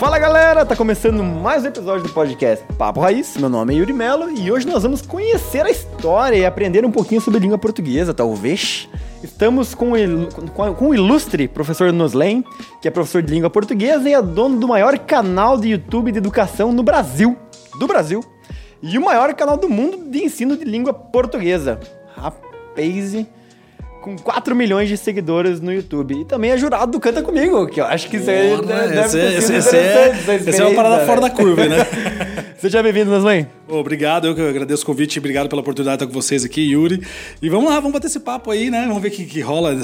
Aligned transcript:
Fala 0.00 0.18
galera, 0.18 0.64
tá 0.64 0.74
começando 0.74 1.22
mais 1.22 1.62
um 1.62 1.66
episódio 1.66 2.04
do 2.04 2.08
podcast 2.14 2.64
Papo 2.78 3.00
Raiz. 3.00 3.36
Meu 3.36 3.50
nome 3.50 3.74
é 3.74 3.76
Yuri 3.76 3.92
Melo 3.92 4.30
e 4.30 4.50
hoje 4.50 4.66
nós 4.66 4.82
vamos 4.82 5.02
conhecer 5.02 5.66
a 5.66 5.70
história 5.70 6.36
e 6.36 6.46
aprender 6.46 6.86
um 6.86 6.90
pouquinho 6.90 7.20
sobre 7.20 7.38
língua 7.38 7.58
portuguesa, 7.58 8.14
talvez. 8.14 8.88
Estamos 9.22 9.74
com 9.74 9.94
il- 9.94 10.26
com 10.56 10.88
o 10.88 10.94
ilustre 10.94 11.46
professor 11.46 11.92
Noslen, 11.92 12.42
que 12.80 12.88
é 12.88 12.90
professor 12.90 13.20
de 13.22 13.30
língua 13.30 13.50
portuguesa 13.50 14.08
e 14.08 14.14
é 14.14 14.22
dono 14.22 14.58
do 14.58 14.66
maior 14.66 14.98
canal 15.00 15.58
de 15.58 15.68
YouTube 15.68 16.10
de 16.12 16.18
educação 16.18 16.72
no 16.72 16.82
Brasil. 16.82 17.36
Do 17.78 17.86
Brasil. 17.86 18.24
E 18.82 18.96
o 18.96 19.04
maior 19.04 19.34
canal 19.34 19.58
do 19.58 19.68
mundo 19.68 20.10
de 20.10 20.24
ensino 20.24 20.56
de 20.56 20.64
língua 20.64 20.94
portuguesa. 20.94 21.78
Rapaz, 22.16 23.14
com 24.00 24.16
4 24.16 24.54
milhões 24.56 24.88
de 24.88 24.96
seguidores 24.96 25.60
no 25.60 25.72
YouTube. 25.72 26.20
E 26.20 26.24
também 26.24 26.50
é 26.50 26.58
jurado 26.58 26.92
do 26.92 27.00
Canta 27.00 27.22
Comigo, 27.22 27.66
que 27.66 27.80
eu 27.80 27.84
acho 27.84 28.08
que 28.08 28.16
isso 28.16 28.30
aí 28.30 28.56
deve, 28.64 29.00
esse, 29.00 29.18
ter 29.18 29.32
esse, 29.34 29.46
sido 29.46 29.56
esse 29.58 29.76
é, 29.76 29.80
essa 29.80 30.10
esse 30.10 30.30
é 30.30 30.32
uma 30.32 30.36
experiência, 30.36 30.74
parada 30.74 31.06
fora 31.06 31.20
da 31.20 31.28
velho. 31.28 31.38
curva, 31.38 31.66
né? 31.66 31.86
Seja 32.58 32.82
bem-vindo, 32.82 33.10
Noslen. 33.10 33.46
Obrigado, 33.70 34.26
eu 34.26 34.34
que 34.34 34.40
agradeço 34.40 34.82
o 34.82 34.86
convite, 34.86 35.18
obrigado 35.18 35.48
pela 35.48 35.60
oportunidade 35.62 35.98
de 35.98 36.04
estar 36.04 36.12
com 36.12 36.20
vocês 36.20 36.44
aqui, 36.44 36.60
Yuri. 36.72 37.02
E 37.40 37.48
vamos 37.48 37.70
lá, 37.70 37.76
vamos 37.76 37.92
bater 37.92 38.08
esse 38.08 38.18
papo 38.20 38.50
aí, 38.50 38.70
né? 38.70 38.84
Vamos 38.86 39.00
ver 39.00 39.08
o 39.08 39.10
que, 39.12 39.24
que 39.24 39.40
rola, 39.40 39.74
que 39.74 39.82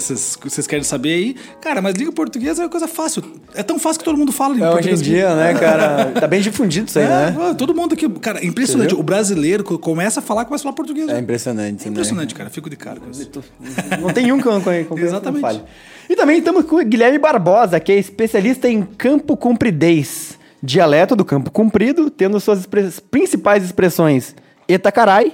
vocês 0.50 0.66
querem 0.66 0.82
saber 0.82 1.14
aí. 1.14 1.36
Cara, 1.60 1.80
mas 1.80 1.94
língua 1.94 2.12
portuguesa 2.12 2.62
é 2.62 2.64
uma 2.64 2.70
coisa 2.70 2.88
fácil. 2.88 3.22
É 3.54 3.62
tão 3.62 3.78
fácil 3.78 4.00
que 4.00 4.04
todo 4.04 4.16
mundo 4.18 4.32
fala 4.32 4.54
língua 4.54 4.68
É, 4.68 4.74
hoje 4.74 4.90
em 4.90 4.94
dia, 4.96 5.34
né, 5.34 5.54
cara? 5.58 6.06
Tá 6.12 6.26
bem 6.26 6.40
difundido 6.40 6.88
isso 6.88 6.98
aí, 6.98 7.04
É, 7.04 7.08
né? 7.08 7.54
todo 7.56 7.74
mundo 7.74 7.92
aqui, 7.94 8.08
cara, 8.18 8.40
é 8.40 8.46
impressionante. 8.46 8.88
Entendeu? 8.88 9.00
O 9.00 9.04
brasileiro 9.04 9.62
co- 9.64 9.78
começa 9.78 10.20
a 10.20 10.22
falar, 10.22 10.44
começa 10.44 10.62
a 10.62 10.64
falar 10.64 10.74
português. 10.74 11.08
É 11.08 11.14
né? 11.14 11.20
impressionante, 11.20 11.86
É 11.86 11.90
impressionante, 11.90 12.34
cara. 12.34 12.50
Fico 12.50 12.68
de 12.68 12.76
cara 12.76 12.98
com 13.00 13.10
isso. 13.10 13.30
né? 13.60 13.70
Não 14.00 14.12
tem 14.12 14.32
um 14.32 14.40
com, 14.40 14.50
com, 14.60 14.84
com 14.84 14.98
Exatamente. 14.98 15.62
E 16.08 16.14
também 16.14 16.38
estamos 16.38 16.64
com 16.64 16.76
o 16.76 16.84
Guilherme 16.84 17.18
Barbosa, 17.18 17.80
que 17.80 17.90
é 17.92 17.98
especialista 17.98 18.68
em 18.68 18.82
campo 18.82 19.36
compridez. 19.36 20.35
Dialeto 20.66 21.14
do 21.14 21.24
campo 21.24 21.50
comprido, 21.50 22.10
tendo 22.10 22.40
suas 22.40 22.60
expre- 22.60 22.90
principais 23.10 23.64
expressões 23.64 24.34
Eta 24.68 24.90
carai, 24.90 25.32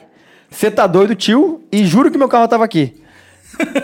cê 0.50 0.70
tá 0.70 0.86
doido 0.86 1.14
tio 1.14 1.62
e 1.72 1.86
juro 1.86 2.10
que 2.10 2.18
meu 2.18 2.28
carro 2.28 2.46
tava 2.46 2.64
aqui. 2.64 3.01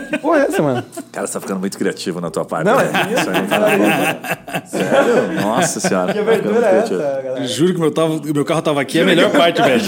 Que 0.09 0.17
porra 0.17 0.39
é 0.39 0.41
essa, 0.47 0.61
mano? 0.61 0.83
Cara, 1.11 1.27
você 1.27 1.33
tá 1.33 1.41
ficando 1.41 1.59
muito 1.59 1.77
criativo 1.77 2.19
na 2.19 2.29
tua 2.31 2.43
parte. 2.45 2.65
Não, 2.65 2.77
né? 2.77 2.85
é 3.09 3.19
Isso 3.19 3.29
aí 3.29 3.47
tá- 3.47 4.65
Sério? 4.67 5.41
Nossa 5.41 5.79
senhora. 5.79 6.13
Que 6.13 6.19
tá 6.19 6.25
abertura 6.25 6.65
é 6.67 6.77
essa, 6.79 6.95
galera? 7.21 7.47
Juro 7.47 7.73
que 7.73 7.79
meu, 7.79 7.91
tava, 7.91 8.19
meu 8.23 8.45
carro 8.45 8.61
tava 8.61 8.81
aqui, 8.81 8.99
é 8.99 9.03
a 9.03 9.05
melhor 9.05 9.31
parte, 9.31 9.61
velho. 9.61 9.81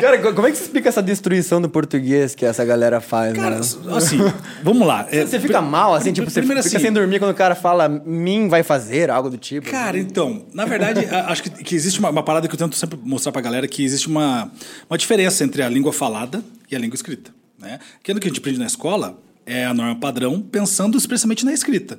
Cara, 0.00 0.18
co- 0.18 0.34
como 0.34 0.46
é 0.46 0.50
que 0.50 0.56
você 0.56 0.64
explica 0.64 0.88
essa 0.88 1.02
destruição 1.02 1.60
do 1.60 1.68
português 1.68 2.34
que 2.34 2.44
essa 2.44 2.64
galera 2.64 3.00
faz, 3.00 3.32
Cara, 3.34 3.56
né? 3.56 3.60
assim, 3.96 4.18
vamos 4.62 4.86
lá. 4.86 5.06
É, 5.10 5.24
Você 5.24 5.40
fica 5.40 5.60
mal, 5.62 5.94
assim, 5.94 6.12
tipo, 6.12 6.28
você 6.30 6.40
primeiro 6.40 6.62
fica 6.62 6.76
assim- 6.76 6.84
sem 6.86 6.92
dormir 6.92 7.18
quando 7.18 7.30
o 7.30 7.34
cara 7.34 7.54
fala 7.54 7.88
mim 7.88 8.48
vai 8.48 8.62
fazer, 8.62 9.10
algo 9.10 9.30
do 9.30 9.38
tipo. 9.38 9.70
Cara, 9.70 9.98
então, 9.98 10.42
na 10.52 10.64
verdade, 10.64 11.06
a- 11.10 11.30
acho 11.30 11.42
que, 11.44 11.50
que 11.50 11.74
existe 11.74 11.98
uma, 12.00 12.10
uma 12.10 12.22
parada 12.22 12.46
que 12.48 12.54
eu 12.54 12.58
tento 12.58 12.76
sempre 12.76 12.98
mostrar 13.02 13.32
pra 13.32 13.40
galera 13.40 13.66
que 13.66 13.84
existe 13.84 14.08
uma, 14.08 14.50
uma 14.90 14.98
diferença 14.98 15.42
entre 15.44 15.62
a 15.62 15.68
língua 15.68 15.92
falada 15.92 16.42
a 16.76 16.78
língua 16.78 16.94
escrita. 16.94 17.34
Né? 17.58 17.78
Aquilo 18.00 18.20
que 18.20 18.26
a 18.26 18.30
gente 18.30 18.38
aprende 18.38 18.58
na 18.58 18.66
escola 18.66 19.20
é 19.46 19.64
a 19.64 19.74
norma 19.74 19.96
padrão, 19.96 20.40
pensando 20.40 20.96
especialmente 20.96 21.44
na 21.44 21.52
escrita. 21.52 21.98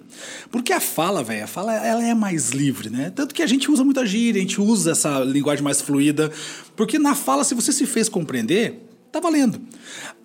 Porque 0.51 0.73
a 0.73 0.79
fala, 0.79 1.23
velho, 1.23 1.43
a 1.43 1.47
fala 1.47 1.73
ela 1.73 2.03
é 2.03 2.13
mais 2.13 2.49
livre, 2.49 2.89
né? 2.89 3.11
Tanto 3.11 3.35
que 3.35 3.43
a 3.43 3.47
gente 3.47 3.69
usa 3.69 3.83
muita 3.83 4.05
gíria, 4.05 4.39
a 4.39 4.41
gente 4.41 4.59
usa 4.59 4.91
essa 4.91 5.19
linguagem 5.19 5.63
mais 5.63 5.81
fluida. 5.81 6.31
Porque 6.75 6.97
na 6.97 7.13
fala, 7.13 7.43
se 7.43 7.53
você 7.53 7.71
se 7.71 7.85
fez 7.85 8.09
compreender, 8.09 8.81
tá 9.11 9.19
valendo. 9.19 9.61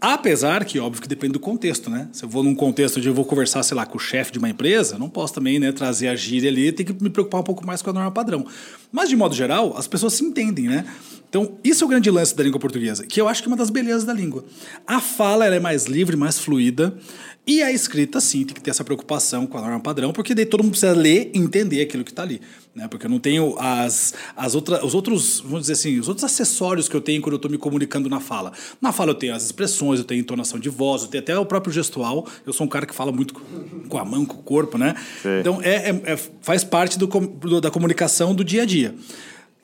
Apesar 0.00 0.64
que, 0.64 0.78
óbvio, 0.78 1.02
que 1.02 1.08
depende 1.08 1.34
do 1.34 1.40
contexto, 1.40 1.90
né? 1.90 2.08
Se 2.10 2.24
eu 2.24 2.28
vou 2.28 2.42
num 2.42 2.54
contexto 2.54 2.96
onde 2.96 3.08
eu 3.08 3.14
vou 3.14 3.24
conversar, 3.24 3.62
sei 3.62 3.76
lá, 3.76 3.84
com 3.86 3.98
o 3.98 4.00
chefe 4.00 4.32
de 4.32 4.38
uma 4.38 4.48
empresa, 4.48 4.98
não 4.98 5.08
posso 5.08 5.34
também 5.34 5.60
né, 5.60 5.70
trazer 5.72 6.08
a 6.08 6.16
gíria 6.16 6.50
ali, 6.50 6.72
tem 6.72 6.84
que 6.84 6.92
me 7.02 7.10
preocupar 7.10 7.40
um 7.40 7.44
pouco 7.44 7.66
mais 7.66 7.82
com 7.82 7.90
a 7.90 7.92
norma 7.92 8.10
padrão. 8.10 8.46
Mas, 8.90 9.08
de 9.08 9.16
modo 9.16 9.34
geral, 9.34 9.76
as 9.76 9.86
pessoas 9.86 10.14
se 10.14 10.24
entendem, 10.24 10.66
né? 10.66 10.84
Então, 11.30 11.58
isso 11.62 11.84
é 11.84 11.86
o 11.86 11.88
grande 11.88 12.10
lance 12.10 12.34
da 12.36 12.42
língua 12.42 12.58
portuguesa, 12.58 13.06
que 13.06 13.20
eu 13.20 13.28
acho 13.28 13.40
que 13.40 13.48
é 13.48 13.50
uma 13.52 13.56
das 13.56 13.70
belezas 13.70 14.02
da 14.02 14.12
língua. 14.12 14.44
A 14.84 15.00
fala 15.00 15.46
ela 15.46 15.54
é 15.54 15.60
mais 15.60 15.86
livre, 15.86 16.16
mais 16.16 16.40
fluida, 16.40 16.92
e 17.46 17.62
a 17.62 17.70
escrita, 17.70 18.20
sim, 18.20 18.44
tem 18.44 18.52
que 18.52 18.60
ter 18.60 18.70
essa 18.70 18.82
preocupação 18.82 19.46
com 19.46 19.56
a 19.56 19.60
norma 19.60 19.78
padrão, 19.78 20.12
porque 20.12 20.34
daí 20.34 20.44
todo 20.44 20.62
mundo 20.64 20.72
precisa 20.72 20.92
ler 20.92 21.30
e 21.32 21.38
entender 21.38 21.80
aquilo 21.82 22.02
que 22.02 22.10
está 22.10 22.22
ali. 22.24 22.40
Né? 22.74 22.88
Porque 22.88 23.06
eu 23.06 23.10
não 23.10 23.20
tenho 23.20 23.56
as, 23.60 24.12
as 24.36 24.56
outra, 24.56 24.84
os 24.84 24.92
outros, 24.92 25.38
vamos 25.40 25.60
dizer 25.62 25.74
assim, 25.74 26.00
os 26.00 26.08
outros 26.08 26.24
acessórios 26.24 26.88
que 26.88 26.96
eu 26.96 27.00
tenho 27.00 27.22
quando 27.22 27.34
eu 27.34 27.36
estou 27.36 27.50
me 27.50 27.56
comunicando 27.58 28.08
na 28.08 28.18
fala. 28.20 28.52
Na 28.80 28.90
fala 28.92 29.10
eu 29.12 29.14
tenho 29.14 29.32
as 29.34 29.44
expressões, 29.44 30.00
eu 30.00 30.04
tenho 30.04 30.20
entonação 30.20 30.58
de 30.58 30.68
voz, 30.68 31.02
eu 31.02 31.08
tenho 31.08 31.22
até 31.22 31.38
o 31.38 31.46
próprio 31.46 31.72
gestual. 31.72 32.26
Eu 32.44 32.52
sou 32.52 32.66
um 32.66 32.68
cara 32.68 32.86
que 32.86 32.94
fala 32.94 33.10
muito 33.12 33.34
com- 33.88 33.98
a 33.98 34.04
mão, 34.04 34.24
com 34.26 34.34
o 34.38 34.42
corpo, 34.42 34.76
né? 34.76 34.94
Sim. 35.22 35.38
Então, 35.40 35.60
é, 35.62 35.90
é- 35.90 36.02
é- 36.12 36.18
faz 36.42 36.62
parte 36.64 36.98
do, 36.98 37.06
do- 37.06 37.60
da 37.60 37.70
comunicação 37.70 38.34
do 38.34 38.44
dia 38.44 38.62
a 38.62 38.66
dia. 38.66 38.94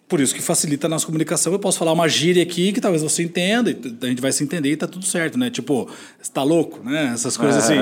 Por 0.09 0.21
isso 0.21 0.35
que 0.35 0.41
facilita 0.41 0.87
a 0.87 0.91
nossa 0.91 1.05
comunicação. 1.05 1.53
Eu 1.53 1.59
posso 1.59 1.79
falar 1.79 1.93
uma 1.93 2.09
gíria 2.09 2.43
aqui 2.43 2.73
que 2.73 2.81
talvez 2.81 3.03
você 3.03 3.25
entenda, 3.25 3.71
e 3.71 3.77
a 4.03 4.07
gente 4.07 4.23
vai 4.23 4.31
se 4.31 4.45
entender 4.45 4.71
e 4.71 4.77
tá 4.77 4.87
tudo 4.87 5.05
certo, 5.05 5.37
né? 5.37 5.51
Tipo, 5.51 5.89
você 6.21 6.31
tá 6.33 6.45
louco, 6.45 6.81
né? 6.89 7.11
Essas 7.13 7.37
coisas 7.37 7.65
assim. 7.65 7.79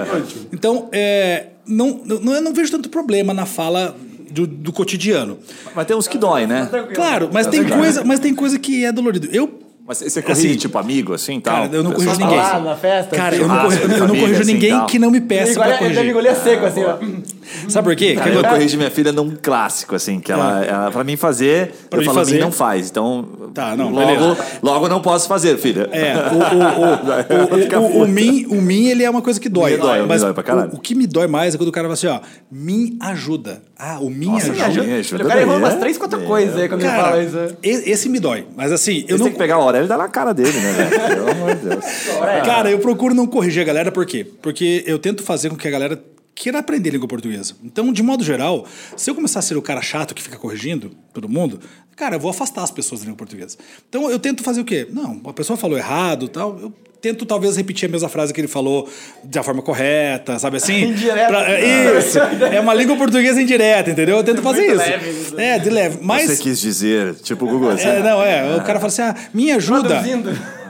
Então, 0.50 0.88
é, 0.90 1.48
não, 1.66 2.00
não, 2.04 2.34
eu 2.34 2.40
não 2.40 2.54
vejo 2.54 2.70
tanto 2.70 2.88
problema 2.88 3.34
na 3.34 3.44
fala 3.44 3.94
do, 4.30 4.46
do 4.46 4.72
cotidiano. 4.72 5.38
Mas 5.74 5.86
tem 5.86 5.96
uns 5.96 6.08
que 6.08 6.16
dói, 6.16 6.46
né? 6.46 6.68
Claro, 6.94 7.28
mas 7.32 7.46
tem, 7.46 7.62
coisa, 7.62 8.02
mas 8.04 8.20
tem 8.20 8.34
coisa 8.34 8.58
que 8.58 8.84
é 8.84 8.90
dolorido. 8.90 9.28
Eu 9.30 9.63
Mas 9.86 9.98
você 9.98 10.22
corrige, 10.22 10.46
Assim, 10.48 10.56
tipo, 10.56 10.78
amigo, 10.78 11.12
assim, 11.12 11.38
tal? 11.40 11.54
Cara, 11.64 11.76
eu 11.76 11.82
não 11.82 11.92
corrijo 11.92 12.12
ninguém. 12.18 12.38
falar 12.40 12.60
na 12.60 12.74
festa, 12.74 13.14
Cara, 13.16 13.34
assim, 13.34 13.42
eu 13.42 13.48
não, 13.48 13.60
corri- 13.60 13.82
eu 13.82 13.88
não- 13.88 13.96
eu 13.96 14.20
corrijo 14.20 14.40
assim, 14.40 14.52
ninguém 14.54 14.70
tal. 14.70 14.86
que 14.86 14.98
não 14.98 15.10
me 15.10 15.20
peça 15.20 15.54
pra 15.60 15.64
Ele 15.64 15.72
deve 15.72 15.84
corrigir. 15.84 16.10
engolir 16.10 16.34
seco, 16.36 16.64
assim, 16.64 16.84
ó. 16.84 16.96
Sabe 17.68 17.88
por 17.88 17.94
quê? 17.96 18.14
Cara, 18.14 18.30
eu 18.30 18.42
corrijo 18.44 18.78
minha 18.78 18.90
filha 18.90 19.12
num 19.12 19.36
clássico, 19.40 19.94
assim, 19.94 20.20
que 20.20 20.32
ela, 20.32 20.64
ela 20.64 20.90
pra 20.90 21.04
mim 21.04 21.16
fazer, 21.16 21.74
Pra 21.90 21.98
eu 21.98 22.00
mim 22.00 22.06
falo, 22.06 22.18
fazer. 22.18 22.34
mim 22.36 22.40
não 22.40 22.50
faz. 22.50 22.88
Então, 22.88 23.28
Tá, 23.52 23.76
não, 23.76 23.90
logo, 23.90 24.06
beleza. 24.06 24.36
logo 24.62 24.88
não 24.88 25.00
posso 25.02 25.28
fazer, 25.28 25.58
filha. 25.58 25.88
É, 25.92 26.14
o, 26.32 27.78
o, 27.78 27.82
o, 27.82 27.90
o, 27.98 28.00
o, 28.00 28.02
o, 28.04 28.08
mim, 28.08 28.46
o 28.48 28.54
mim, 28.62 28.86
ele 28.88 29.04
é 29.04 29.10
uma 29.10 29.20
coisa 29.22 29.38
que 29.38 29.48
dói. 29.50 29.72
Me 29.72 29.76
dói, 29.76 30.00
me 30.00 30.06
mas 30.06 30.22
dói 30.22 30.32
pra 30.32 30.42
caralho. 30.42 30.70
O, 30.72 30.76
o 30.76 30.80
que 30.80 30.94
me 30.94 31.06
dói 31.06 31.26
mais 31.26 31.54
é 31.54 31.58
quando 31.58 31.68
o 31.68 31.72
cara 31.72 31.84
fala 31.86 31.92
assim, 31.94 32.06
ó, 32.06 32.20
me 32.50 32.96
ajuda. 33.00 33.62
Ah, 33.86 33.98
o 34.00 34.08
me 34.08 34.24
Nossa, 34.24 34.50
ajuda. 34.50 34.86
me 34.86 34.94
ajuda. 34.94 35.24
o 35.24 35.28
cara 35.28 35.40
errou 35.42 35.58
umas 35.58 35.74
é? 35.74 35.76
três, 35.76 35.98
quatro 35.98 36.22
É. 36.22 36.24
coisas 36.24 36.56
aí 36.58 36.68
quando 36.70 36.80
ele 36.80 36.90
fala 36.90 37.02
Cara, 37.02 37.22
isso. 37.22 37.56
e- 37.62 37.90
esse 37.90 38.08
me 38.08 38.18
dói. 38.18 38.46
Mas 38.56 38.72
assim, 38.72 39.00
eu 39.06 39.08
Você 39.08 39.12
não... 39.18 39.24
tem 39.24 39.32
que 39.32 39.38
pegar 39.38 39.56
a 39.56 39.58
hora 39.58 39.84
e 39.84 39.86
dar 39.86 39.98
na 39.98 40.08
cara 40.08 40.32
dele, 40.32 40.58
né, 40.58 40.72
velho? 40.72 41.08
Pelo 41.16 41.30
amor 41.30 41.54
de 41.54 41.68
Deus. 41.68 41.84
Cara, 42.46 42.70
eu 42.70 42.78
procuro 42.78 43.14
não 43.14 43.26
corrigir 43.26 43.60
a 43.60 43.64
galera, 43.64 43.92
por 43.92 44.06
quê? 44.06 44.26
Porque 44.40 44.82
eu 44.86 44.98
tento 44.98 45.22
fazer 45.22 45.50
com 45.50 45.56
que 45.56 45.68
a 45.68 45.70
galera 45.70 46.02
queira 46.34 46.58
aprender 46.58 46.90
língua 46.90 47.08
portuguesa. 47.08 47.54
Então, 47.62 47.92
de 47.92 48.02
modo 48.02 48.24
geral, 48.24 48.66
se 48.96 49.10
eu 49.10 49.14
começar 49.14 49.38
a 49.38 49.42
ser 49.42 49.56
o 49.56 49.62
cara 49.62 49.80
chato 49.80 50.14
que 50.14 50.22
fica 50.22 50.36
corrigindo 50.36 50.90
todo 51.12 51.28
mundo, 51.28 51.60
cara, 51.96 52.16
eu 52.16 52.20
vou 52.20 52.30
afastar 52.30 52.62
as 52.62 52.70
pessoas 52.70 53.00
da 53.00 53.04
língua 53.06 53.18
portuguesa. 53.18 53.56
Então, 53.88 54.10
eu 54.10 54.18
tento 54.18 54.42
fazer 54.42 54.60
o 54.60 54.64
quê? 54.64 54.86
Não, 54.90 55.20
a 55.24 55.32
pessoa 55.32 55.56
falou 55.56 55.78
errado 55.78 56.28
tal, 56.28 56.58
eu 56.60 56.72
tento 57.00 57.26
talvez 57.26 57.54
repetir 57.58 57.86
a 57.86 57.92
mesma 57.92 58.08
frase 58.08 58.32
que 58.32 58.40
ele 58.40 58.48
falou 58.48 58.88
da 59.22 59.42
forma 59.42 59.60
correta, 59.60 60.38
sabe 60.38 60.56
assim? 60.56 60.84
Indireta. 60.88 61.28
Pra- 61.28 61.50
é, 61.50 61.98
isso. 61.98 62.18
É 62.18 62.58
uma 62.58 62.72
língua 62.72 62.96
portuguesa 62.96 63.42
indireta, 63.42 63.90
entendeu? 63.90 64.16
Eu 64.16 64.24
tento 64.24 64.40
fazer 64.40 64.68
Muito 64.68 64.80
isso. 64.80 64.90
leve 64.90 65.10
isso. 65.10 65.38
É, 65.40 65.58
de 65.58 65.68
leve. 65.68 65.98
Mas. 66.00 66.30
Você 66.30 66.42
quis 66.42 66.58
dizer, 66.58 67.14
tipo 67.16 67.44
o 67.44 67.48
Google, 67.48 67.70
assim. 67.72 67.86
É, 67.86 68.02
não, 68.02 68.22
é. 68.22 68.56
O 68.56 68.62
cara 68.64 68.80
fala 68.80 68.86
assim: 68.86 69.02
ah, 69.02 69.14
me 69.34 69.52
ajuda. 69.52 70.02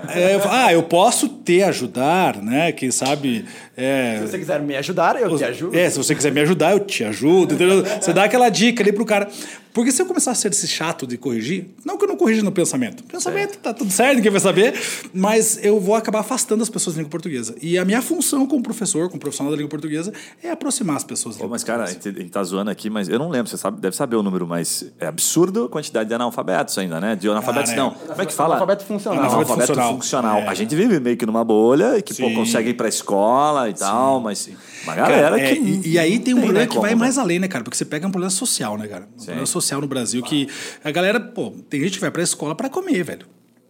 É, 0.08 0.34
eu 0.34 0.40
ah, 0.50 0.72
eu 0.72 0.82
posso 0.82 1.28
te 1.28 1.62
ajudar, 1.62 2.42
né? 2.42 2.72
Quem 2.72 2.90
sabe. 2.90 3.44
É, 3.76 4.18
Se 4.20 4.28
você 4.28 4.38
quiser 4.38 4.60
me 4.60 4.76
ajudar, 4.76 5.20
eu 5.20 5.36
te 5.36 5.44
ajudo. 5.44 5.76
é, 5.76 5.90
se 5.90 5.96
você 5.98 6.14
quiser 6.14 6.32
me 6.32 6.40
ajudar, 6.40 6.72
eu 6.72 6.80
te 6.80 7.04
ajudo, 7.04 7.54
entendeu? 7.54 7.84
Você 8.00 8.12
dá 8.12 8.24
aquela 8.24 8.48
dica 8.48 8.82
ali 8.82 8.92
pro 8.92 9.04
cara. 9.04 9.28
Porque 9.72 9.90
se 9.90 10.00
eu 10.00 10.06
começar 10.06 10.30
a 10.30 10.34
ser 10.36 10.52
esse 10.52 10.68
chato 10.68 11.04
de 11.04 11.16
corrigir, 11.18 11.66
não 11.84 11.98
que 11.98 12.04
eu 12.04 12.08
não 12.08 12.16
corrija 12.16 12.44
no 12.44 12.52
pensamento. 12.52 13.02
Pensamento 13.02 13.58
tá 13.58 13.74
tudo 13.74 13.90
certo, 13.90 14.14
ninguém 14.16 14.30
vai 14.30 14.40
saber, 14.40 14.72
mas 15.12 15.58
eu 15.64 15.80
vou 15.80 15.96
acabar 15.96 16.20
afastando 16.20 16.62
as 16.62 16.70
pessoas 16.70 16.94
da 16.94 17.00
língua 17.00 17.10
portuguesa. 17.10 17.56
E 17.60 17.76
a 17.76 17.84
minha 17.84 18.00
função 18.00 18.46
como 18.46 18.62
professor, 18.62 19.08
como 19.08 19.18
profissional 19.18 19.50
da 19.50 19.56
língua 19.56 19.70
portuguesa, 19.70 20.12
é 20.40 20.50
aproximar 20.50 20.94
as 20.96 21.02
pessoas 21.02 21.34
da 21.34 21.40
Pô, 21.40 21.46
língua 21.46 21.54
mas, 21.56 21.64
cara, 21.64 21.82
a 21.82 21.86
gente, 21.86 22.08
a 22.08 22.12
gente 22.12 22.30
tá 22.30 22.44
zoando 22.44 22.70
aqui, 22.70 22.88
mas 22.88 23.08
eu 23.08 23.18
não 23.18 23.28
lembro, 23.28 23.50
você 23.50 23.56
sabe, 23.56 23.80
deve 23.80 23.96
saber 23.96 24.14
o 24.14 24.22
número, 24.22 24.46
mas 24.46 24.92
é 25.00 25.08
absurdo 25.08 25.64
a 25.64 25.68
quantidade 25.68 26.08
de 26.08 26.14
analfabetos 26.14 26.78
ainda, 26.78 27.00
né? 27.00 27.16
De 27.16 27.28
analfabetos, 27.28 27.70
Cara, 27.70 27.82
é. 27.82 27.84
não. 27.84 27.90
Como 27.94 28.22
é 28.22 28.26
que 28.26 28.32
fala? 28.32 28.54
Analfabeto 28.54 28.84
funcional. 28.84 29.18
Analfabeto, 29.18 29.52
Analfabeto 29.52 29.72
funcional. 29.80 29.94
funcional. 29.96 30.38
É. 30.38 30.48
A 30.48 30.54
gente 30.54 30.76
vive 30.76 31.00
meio 31.00 31.16
que 31.16 31.26
numa 31.26 31.42
bolha 31.42 31.98
e 31.98 32.02
que, 32.02 32.14
pô, 32.14 32.30
consegue 32.32 32.70
ir 32.70 32.74
pra 32.74 32.86
escola 32.86 33.63
e 33.68 33.74
tal, 33.74 34.20
mas 34.20 34.48
uma 34.82 34.94
Cara, 34.94 35.08
galera 35.08 35.40
é, 35.40 35.54
que... 35.54 35.60
e, 35.60 35.92
e 35.92 35.98
aí 35.98 36.18
tem 36.18 36.34
um 36.34 36.36
tem, 36.38 36.44
problema 36.44 36.60
né, 36.60 36.66
que 36.66 36.72
como, 36.72 36.82
vai 36.82 36.90
né? 36.90 36.96
mais 36.96 37.18
além, 37.18 37.38
né, 37.38 37.48
cara? 37.48 37.64
Porque 37.64 37.76
você 37.76 37.84
pega 37.84 38.06
um 38.06 38.10
problema 38.10 38.30
social, 38.30 38.76
né, 38.76 38.86
cara? 38.86 39.08
Um 39.14 39.24
problema 39.24 39.46
social 39.46 39.80
no 39.80 39.86
Brasil 39.86 40.22
que 40.22 40.48
a 40.82 40.90
galera, 40.90 41.20
pô, 41.20 41.52
tem 41.68 41.80
gente 41.80 41.94
que 41.94 42.00
vai 42.00 42.10
pra 42.10 42.22
escola 42.22 42.54
pra 42.54 42.68
comer, 42.68 43.02
velho. 43.02 43.26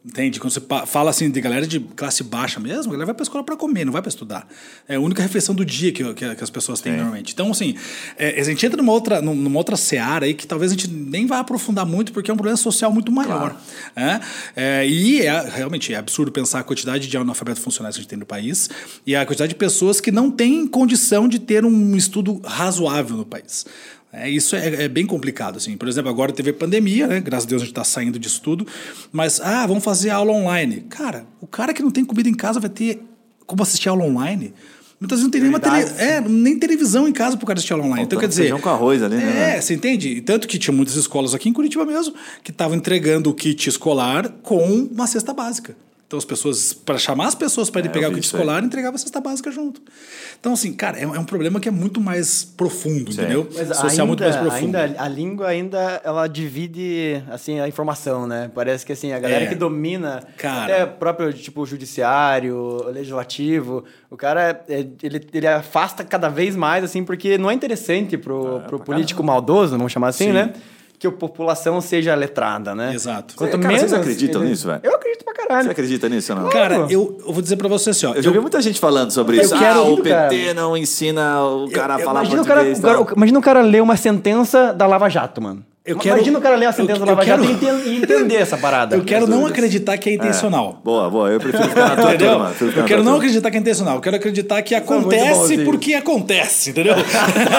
Entende? 0.06 0.38
Quando 0.38 0.52
você 0.52 0.60
fala 0.86 1.08
assim 1.08 1.30
de 1.30 1.40
galera 1.40 1.66
de 1.66 1.80
classe 1.80 2.22
baixa 2.22 2.60
mesmo, 2.60 2.90
a 2.90 2.92
galera 2.92 3.06
vai 3.06 3.14
pra 3.14 3.22
escola 3.22 3.42
pra 3.42 3.56
comer, 3.56 3.86
não 3.86 3.92
vai 3.92 4.02
pra 4.02 4.10
estudar. 4.10 4.46
É 4.86 4.96
a 4.96 5.00
única 5.00 5.22
refeição 5.22 5.54
do 5.54 5.64
dia 5.64 5.90
que, 5.92 6.04
que, 6.12 6.34
que 6.34 6.44
as 6.44 6.50
pessoas 6.50 6.82
têm 6.82 6.92
normalmente. 6.98 7.32
Então, 7.32 7.50
assim, 7.50 7.74
é, 8.18 8.38
a 8.38 8.44
gente 8.44 8.66
entra 8.66 8.76
numa 8.76 8.92
outra, 8.92 9.22
num- 9.22 9.34
numa 9.34 9.56
outra 9.56 9.76
seara 9.76 10.26
aí 10.26 10.34
que 10.34 10.46
talvez 10.46 10.72
a 10.72 10.74
gente 10.74 10.88
nem 10.90 11.26
vá 11.26 11.38
aprofundar 11.38 11.86
muito, 11.86 12.12
porque 12.12 12.30
é 12.30 12.34
um 12.34 12.36
problema 12.36 12.58
social 12.58 12.92
muito 12.92 13.10
maior. 13.10 13.58
né? 13.96 14.20
É, 14.54 14.86
e 14.86 15.22
é, 15.22 15.40
realmente 15.48 15.94
é 15.94 15.96
absurdo 15.96 16.30
pensar 16.30 16.58
a 16.60 16.62
quantidade 16.64 17.08
de 17.08 17.16
analfabetos 17.16 17.62
funcionais 17.62 17.94
que 17.94 18.00
a 18.00 18.02
gente 18.02 18.10
tem 18.10 18.18
no 18.18 18.26
país 18.26 18.68
e 19.06 19.16
a 19.16 19.24
quantidade 19.24 19.50
de 19.54 19.58
pessoas 19.58 20.02
que 20.02 20.12
não 20.12 20.30
têm 20.30 20.66
condição 20.66 21.26
de 21.26 21.38
ter 21.38 21.64
um 21.64 21.96
estudo 21.96 22.42
razoável 22.44 23.16
no 23.16 23.24
país. 23.24 23.64
É, 24.16 24.30
isso 24.30 24.54
é, 24.54 24.84
é, 24.84 24.88
bem 24.88 25.06
complicado, 25.06 25.56
assim. 25.56 25.76
Por 25.76 25.88
exemplo, 25.88 26.10
agora 26.10 26.32
teve 26.32 26.52
pandemia, 26.52 27.06
né? 27.06 27.20
Graças 27.20 27.46
a 27.46 27.48
Deus 27.48 27.62
a 27.62 27.64
gente 27.64 27.72
está 27.72 27.84
saindo 27.84 28.18
disso 28.18 28.40
tudo. 28.40 28.66
Mas, 29.12 29.40
ah, 29.40 29.66
vamos 29.66 29.82
fazer 29.82 30.10
aula 30.10 30.32
online. 30.32 30.86
Cara, 30.88 31.26
o 31.40 31.46
cara 31.46 31.74
que 31.74 31.82
não 31.82 31.90
tem 31.90 32.04
comida 32.04 32.28
em 32.28 32.34
casa 32.34 32.60
vai 32.60 32.70
ter 32.70 33.02
como 33.46 33.62
assistir 33.62 33.88
aula 33.88 34.04
online? 34.04 34.54
Muitas 35.00 35.18
vezes 35.18 35.24
não 35.24 35.30
tem 35.30 35.40
nenhuma 35.40 35.60
tele... 35.60 35.76
é, 35.98 36.20
nem 36.20 36.58
televisão 36.58 37.06
em 37.08 37.12
casa 37.12 37.36
para 37.36 37.44
o 37.44 37.46
cara 37.46 37.58
assistir 37.58 37.72
aula 37.72 37.84
online. 37.84 38.04
então, 38.04 38.18
quer 38.18 38.28
dizer. 38.28 38.42
Feijão 38.42 38.60
com 38.60 38.68
arroz 38.68 39.02
ali, 39.02 39.16
né? 39.16 39.56
É, 39.56 39.60
você 39.60 39.74
entende? 39.74 40.20
Tanto 40.20 40.46
que 40.46 40.58
tinha 40.58 40.74
muitas 40.74 40.94
escolas 40.94 41.34
aqui 41.34 41.48
em 41.48 41.52
Curitiba 41.52 41.84
mesmo 41.84 42.14
que 42.42 42.50
estavam 42.50 42.76
entregando 42.76 43.28
o 43.28 43.34
kit 43.34 43.68
escolar 43.68 44.28
com 44.42 44.62
uma 44.64 45.06
cesta 45.06 45.34
básica. 45.34 45.76
Então 46.06 46.18
as 46.18 46.24
pessoas, 46.24 46.72
para 46.72 46.98
chamar 46.98 47.28
as 47.28 47.34
pessoas 47.34 47.70
para 47.70 47.80
ir 47.80 47.86
é, 47.86 47.90
pegar 47.90 48.08
o 48.08 48.14
kit 48.14 48.24
escolar, 48.24 48.62
entregava 48.62 48.94
a 48.94 48.98
cesta 48.98 49.20
básica 49.20 49.50
junto. 49.50 49.80
Então, 50.38 50.52
assim, 50.52 50.72
cara, 50.72 50.98
é, 50.98 51.02
é, 51.02 51.06
um 51.06 51.24
problema 51.24 51.58
que 51.58 51.68
é 51.68 51.72
muito 51.72 52.00
mais 52.00 52.44
profundo, 52.44 53.10
Sim. 53.10 53.22
entendeu? 53.22 53.48
Mas 53.52 53.68
Social 53.68 53.90
ainda, 53.90 54.06
muito 54.06 54.22
mais 54.22 54.36
profundo. 54.36 54.76
Ainda, 54.76 55.02
a 55.02 55.08
língua 55.08 55.48
ainda 55.48 56.02
ela 56.04 56.26
divide 56.26 57.22
assim, 57.30 57.58
a 57.58 57.66
informação, 57.66 58.26
né? 58.26 58.50
Parece 58.54 58.84
que 58.84 58.92
assim, 58.92 59.12
a 59.12 59.18
galera 59.18 59.46
é. 59.46 59.48
que 59.48 59.54
domina 59.54 60.22
cara. 60.36 60.64
até 60.64 60.86
próprio 60.86 61.32
tipo 61.32 61.64
judiciário, 61.64 62.84
legislativo, 62.90 63.84
o 64.10 64.16
cara 64.16 64.62
é, 64.68 64.86
ele, 65.02 65.26
ele 65.32 65.46
afasta 65.46 66.04
cada 66.04 66.28
vez 66.28 66.54
mais, 66.54 66.84
assim, 66.84 67.02
porque 67.02 67.38
não 67.38 67.50
é 67.50 67.54
interessante 67.54 68.18
pro, 68.18 68.58
ah, 68.58 68.60
pro 68.60 68.78
político 68.78 69.22
caramba. 69.22 69.32
maldoso, 69.32 69.76
vamos 69.76 69.90
chamar 69.90 70.08
assim, 70.08 70.26
Sim. 70.26 70.32
né? 70.32 70.52
Que 71.04 71.08
a 71.08 71.12
população 71.12 71.80
seja 71.80 72.14
letrada, 72.14 72.74
né? 72.74 72.94
Exato. 72.94 73.34
Quanto 73.36 73.58
cara, 73.58 73.68
menos 73.68 73.90
vocês 73.90 73.92
acreditam 73.92 74.40
ele... 74.40 74.50
nisso, 74.50 74.66
velho? 74.66 74.80
Eu 74.82 74.94
acredito 74.94 75.24
pra 75.24 75.34
caralho. 75.34 75.64
Você 75.64 75.70
acredita 75.70 76.08
nisso 76.08 76.32
ou 76.32 76.40
não? 76.40 76.48
Cara, 76.48 76.74
eu, 76.90 77.18
eu 77.26 77.32
vou 77.32 77.42
dizer 77.42 77.56
pra 77.56 77.68
você 77.68 77.90
assim, 77.90 78.06
ó. 78.06 78.14
Eu, 78.14 78.22
já 78.22 78.30
vi 78.30 78.40
muita 78.40 78.60
gente 78.62 78.80
falando 78.80 79.10
sobre 79.10 79.40
isso. 79.40 79.56
Quero, 79.56 79.80
ah, 79.80 79.82
o 79.82 79.96
PT 79.96 80.10
cara. 80.10 80.54
não 80.54 80.76
ensina 80.76 81.44
o 81.44 81.70
cara 81.70 81.94
eu, 81.94 81.96
a 81.96 82.04
falar 82.04 82.20
imagina 82.20 82.44
português. 82.44 82.78
O 82.78 82.82
cara, 82.82 83.00
o 83.00 83.04
cara, 83.04 83.16
imagina 83.16 83.38
o 83.38 83.42
cara 83.42 83.60
ler 83.60 83.82
uma 83.82 83.96
sentença 83.96 84.72
da 84.72 84.86
Lava 84.86 85.08
Jato, 85.08 85.42
mano. 85.42 85.64
Eu 85.86 85.98
quero, 85.98 86.16
Imagina 86.16 86.38
o 86.38 86.40
cara 86.40 86.56
ler 86.56 86.64
a 86.64 86.72
sentença 86.72 87.00
eu, 87.00 87.06
Jato 87.06 87.24
quero, 87.26 87.44
e 87.86 87.98
entender 87.98 88.36
essa 88.36 88.56
parada. 88.56 88.96
Eu 88.96 89.04
quero 89.04 89.26
não 89.26 89.44
acreditar 89.44 89.98
que 89.98 90.08
é 90.08 90.14
intencional. 90.14 90.78
É. 90.80 90.82
Boa, 90.82 91.10
boa. 91.10 91.28
Eu 91.28 91.38
prefiro 91.38 91.68
ficar 91.68 91.90
na 91.90 91.96
tua 91.96 92.16
turma. 92.16 92.54
Eu 92.74 92.84
quero 92.86 93.04
não 93.04 93.16
acreditar 93.16 93.50
que 93.50 93.58
é 93.58 93.60
intencional. 93.60 93.96
Eu 93.96 94.00
quero 94.00 94.16
acreditar 94.16 94.62
que 94.62 94.74
acontece 94.74 95.62
porque 95.62 95.92
acontece, 95.92 96.70
entendeu? 96.70 96.94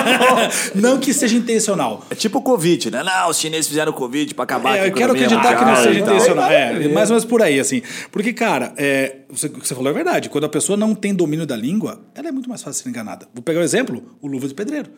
não 0.74 0.98
que 0.98 1.14
seja 1.14 1.38
intencional. 1.38 2.04
É 2.10 2.16
tipo 2.16 2.40
o 2.40 2.42
Covid, 2.42 2.90
né? 2.90 3.04
Não, 3.04 3.30
os 3.30 3.38
chineses 3.38 3.68
fizeram 3.68 3.92
o 3.92 3.96
Covid 3.96 4.34
pra 4.34 4.44
acabar 4.44 4.76
é, 4.76 4.88
Eu 4.88 4.92
quero 4.92 5.14
acreditar 5.14 5.56
que 5.56 5.64
não 5.64 5.76
seja 5.76 6.00
intencional. 6.00 6.50
É, 6.50 6.88
mais 6.88 7.12
ou 7.12 7.14
menos 7.14 7.26
por 7.26 7.44
aí, 7.44 7.60
assim. 7.60 7.84
Porque, 8.12 8.34
cara, 8.34 8.74
é, 8.76 9.18
você, 9.30 9.46
o 9.46 9.52
que 9.52 9.68
você 9.68 9.76
falou 9.76 9.92
é 9.92 9.94
verdade. 9.94 10.30
Quando 10.30 10.46
a 10.46 10.50
pessoa 10.50 10.76
não 10.76 10.96
tem 10.96 11.14
domínio 11.14 11.46
da 11.46 11.56
língua, 11.56 12.02
ela 12.16 12.30
é 12.30 12.32
muito 12.32 12.50
mais 12.50 12.64
fácil 12.64 12.80
de 12.80 12.84
ser 12.86 12.90
enganada. 12.90 13.28
Vou 13.36 13.44
pegar 13.44 13.60
um 13.60 13.64
exemplo, 13.64 14.04
o 14.20 14.26
Luva 14.26 14.48
de 14.48 14.56
Pedreiro. 14.56 14.90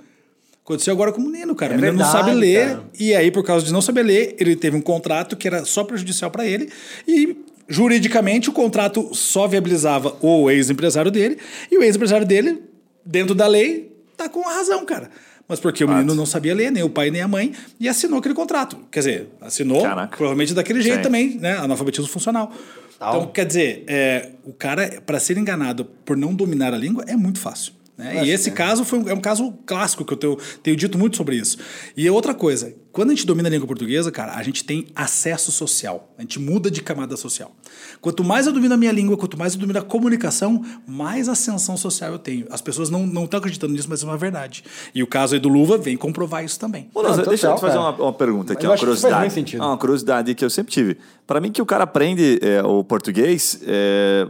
Aconteceu 0.68 0.94
agora 0.94 1.14
com 1.14 1.22
o 1.22 1.24
menino, 1.24 1.56
cara. 1.56 1.76
É 1.76 1.78
o 1.78 1.80
menino 1.80 1.98
verdade, 1.98 2.14
não 2.14 2.26
sabe 2.26 2.38
ler. 2.38 2.68
Cara. 2.68 2.84
E 3.00 3.16
aí, 3.16 3.32
por 3.32 3.42
causa 3.42 3.66
de 3.66 3.72
não 3.72 3.82
saber 3.82 4.04
ler, 4.04 4.36
ele 4.38 4.54
teve 4.54 4.76
um 4.76 4.82
contrato 4.82 5.38
que 5.38 5.48
era 5.48 5.64
só 5.64 5.82
prejudicial 5.82 6.30
para 6.30 6.46
ele. 6.46 6.70
E 7.08 7.38
juridicamente 7.70 8.50
o 8.50 8.52
contrato 8.52 9.16
só 9.16 9.48
viabilizava 9.48 10.18
o 10.22 10.52
ex-empresário 10.52 11.10
dele. 11.10 11.38
E 11.72 11.78
o 11.78 11.84
ex-empresário 11.84 12.28
dele, 12.28 12.62
dentro 13.06 13.34
da 13.34 13.48
lei, 13.48 13.96
tá 14.18 14.28
com 14.28 14.46
a 14.46 14.56
razão, 14.56 14.86
cara. 14.86 15.10
Mas 15.48 15.62
porque 15.62 15.86
o 15.86 15.88
menino 15.88 16.14
não 16.14 16.26
sabia 16.26 16.54
ler, 16.54 16.70
nem 16.70 16.84
o 16.84 16.90
pai 16.90 17.12
nem 17.12 17.22
a 17.22 17.30
mãe, 17.30 17.54
e 17.80 17.88
assinou 17.88 18.20
aquele 18.20 18.36
contrato. 18.36 18.78
Quer 18.92 19.00
dizer, 19.00 19.30
assinou 19.40 19.82
Caraca. 19.82 20.18
provavelmente 20.18 20.54
daquele 20.54 20.82
jeito 20.82 20.98
Sim. 20.98 21.04
também, 21.04 21.38
né? 21.38 21.56
Analfabetismo 21.60 22.12
funcional. 22.12 22.52
Então, 22.98 23.28
quer 23.28 23.46
dizer, 23.46 23.86
é, 23.88 24.32
o 24.44 24.52
cara, 24.52 25.02
para 25.06 25.18
ser 25.18 25.38
enganado 25.38 25.86
por 26.04 26.18
não 26.18 26.36
dominar 26.36 26.74
a 26.74 26.78
língua, 26.78 27.06
é 27.08 27.16
muito 27.16 27.40
fácil. 27.40 27.77
Né? 27.98 28.26
E 28.26 28.30
esse 28.30 28.50
é. 28.50 28.54
caso 28.54 28.86
foi, 28.86 29.00
é 29.10 29.14
um 29.14 29.20
caso 29.20 29.52
clássico 29.66 30.06
que 30.06 30.14
eu 30.14 30.18
tenho, 30.18 30.38
tenho 30.62 30.78
dito 30.78 30.98
muito 30.98 31.18
sobre 31.18 31.36
isso. 31.36 31.58
E 31.96 32.08
outra 32.10 32.34
coisa, 32.34 32.76
quando 32.92 33.10
a 33.10 33.14
gente 33.14 33.26
domina 33.26 33.50
a 33.50 33.52
língua 33.52 33.68
portuguesa, 33.68 34.12
cara, 34.12 34.36
a 34.36 34.44
gente 34.44 34.64
tem 34.64 34.88
acesso 34.96 35.52
social. 35.52 36.14
A 36.18 36.22
gente 36.22 36.40
muda 36.40 36.70
de 36.70 36.82
camada 36.82 37.18
social. 37.18 37.52
Quanto 38.00 38.24
mais 38.24 38.46
eu 38.46 38.54
domino 38.54 38.76
a 38.76 38.78
minha 38.78 38.92
língua, 38.92 39.18
quanto 39.18 39.38
mais 39.38 39.56
eu 39.56 39.60
domino 39.60 39.80
a 39.80 39.82
comunicação, 39.82 40.64
mais 40.88 41.28
ascensão 41.28 41.76
social 41.76 42.12
eu 42.12 42.20
tenho. 42.20 42.46
As 42.52 42.62
pessoas 42.62 42.90
não 42.90 43.24
estão 43.24 43.40
acreditando 43.40 43.74
nisso, 43.74 43.88
mas 43.90 44.04
é 44.04 44.06
uma 44.06 44.18
verdade. 44.18 44.64
E 44.94 45.02
o 45.02 45.08
caso 45.08 45.34
aí 45.34 45.40
do 45.40 45.50
Luva 45.50 45.78
vem 45.78 45.98
comprovar 45.98 46.46
isso 46.46 46.60
também. 46.60 46.90
Não, 46.94 47.02
deixa 47.24 47.48
eu 47.48 47.56
te 47.56 47.62
fazer 47.62 47.78
uma, 47.78 47.92
uma, 47.92 48.14
pergunta 48.14 48.54
aqui, 48.54 48.66
uma 48.68 48.78
curiosidade. 48.78 49.58
uma 49.58 49.78
curiosidade 49.78 50.36
que 50.36 50.46
eu 50.46 50.50
sempre 50.50 50.72
tive. 50.72 50.98
Para 51.26 51.42
mim, 51.42 51.52
que 51.52 51.62
o 51.62 51.66
cara 51.66 51.84
aprende 51.84 52.40
é, 52.42 52.62
o 52.64 52.84
português. 52.84 53.60
É 53.66 54.28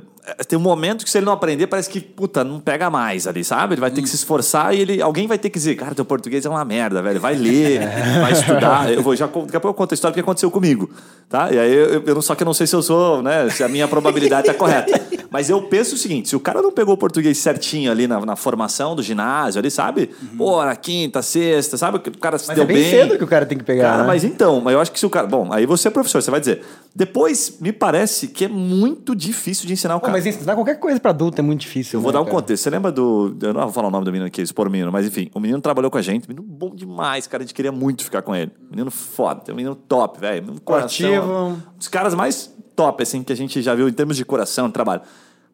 tem 0.47 0.59
um 0.59 0.61
momento 0.61 1.05
que 1.05 1.09
se 1.09 1.17
ele 1.17 1.25
não 1.25 1.33
aprender, 1.33 1.67
parece 1.67 1.89
que, 1.89 2.01
puta, 2.01 2.43
não 2.43 2.59
pega 2.59 2.89
mais 2.89 3.27
ali, 3.27 3.43
sabe? 3.43 3.75
Ele 3.75 3.81
vai 3.81 3.91
ter 3.91 4.01
que 4.01 4.09
se 4.09 4.15
esforçar 4.15 4.73
e 4.75 4.81
ele, 4.81 5.01
alguém 5.01 5.27
vai 5.27 5.37
ter 5.37 5.49
que 5.49 5.57
dizer, 5.57 5.75
cara, 5.75 5.95
teu 5.95 6.03
português 6.03 6.45
é 6.45 6.49
uma 6.49 6.65
merda, 6.65 7.01
velho. 7.01 7.19
Vai 7.19 7.35
ler, 7.35 7.79
vai 8.21 8.33
estudar. 8.33 8.91
Eu 8.91 9.01
vou 9.01 9.15
já, 9.15 9.25
daqui 9.25 9.55
a 9.55 9.59
pouco 9.59 9.67
eu 9.69 9.73
conto 9.73 9.93
a 9.93 9.95
história 9.95 10.13
que 10.13 10.19
aconteceu 10.19 10.51
comigo, 10.51 10.89
tá? 11.29 11.51
E 11.51 11.57
aí, 11.57 11.73
eu, 11.73 12.03
eu, 12.03 12.21
só 12.21 12.35
que 12.35 12.43
eu 12.43 12.45
não 12.45 12.53
sei 12.53 12.67
se 12.67 12.75
eu 12.75 12.81
sou, 12.81 13.21
né, 13.21 13.49
se 13.49 13.63
a 13.63 13.69
minha 13.69 13.87
probabilidade 13.87 14.49
é 14.49 14.53
correta. 14.53 14.99
Mas 15.29 15.49
eu 15.49 15.61
penso 15.63 15.95
o 15.95 15.97
seguinte, 15.97 16.29
se 16.29 16.35
o 16.35 16.39
cara 16.39 16.61
não 16.61 16.71
pegou 16.71 16.93
o 16.93 16.97
português 16.97 17.37
certinho 17.37 17.91
ali 17.91 18.07
na, 18.07 18.25
na 18.25 18.35
formação 18.35 18.95
do 18.95 19.03
ginásio, 19.03 19.59
ali, 19.59 19.69
sabe? 19.69 20.09
Uhum. 20.21 20.37
Pô, 20.37 20.65
na 20.65 20.75
quinta, 20.75 21.21
sexta, 21.21 21.77
sabe? 21.77 21.97
O 21.97 22.17
cara 22.17 22.37
se 22.37 22.47
mas 22.47 22.55
deu 22.55 22.63
é 22.63 22.67
bem. 22.67 22.77
bem 22.77 22.89
cedo 22.89 23.17
que 23.17 23.23
o 23.23 23.27
cara 23.27 23.45
tem 23.45 23.57
que 23.57 23.63
pegar, 23.63 23.91
cara, 23.91 24.01
né? 24.03 24.07
mas 24.07 24.23
então, 24.23 24.61
mas 24.61 24.73
eu 24.73 24.81
acho 24.81 24.91
que 24.91 24.99
se 24.99 25.05
o 25.05 25.09
cara... 25.09 25.27
Bom, 25.27 25.51
aí 25.51 25.65
você 25.65 25.87
é 25.87 25.91
professor, 25.91 26.21
você 26.21 26.31
vai 26.31 26.39
dizer. 26.39 26.61
Depois, 26.95 27.57
me 27.59 27.71
parece 27.71 28.27
que 28.27 28.45
é 28.45 28.47
muito 28.47 29.15
difícil 29.15 29.67
de 29.67 29.73
ensinar 29.73 29.95
o 29.95 29.99
cara. 29.99 30.11
Pô, 30.11 30.17
mas 30.17 30.25
ensinar 30.25 30.55
qualquer 30.55 30.79
coisa 30.79 30.99
para 30.99 31.11
adulto 31.11 31.39
é 31.39 31.43
muito 31.43 31.61
difícil. 31.61 31.97
Eu 31.97 32.01
vou 32.01 32.11
né, 32.11 32.13
dar 32.13 32.21
um 32.21 32.25
cara? 32.25 32.35
contexto. 32.37 32.63
Você 32.63 32.69
lembra 32.69 32.91
do. 32.91 33.37
Eu 33.41 33.53
não 33.53 33.61
vou 33.61 33.71
falar 33.71 33.87
o 33.89 33.91
nome 33.91 34.05
do 34.05 34.11
menino 34.11 34.27
aqui, 34.27 34.41
expor 34.41 34.67
o 34.67 34.71
menino, 34.71 34.91
mas 34.91 35.05
enfim, 35.05 35.29
o 35.33 35.39
menino 35.39 35.61
trabalhou 35.61 35.91
com 35.91 35.97
a 35.97 36.01
gente, 36.01 36.27
menino 36.27 36.45
bom 36.47 36.73
demais, 36.73 37.27
cara. 37.27 37.43
A 37.43 37.45
gente 37.45 37.53
queria 37.53 37.71
muito 37.71 38.03
ficar 38.03 38.21
com 38.21 38.35
ele. 38.35 38.51
Menino 38.69 38.89
foda, 38.89 39.53
menino 39.53 39.75
top, 39.75 40.19
velho. 40.19 40.51
Um 40.51 40.57
coração. 40.57 41.51
Um 41.51 41.77
dos 41.77 41.87
caras 41.87 42.15
mais 42.15 42.51
top, 42.77 43.01
assim, 43.01 43.23
que 43.23 43.33
a 43.33 43.35
gente 43.35 43.61
já 43.61 43.73
viu 43.73 43.89
em 43.89 43.91
termos 43.91 44.15
de 44.15 44.23
coração, 44.23 44.69
trabalho. 44.69 45.01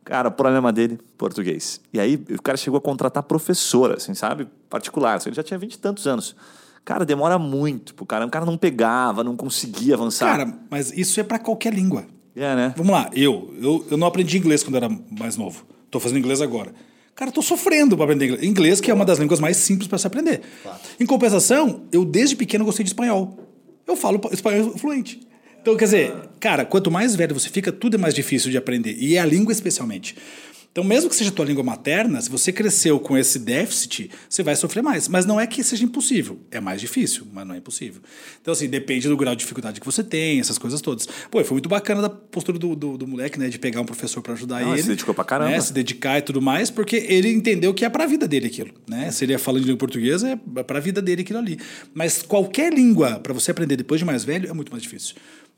Cara, 0.04 0.28
o 0.28 0.31
problema 0.31 0.74
dele, 0.74 1.00
português. 1.18 1.80
E 1.94 2.00
aí 2.00 2.22
o 2.30 2.42
cara 2.42 2.58
chegou 2.58 2.78
a 2.78 2.81
contratar 2.81 3.24
professora, 3.24 3.96
assim, 3.96 4.14
sabe? 4.14 4.46
Particular. 4.70 5.16
Assim, 5.16 5.30
ele 5.30 5.36
já 5.36 5.42
tinha 5.42 5.58
vinte 5.58 5.75
e 5.75 5.80
tantos 5.80 6.06
anos. 6.06 6.36
Cara, 6.84 7.06
demora 7.06 7.40
muito 7.40 7.96
pro 7.96 8.06
cara. 8.06 8.25
O 8.25 8.30
cara 8.30 8.46
não 8.46 8.58
pegava, 8.58 9.24
não 9.24 9.38
conseguia 9.38 9.96
avançar. 9.96 10.38
Cara, 10.38 10.54
mas 10.70 10.92
isso 10.92 11.18
é 11.22 11.24
para 11.24 11.40
qualquer 11.40 11.74
língua. 11.74 12.06
É, 12.36 12.54
né? 12.54 12.74
Vamos 12.75 12.92
lá, 12.92 13.10
eu, 13.14 13.54
eu, 13.62 13.86
eu 13.92 13.98
não 13.98 14.08
aprendi 14.08 14.38
inglês 14.38 14.62
quando 14.62 14.75
era 14.75 14.90
mais 14.90 15.38
novo. 15.38 15.66
Tô 15.90 16.00
fazendo 16.00 16.18
inglês 16.18 16.42
agora. 16.42 16.74
Cara, 17.16 17.31
tô 17.31 17.42
sofrendo 17.42 17.96
para 17.96 18.04
aprender 18.04 18.25
inglês. 18.25 18.44
Inglês, 18.44 18.82
que 18.82 18.92
é 18.92 18.94
uma 18.94 19.06
das 19.06 19.20
línguas 19.20 19.39
mais 19.39 19.56
simples 19.56 19.88
para 19.88 19.98
se 19.98 20.08
aprender. 20.08 20.42
Claro. 20.63 20.80
Em 21.00 21.06
compensação, 21.06 21.84
eu 21.92 22.03
desde 22.03 22.36
pequeno 22.36 22.65
gostei 22.65 22.84
de 22.84 22.89
espanhol. 22.89 23.38
Eu 23.88 23.96
falo 23.96 24.20
espanhol 24.32 24.77
fluente. 24.77 25.22
Então, 25.63 25.77
quer 25.77 25.86
dizer, 25.86 26.13
cara, 26.41 26.65
quanto 26.65 26.91
mais 26.91 27.15
velho 27.15 27.34
você 27.34 27.48
fica, 27.48 27.72
tudo 27.72 27.96
é 27.96 27.98
mais 27.98 28.13
difícil 28.13 28.51
de 28.51 28.58
aprender. 28.58 28.98
E 29.00 29.15
é 29.15 29.20
a 29.22 29.25
língua 29.25 29.53
especialmente. 29.53 30.13
Então, 30.74 30.84
mesmo 30.84 31.08
que 31.08 31.15
seja 31.15 31.32
tua 31.32 31.46
língua 31.46 31.63
materna, 31.63 32.20
se 32.20 32.32
você 32.32 32.51
cresceu 32.51 33.00
com 33.00 33.15
esse 33.15 33.38
déficit, 33.38 34.10
você 34.27 34.41
vai 34.41 34.55
sofrer 34.55 34.82
mais. 34.82 35.08
Mas 35.08 35.24
não 35.24 35.39
é 35.39 35.46
que 35.46 35.63
seja 35.63 35.86
impossível. 35.86 36.39
É 36.50 36.60
mais 36.60 36.82
difícil, 36.82 37.27
mas 37.32 37.46
não 37.46 37.53
é 37.53 37.60
impossível. 37.60 38.01
Então, 38.41 38.51
assim, 38.51 38.67
depende 38.67 39.08
do 39.08 39.15
grau 39.15 39.36
de 39.36 39.41
dificuldade 39.41 39.79
que 39.79 39.86
você 39.86 40.03
tem, 40.03 40.39
essas 40.39 40.58
coisas 40.58 40.82
todas. 40.82 41.08
Pô, 41.29 41.43
foi 41.43 41.53
muito 41.53 41.70
bacana 41.70 42.01
da 42.01 42.10
postura 42.10 42.58
do, 42.58 42.75
do, 42.75 42.98
do 42.98 43.08
moleque, 43.08 43.38
né? 43.38 43.50
De 43.50 43.60
pegar 43.60 43.82
um 43.82 43.86
professor 43.86 44.24
para 44.24 44.34
ajudar 44.34 44.62
não, 44.62 44.74
ele. 44.74 44.82
se 44.82 44.88
dedicou 44.89 45.13
pra 45.13 45.24
caramba. 45.24 45.51
Né, 45.51 45.62
se 45.62 45.72
dedicar 45.72 46.17
e 46.17 46.24
tudo 46.24 46.41
mais, 46.41 46.72
porque 46.72 47.05
ele 47.08 47.32
entendeu 47.32 47.72
que 47.72 47.86
é 47.86 47.89
pra 47.89 48.08
vida 48.08 48.27
dele 48.27 48.48
aquilo, 48.48 48.72
né? 48.89 49.12
Se 49.12 49.24
ele 49.24 49.34
é 49.34 49.38
falando 49.38 49.62
de 49.62 49.67
língua 49.67 49.79
portuguesa, 49.79 50.39
é 50.58 50.63
pra 50.63 50.79
vida 50.79 51.03
dele 51.03 51.22
aquilo 51.22 51.38
ali. 51.38 51.60
Mas 51.93 52.24
qualquer 52.24 52.74
língua, 52.74 53.20
para 53.20 53.32
você 53.32 53.51
aprender 53.51 53.75
depois 53.75 54.00
de 54.00 54.05
mais 54.05 54.24
velho, 54.24 54.50
é 54.50 54.53
muito 54.53 54.72
mais 54.72 54.82
difícil. 54.82 55.13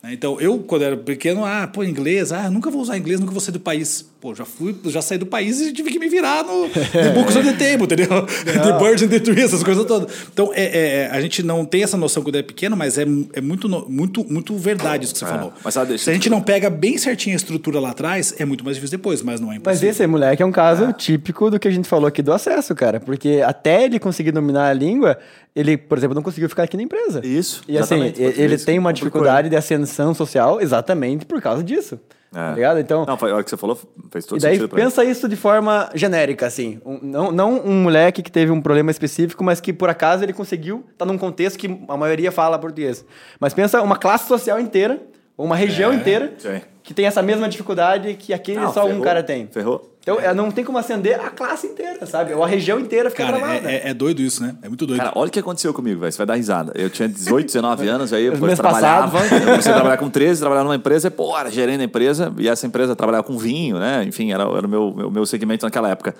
Né? 0.06 0.14
Então, 0.14 0.40
eu, 0.40 0.60
quando 0.60 0.84
era 0.84 0.96
pequeno, 0.96 1.44
ah, 1.44 1.68
pô, 1.68 1.84
inglês, 1.84 2.32
ah, 2.32 2.50
nunca 2.50 2.70
vou 2.70 2.82
usar 2.82 2.98
inglês, 2.98 3.20
nunca 3.20 3.32
vou 3.32 3.42
sair 3.42 3.54
do 3.54 3.60
país. 3.60 4.06
Pô, 4.22 4.34
já 4.34 4.46
fui, 4.46 4.76
já 4.86 5.02
saí 5.02 5.18
do 5.18 5.26
país 5.26 5.60
e 5.62 5.74
tive 5.74 5.92
que 5.92 6.00
me 6.00 6.08
virar 6.08 6.44
no 6.44 6.70
The 6.70 7.12
Books 7.12 7.36
on 7.36 7.44
the 7.44 7.54
Table, 7.54 7.84
entendeu? 7.84 8.08
the 8.46 8.80
Birds 8.80 9.04
and 9.04 9.10
the 9.10 9.20
Trees, 9.20 9.46
essas 9.46 9.64
coisas 9.64 9.86
todas. 9.86 10.12
Então, 10.32 10.52
é, 10.54 10.64
é, 10.64 10.98
é, 11.02 11.10
a 11.12 11.20
gente 11.22 11.44
não 11.44 11.66
tem 11.66 11.84
essa 11.84 11.98
noção 11.98 12.24
quando 12.24 12.36
é 12.36 12.44
pequeno, 12.44 12.76
mas 12.76 12.98
é, 12.98 13.06
é 13.34 13.42
muito, 13.42 13.68
muito, 13.90 14.24
muito 14.32 14.56
verdade 14.58 15.06
isso 15.06 15.14
que 15.14 15.20
você 15.20 15.26
é, 15.26 15.28
falou. 15.28 15.54
Mas, 15.64 15.74
sabe, 15.74 15.98
Se 15.98 16.10
a 16.10 16.14
gente 16.14 16.30
não 16.30 16.42
pega 16.42 16.70
bem 16.70 16.98
certinho 16.98 17.36
a 17.36 17.38
estrutura 17.38 17.80
lá 17.80 17.92
atrás, 17.92 18.34
é 18.38 18.46
muito 18.46 18.64
mais 18.64 18.78
difícil 18.78 18.98
depois, 18.98 19.22
mas 19.22 19.40
não 19.40 19.52
é 19.52 19.58
impossível. 19.58 19.88
Mas 19.88 19.96
esse 19.96 20.08
moleque 20.08 20.42
é 20.42 20.46
um 20.46 20.52
caso 20.52 20.86
é. 20.86 20.94
típico 20.94 21.50
do 21.50 21.60
que 21.60 21.68
a 21.68 21.72
gente 21.72 21.88
falou 21.88 22.08
aqui 22.08 22.22
do 22.22 22.34
acesso, 22.34 22.74
cara. 22.74 23.00
Porque 23.00 23.42
até 23.46 23.86
ele 23.86 24.00
conseguir 24.00 24.32
dominar 24.32 24.70
a 24.70 24.74
língua, 24.74 25.18
ele, 25.56 25.78
por 25.78 25.98
exemplo, 25.98 26.14
não 26.14 26.22
conseguiu 26.22 26.50
ficar 26.50 26.64
aqui 26.64 26.76
na 26.76 26.84
empresa. 26.84 27.26
Isso. 27.26 27.64
E 27.68 27.78
assim, 27.78 28.12
ele 28.18 28.58
tem 28.58 28.78
uma 28.78 28.92
dificuldade 28.92 29.50
de 29.50 29.56
ascensão 29.56 29.95
social 30.14 30.60
exatamente 30.60 31.26
por 31.26 31.42
causa 31.42 31.64
disso. 31.64 32.00
É. 32.34 32.38
Tá 32.38 32.52
ligado? 32.52 32.80
Então, 32.80 33.06
não, 33.06 33.18
foi, 33.18 33.32
a 33.32 33.36
hora 33.36 33.44
que 33.44 33.50
você 33.50 33.56
falou 33.56 33.80
fez 34.12 34.26
todo 34.26 34.38
e 34.38 34.42
daí, 34.42 34.58
sentido. 34.58 34.76
pensa 34.76 35.06
isso 35.06 35.30
de 35.30 35.38
forma 35.38 35.90
genérica, 35.96 36.46
assim. 36.46 36.82
Um, 36.86 37.00
não, 37.02 37.32
não 37.32 37.62
um 37.66 37.84
moleque 37.84 38.22
que 38.22 38.32
teve 38.32 38.52
um 38.52 38.62
problema 38.62 38.92
específico, 38.92 39.42
mas 39.42 39.62
que 39.62 39.72
por 39.72 39.90
acaso 39.90 40.24
ele 40.24 40.34
conseguiu 40.34 40.84
estar 40.92 41.06
tá 41.06 41.12
num 41.12 41.18
contexto 41.18 41.58
que 41.58 41.80
a 41.88 41.96
maioria 41.96 42.34
fala 42.34 42.60
português. 42.60 43.06
Mas 43.40 43.54
pensa 43.54 43.82
uma 43.82 43.96
classe 43.96 44.28
social 44.28 44.60
inteira 44.60 45.02
Ou 45.38 45.46
uma 45.46 45.56
região 45.56 45.92
é, 45.92 45.96
inteira 45.96 46.34
sim. 46.38 46.62
que 46.82 46.94
tem 46.94 47.06
essa 47.06 47.22
mesma 47.22 47.50
dificuldade 47.50 48.14
que 48.16 48.34
aquele 48.34 48.60
não, 48.60 48.74
só 48.74 48.84
ferrou, 48.84 49.00
um 49.00 49.02
cara 49.02 49.22
tem. 49.22 49.48
Ferrou. 49.48 49.92
Então, 50.06 50.20
é. 50.20 50.32
não 50.36 50.52
tem 50.52 50.64
como 50.64 50.78
acender 50.78 51.20
a 51.20 51.32
classe 51.32 51.66
inteira, 51.66 52.06
sabe? 52.06 52.32
Ou 52.34 52.44
a 52.44 52.48
região 52.48 52.80
inteira 52.80 53.10
fica 53.10 53.26
Cara, 53.26 53.38
travada. 53.40 53.72
É, 53.72 53.90
é, 53.90 53.94
doido 53.94 54.22
isso, 54.22 54.44
né? 54.44 54.56
É 54.62 54.68
muito 54.68 54.86
doido. 54.86 55.00
Cara, 55.00 55.12
olha 55.16 55.30
o 55.30 55.32
que 55.32 55.40
aconteceu 55.40 55.74
comigo, 55.74 56.00
velho. 56.00 56.12
Você 56.12 56.18
vai 56.20 56.28
dar 56.28 56.36
risada. 56.36 56.72
Eu 56.76 56.92
tinha 56.92 57.10
18, 57.10 57.48
19 57.48 57.88
anos, 57.88 58.14
aí 58.14 58.30
depois 58.30 58.54
trabalhava. 58.54 59.18
eu 59.18 59.46
comecei 59.46 59.72
a 59.72 59.76
trabalhar 59.76 59.98
com 59.98 60.08
13, 60.08 60.40
trabalhar 60.40 60.64
numa 60.64 60.76
empresa, 60.76 61.08
e, 61.08 61.12
pô, 61.12 61.36
era 61.36 61.50
gerente 61.50 61.80
da 61.80 61.84
empresa, 61.86 62.32
e 62.38 62.48
essa 62.48 62.68
empresa 62.68 62.96
trabalhava 62.96 63.24
com 63.24 63.36
vinho, 63.36 63.80
né? 63.80 64.04
Enfim, 64.04 64.32
era, 64.32 64.44
era 64.44 64.68
o 64.68 64.70
meu, 64.70 64.94
meu, 64.96 65.10
meu 65.10 65.26
segmento 65.26 65.66
naquela 65.66 65.90
época. 65.90 66.14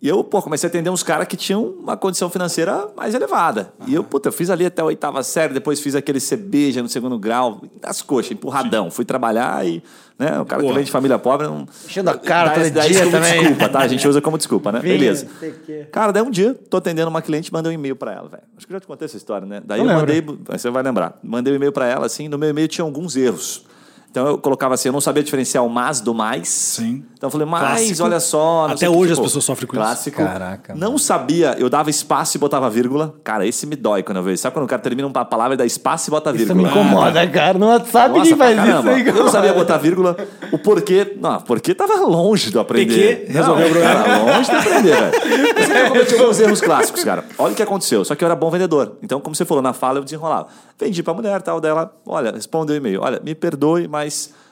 E 0.00 0.08
eu, 0.08 0.22
pô, 0.22 0.40
comecei 0.40 0.68
a 0.68 0.70
atender 0.70 0.90
uns 0.90 1.02
caras 1.02 1.26
que 1.26 1.36
tinham 1.36 1.64
uma 1.64 1.96
condição 1.96 2.30
financeira 2.30 2.86
mais 2.96 3.14
elevada. 3.14 3.72
Uhum. 3.80 3.86
E 3.88 3.94
eu, 3.94 4.04
puta, 4.04 4.28
eu 4.28 4.32
fiz 4.32 4.48
ali 4.48 4.64
até 4.64 4.80
a 4.80 4.84
oitava 4.84 5.24
série, 5.24 5.52
depois 5.52 5.80
fiz 5.80 5.96
aquele 5.96 6.20
CB 6.20 6.70
já 6.70 6.80
no 6.82 6.88
segundo 6.88 7.18
grau, 7.18 7.60
nas 7.82 8.00
coxas, 8.00 8.30
empurradão. 8.30 8.84
Sim. 8.84 8.90
Fui 8.92 9.04
trabalhar 9.04 9.66
e, 9.66 9.82
né, 10.16 10.38
o 10.38 10.44
cara 10.44 10.62
Porra. 10.62 10.72
que 10.72 10.76
vem 10.76 10.84
de 10.84 10.90
família 10.92 11.18
pobre 11.18 11.48
não. 11.48 11.66
Enchendo 11.84 12.10
a 12.10 12.14
cara 12.16 12.50
todo 12.50 12.70
dá 12.70 12.86
dia 12.86 13.10
também. 13.10 13.40
desculpa, 13.40 13.68
tá? 13.68 13.80
A 13.80 13.88
gente 13.88 14.06
usa 14.06 14.20
como 14.20 14.38
desculpa, 14.38 14.70
né? 14.70 14.78
Vinha, 14.78 14.94
Beleza. 14.94 15.26
Cara, 15.90 16.12
daí 16.12 16.22
um 16.22 16.30
dia, 16.30 16.54
tô 16.70 16.76
atendendo 16.76 17.08
uma 17.10 17.20
cliente, 17.20 17.52
mandei 17.52 17.72
um 17.72 17.74
e-mail 17.74 17.96
pra 17.96 18.12
ela, 18.12 18.28
velho. 18.28 18.42
Acho 18.56 18.68
que 18.68 18.72
eu 18.72 18.76
já 18.76 18.80
te 18.80 18.86
contei 18.86 19.06
essa 19.06 19.16
história, 19.16 19.48
né? 19.48 19.60
Daí 19.64 19.82
não 19.82 19.90
eu 19.98 20.06
lembro. 20.06 20.34
mandei, 20.34 20.58
você 20.58 20.70
vai 20.70 20.84
lembrar. 20.84 21.18
Mandei 21.24 21.52
um 21.52 21.56
e-mail 21.56 21.72
pra 21.72 21.86
ela, 21.88 22.06
assim, 22.06 22.28
no 22.28 22.38
meu 22.38 22.50
e-mail 22.50 22.68
tinha 22.68 22.84
alguns 22.84 23.16
erros. 23.16 23.64
Então 24.10 24.26
eu 24.26 24.38
colocava 24.38 24.74
assim, 24.74 24.88
eu 24.88 24.92
não 24.92 25.00
sabia 25.00 25.22
diferenciar 25.22 25.64
o 25.64 25.68
mas 25.68 26.00
do 26.00 26.14
mais. 26.14 26.48
Sim. 26.48 27.04
Então 27.14 27.28
eu 27.28 27.30
falei, 27.30 27.46
mas, 27.46 27.60
clássico. 27.60 28.04
olha 28.04 28.20
só. 28.20 28.66
Até 28.70 28.88
hoje 28.88 28.98
que, 28.98 29.08
tipo, 29.08 29.12
as 29.12 29.20
pessoas 29.20 29.44
sofrem 29.44 29.68
com 29.68 29.76
clássico. 29.76 30.20
isso. 30.20 30.30
Caraca. 30.30 30.74
Não 30.74 30.88
mano. 30.88 30.98
sabia, 30.98 31.56
eu 31.58 31.68
dava 31.68 31.90
espaço 31.90 32.36
e 32.36 32.40
botava 32.40 32.70
vírgula. 32.70 33.14
Cara, 33.22 33.46
esse 33.46 33.66
me 33.66 33.76
dói 33.76 34.02
quando 34.02 34.16
eu 34.18 34.22
vejo. 34.22 34.38
Sabe 34.38 34.54
quando 34.54 34.64
o 34.64 34.68
cara 34.68 34.80
termina 34.80 35.06
uma 35.06 35.24
palavra 35.24 35.54
e 35.54 35.56
dá 35.56 35.66
espaço 35.66 36.08
e 36.08 36.10
bota 36.10 36.32
vírgula? 36.32 36.62
Isso 36.62 36.74
me 36.74 36.80
incomoda, 36.80 37.20
ah, 37.20 37.28
cara. 37.28 37.58
Não 37.58 37.84
sabe 37.84 38.18
Nossa, 38.18 38.28
quem 38.30 38.36
faz 38.36 38.58
isso 38.58 38.88
aí. 38.88 39.06
Eu 39.06 39.14
não 39.14 39.28
sabia 39.30 39.52
botar 39.52 39.76
vírgula. 39.76 40.16
O 40.52 40.58
porquê. 40.58 41.16
Não, 41.20 41.40
porquê 41.42 41.74
tava 41.74 41.94
longe 42.06 42.50
de 42.50 42.56
eu 42.56 42.62
aprender. 42.62 43.16
Porquê? 43.18 43.32
Resolveu 43.32 43.66
o 43.66 43.70
problema. 43.70 43.90
Era 44.06 44.36
longe 44.36 44.50
de 44.50 44.56
aprender, 44.56 44.96
velho. 44.96 45.54
Mas 45.54 45.70
eu 45.70 45.88
cometi 45.88 46.14
alguns 46.14 46.40
erros 46.40 46.60
clássicos, 46.60 47.04
cara. 47.04 47.24
Olha 47.38 47.52
o 47.52 47.54
que 47.54 47.62
aconteceu. 47.62 48.04
Só 48.04 48.14
que 48.14 48.24
eu 48.24 48.26
era 48.26 48.34
bom 48.36 48.50
vendedor. 48.50 48.96
Então, 49.02 49.20
como 49.20 49.34
você 49.36 49.44
falou, 49.44 49.62
na 49.62 49.72
fala 49.72 49.98
eu 49.98 50.04
desenrolava. 50.04 50.48
Vendi 50.78 51.02
pra 51.02 51.12
mulher 51.12 51.42
tal 51.42 51.60
dela. 51.60 51.92
Olha, 52.06 52.30
respondeu 52.30 52.74
o 52.74 52.78
e-mail. 52.78 53.00
Olha, 53.02 53.20
me 53.22 53.34
perdoe, 53.34 53.88
mas 53.88 53.97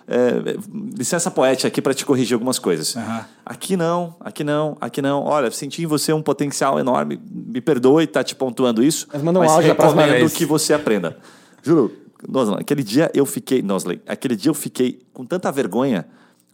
é, 0.09 0.57
licença 0.97 1.31
poética 1.31 1.67
aqui 1.67 1.83
para 1.83 1.93
te 1.93 2.07
corrigir 2.07 2.35
algumas 2.35 2.59
coisas. 2.59 2.95
Uhum. 2.95 3.21
Aqui 3.45 3.76
não, 3.76 4.15
aqui 4.21 4.45
não, 4.45 4.76
aqui 4.81 5.03
não. 5.03 5.25
Olha, 5.25 5.50
senti 5.50 5.83
em 5.83 5.87
você 5.87 6.12
um 6.12 6.23
potencial 6.23 6.79
enorme. 6.79 7.21
Me 7.31 7.61
perdoe 7.61 8.05
estar 8.05 8.21
tá 8.21 8.25
te 8.25 8.35
pontuando 8.35 8.83
isso. 8.83 9.09
Mas 9.12 9.23
manda 9.23 9.38
um 9.38 9.43
mas 9.43 9.53
áudio 9.53 9.69
recomendo 9.69 10.31
que 10.31 10.45
você 10.45 10.73
aprenda. 10.73 11.17
Juro, 11.62 11.93
Nosley, 12.29 12.61
aquele 12.61 12.83
dia 12.83 13.11
eu 13.12 13.26
fiquei, 13.26 13.62
Nosley, 13.62 14.00
aquele 14.07 14.37
dia 14.37 14.50
eu 14.50 14.55
fiquei 14.55 15.00
com 15.12 15.26
tanta 15.26 15.50
vergonha, 15.50 16.07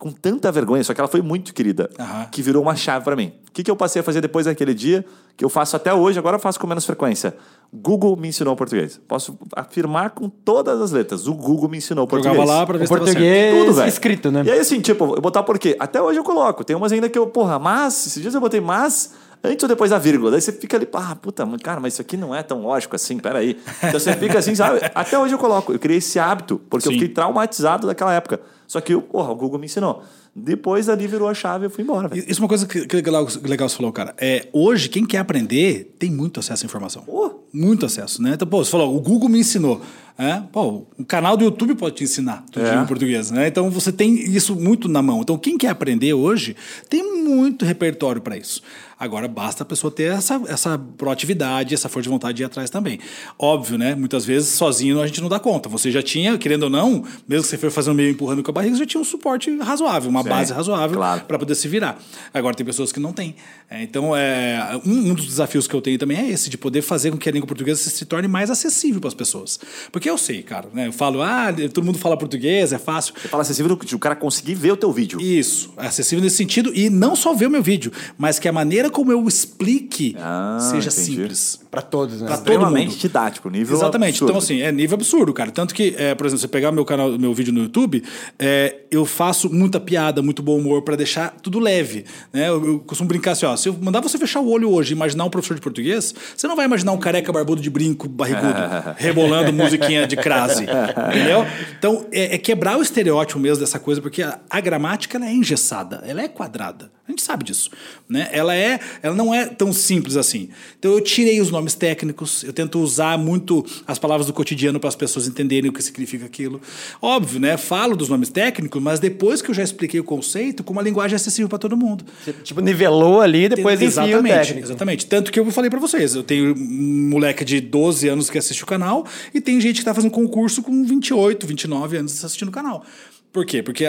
com 0.02 0.10
tanta 0.10 0.50
vergonha, 0.50 0.82
só 0.82 0.92
que 0.92 1.00
ela 1.00 1.06
foi 1.06 1.22
muito 1.22 1.54
querida, 1.54 1.88
uhum. 1.96 2.26
que 2.28 2.42
virou 2.42 2.60
uma 2.60 2.74
chave 2.74 3.04
para 3.04 3.14
mim. 3.14 3.32
O 3.48 3.52
que, 3.52 3.62
que 3.62 3.70
eu 3.70 3.76
passei 3.76 4.00
a 4.00 4.02
fazer 4.02 4.20
depois 4.20 4.46
daquele 4.46 4.74
dia, 4.74 5.04
que 5.36 5.44
eu 5.44 5.48
faço 5.48 5.76
até 5.76 5.94
hoje, 5.94 6.18
agora 6.18 6.34
eu 6.34 6.40
faço 6.40 6.58
com 6.58 6.66
menos 6.66 6.84
frequência. 6.84 7.36
Google 7.72 8.16
me 8.16 8.26
ensinou 8.26 8.56
português. 8.56 9.00
Posso 9.06 9.38
afirmar 9.54 10.10
com 10.10 10.28
todas 10.28 10.80
as 10.80 10.90
letras. 10.90 11.28
O 11.28 11.34
Google 11.34 11.68
me 11.68 11.78
ensinou 11.78 12.04
português. 12.08 12.34
Jogava 12.34 12.58
lá 12.58 12.66
pra 12.66 12.78
ver 12.78 12.84
o 12.84 12.86
se 12.88 12.92
português 12.92 13.60
Tudo, 13.60 13.74
velho. 13.74 13.88
escrito, 13.88 14.32
né? 14.32 14.42
E 14.44 14.50
aí, 14.50 14.58
assim, 14.58 14.80
tipo, 14.80 15.14
eu 15.14 15.20
botar 15.20 15.44
por 15.44 15.56
quê? 15.56 15.76
Até 15.78 16.02
hoje 16.02 16.18
eu 16.18 16.24
coloco. 16.24 16.64
Tem 16.64 16.74
umas 16.74 16.90
ainda 16.90 17.08
que 17.08 17.16
eu, 17.16 17.28
porra, 17.28 17.60
mas, 17.60 18.04
esses 18.04 18.20
dias 18.20 18.34
eu 18.34 18.40
botei 18.40 18.60
mas 18.60 19.14
antes 19.42 19.62
ou 19.62 19.68
depois 19.68 19.90
da 19.90 19.98
vírgula. 19.98 20.30
Daí 20.30 20.40
você 20.40 20.52
fica 20.52 20.76
ali, 20.76 20.88
ah, 20.92 21.16
puta, 21.16 21.46
cara, 21.62 21.80
mas 21.80 21.94
isso 21.94 22.02
aqui 22.02 22.16
não 22.16 22.34
é 22.34 22.42
tão 22.42 22.62
lógico 22.62 22.96
assim, 22.96 23.18
peraí. 23.18 23.58
Então 23.78 23.98
você 23.98 24.12
fica 24.14 24.38
assim, 24.38 24.54
sabe? 24.54 24.80
Até 24.94 25.18
hoje 25.18 25.34
eu 25.34 25.38
coloco. 25.38 25.72
Eu 25.72 25.78
criei 25.78 25.98
esse 25.98 26.18
hábito, 26.18 26.60
porque 26.70 26.84
Sim. 26.84 26.90
eu 26.90 27.00
fiquei 27.00 27.08
traumatizado 27.08 27.86
daquela 27.86 28.12
época. 28.12 28.40
Só 28.66 28.80
que, 28.80 28.96
porra, 28.96 29.32
o 29.32 29.34
Google 29.34 29.58
me 29.58 29.66
ensinou. 29.66 30.02
Depois 30.34 30.88
ali 30.88 31.06
virou 31.06 31.28
a 31.28 31.34
chave 31.34 31.64
e 31.64 31.66
eu 31.66 31.70
fui 31.70 31.84
embora. 31.84 32.08
Véio. 32.08 32.24
Isso 32.26 32.40
é 32.40 32.42
uma 32.42 32.48
coisa 32.48 32.66
que, 32.66 32.86
que 32.86 32.96
legal, 32.96 33.28
legal 33.44 33.68
você 33.68 33.76
falou, 33.76 33.92
cara. 33.92 34.14
É, 34.18 34.48
hoje, 34.52 34.88
quem 34.88 35.04
quer 35.04 35.18
aprender 35.18 35.94
tem 35.98 36.10
muito 36.10 36.40
acesso 36.40 36.64
à 36.64 36.66
informação. 36.66 37.04
Muito 37.52 37.84
acesso, 37.84 38.22
né? 38.22 38.32
Então, 38.34 38.48
pô, 38.48 38.64
você 38.64 38.70
falou, 38.70 38.96
o 38.96 39.00
Google 39.00 39.28
me 39.28 39.40
ensinou. 39.40 39.82
É? 40.18 40.42
Pô, 40.52 40.86
um 40.98 41.04
canal 41.04 41.36
do 41.36 41.44
YouTube 41.44 41.74
pode 41.74 41.96
te 41.96 42.04
ensinar 42.04 42.44
tudo 42.52 42.66
é. 42.66 42.74
em 42.74 42.86
português, 42.86 43.30
né? 43.30 43.48
Então 43.48 43.70
você 43.70 43.90
tem 43.90 44.14
isso 44.14 44.54
muito 44.54 44.86
na 44.86 45.00
mão. 45.00 45.22
Então 45.22 45.38
quem 45.38 45.56
quer 45.56 45.68
aprender 45.68 46.12
hoje 46.12 46.54
tem 46.88 47.24
muito 47.24 47.64
repertório 47.64 48.20
para 48.20 48.36
isso. 48.36 48.62
Agora 48.98 49.26
basta 49.26 49.64
a 49.64 49.66
pessoa 49.66 49.90
ter 49.90 50.12
essa, 50.12 50.40
essa 50.46 50.78
proatividade, 50.78 51.74
essa 51.74 51.88
força 51.88 52.04
de 52.04 52.08
vontade 52.10 52.36
de 52.36 52.42
ir 52.42 52.46
atrás 52.46 52.70
também. 52.70 53.00
Óbvio, 53.38 53.76
né? 53.78 53.94
Muitas 53.94 54.24
vezes 54.24 54.50
sozinho 54.50 55.00
a 55.00 55.06
gente 55.06 55.20
não 55.20 55.28
dá 55.28 55.40
conta. 55.40 55.68
Você 55.68 55.90
já 55.90 56.02
tinha, 56.02 56.38
querendo 56.38 56.64
ou 56.64 56.70
não, 56.70 57.04
mesmo 57.26 57.42
que 57.42 57.48
você 57.48 57.58
for 57.58 57.70
fazendo 57.70 57.94
meio 57.94 58.10
empurrando 58.10 58.42
com 58.42 58.50
a 58.50 58.54
barriga, 58.54 58.76
já 58.76 58.86
tinha 58.86 59.00
um 59.00 59.04
suporte 59.04 59.50
razoável, 59.58 60.10
uma 60.10 60.21
Sim, 60.22 60.28
base 60.28 60.52
razoável 60.52 60.96
claro. 60.96 61.22
para 61.22 61.38
poder 61.38 61.54
se 61.54 61.68
virar. 61.68 61.98
Agora 62.32 62.54
tem 62.54 62.64
pessoas 62.64 62.92
que 62.92 63.00
não 63.00 63.12
têm. 63.12 63.34
É, 63.70 63.82
então, 63.82 64.16
é, 64.16 64.80
um, 64.84 65.10
um, 65.10 65.14
dos 65.14 65.26
desafios 65.26 65.66
que 65.66 65.74
eu 65.74 65.80
tenho 65.80 65.98
também 65.98 66.18
é 66.18 66.30
esse, 66.30 66.50
de 66.50 66.58
poder 66.58 66.82
fazer 66.82 67.10
com 67.10 67.16
que 67.16 67.28
a 67.28 67.32
língua 67.32 67.46
portuguesa 67.46 67.88
se 67.88 68.04
torne 68.04 68.28
mais 68.28 68.50
acessível 68.50 69.00
para 69.00 69.08
as 69.08 69.14
pessoas. 69.14 69.58
Porque 69.90 70.08
eu 70.08 70.18
sei, 70.18 70.42
cara, 70.42 70.68
né? 70.72 70.88
Eu 70.88 70.92
falo, 70.92 71.22
ah, 71.22 71.48
todo 71.72 71.84
mundo 71.84 71.98
fala 71.98 72.16
português, 72.16 72.72
é 72.72 72.78
fácil. 72.78 73.14
Você 73.20 73.28
fala 73.28 73.42
acessível 73.42 73.78
o 73.92 73.98
cara 73.98 74.16
conseguir 74.16 74.54
ver 74.54 74.72
o 74.72 74.76
teu 74.76 74.92
vídeo. 74.92 75.20
Isso, 75.20 75.72
é 75.76 75.86
acessível 75.86 76.22
nesse 76.22 76.36
sentido 76.36 76.72
e 76.74 76.90
não 76.90 77.16
só 77.16 77.34
ver 77.34 77.46
o 77.46 77.50
meu 77.50 77.62
vídeo, 77.62 77.92
mas 78.18 78.38
que 78.38 78.48
a 78.48 78.52
maneira 78.52 78.90
como 78.90 79.10
eu 79.12 79.26
explique 79.26 80.14
ah, 80.18 80.58
seja 80.60 80.90
entendi. 80.90 81.06
simples. 81.06 81.62
Para 81.70 81.80
todos, 81.80 82.20
né? 82.20 82.26
Para 82.26 82.36
todo 82.36 82.70
mundo. 82.70 82.96
didático, 82.96 83.48
nível 83.48 83.76
Exatamente. 83.78 84.16
Absurdo. 84.16 84.30
Então, 84.30 84.38
assim, 84.38 84.60
é 84.60 84.70
nível 84.70 84.94
absurdo, 84.94 85.32
cara. 85.32 85.50
Tanto 85.50 85.74
que, 85.74 85.94
é, 85.96 86.14
por 86.14 86.26
exemplo, 86.26 86.42
você 86.42 86.48
pegar 86.48 86.70
meu 86.70 86.84
canal, 86.84 87.18
meu 87.18 87.32
vídeo 87.32 87.50
no 87.50 87.62
YouTube, 87.62 88.02
é, 88.38 88.80
eu 88.90 89.06
faço 89.06 89.48
muita 89.50 89.80
piada, 89.80 90.11
muito 90.20 90.42
bom 90.42 90.58
humor 90.58 90.82
para 90.82 90.96
deixar 90.96 91.36
tudo 91.40 91.58
leve. 91.58 92.04
Né? 92.32 92.48
Eu, 92.48 92.66
eu, 92.66 92.78
costumo 92.80 93.08
brincar 93.08 93.32
assim, 93.32 93.46
ó, 93.46 93.56
se 93.56 93.68
eu 93.68 93.78
mandar 93.80 94.00
você 94.00 94.18
fechar 94.18 94.40
o 94.40 94.50
olho 94.50 94.70
hoje 94.70 94.92
e 94.92 94.96
imaginar 94.96 95.24
um 95.24 95.30
professor 95.30 95.54
de 95.54 95.60
português, 95.60 96.12
você 96.36 96.48
não 96.48 96.56
vai 96.56 96.66
imaginar 96.66 96.92
um 96.92 96.98
careca 96.98 97.32
barbudo 97.32 97.62
de 97.62 97.70
brinco, 97.70 98.08
barrigudo, 98.08 98.52
rebolando 98.98 99.52
musiquinha 99.52 100.06
de 100.06 100.16
crase. 100.16 100.64
entendeu? 100.64 101.46
Então, 101.78 102.06
é, 102.12 102.34
é, 102.34 102.38
quebrar 102.38 102.76
o 102.76 102.82
estereótipo 102.82 103.38
mesmo 103.38 103.60
dessa 103.60 103.78
coisa, 103.78 104.02
porque 104.02 104.22
a, 104.22 104.40
a 104.50 104.60
gramática 104.60 105.18
é 105.18 105.32
engessada, 105.32 106.02
ela 106.04 106.20
é 106.20 106.28
quadrada. 106.28 106.90
A 107.06 107.10
gente 107.10 107.22
sabe 107.22 107.42
disso. 107.44 107.68
Né? 108.08 108.28
Ela, 108.30 108.54
é, 108.54 108.78
ela 109.02 109.14
não 109.14 109.34
é 109.34 109.46
tão 109.46 109.72
simples 109.72 110.16
assim. 110.16 110.48
Então 110.78 110.92
eu 110.92 111.00
tirei 111.00 111.40
os 111.40 111.50
nomes 111.50 111.74
técnicos, 111.74 112.44
eu 112.44 112.52
tento 112.52 112.78
usar 112.78 113.18
muito 113.18 113.66
as 113.86 113.98
palavras 113.98 114.28
do 114.28 114.32
cotidiano 114.32 114.78
para 114.78 114.88
as 114.88 114.94
pessoas 114.94 115.26
entenderem 115.26 115.68
o 115.68 115.72
que 115.72 115.82
significa 115.82 116.26
aquilo. 116.26 116.60
Óbvio, 117.00 117.40
né? 117.40 117.56
Falo 117.56 117.96
dos 117.96 118.08
nomes 118.08 118.28
técnicos, 118.28 118.80
mas 118.80 119.00
depois 119.00 119.42
que 119.42 119.50
eu 119.50 119.54
já 119.54 119.64
expliquei 119.64 119.98
o 119.98 120.04
conceito, 120.04 120.62
com 120.62 120.72
uma 120.72 120.82
linguagem 120.82 121.16
acessível 121.16 121.48
para 121.48 121.58
todo 121.58 121.76
mundo. 121.76 122.04
Você, 122.22 122.32
tipo, 122.32 122.60
nivelou 122.60 123.20
ali, 123.20 123.48
depois 123.48 123.80
Exatamente, 123.82 124.58
exatamente. 124.58 125.06
Tanto 125.06 125.32
que 125.32 125.40
eu 125.40 125.50
falei 125.50 125.70
para 125.70 125.80
vocês, 125.80 126.14
eu 126.14 126.22
tenho 126.22 126.54
um 126.54 127.08
moleque 127.10 127.44
de 127.44 127.60
12 127.60 128.08
anos 128.08 128.30
que 128.30 128.38
assiste 128.38 128.62
o 128.62 128.66
canal 128.66 129.04
e 129.34 129.40
tem 129.40 129.60
gente 129.60 129.74
que 129.74 129.80
está 129.80 129.92
fazendo 129.92 130.10
concurso 130.10 130.62
com 130.62 130.84
28, 130.84 131.46
29 131.46 131.96
anos 131.96 132.24
assistindo 132.24 132.48
o 132.48 132.52
canal. 132.52 132.84
Por 133.32 133.46
quê? 133.46 133.62
Porque 133.62 133.86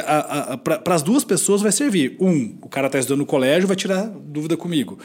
para 0.64 0.96
as 0.96 1.02
duas 1.02 1.26
pessoas 1.26 1.62
vai 1.62 1.72
servir. 1.72 2.16
Um, 2.20 2.58
o 2.62 2.70
cara 2.70 2.88
está 2.88 2.98
estudando 2.98 3.20
no 3.20 3.26
colégio, 3.26 3.68
vai 3.68 3.76
tirar 3.76 4.06
dúvida 4.08 4.56
comigo. 4.56 4.98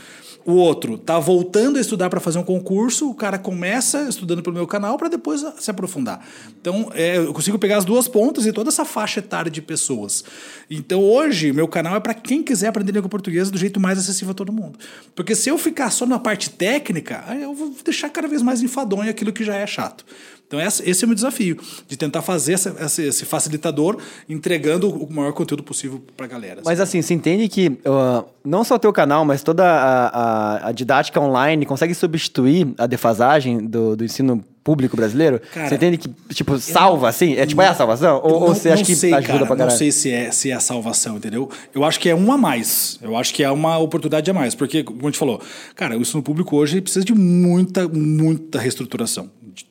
O 0.47 0.52
outro 0.52 0.95
está 0.95 1.18
voltando 1.18 1.76
a 1.76 1.80
estudar 1.80 2.09
para 2.09 2.21
fazer 2.21 2.38
um 2.38 2.45
concurso, 2.45 3.11
o 3.11 3.14
cara 3.14 3.37
começa 3.37 4.09
estudando 4.09 4.42
pelo 4.42 4.54
meu 4.54 4.66
canal 4.66 4.97
para 4.97 5.09
depois 5.09 5.45
se 5.59 5.71
aprofundar. 5.71 6.25
Então, 6.59 6.90
é, 6.95 7.18
eu 7.18 7.35
consigo 7.35 7.59
pegar 7.59 7.78
as 7.78 7.85
duas 7.85 8.07
pontas 8.07 8.47
e 8.47 8.52
toda 8.52 8.71
essa 8.71 8.85
faixa 8.85 9.18
etária 9.18 9.50
de 9.50 9.61
pessoas. 9.61 10.25
Então, 10.71 11.02
hoje, 11.02 11.52
meu 11.52 11.66
canal 11.66 11.97
é 11.97 12.00
para 12.00 12.14
quem 12.14 12.42
quiser 12.42 12.68
aprender 12.68 12.92
língua 12.92 13.11
portuguesa 13.11 13.50
do 13.50 13.59
jeito 13.59 13.80
mais 13.80 13.99
acessível 13.99 14.30
a 14.30 14.35
todo 14.35 14.52
mundo. 14.52 14.78
Porque 15.14 15.35
se 15.35 15.50
eu 15.50 15.59
ficar 15.59 15.90
só 15.90 16.07
na 16.07 16.18
parte 16.18 16.49
técnica, 16.49 17.25
eu 17.38 17.52
vou 17.52 17.75
deixar 17.85 18.09
cada 18.09 18.28
vez 18.28 18.40
mais 18.40 18.62
enfadonho 18.62 19.11
aquilo 19.11 19.33
que 19.33 19.45
já 19.45 19.57
é 19.57 19.66
chato. 19.66 20.07
Então, 20.49 20.59
esse 20.59 21.05
é 21.05 21.05
o 21.05 21.09
meu 21.09 21.14
desafio, 21.14 21.59
de 21.87 21.95
tentar 21.95 22.23
fazer 22.23 22.55
essa, 22.55 22.75
esse 23.02 23.26
facilitador 23.26 23.99
entregando 24.26 24.88
o 24.88 25.12
maior 25.12 25.33
conteúdo 25.35 25.62
possível 25.62 26.02
para 26.17 26.25
a 26.25 26.28
galera. 26.28 26.62
Mas 26.64 26.81
assim, 26.81 27.02
você 27.02 27.12
entende 27.12 27.47
que 27.49 27.69
uh, 27.69 28.25
não 28.43 28.64
só 28.64 28.76
o 28.76 28.78
teu 28.78 28.90
canal, 28.90 29.26
mas 29.26 29.43
toda 29.43 29.62
a, 29.62 30.07
a, 30.09 30.69
a, 30.69 30.73
didática 30.73 31.21
online 31.21 31.67
consegue 31.67 31.93
substituir 31.95 32.67
a 32.78 32.87
defasagem 32.87 33.59
do, 33.59 33.95
do 33.95 34.02
ensino 34.02 34.43
público 34.64 34.97
brasileiro? 34.97 35.38
Cara, 35.52 35.69
você 35.69 35.75
entende 35.75 35.99
que, 35.99 36.09
tipo, 36.33 36.59
salva, 36.59 37.11
assim? 37.11 37.35
É 37.35 37.45
tipo, 37.45 37.61
é 37.61 37.69
a 37.69 37.75
salvação? 37.75 38.19
Ou, 38.25 38.31
não, 38.31 38.40
ou 38.40 38.55
você 38.55 38.71
acha 38.71 38.83
que 38.83 38.97
sei, 38.97 39.12
ajuda 39.12 39.26
cara, 39.26 39.47
pra 39.47 39.55
caralho? 39.55 39.71
Não 39.71 39.78
sei 39.78 39.93
se 39.93 40.11
é, 40.11 40.31
se 40.31 40.50
é 40.50 40.55
a 40.55 40.61
salvação, 40.61 41.19
entendeu? 41.19 41.50
Eu 41.75 41.85
acho 41.85 42.00
que 42.00 42.09
é 42.09 42.14
um 42.14 42.33
a 42.33 42.38
mais. 42.38 42.99
Eu 43.02 43.19
acho 43.19 43.35
que 43.35 43.43
é 43.45 43.50
uma 43.50 43.76
oportunidade 43.76 44.31
a 44.31 44.35
mais. 44.35 44.55
Porque, 44.55 44.83
como 44.83 44.99
a 45.02 45.05
gente 45.05 45.19
falou, 45.19 45.43
cara, 45.76 45.99
o 45.99 46.00
ensino 46.00 46.23
público 46.23 46.57
hoje 46.57 46.81
precisa 46.81 47.05
de 47.05 47.12
muita, 47.12 47.87
muita 47.87 48.59
reestruturação 48.59 49.31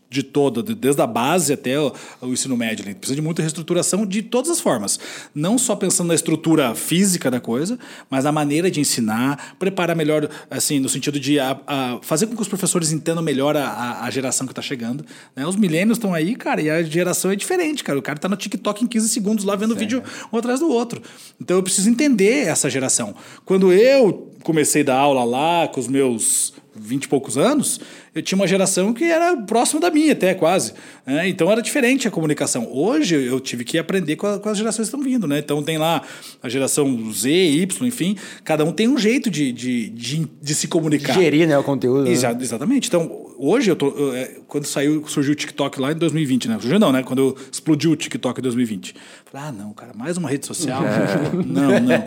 de 0.10 0.24
toda, 0.24 0.64
desde 0.64 1.02
a 1.02 1.08
base 1.08 1.52
até 1.52 1.80
o, 1.80 1.92
o 2.22 2.28
ensino 2.28 2.56
médio. 2.56 2.84
Ele 2.84 2.96
precisa 2.96 3.16
de 3.16 3.22
muita 3.22 3.42
reestruturação 3.42 4.06
de 4.06 4.22
todas 4.22 4.50
as 4.50 4.60
formas. 4.60 5.00
Não 5.36 5.58
só 5.58 5.76
pensando 5.76 6.08
na 6.08 6.16
estrutura 6.16 6.74
física 6.76 7.30
da 7.30 7.40
coisa, 7.40 7.78
mas 8.10 8.26
a 8.26 8.32
maneira 8.32 8.72
de 8.72 8.80
ensinar, 8.80 9.56
preparar 9.60 9.96
melhor, 9.96 10.30
assim, 10.50 10.80
no 10.80 10.88
sentido 10.88 11.20
de 11.20 11.40
a, 11.40 11.60
a 11.68 12.00
fazer 12.02 12.28
com 12.28 12.36
que 12.36 12.42
os 12.42 12.48
professores 12.48 12.92
entendam 12.92 13.22
melhor 13.22 13.58
a, 13.58 14.04
a 14.04 14.10
geração 14.10 14.48
que 14.48 14.54
está 14.54 14.62
chegando. 14.62 15.06
Né? 15.36 15.46
Os 15.46 15.56
milênios 15.56 15.98
estão 15.98 16.14
aí, 16.14 16.36
cara, 16.36 16.62
e 16.62 16.70
a 16.70 16.82
geração 16.84 17.30
é 17.32 17.36
diferente, 17.36 17.84
cara. 17.84 18.00
O 18.00 18.02
cara 18.02 18.18
está 18.18 18.30
no 18.30 18.38
TikTok 18.38 18.84
em 18.84 18.88
15 18.88 19.10
segundos 19.10 19.44
lá 19.44 19.56
vendo 19.56 19.74
Sim. 19.74 19.80
vídeo 19.80 20.04
um 20.32 20.38
atrás 20.38 20.62
do 20.62 20.70
outro. 20.70 21.02
Então 21.42 21.58
eu 21.58 21.64
preciso 21.64 21.90
entender 21.90 22.48
essa 22.48 22.70
geração. 22.70 23.14
Quando 23.44 23.74
eu 23.74 24.32
comecei 24.42 24.82
a 24.84 24.86
dar 24.86 24.98
aula 25.00 25.26
lá 25.26 25.68
com 25.68 25.82
os 25.82 25.88
meus 25.88 26.54
vinte 26.80 27.06
e 27.06 27.08
poucos 27.08 27.38
anos, 27.38 27.80
eu 28.14 28.22
tinha 28.22 28.38
uma 28.38 28.48
geração 28.48 28.94
que 28.94 29.04
era 29.04 29.36
próxima 29.38 29.80
da 29.80 29.90
minha 29.90 30.14
até, 30.14 30.34
quase. 30.34 30.74
Né? 31.06 31.28
Então 31.30 31.52
era 31.52 31.62
diferente 31.62 32.08
a 32.08 32.12
comunicação. 32.12 32.68
Hoje 32.72 33.16
eu 33.16 33.40
tive 33.40 33.64
que 33.64 33.78
aprender 33.78 34.16
com, 34.16 34.28
a, 34.28 34.40
com, 34.40 34.50
as 34.50 34.58
gerações 34.58 34.90
que 34.90 34.96
estão 34.96 35.02
vindo. 35.02 35.28
Né? 35.28 35.40
Então 35.40 35.62
tem 35.64 35.78
lá 35.78 36.02
a 36.42 36.50
geração 36.50 37.12
Z, 37.12 37.30
Y, 37.30 37.88
enfim, 37.88 38.16
cada 38.44 38.64
um 38.64 38.72
tem 38.72 38.88
um 38.88 38.98
jeito 38.98 39.30
de, 39.30 39.52
de, 39.52 39.90
de, 39.90 40.28
de 40.42 40.56
se 40.56 40.68
comunicar. 40.68 41.14
Gerir 41.14 41.48
né, 41.48 41.58
o 41.58 41.64
conteúdo. 41.64 42.08
Exa 42.08 42.34
né? 42.34 42.38
Exatamente. 42.42 42.88
Então, 42.88 43.28
hoje, 43.38 43.70
eu 43.72 43.76
tô, 43.76 43.90
eu, 43.90 44.16
é, 44.16 44.36
quando 44.48 44.66
saiu, 44.66 45.06
surgiu 45.08 45.34
o 45.34 45.36
TikTok 45.36 45.80
lá 45.80 45.92
em 45.92 45.96
2020, 45.96 46.48
né? 46.48 46.58
Surgiu 46.60 46.80
não, 46.80 46.92
né? 46.92 47.04
Quando 47.04 47.36
explodiu 47.52 47.92
o 47.92 47.96
TikTok 47.96 48.40
em 48.40 48.44
2020. 48.44 48.96
Falei, 49.32 49.48
ah, 49.48 49.52
não, 49.52 49.74
cara, 49.74 49.94
mais 49.94 50.18
uma 50.18 50.30
rede 50.30 50.46
social. 50.46 50.84
É. 50.84 51.18
Não, 51.48 51.80
não. 51.80 52.04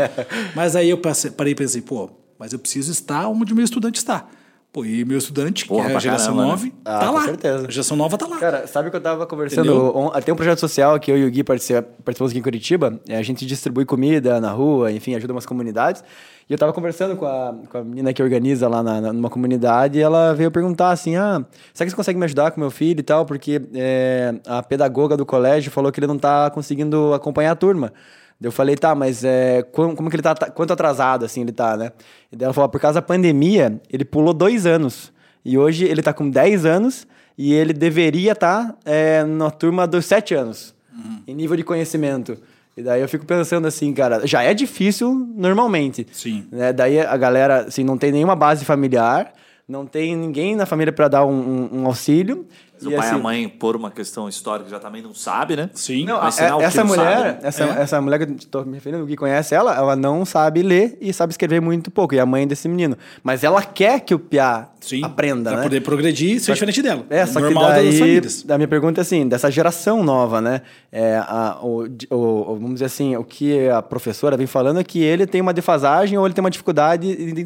Mas 0.55 0.77
aí 0.77 0.91
eu 0.91 0.99
parei 0.99 1.53
e 1.53 1.55
pensei, 1.55 1.81
pô, 1.81 2.11
mas 2.39 2.53
eu 2.53 2.59
preciso 2.59 2.91
estar 2.91 3.29
onde 3.29 3.53
o 3.53 3.57
meu 3.57 3.65
estudante 3.65 3.99
está. 3.99 4.27
Pô, 4.73 4.85
e 4.85 5.05
meu 5.05 5.19
estudante, 5.19 5.67
Porra, 5.67 5.87
que 5.87 5.93
é 5.93 5.97
a 5.97 5.99
geração 5.99 6.37
caramba, 6.37 6.53
9, 6.53 6.67
né? 6.67 6.73
tá 6.85 6.93
ah, 6.93 7.11
lá. 7.11 7.21
Com 7.21 7.27
certeza. 7.27 7.67
A 7.67 7.71
geração 7.71 7.97
nova 7.97 8.17
tá 8.17 8.27
lá. 8.29 8.39
Cara, 8.39 8.67
sabe 8.69 8.89
que 8.89 8.95
eu 8.95 9.01
tava 9.01 9.27
conversando? 9.27 9.97
On, 9.97 10.11
tem 10.21 10.33
um 10.33 10.37
projeto 10.37 10.61
social 10.61 10.99
que 11.01 11.11
eu 11.11 11.19
e 11.19 11.27
o 11.27 11.31
Gui 11.31 11.43
participamos 11.43 12.31
aqui 12.31 12.39
em 12.39 12.43
Curitiba. 12.43 13.01
É, 13.09 13.17
a 13.17 13.23
gente 13.23 13.45
distribui 13.45 13.85
comida 13.85 14.41
na 14.41 14.53
rua, 14.53 14.93
enfim, 14.93 15.17
ajuda 15.17 15.33
umas 15.33 15.45
comunidades. 15.45 16.05
E 16.49 16.53
eu 16.53 16.59
tava 16.59 16.73
conversando 16.73 17.17
com 17.17 17.27
a, 17.27 17.53
com 17.69 17.79
a 17.79 17.85
menina 17.85 18.13
que 18.13 18.23
organiza 18.23 18.69
lá 18.69 18.81
na, 18.81 19.01
na, 19.01 19.13
numa 19.13 19.29
comunidade 19.29 19.99
e 19.99 20.03
ela 20.03 20.35
veio 20.35 20.53
perguntar 20.53 20.93
assim: 20.93 21.17
ah, 21.17 21.45
será 21.75 21.87
que 21.87 21.91
você 21.91 21.97
consegue 21.97 22.19
me 22.21 22.25
ajudar 22.27 22.53
com 22.53 22.61
meu 22.61 22.71
filho 22.71 23.01
e 23.01 23.03
tal? 23.03 23.27
Porque 23.27 23.61
é, 23.75 24.37
a 24.47 24.63
pedagoga 24.63 25.17
do 25.17 25.27
colégio 25.27 25.73
falou 25.73 25.91
que 25.91 25.99
ele 25.99 26.07
não 26.07 26.19
tá 26.19 26.49
conseguindo 26.49 27.13
acompanhar 27.13 27.51
a 27.51 27.57
turma. 27.57 27.93
Eu 28.43 28.51
falei, 28.51 28.75
tá, 28.75 28.95
mas 28.95 29.23
é, 29.23 29.63
como, 29.71 29.95
como 29.95 30.09
que 30.09 30.17
ele 30.17 30.23
tá, 30.23 30.35
quanto 30.35 30.73
atrasado 30.73 31.25
assim 31.25 31.43
ele 31.43 31.53
tá, 31.53 31.77
né? 31.77 31.93
E 32.33 32.37
daí 32.37 32.47
ela 32.47 32.55
falou, 32.55 32.71
por 32.71 32.81
causa 32.81 33.01
da 33.01 33.07
pandemia, 33.07 33.81
ele 33.91 34.05
pulou 34.05 34.33
dois 34.33 34.65
anos. 34.65 35.13
E 35.45 35.59
hoje 35.59 35.85
ele 35.85 36.03
tá 36.03 36.13
com 36.13 36.29
10 36.29 36.65
anos 36.65 37.07
e 37.37 37.53
ele 37.53 37.73
deveria 37.73 38.33
estar 38.33 38.69
tá, 38.69 38.77
é, 38.85 39.25
na 39.25 39.51
turma 39.51 39.87
dos 39.87 40.05
7 40.07 40.35
anos, 40.35 40.75
uhum. 40.93 41.23
em 41.27 41.35
nível 41.35 41.57
de 41.57 41.65
conhecimento. 41.65 42.37
E 42.77 42.83
daí 42.83 43.01
eu 43.01 43.09
fico 43.09 43.27
pensando 43.27 43.67
assim, 43.67 43.93
cara, 43.93 44.27
já 44.27 44.43
é 44.43 44.55
difícil 44.55 45.29
normalmente. 45.35 46.07
Sim. 46.13 46.47
Né? 46.51 46.73
Daí 46.73 47.01
a 47.01 47.17
galera, 47.17 47.67
assim, 47.67 47.85
não 47.85 47.99
tem 47.99 48.13
nenhuma 48.13 48.37
base 48.37 48.65
familiar, 48.65 49.33
não 49.67 49.87
tem 49.87 50.17
ninguém 50.17 50.57
na 50.57 50.67
família 50.67 50.93
para 50.93 51.09
dar 51.09 51.25
um, 51.25 51.31
um, 51.33 51.81
um 51.81 51.87
auxílio. 51.87 52.47
Mas 52.83 52.93
o 52.93 52.97
pai 52.97 53.07
assim, 53.07 53.17
e 53.17 53.19
a 53.19 53.23
mãe, 53.23 53.49
por 53.49 53.77
uma 53.77 53.91
questão 53.91 54.29
histórica, 54.29 54.69
já 54.71 54.79
também 54.79 55.03
não 55.03 55.15
sabe, 55.15 55.57
né? 55.57 55.71
Sim. 55.75 56.05
Não, 56.05 56.21
a, 56.21 56.29
essa 56.29 56.85
mulher, 56.85 57.17
sabe, 57.17 57.25
né? 57.25 57.39
essa, 57.43 57.65
é. 57.65 57.83
essa 57.83 58.01
mulher 58.01 58.19
que 58.19 58.33
eu 58.33 58.37
estou 58.37 58.65
me 58.65 58.75
referindo, 58.75 59.07
que 59.07 59.17
conhece 59.17 59.55
ela, 59.55 59.75
ela 59.75 59.97
não 59.97 60.25
sabe 60.25 60.63
ler 60.63 60.97
e 61.01 61.13
sabe 61.13 61.33
escrever 61.33 61.61
muito 61.61 61.91
pouco. 61.91 62.15
E 62.15 62.21
a 62.21 62.27
mãe 62.27 62.47
desse 62.47 62.69
menino. 62.69 62.97
Mas 63.23 63.45
ela 63.45 63.63
quer 63.63 64.01
que 64.01 64.15
o 64.15 64.19
Piá 64.19 64.69
Sim, 64.81 65.05
aprenda, 65.05 65.51
pra 65.51 65.59
né? 65.59 65.63
poder 65.65 65.81
progredir 65.83 66.37
e 66.37 66.41
ser 66.41 66.53
diferente 66.53 66.83
dela. 66.83 67.05
É, 67.11 67.27
só 67.27 67.39
Normal 67.39 67.67
que 67.67 67.71
daí, 67.71 68.21
da 68.45 68.57
minha 68.57 68.69
pergunta 68.69 69.01
é 69.01 69.03
assim, 69.03 69.29
dessa 69.29 69.51
geração 69.51 70.03
nova, 70.03 70.41
né? 70.41 70.63
É, 70.91 71.17
a, 71.19 71.59
o, 71.63 71.87
o, 72.11 72.45
vamos 72.55 72.75
dizer 72.75 72.87
assim, 72.87 73.17
o 73.17 73.25
que 73.25 73.69
a 73.69 73.83
professora 73.83 74.37
vem 74.37 74.47
falando 74.47 74.81
é 74.81 74.85
que 74.85 75.03
ele 75.03 75.27
tem 75.27 75.41
uma 75.41 75.53
defasagem 75.53 76.19
ou 76.19 76.27
ele 76.27 76.35
tem 76.35 76.43
uma 76.43 76.51
dificuldade 76.51 77.15
de 77.15 77.45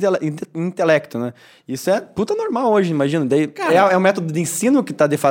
intelecto, 0.54 1.18
né? 1.18 1.34
Isso 1.66 1.90
é 1.90 2.00
puta 2.00 2.34
normal 2.34 2.72
hoje, 2.72 2.90
imagina. 2.90 3.24
Daí, 3.24 3.48
Cara, 3.48 3.74
é, 3.74 3.94
é 3.94 3.96
o 3.96 4.00
método 4.00 4.32
de 4.32 4.40
ensino 4.40 4.84
que 4.84 4.92
está 4.92 5.06
defasado 5.06 5.23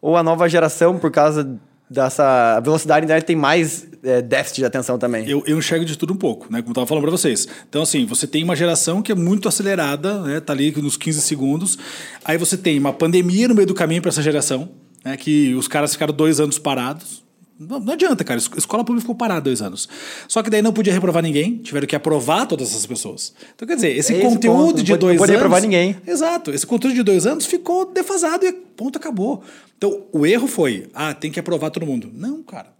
ou 0.00 0.16
a 0.16 0.22
nova 0.22 0.48
geração, 0.48 0.98
por 0.98 1.10
causa 1.10 1.58
dessa 1.90 2.60
velocidade 2.60 3.00
da 3.00 3.06
internet, 3.06 3.26
tem 3.26 3.34
mais 3.34 3.88
é, 4.04 4.22
déficit 4.22 4.58
de 4.58 4.64
atenção 4.64 4.96
também? 4.96 5.28
Eu, 5.28 5.42
eu 5.44 5.58
enxergo 5.58 5.84
de 5.84 5.98
tudo 5.98 6.12
um 6.12 6.16
pouco, 6.16 6.46
né? 6.50 6.60
Como 6.60 6.68
eu 6.68 6.72
estava 6.72 6.86
falando 6.86 7.02
para 7.02 7.10
vocês. 7.10 7.48
Então, 7.68 7.82
assim, 7.82 8.06
você 8.06 8.26
tem 8.26 8.44
uma 8.44 8.54
geração 8.54 9.02
que 9.02 9.10
é 9.10 9.14
muito 9.14 9.48
acelerada, 9.48 10.20
né? 10.20 10.40
Tá 10.40 10.52
ali 10.52 10.70
nos 10.80 10.96
15 10.96 11.20
segundos. 11.20 11.76
Aí 12.24 12.38
você 12.38 12.56
tem 12.56 12.78
uma 12.78 12.92
pandemia 12.92 13.48
no 13.48 13.54
meio 13.54 13.66
do 13.66 13.74
caminho 13.74 14.00
para 14.00 14.10
essa 14.10 14.22
geração, 14.22 14.68
né? 15.04 15.16
Que 15.16 15.54
os 15.54 15.66
caras 15.66 15.92
ficaram 15.92 16.14
dois 16.14 16.38
anos 16.38 16.58
parados. 16.58 17.24
Não, 17.60 17.78
não, 17.78 17.92
adianta, 17.92 18.24
cara. 18.24 18.40
A 18.40 18.56
escola 18.58 18.82
pública 18.82 19.02
ficou 19.02 19.14
parada 19.14 19.42
dois 19.42 19.60
anos. 19.60 19.86
Só 20.26 20.42
que 20.42 20.48
daí 20.48 20.62
não 20.62 20.72
podia 20.72 20.94
reprovar 20.94 21.22
ninguém, 21.22 21.58
tiveram 21.58 21.86
que 21.86 21.94
aprovar 21.94 22.46
todas 22.46 22.70
essas 22.70 22.86
pessoas. 22.86 23.34
Então, 23.54 23.68
quer 23.68 23.74
dizer, 23.74 23.94
esse, 23.94 24.14
esse 24.14 24.22
conteúdo 24.22 24.66
ponto, 24.68 24.82
de 24.82 24.96
dois 24.96 25.16
não 25.16 25.24
anos. 25.24 25.28
Não 25.28 25.34
reprovar 25.34 25.60
ninguém. 25.60 25.96
Exato. 26.06 26.52
Esse 26.52 26.66
conteúdo 26.66 26.94
de 26.94 27.02
dois 27.02 27.26
anos 27.26 27.44
ficou 27.44 27.84
defasado 27.92 28.46
e 28.46 28.52
ponto, 28.52 28.96
acabou. 28.96 29.42
Então, 29.76 30.04
o 30.10 30.24
erro 30.24 30.46
foi: 30.48 30.86
ah, 30.94 31.12
tem 31.12 31.30
que 31.30 31.38
aprovar 31.38 31.68
todo 31.70 31.84
mundo. 31.84 32.10
Não, 32.14 32.42
cara. 32.42 32.72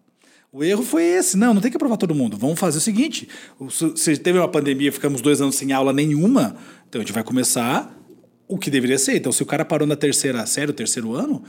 O 0.51 0.65
erro 0.65 0.83
foi 0.83 1.05
esse. 1.05 1.37
Não, 1.37 1.53
não 1.53 1.61
tem 1.61 1.71
que 1.71 1.77
aprovar 1.77 1.99
todo 1.99 2.15
mundo. 2.15 2.39
Vamos 2.39 2.59
fazer 2.59 2.79
o 2.79 2.81
seguinte: 2.81 3.29
se 3.97 4.17
teve 4.17 4.39
uma 4.39 4.49
pandemia, 4.49 4.91
ficamos 4.91 5.21
dois 5.21 5.43
anos 5.43 5.57
sem 5.57 5.73
aula 5.73 5.93
nenhuma, 5.93 6.57
então 6.89 7.03
a 7.03 7.05
gente 7.05 7.13
vai 7.13 7.23
começar 7.23 7.95
o 8.49 8.57
que 8.57 8.71
deveria 8.71 8.99
ser. 8.99 9.17
Então, 9.17 9.31
se 9.31 9.43
o 9.43 9.47
cara 9.47 9.63
parou 9.63 9.87
na 9.87 9.95
terceira 9.95 10.45
série, 10.47 10.71
o 10.71 10.75
terceiro 10.75 11.15
ano, 11.15 11.45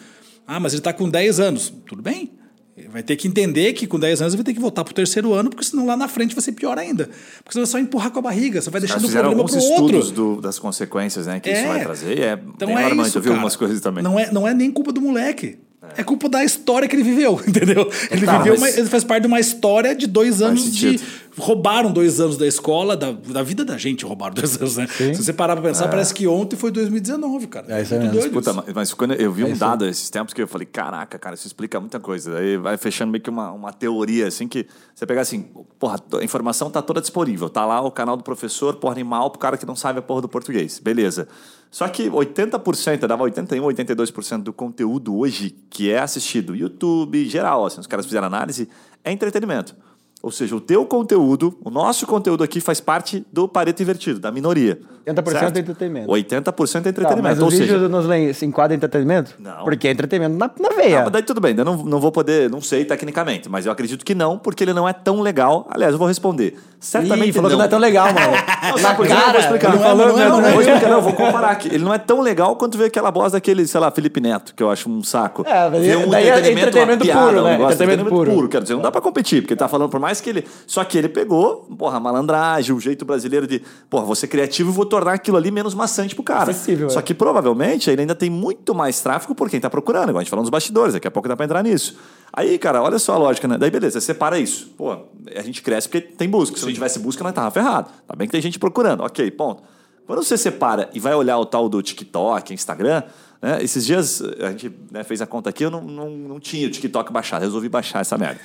ah, 0.45 0.59
mas 0.59 0.73
ele 0.73 0.81
está 0.81 0.91
com 0.91 1.09
10 1.09 1.39
anos. 1.39 1.73
Tudo 1.87 2.01
bem. 2.01 2.40
Vai 2.89 3.03
ter 3.03 3.15
que 3.15 3.27
entender 3.27 3.73
que 3.73 3.85
com 3.87 3.99
10 3.99 4.21
anos 4.21 4.35
vai 4.35 4.43
ter 4.43 4.53
que 4.53 4.59
voltar 4.59 4.83
para 4.83 4.91
o 4.91 4.95
terceiro 4.95 5.33
ano, 5.33 5.49
porque 5.49 5.65
senão 5.65 5.85
lá 5.85 5.97
na 5.97 6.07
frente 6.07 6.33
vai 6.35 6.41
ser 6.41 6.53
pior 6.53 6.77
ainda. 6.77 7.09
Porque 7.43 7.53
você 7.53 7.59
vai 7.59 7.67
só 7.67 7.79
empurrar 7.79 8.11
com 8.11 8.19
a 8.19 8.21
barriga, 8.21 8.61
você 8.61 8.69
vai 8.69 8.81
deixando 8.81 9.05
o 9.05 9.09
problema 9.11 9.43
para 9.43 9.53
o 9.53 9.63
outro. 9.63 9.97
estudos 9.97 10.11
do, 10.11 10.41
das 10.41 10.59
consequências 10.59 11.27
né, 11.27 11.39
que 11.39 11.49
é. 11.49 11.59
isso 11.59 11.67
vai 11.67 11.81
trazer. 11.81 12.19
É 12.19 12.39
então 12.55 12.67
bem 12.67 12.77
é 12.77 12.79
alarmante, 12.79 13.09
isso, 13.09 13.17
eu 13.17 13.21
vi 13.21 13.27
cara. 13.27 13.37
algumas 13.37 13.55
coisas 13.55 13.81
também. 13.81 14.03
Não 14.03 14.19
é, 14.19 14.31
não 14.31 14.47
é 14.47 14.53
nem 14.53 14.71
culpa 14.71 14.91
do 14.91 15.01
moleque. 15.01 15.57
É. 15.81 16.01
é 16.01 16.03
culpa 16.03 16.29
da 16.29 16.43
história 16.43 16.87
que 16.87 16.95
ele 16.95 17.03
viveu, 17.03 17.41
entendeu? 17.47 17.91
Ele 18.11 18.25
tá, 18.25 18.37
viveu, 18.37 18.55
uma, 18.55 18.69
ele 18.69 18.87
faz 18.87 19.03
parte 19.03 19.23
de 19.23 19.27
uma 19.27 19.39
história 19.39 19.95
de 19.95 20.05
dois 20.05 20.41
anos 20.41 20.71
de 20.71 20.99
roubaram 21.37 21.91
dois 21.91 22.19
anos 22.19 22.37
da 22.37 22.45
escola, 22.45 22.95
da, 22.95 23.11
da 23.11 23.41
vida 23.41 23.63
da 23.63 23.77
gente 23.77 24.05
roubaram 24.05 24.33
dois 24.35 24.57
anos, 24.57 24.77
né? 24.77 24.87
Sim. 24.87 25.13
Se 25.13 25.23
você 25.23 25.33
parar 25.33 25.55
pra 25.55 25.63
pensar, 25.63 25.85
é. 25.85 25.87
parece 25.87 26.13
que 26.13 26.27
ontem 26.27 26.55
foi 26.55 26.71
2019, 26.71 27.47
cara. 27.47 27.65
É 27.69 27.81
isso 27.81 27.93
aí 27.93 27.99
mesmo. 27.99 28.31
Puta, 28.31 28.53
mas 28.75 28.93
quando 28.93 29.13
eu 29.13 29.31
vi 29.31 29.43
é 29.43 29.45
um 29.45 29.57
dado 29.57 29.85
esses 29.87 30.09
tempos 30.09 30.33
que 30.33 30.41
eu 30.41 30.47
falei, 30.47 30.67
caraca, 30.67 31.17
cara, 31.17 31.35
isso 31.35 31.47
explica 31.47 31.79
muita 31.79 31.99
coisa. 31.99 32.37
Aí 32.37 32.57
vai 32.57 32.77
fechando 32.77 33.11
meio 33.11 33.23
que 33.23 33.29
uma, 33.29 33.51
uma 33.51 33.73
teoria, 33.73 34.27
assim, 34.27 34.47
que 34.47 34.67
você 34.93 35.05
pegar 35.05 35.21
assim, 35.21 35.47
porra, 35.79 35.99
a 36.19 36.23
informação 36.23 36.69
tá 36.69 36.81
toda 36.81 37.01
disponível. 37.01 37.49
Tá 37.49 37.65
lá 37.65 37.81
o 37.81 37.91
canal 37.91 38.15
do 38.15 38.23
professor, 38.23 38.75
porra, 38.75 38.93
animal, 38.93 39.31
pro 39.31 39.39
cara 39.39 39.57
que 39.57 39.65
não 39.65 39.75
sabe 39.75 39.99
a 39.99 40.01
porra 40.01 40.21
do 40.21 40.29
português. 40.29 40.79
Beleza. 40.79 41.27
Só 41.71 41.87
que 41.87 42.09
80%, 42.09 43.07
dava 43.07 43.23
81, 43.23 43.63
82% 43.63 44.43
do 44.43 44.51
conteúdo 44.51 45.17
hoje 45.17 45.55
que 45.69 45.89
é 45.89 45.99
assistido, 45.99 46.53
YouTube, 46.53 47.25
geral, 47.29 47.65
assim, 47.65 47.79
os 47.79 47.87
caras 47.87 48.05
fizeram 48.05 48.27
análise, 48.27 48.67
é 49.05 49.11
entretenimento. 49.11 49.73
Ou 50.21 50.31
seja, 50.31 50.55
o 50.55 50.61
teu 50.61 50.85
conteúdo, 50.85 51.57
o 51.63 51.71
nosso 51.71 52.05
conteúdo 52.05 52.43
aqui 52.43 52.61
faz 52.61 52.79
parte 52.79 53.25
do 53.31 53.47
Pareto 53.47 53.81
Invertido, 53.81 54.19
da 54.19 54.31
minoria. 54.31 54.79
80% 55.07 55.31
certo? 55.31 55.57
é 55.57 55.59
entretenimento. 55.59 56.07
80% 56.07 56.85
é 56.85 56.89
entretenimento. 56.89 57.15
Tá, 57.15 57.21
mas 57.21 57.41
o 57.41 57.49
vídeo 57.49 57.65
seja... 57.65 57.89
nos 57.89 58.37
se 58.37 58.45
enquadra 58.45 58.75
em 58.75 58.77
entretenimento? 58.77 59.33
Não. 59.39 59.63
Porque 59.63 59.87
é 59.87 59.91
entretenimento 59.91 60.37
na, 60.37 60.51
na 60.59 60.75
veia. 60.75 60.97
Não, 60.97 61.03
mas 61.03 61.11
daí 61.11 61.23
tudo 61.23 61.41
bem, 61.41 61.55
eu 61.57 61.65
não, 61.65 61.77
não 61.77 61.99
vou 61.99 62.11
poder, 62.11 62.49
não 62.49 62.61
sei 62.61 62.85
tecnicamente, 62.85 63.49
mas 63.49 63.65
eu 63.65 63.71
acredito 63.71 64.05
que 64.05 64.13
não, 64.13 64.37
porque 64.37 64.63
ele 64.63 64.73
não 64.73 64.87
é 64.87 64.93
tão 64.93 65.21
legal. 65.21 65.67
Aliás, 65.71 65.93
eu 65.93 65.97
vou 65.97 66.07
responder. 66.07 66.55
Certamente 66.79 67.29
Ih, 67.29 67.33
falou 67.33 67.49
não. 67.49 67.57
que 67.57 67.59
não 67.59 67.65
é 67.65 67.67
tão 67.67 67.79
legal, 67.79 68.07
mano. 68.13 68.33
não, 68.63 68.81
na 68.81 68.95
cara, 68.95 69.27
eu 69.27 69.31
vou 69.31 69.39
explicar. 69.39 69.71
Não, 69.71 69.79
falou, 69.79 70.07
não, 70.07 70.17
não, 70.17 70.29
não, 70.29 70.41
não, 70.41 70.51
vou 70.51 70.61
explicar, 70.61 70.89
não, 70.89 71.01
vou 71.01 71.13
comparar 71.13 71.51
aqui. 71.51 71.67
Ele 71.67 71.83
não 71.83 71.93
é 71.93 71.99
tão 71.99 72.21
legal 72.21 72.55
quanto 72.55 72.77
ver 72.77 72.85
aquela 72.85 73.11
voz 73.11 73.33
daquele, 73.33 73.67
sei 73.67 73.79
lá, 73.79 73.91
Felipe 73.91 74.19
Neto, 74.19 74.53
que 74.55 74.61
eu 74.61 74.69
acho 74.69 74.89
um 74.89 75.03
saco. 75.03 75.43
É, 75.47 75.69
mas 75.69 75.81
um 75.95 76.09
daí 76.09 76.27
entretenimento, 76.27 76.37
é 76.37 76.51
entretenimento 76.51 77.03
piada, 77.03 77.27
puro, 77.27 77.43
né? 77.43 77.55
Entretenimento 77.55 78.09
puro. 78.09 78.31
puro. 78.31 78.49
Quer 78.49 78.61
dizer, 78.61 78.73
não 78.73 78.81
dá 78.81 78.91
pra 78.91 79.01
competir, 79.01 79.41
porque 79.41 79.53
ele 79.53 79.59
tá 79.59 79.67
falando, 79.67 79.89
por 79.89 79.99
mais 79.99 80.10
que 80.19 80.29
ele... 80.29 80.45
Só 80.67 80.83
que 80.83 80.97
ele 80.97 81.07
pegou, 81.07 81.67
porra, 81.77 81.97
a 81.97 81.99
malandragem, 81.99 82.75
o 82.75 82.79
jeito 82.79 83.05
brasileiro 83.05 83.45
de, 83.47 83.61
porra, 83.89 84.03
vou 84.03 84.15
ser 84.15 84.27
criativo 84.27 84.71
e 84.71 84.73
vou 84.73 84.85
tornar 84.85 85.13
aquilo 85.13 85.37
ali 85.37 85.51
menos 85.51 85.73
maçante 85.73 86.15
pro 86.15 86.23
cara. 86.23 86.51
Acessível, 86.51 86.89
Só 86.89 86.99
é. 86.99 87.03
que 87.03 87.13
provavelmente 87.13 87.89
ele 87.89 88.01
ainda 88.01 88.15
tem 88.15 88.29
muito 88.29 88.73
mais 88.73 88.99
tráfego 88.99 89.35
por 89.35 89.49
quem 89.49 89.59
tá 89.59 89.69
procurando, 89.69 90.09
igual 90.09 90.19
a 90.19 90.23
gente 90.23 90.29
falou 90.29 90.43
nos 90.43 90.49
bastidores, 90.49 90.93
daqui 90.93 91.07
a 91.07 91.11
pouco 91.11 91.29
dá 91.29 91.37
pra 91.37 91.45
entrar 91.45 91.63
nisso. 91.63 91.97
Aí, 92.33 92.57
cara, 92.57 92.81
olha 92.81 92.97
só 92.97 93.13
a 93.13 93.17
lógica, 93.17 93.47
né? 93.47 93.57
Daí, 93.57 93.69
beleza, 93.69 93.99
você 93.99 94.05
separa 94.07 94.39
isso. 94.39 94.73
Pô, 94.77 94.91
a 95.35 95.41
gente 95.41 95.61
cresce 95.61 95.87
porque 95.87 96.01
tem 96.01 96.29
busca. 96.29 96.55
Se 96.55 96.61
Sim. 96.61 96.67
não 96.67 96.73
tivesse 96.73 96.99
busca, 96.99 97.23
nós 97.23 97.33
tava 97.33 97.51
ferrado. 97.51 97.89
Tá 98.07 98.15
bem 98.15 98.27
que 98.27 98.31
tem 98.31 98.41
gente 98.41 98.57
procurando. 98.57 99.03
Ok, 99.03 99.29
ponto. 99.31 99.63
Quando 100.07 100.23
você 100.23 100.37
separa 100.37 100.89
e 100.93 100.99
vai 100.99 101.13
olhar 101.13 101.37
o 101.37 101.45
tal 101.45 101.69
do 101.69 101.81
TikTok, 101.81 102.53
Instagram, 102.53 103.03
Né? 103.41 103.63
Esses 103.63 103.85
dias 103.85 104.21
a 104.39 104.49
gente 104.51 104.71
né, 104.91 105.03
fez 105.03 105.19
a 105.21 105.25
conta 105.25 105.49
aqui, 105.49 105.65
eu 105.65 105.71
não, 105.71 105.81
não, 105.81 106.09
não 106.11 106.39
tinha 106.39 106.67
o 106.67 106.69
TikTok 106.69 107.11
baixado, 107.11 107.41
resolvi 107.41 107.67
baixar 107.67 108.01
essa 108.01 108.15
merda. 108.15 108.39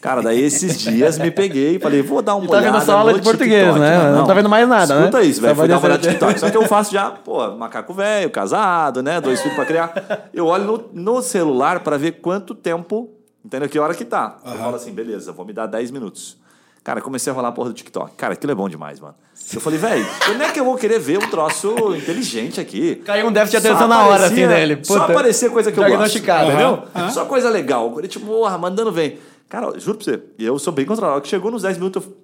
Cara, 0.00 0.22
daí 0.22 0.40
esses 0.40 0.78
dias 0.78 1.18
me 1.18 1.32
peguei 1.32 1.76
e 1.76 1.78
falei, 1.80 2.00
vou 2.00 2.22
dar 2.22 2.36
uma 2.36 2.46
tá 2.46 2.52
olhada. 2.52 2.66
Tá 2.66 2.78
vendo 2.78 2.86
só 2.86 2.98
aula 2.98 3.14
de 3.14 3.22
português, 3.22 3.64
TikTok, 3.64 3.80
né? 3.80 3.98
Não, 4.04 4.18
não 4.18 4.26
tá 4.26 4.34
vendo 4.34 4.48
mais 4.48 4.68
nada, 4.68 4.94
escuta 5.00 5.18
né? 5.18 5.24
isso, 5.24 5.40
velho. 5.40 5.56
Fui 5.56 5.66
dar 5.66 5.78
uma 5.78 5.84
olhada 5.86 6.02
no 6.02 6.08
TikTok. 6.08 6.38
Só 6.40 6.48
que 6.48 6.56
eu 6.56 6.68
faço 6.68 6.92
já, 6.92 7.10
pô, 7.10 7.56
macaco 7.56 7.92
velho, 7.92 8.30
casado, 8.30 9.02
né? 9.02 9.20
Dois 9.20 9.40
filhos 9.40 9.56
pra 9.56 9.66
criar. 9.66 10.30
Eu 10.32 10.46
olho 10.46 10.64
no, 10.92 11.14
no 11.14 11.22
celular 11.22 11.80
para 11.80 11.98
ver 11.98 12.20
quanto 12.20 12.54
tempo, 12.54 13.10
entendeu? 13.44 13.68
Que 13.68 13.80
hora 13.80 13.94
que 13.94 14.04
tá. 14.04 14.36
Uhum. 14.44 14.52
Eu 14.52 14.58
falo 14.58 14.76
assim, 14.76 14.92
beleza, 14.92 15.32
vou 15.32 15.44
me 15.44 15.52
dar 15.52 15.66
10 15.66 15.90
minutos. 15.90 16.38
Cara, 16.86 17.00
comecei 17.00 17.32
a 17.32 17.34
rolar 17.34 17.48
a 17.48 17.52
porra 17.52 17.70
do 17.70 17.74
TikTok. 17.74 18.14
Cara, 18.14 18.34
aquilo 18.34 18.52
é 18.52 18.54
bom 18.54 18.68
demais, 18.68 19.00
mano. 19.00 19.16
Eu 19.52 19.60
falei, 19.60 19.76
velho, 19.76 20.06
como 20.24 20.40
é 20.40 20.52
que 20.52 20.60
eu 20.60 20.64
vou 20.64 20.76
querer 20.76 21.00
ver 21.00 21.18
um 21.18 21.28
troço 21.28 21.74
inteligente 21.96 22.60
aqui? 22.60 22.94
Caiu 23.04 23.26
um 23.26 23.32
déficit 23.32 23.60
de 23.60 23.66
atenção 23.66 23.88
na 23.88 24.06
hora, 24.06 24.26
assim, 24.26 24.46
dele. 24.46 24.76
Puta. 24.76 24.86
Só 24.86 25.02
aparecer 25.02 25.50
coisa 25.50 25.72
que 25.72 25.80
eu 25.80 25.82
gosto. 25.84 26.18
Entendeu? 26.18 26.84
Uhum. 26.94 27.10
Só 27.10 27.24
coisa 27.24 27.50
legal. 27.50 27.82
O 27.82 27.84
algoritmo, 27.86 28.26
porra, 28.26 28.56
mandando 28.56 28.92
bem. 28.92 29.18
Cara, 29.48 29.76
juro 29.80 29.98
pra 29.98 30.04
você, 30.04 30.22
eu 30.38 30.60
sou 30.60 30.72
bem 30.72 30.86
controlado. 30.86 31.20
Que 31.22 31.26
chegou 31.26 31.50
nos 31.50 31.62
10 31.62 31.76
minutos, 31.76 32.04
eu 32.04 32.16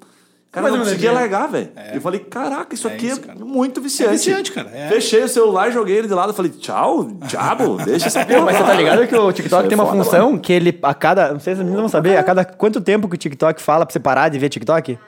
Cara, 0.52 0.68
eu 0.68 0.72
não 0.72 0.80
conseguia 0.80 1.10
largar, 1.12 1.46
velho. 1.48 1.70
É. 1.74 1.96
Eu 1.96 2.00
falei, 2.02 2.20
caraca, 2.20 2.74
isso 2.74 2.86
é 2.86 2.92
aqui 2.92 3.06
isso, 3.06 3.22
é 3.26 3.34
muito 3.42 3.80
viciante. 3.80 4.10
É 4.10 4.12
viciante, 4.12 4.52
cara. 4.52 4.70
É. 4.70 4.86
Fechei 4.86 5.24
o 5.24 5.28
celular, 5.28 5.72
joguei 5.72 5.96
ele 5.96 6.06
de 6.06 6.12
lado, 6.12 6.34
falei, 6.34 6.50
tchau, 6.50 7.04
diabo, 7.26 7.78
deixa 7.82 8.08
essa 8.08 8.22
porra. 8.22 8.42
Mas 8.42 8.58
você 8.58 8.64
tá 8.64 8.74
ligado 8.74 9.06
que 9.06 9.16
o 9.16 9.32
TikTok 9.32 9.66
tem 9.66 9.78
uma 9.78 9.86
foda, 9.86 10.04
função 10.04 10.26
mano. 10.26 10.40
que 10.40 10.52
ele, 10.52 10.78
a 10.82 10.92
cada, 10.92 11.32
não 11.32 11.40
sei 11.40 11.54
se 11.56 11.62
vocês 11.62 11.74
vão 11.74 11.88
saber, 11.88 12.18
a 12.18 12.22
cada 12.22 12.44
quanto 12.44 12.82
tempo 12.82 13.08
que 13.08 13.14
o 13.14 13.18
TikTok 13.18 13.62
fala 13.62 13.86
pra 13.86 13.94
você 13.94 13.98
parar 13.98 14.28
de 14.28 14.38
ver 14.38 14.50
TikTok? 14.50 14.98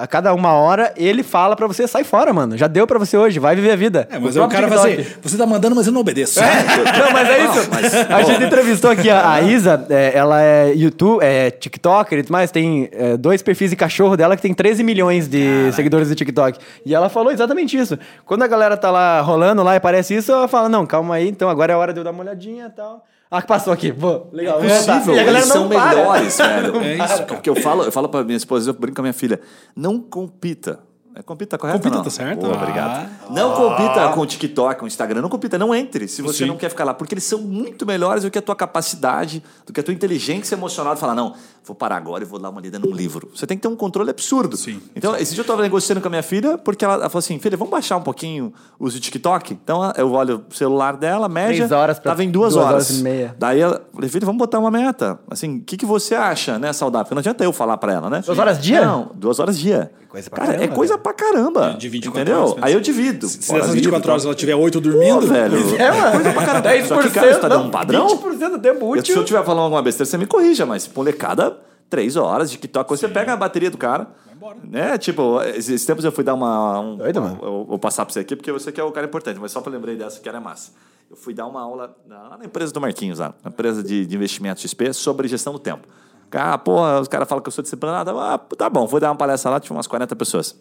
A 0.00 0.06
cada 0.06 0.32
uma 0.34 0.52
hora 0.52 0.92
ele 0.96 1.22
fala 1.22 1.54
para 1.54 1.66
você, 1.66 1.86
sai 1.86 2.04
fora, 2.04 2.32
mano. 2.32 2.56
Já 2.56 2.66
deu 2.66 2.86
para 2.86 2.98
você 2.98 3.16
hoje, 3.16 3.38
vai 3.38 3.54
viver 3.54 3.72
a 3.72 3.76
vida. 3.76 4.08
É, 4.10 4.18
mas 4.18 4.36
o, 4.36 4.42
o 4.42 4.48
cara 4.48 4.66
vai 4.66 4.94
assim, 4.94 5.06
você 5.22 5.36
tá 5.36 5.46
mandando, 5.46 5.76
mas 5.76 5.86
eu 5.86 5.92
não 5.92 6.00
obedeço. 6.00 6.40
É. 6.40 6.64
não, 6.98 7.12
mas 7.12 7.28
é 7.28 7.44
isso. 7.44 7.50
Não, 7.60 7.66
mas, 7.70 7.94
a 7.94 8.22
gente 8.22 8.44
entrevistou 8.44 8.90
aqui 8.90 9.10
a, 9.10 9.32
a 9.32 9.40
Isa, 9.42 9.86
é, 9.90 10.12
ela 10.14 10.40
é 10.42 10.72
YouTube, 10.74 11.22
é 11.22 11.50
TikToker 11.50 12.18
e 12.18 12.22
tudo 12.22 12.32
mais, 12.32 12.50
tem 12.50 12.88
é, 12.92 13.16
dois 13.16 13.42
perfis 13.42 13.70
de 13.70 13.76
cachorro 13.76 14.16
dela 14.16 14.36
que 14.36 14.42
tem 14.42 14.54
13 14.54 14.82
milhões 14.82 15.28
de 15.28 15.44
Caraca. 15.44 15.72
seguidores 15.72 16.08
do 16.08 16.14
TikTok. 16.14 16.58
E 16.84 16.94
ela 16.94 17.08
falou 17.08 17.32
exatamente 17.32 17.76
isso. 17.76 17.98
Quando 18.24 18.42
a 18.42 18.46
galera 18.46 18.76
tá 18.76 18.90
lá 18.90 19.20
rolando 19.20 19.62
lá 19.62 19.74
e 19.74 19.76
aparece 19.76 20.14
isso, 20.14 20.32
ela 20.32 20.48
fala, 20.48 20.68
não, 20.68 20.86
calma 20.86 21.16
aí, 21.16 21.28
então 21.28 21.48
agora 21.48 21.72
é 21.72 21.74
a 21.74 21.78
hora 21.78 21.92
de 21.92 22.00
eu 22.00 22.04
dar 22.04 22.10
uma 22.10 22.22
olhadinha 22.22 22.66
e 22.66 22.70
tal. 22.70 23.04
Ah, 23.30 23.40
que 23.40 23.46
passou 23.46 23.72
aqui. 23.72 23.92
Pô, 23.92 24.26
legal. 24.32 24.60
É 24.62 24.68
possível. 24.68 25.14
E 25.14 25.20
a 25.20 25.24
galera 25.24 25.44
Eles 25.44 25.52
são 25.52 25.68
para. 25.68 25.88
melhores, 25.96 26.36
velho. 26.38 26.76
É 26.80 26.96
isso. 26.96 27.22
Porque 27.24 27.48
eu 27.48 27.54
falo, 27.54 27.84
eu 27.84 27.92
falo 27.92 28.08
pra 28.08 28.24
minha 28.24 28.36
esposa, 28.36 28.70
eu 28.70 28.74
brinco 28.74 28.96
com 28.96 29.02
a 29.02 29.04
minha 29.04 29.12
filha, 29.12 29.40
não 29.76 30.00
compita 30.00 30.80
é, 31.12 31.22
compita, 31.22 31.58
correto? 31.58 31.78
Compita, 31.78 31.96
não? 31.96 32.04
tá 32.04 32.10
certo. 32.10 32.40
Pô, 32.40 32.52
obrigado. 32.52 33.08
Ah. 33.22 33.32
Não 33.32 33.52
compita 33.52 34.08
com 34.10 34.20
o 34.20 34.26
TikTok, 34.26 34.78
com 34.78 34.84
o 34.84 34.88
Instagram. 34.88 35.20
Não 35.20 35.28
compita, 35.28 35.58
não 35.58 35.74
entre 35.74 36.06
se 36.06 36.22
você 36.22 36.38
Sim. 36.38 36.46
não 36.46 36.56
quer 36.56 36.68
ficar 36.68 36.84
lá. 36.84 36.94
Porque 36.94 37.14
eles 37.14 37.24
são 37.24 37.40
muito 37.40 37.84
melhores 37.84 38.22
do 38.22 38.30
que 38.30 38.38
a 38.38 38.42
tua 38.42 38.54
capacidade, 38.54 39.42
do 39.66 39.72
que 39.72 39.80
a 39.80 39.82
tua 39.82 39.92
inteligência 39.92 40.54
emocional 40.54 40.94
de 40.94 41.00
falar, 41.00 41.16
não, 41.16 41.34
vou 41.64 41.74
parar 41.74 41.96
agora 41.96 42.24
e 42.24 42.26
vou 42.26 42.38
dar 42.38 42.50
uma 42.50 42.60
lida 42.60 42.78
num 42.78 42.92
livro. 42.92 43.30
Você 43.34 43.46
tem 43.46 43.56
que 43.56 43.62
ter 43.62 43.68
um 43.68 43.76
controle 43.76 44.10
absurdo. 44.10 44.56
Sim. 44.56 44.80
Então, 44.94 45.16
esse 45.16 45.32
dia 45.34 45.40
eu 45.40 45.42
estava 45.42 45.62
negociando 45.62 46.00
com 46.00 46.08
a 46.08 46.10
minha 46.10 46.22
filha, 46.22 46.58
porque 46.58 46.84
ela, 46.84 46.94
ela, 46.94 47.08
falou 47.08 47.20
assim, 47.20 47.38
filha, 47.38 47.56
vamos 47.56 47.70
baixar 47.70 47.96
um 47.96 48.02
pouquinho 48.02 48.52
o 48.78 48.86
uso 48.86 48.96
de 48.96 49.00
TikTok? 49.00 49.52
Então, 49.52 49.92
eu 49.96 50.10
olho 50.12 50.44
o 50.50 50.54
celular 50.54 50.96
dela, 50.96 51.28
média, 51.28 51.56
Três 51.56 51.72
horas 51.72 51.98
pra, 51.98 52.12
tava 52.12 52.24
em 52.24 52.30
duas, 52.30 52.54
duas 52.54 52.64
horas. 52.64 52.86
horas 52.86 53.00
e 53.00 53.02
meia. 53.02 53.34
Daí, 53.38 53.60
ela 53.60 53.82
falei, 53.92 54.08
filha, 54.08 54.26
vamos 54.26 54.38
botar 54.38 54.58
uma 54.58 54.70
meta. 54.70 55.18
Assim, 55.30 55.58
o 55.58 55.62
que, 55.62 55.76
que 55.76 55.86
você 55.86 56.14
acha, 56.14 56.58
né, 56.58 56.72
saudável? 56.72 57.04
Porque 57.04 57.14
não 57.14 57.20
adianta 57.20 57.44
eu 57.44 57.52
falar 57.52 57.76
para 57.76 57.92
ela, 57.92 58.10
né? 58.10 58.22
Duas 58.24 58.38
horas 58.38 58.60
dia? 58.60 58.84
Não, 58.84 59.10
duas 59.14 59.38
horas 59.38 59.58
dia. 59.58 59.90
Coisa 60.10 60.28
pra 60.28 60.40
Cara, 60.40 60.50
é 60.50 60.56
caramba, 60.56 60.72
é 60.72 60.76
coisa 60.76 60.94
né? 60.94 61.00
pra 61.00 61.12
caramba. 61.12 61.76
De 61.78 61.88
24 61.88 62.20
entendeu? 62.20 62.42
horas. 62.42 62.62
Aí 62.62 62.72
eu 62.72 62.80
divido. 62.80 63.28
Se, 63.28 63.42
se 63.42 63.52
nessas 63.52 63.72
24 63.72 64.10
horas 64.10 64.24
ela 64.24 64.34
tiver 64.34 64.56
8 64.56 64.80
dormindo. 64.80 65.20
Pô, 65.20 65.26
velho. 65.26 65.76
É, 65.78 65.92
mano. 65.92 66.12
Coisa 66.12 66.32
pra 66.32 66.46
caramba. 66.46 66.68
10%. 66.68 66.86
Só 66.86 67.02
que, 67.02 67.10
cara, 67.10 67.32
você 67.32 67.38
tá 67.38 67.48
dando 67.48 67.66
um 67.66 67.70
padrão? 67.70 68.08
20% 68.08 68.50
do 68.50 68.58
tempo 68.58 68.90
útil. 68.90 69.04
Se 69.04 69.12
eu 69.12 69.22
estiver 69.22 69.44
falando 69.44 69.64
alguma 69.64 69.80
besteira, 69.82 70.10
você 70.10 70.18
me 70.18 70.26
corrija, 70.26 70.66
mas 70.66 70.90
molecada, 70.92 71.56
3 71.90 72.16
horas 72.16 72.50
de 72.50 72.56
TikTok. 72.56 72.88
Você 72.88 73.08
pega 73.08 73.32
a 73.32 73.36
bateria 73.36 73.70
do 73.70 73.76
cara. 73.76 74.08
Vai 74.24 74.34
embora. 74.34 74.58
Né? 74.62 74.96
Tipo, 74.96 75.42
esses 75.42 75.84
tempos 75.84 76.04
eu 76.04 76.12
fui 76.12 76.24
dar 76.24 76.34
uma. 76.34 76.80
Um, 76.80 76.96
Doido, 76.96 77.20
mano. 77.20 77.38
Eu 77.42 77.64
vou 77.68 77.78
passar 77.78 78.06
pra 78.06 78.12
você 78.12 78.20
aqui, 78.20 78.36
porque 78.36 78.50
você 78.52 78.70
que 78.70 78.80
é 78.80 78.84
o 78.84 78.92
cara 78.92 79.06
importante, 79.06 79.38
mas 79.38 79.52
só 79.52 79.60
pra 79.60 79.70
lembrei 79.70 79.96
dessa 79.96 80.20
que 80.20 80.28
era 80.28 80.40
massa. 80.40 80.72
Eu 81.10 81.16
fui 81.16 81.34
dar 81.34 81.46
uma 81.46 81.60
aula 81.60 81.94
na, 82.06 82.38
na 82.38 82.44
empresa 82.44 82.72
do 82.72 82.80
Marquinhos, 82.80 83.18
lá, 83.18 83.34
na 83.42 83.50
empresa 83.50 83.82
de, 83.82 84.06
de 84.06 84.14
investimento 84.14 84.60
XP, 84.60 84.92
sobre 84.92 85.26
gestão 85.26 85.52
do 85.52 85.58
tempo. 85.58 85.88
Ah, 86.32 86.56
porra, 86.56 87.00
os 87.00 87.08
caras 87.08 87.28
falam 87.28 87.42
que 87.42 87.48
eu 87.48 87.52
sou 87.52 87.62
disciplinado. 87.62 88.16
Ah, 88.18 88.38
tá 88.38 88.70
bom, 88.70 88.86
vou 88.86 89.00
dar 89.00 89.10
uma 89.10 89.16
palestra 89.16 89.50
lá, 89.50 89.58
tinha 89.58 89.76
umas 89.76 89.88
40 89.88 90.14
pessoas. 90.14 90.54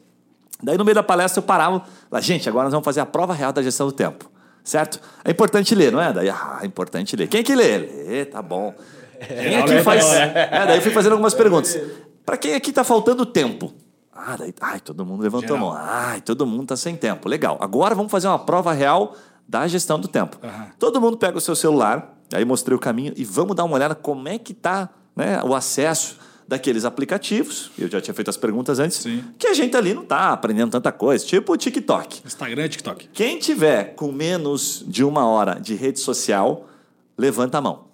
Daí, 0.61 0.77
no 0.77 0.83
meio 0.83 0.95
da 0.95 1.03
palestra, 1.03 1.39
eu 1.39 1.43
parava. 1.45 1.83
Lá, 2.11 2.19
gente, 2.19 2.49
agora 2.49 2.65
nós 2.65 2.73
vamos 2.73 2.83
fazer 2.83 2.99
a 2.99 3.05
prova 3.05 3.33
real 3.33 3.53
da 3.53 3.61
gestão 3.61 3.85
do 3.85 3.93
tempo. 3.93 4.29
Certo? 4.63 4.99
É 5.23 5.31
importante 5.31 5.73
ler, 5.73 5.91
não 5.91 6.01
é? 6.01 6.11
Daí, 6.11 6.29
ah, 6.29 6.59
é 6.61 6.65
importante 6.65 7.15
ler. 7.15 7.27
Quem 7.27 7.41
é 7.41 7.43
que 7.43 7.55
lê? 7.55 7.77
Lê, 7.77 8.25
tá 8.25 8.41
bom. 8.41 8.73
Aqui 9.19 9.73
é 9.73 9.83
faz. 9.83 10.05
É, 10.05 10.65
daí 10.65 10.77
eu 10.77 10.81
fui 10.81 10.91
fazendo 10.91 11.13
algumas 11.13 11.33
perguntas. 11.33 11.79
Para 12.25 12.37
quem 12.37 12.53
aqui 12.53 12.71
tá 12.71 12.83
faltando 12.83 13.25
tempo? 13.25 13.73
Ah, 14.13 14.35
daí, 14.37 14.53
ai, 14.61 14.79
todo 14.79 15.05
mundo 15.05 15.21
levantou 15.21 15.57
Geral. 15.57 15.71
a 15.71 15.75
mão. 15.75 15.81
Ai, 15.81 16.21
todo 16.21 16.45
mundo 16.45 16.67
tá 16.67 16.75
sem 16.75 16.95
tempo. 16.95 17.27
Legal. 17.27 17.57
Agora 17.61 17.95
vamos 17.95 18.11
fazer 18.11 18.27
uma 18.27 18.39
prova 18.39 18.73
real 18.73 19.15
da 19.47 19.67
gestão 19.67 19.99
do 19.99 20.07
tempo. 20.07 20.37
Uhum. 20.43 20.65
Todo 20.77 21.01
mundo 21.01 21.17
pega 21.17 21.37
o 21.37 21.41
seu 21.41 21.55
celular, 21.55 22.17
aí 22.33 22.45
mostrei 22.45 22.75
o 22.75 22.79
caminho 22.79 23.13
e 23.15 23.23
vamos 23.23 23.55
dar 23.55 23.63
uma 23.63 23.75
olhada 23.75 23.95
como 23.95 24.27
é 24.27 24.37
que 24.37 24.53
tá 24.53 24.89
né, 25.15 25.41
o 25.43 25.55
acesso 25.55 26.17
daqueles 26.49 26.83
aplicativos, 26.83 27.69
eu 27.77 27.87
já 27.87 28.01
tinha 28.01 28.13
feito 28.13 28.27
as 28.27 28.35
perguntas 28.35 28.79
antes, 28.79 28.97
Sim. 28.97 29.23
que 29.37 29.45
a 29.45 29.53
gente 29.53 29.77
ali 29.77 29.93
não 29.93 30.01
está 30.01 30.31
aprendendo 30.31 30.71
tanta 30.71 30.91
coisa, 30.91 31.23
tipo 31.23 31.53
o 31.53 31.57
TikTok. 31.57 32.23
Instagram 32.25 32.65
e 32.65 32.69
TikTok. 32.69 33.09
Quem 33.13 33.37
tiver 33.37 33.93
com 33.93 34.11
menos 34.11 34.83
de 34.87 35.03
uma 35.03 35.27
hora 35.27 35.59
de 35.59 35.75
rede 35.75 35.99
social, 35.99 36.67
levanta 37.15 37.59
a 37.59 37.61
mão. 37.61 37.88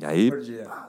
E 0.00 0.04
aí. 0.04 0.30
Por 0.30 0.40
dia. 0.40 0.66
Ah, 0.68 0.88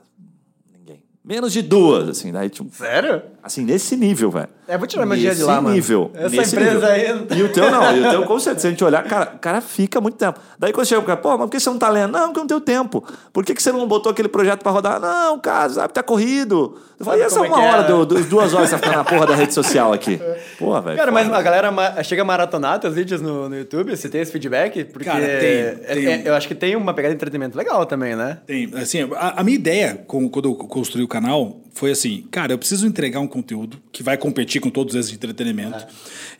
ninguém. 0.72 1.02
Menos 1.24 1.52
de 1.52 1.62
duas, 1.62 2.08
assim. 2.08 2.32
Daí, 2.32 2.50
tipo, 2.50 2.70
Sério? 2.74 3.22
Assim, 3.48 3.64
nesse 3.64 3.96
nível, 3.96 4.30
velho. 4.30 4.48
É, 4.68 4.76
vou 4.76 4.86
tirar 4.86 5.06
meu 5.06 5.16
dia 5.16 5.34
de 5.34 5.42
lá, 5.42 5.58
mano. 5.58 5.74
nível. 5.74 6.10
Essa 6.12 6.36
nesse 6.36 6.54
empresa 6.54 6.94
nível. 6.94 7.26
aí... 7.30 7.38
E 7.38 7.42
o 7.42 7.48
teu 7.50 7.70
não, 7.70 7.96
e 7.96 8.06
o 8.06 8.10
teu, 8.10 8.22
com 8.28 8.38
certeza, 8.38 8.60
se 8.60 8.66
a 8.66 8.70
gente 8.70 8.84
olhar, 8.84 9.02
cara, 9.04 9.24
cara 9.24 9.60
fica 9.62 9.98
muito 9.98 10.18
tempo. 10.18 10.38
Daí 10.58 10.70
quando 10.70 10.86
chega 10.86 11.00
o 11.00 11.04
cara, 11.04 11.16
pô, 11.16 11.30
mas 11.30 11.46
por 11.46 11.50
que 11.52 11.58
você 11.58 11.70
não 11.70 11.78
tá 11.78 11.88
lendo? 11.88 12.12
Não, 12.12 12.26
porque 12.26 12.40
eu 12.40 12.42
não 12.42 12.46
tenho 12.46 12.60
tempo. 12.60 13.02
Por 13.32 13.42
que, 13.42 13.54
que 13.54 13.62
você 13.62 13.72
não 13.72 13.88
botou 13.88 14.12
aquele 14.12 14.28
projeto 14.28 14.62
pra 14.62 14.70
rodar? 14.70 15.00
Não, 15.00 15.38
cara, 15.38 15.70
sabe, 15.70 15.94
tá 15.94 16.02
corrido. 16.02 16.78
Eu 17.00 17.06
falei, 17.06 17.22
essa 17.22 17.38
é 17.38 17.48
uma 17.48 17.62
é 17.62 17.68
hora, 17.70 17.82
é? 17.82 17.86
do, 17.86 18.04
do, 18.04 18.24
duas 18.24 18.52
horas 18.52 18.68
você 18.68 18.76
ficar 18.76 18.96
na 18.96 19.04
porra 19.04 19.28
da 19.28 19.34
rede 19.34 19.54
social 19.54 19.90
aqui. 19.90 20.20
Porra, 20.58 20.82
velho. 20.82 20.98
Cara, 20.98 21.12
mas 21.12 21.32
a 21.32 21.40
galera 21.40 22.02
chega 22.04 22.20
a 22.20 22.24
maratonar 22.24 22.78
teus 22.78 22.94
vídeos 22.94 23.22
no, 23.22 23.48
no 23.48 23.56
YouTube, 23.56 23.96
você 23.96 24.08
tem 24.08 24.20
esse 24.20 24.30
feedback? 24.30 24.84
Porque 24.84 25.08
cara, 25.08 25.20
tem, 25.20 25.30
é, 25.30 25.70
tem. 25.94 26.06
É, 26.06 26.22
eu 26.26 26.34
acho 26.34 26.46
que 26.46 26.54
tem 26.54 26.76
uma 26.76 26.92
pegada 26.92 27.14
de 27.14 27.16
entretenimento 27.16 27.56
legal 27.56 27.86
também, 27.86 28.14
né? 28.14 28.38
Tem. 28.46 28.68
Assim, 28.74 29.08
a, 29.14 29.40
a 29.40 29.44
minha 29.44 29.54
ideia, 29.54 30.04
com, 30.06 30.28
quando 30.28 30.50
eu 30.50 30.54
construí 30.54 31.02
o 31.02 31.08
canal, 31.08 31.60
foi 31.72 31.90
assim, 31.90 32.24
cara, 32.30 32.52
eu 32.52 32.58
preciso 32.58 32.86
entregar 32.86 33.20
um 33.20 33.26
conteúdo 33.26 33.80
que 33.92 34.02
vai 34.02 34.16
competir 34.16 34.60
com 34.60 34.70
todos 34.70 34.94
esses 34.94 35.12
entretenimento. 35.12 35.78
É. 35.78 35.88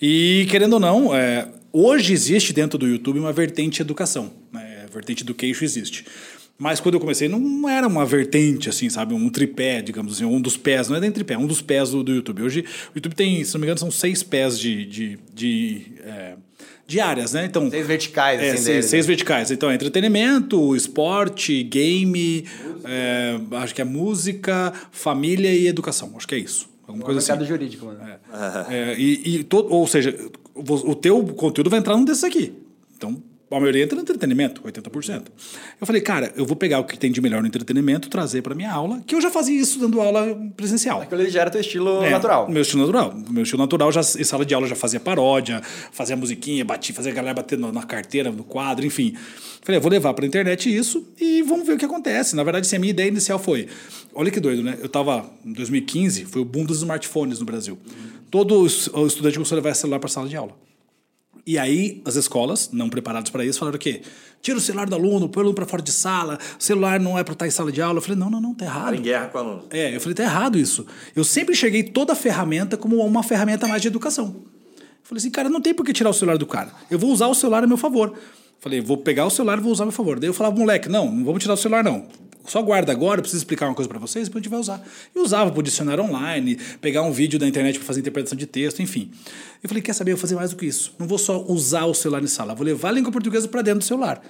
E, 0.01 0.47
querendo 0.51 0.75
ou 0.75 0.81
não, 0.81 1.15
é, 1.15 1.49
hoje 1.73 2.13
existe 2.13 2.53
dentro 2.53 2.79
do 2.79 2.87
YouTube 2.87 3.19
uma 3.19 3.33
vertente 3.33 3.83
educação. 3.83 4.33
Né? 4.53 4.87
Vertente 4.93 5.25
do 5.25 5.35
queixo 5.35 5.65
existe. 5.65 6.05
Mas 6.59 6.81
quando 6.81 6.95
eu 6.95 7.01
comecei, 7.01 7.29
não 7.29 7.69
era 7.69 7.87
uma 7.87 8.05
vertente, 8.05 8.69
assim, 8.69 8.91
sabe? 8.91 9.15
Um 9.15 9.31
tripé, 9.31 9.81
digamos 9.81 10.15
assim, 10.15 10.25
um 10.25 10.41
dos 10.41 10.57
pés, 10.57 10.89
não 10.89 10.97
é 10.97 11.01
nem 11.01 11.13
tripé, 11.13 11.39
um 11.39 11.47
dos 11.47 11.63
pés 11.63 11.91
do, 11.91 12.03
do 12.03 12.13
YouTube. 12.13 12.43
Hoje, 12.43 12.65
o 12.93 12.97
YouTube 12.97 13.15
tem, 13.15 13.45
se 13.45 13.55
não 13.55 13.61
me 13.61 13.67
engano, 13.67 13.79
são 13.79 13.93
seis 13.93 14.25
pés 14.25 14.59
de. 14.59 14.85
de, 14.85 15.19
de 15.33 15.83
é, 16.01 16.35
de 16.87 17.01
áreas, 17.01 17.33
né? 17.33 17.45
Então, 17.45 17.71
seis 17.71 17.87
verticais, 17.87 18.41
é, 18.41 18.51
assim, 18.51 18.63
seis, 18.63 18.87
seis, 18.87 19.07
verticais. 19.07 19.51
Então, 19.51 19.71
é 19.71 19.75
entretenimento, 19.75 20.75
esporte, 20.75 21.63
game, 21.63 22.47
é, 22.85 23.39
acho 23.57 23.75
que 23.75 23.83
é 23.83 23.85
música, 23.85 24.73
família 24.91 25.53
e 25.53 25.67
educação. 25.67 26.13
Acho 26.17 26.27
que 26.27 26.35
é 26.35 26.39
isso. 26.39 26.69
Alguma 26.87 27.05
coisa 27.05 27.21
mercado 27.21 27.43
assim. 27.43 27.49
jurídico, 27.49 27.87
mano. 27.87 28.01
É. 28.03 28.75
é 28.75 28.99
e, 28.99 29.37
e 29.37 29.45
todo, 29.45 29.71
ou 29.73 29.87
seja, 29.87 30.17
o 30.55 30.95
teu 30.95 31.23
conteúdo 31.25 31.69
vai 31.69 31.79
entrar 31.79 31.97
num 31.97 32.05
desses 32.05 32.25
aqui. 32.25 32.55
Então, 32.97 33.23
a 33.57 33.61
maioria 33.61 33.83
entra 33.83 33.97
no 33.97 34.03
entretenimento, 34.03 34.63
80%. 34.63 35.23
Eu 35.81 35.87
falei, 35.87 36.03
cara, 36.03 36.33
eu 36.37 36.45
vou 36.45 36.57
pegar 36.57 36.81
o 36.81 36.85
que 36.85 36.99
tem 36.99 37.11
de 37.11 37.21
melhor 37.21 37.41
no 37.41 37.49
entretenimento, 37.49 38.09
trazer 38.11 38.43
para 38.43 38.55
minha 38.55 38.71
aula, 38.71 39.01
que 39.07 39.15
eu 39.15 39.21
já 39.21 39.31
fazia 39.31 39.59
isso 39.59 39.79
dando 39.79 40.01
aula 40.01 40.39
presencial. 40.57 41.01
Aquilo 41.01 41.29
já 41.31 41.41
era 41.41 41.51
teu 41.51 41.61
estilo 41.61 42.03
é, 42.05 42.11
natural. 42.11 42.49
Meu 42.51 42.63
estilo 42.63 42.83
natural. 42.83 43.15
Meu 43.31 43.43
estilo 43.43 43.63
natural, 43.63 43.91
já, 43.91 44.01
em 44.01 44.25
sala 44.25 44.45
de 44.45 44.55
aula 44.55 44.67
já 44.67 44.77
fazia 44.77 45.01
paródia, 45.01 45.63
fazia 45.93 46.17
musiquinha, 46.17 46.65
batia, 46.65 46.95
fazia 46.95 47.11
a 47.11 47.15
galera 47.15 47.35
batendo 47.35 47.73
na 47.73 47.83
carteira, 47.85 48.31
no 48.31 48.45
quadro, 48.45 48.85
enfim. 48.85 49.15
Falei, 49.63 49.79
eu 49.79 49.83
vou 49.83 49.91
levar 49.91 50.13
para 50.13 50.25
a 50.25 50.29
internet 50.29 50.75
isso 50.75 51.07
e 51.19 51.43
vamos 51.43 51.67
ver 51.67 51.75
o 51.75 51.79
que 51.79 51.85
acontece. 51.85 52.37
Na 52.37 52.43
verdade, 52.43 52.67
assim, 52.67 52.77
a 52.77 52.79
minha 52.79 52.91
ideia 52.91 53.09
inicial 53.09 53.39
foi, 53.39 53.67
olha 54.15 54.31
que 54.31 54.41
doido, 54.41 54.63
né? 54.63 54.77
Eu 54.81 54.87
estava 54.87 55.25
em 55.45 55.53
2015, 55.53 56.27
foi 56.27 56.43
o 56.43 56.45
boom 56.45 56.65
dos 56.65 56.79
smartphones 56.79 57.39
no 57.39 57.47
Brasil. 57.47 57.79
Todo 58.31 58.67
estudante 58.67 59.35
começou 59.35 59.57
a 59.57 59.61
levar 59.61 59.75
celular 59.75 59.99
para 59.99 60.07
a 60.07 60.11
sala 60.11 60.29
de 60.29 60.37
aula. 60.37 60.68
E 61.49 61.57
aí, 61.57 62.03
as 62.05 62.15
escolas, 62.15 62.69
não 62.75 62.91
preparadas 62.91 63.31
para 63.31 63.43
isso, 63.43 63.59
falaram 63.59 63.77
o 63.77 63.79
quê? 63.79 64.03
Tira 64.43 64.59
o 64.59 64.61
celular 64.61 64.87
do 64.87 64.95
aluno, 64.95 65.31
põe 65.31 65.41
o 65.41 65.45
aluno 65.45 65.55
para 65.55 65.65
fora 65.65 65.83
de 65.83 65.91
sala, 65.91 66.39
o 66.61 66.63
celular 66.63 67.01
não 67.01 67.19
é 67.19 67.25
para 67.25 67.33
estar 67.33 67.47
em 67.47 67.51
sala 67.51 67.73
de 67.73 67.81
aula. 67.81 67.97
Eu 67.97 68.03
falei, 68.03 68.19
não, 68.19 68.29
não, 68.29 68.39
não, 68.39 68.53
tá 68.53 68.67
errado. 68.67 68.95
em 68.95 69.01
guerra 69.01 69.29
com 69.29 69.39
o 69.39 69.41
aluno. 69.41 69.63
É, 69.71 69.97
eu 69.97 69.99
falei, 69.99 70.15
tá 70.15 70.25
errado 70.25 70.59
isso. 70.59 70.85
Eu 71.17 71.25
sempre 71.25 71.55
cheguei 71.55 71.83
toda 71.83 72.13
a 72.13 72.15
ferramenta 72.15 72.77
como 72.77 72.97
uma 73.03 73.23
ferramenta 73.23 73.67
mais 73.67 73.81
de 73.81 73.89
educação. 73.89 74.27
Eu 74.77 74.85
falei 75.05 75.21
assim, 75.21 75.31
cara, 75.31 75.49
não 75.49 75.63
tem 75.63 75.73
por 75.73 75.87
que 75.87 75.95
tirar 75.95 76.11
o 76.11 76.13
celular 76.13 76.37
do 76.37 76.45
cara. 76.45 76.71
Eu 76.91 76.99
vou 76.99 77.11
usar 77.11 77.29
o 77.29 77.35
celular 77.35 77.65
a 77.65 77.67
meu 77.67 77.79
favor. 77.79 78.13
Falei, 78.61 78.83
vou 78.83 78.99
pegar 78.99 79.25
o 79.25 79.31
celular 79.31 79.57
e 79.57 79.63
vou 79.63 79.73
usar 79.73 79.85
a 79.85 79.87
meu 79.87 79.93
favor. 79.93 80.21
Daí 80.21 80.29
eu 80.29 80.35
falava, 80.35 80.55
moleque, 80.55 80.87
não, 80.87 81.11
não 81.11 81.25
vamos 81.25 81.41
tirar 81.41 81.55
o 81.55 81.57
celular, 81.57 81.83
não. 81.83 82.09
Só 82.49 82.63
guarda 82.63 82.91
agora, 82.91 83.19
eu 83.19 83.23
preciso 83.23 83.43
explicar 83.43 83.67
uma 83.67 83.75
coisa 83.75 83.89
para 83.89 83.99
vocês, 83.99 84.27
depois 84.27 84.41
a 84.41 84.43
gente 84.43 84.51
vai 84.51 84.59
usar. 84.59 84.83
E 85.15 85.19
usava 85.19 85.51
para 85.51 85.63
dicionário 85.63 86.03
online, 86.03 86.57
pegar 86.81 87.03
um 87.03 87.13
vídeo 87.13 87.39
da 87.39 87.47
internet 87.47 87.79
para 87.79 87.87
fazer 87.87 88.01
interpretação 88.01 88.37
de 88.37 88.47
texto, 88.47 88.81
enfim. 88.81 89.11
Eu 89.63 89.69
falei, 89.69 89.83
quer 89.83 89.93
saber, 89.93 90.13
eu 90.13 90.17
vou 90.17 90.21
fazer 90.21 90.35
mais 90.35 90.51
do 90.51 90.57
que 90.57 90.67
isso. 90.67 90.95
Não 90.99 91.07
vou 91.07 91.19
só 91.19 91.45
usar 91.47 91.85
o 91.85 91.95
celular 91.95 92.23
em 92.23 92.27
sala, 92.27 92.55
vou 92.55 92.65
levar 92.65 92.89
a 92.89 92.93
língua 92.93 93.13
portuguesa 93.13 93.47
para 93.47 93.63
dentro 93.63 93.81
do 93.81 93.85
celular. 93.85 94.23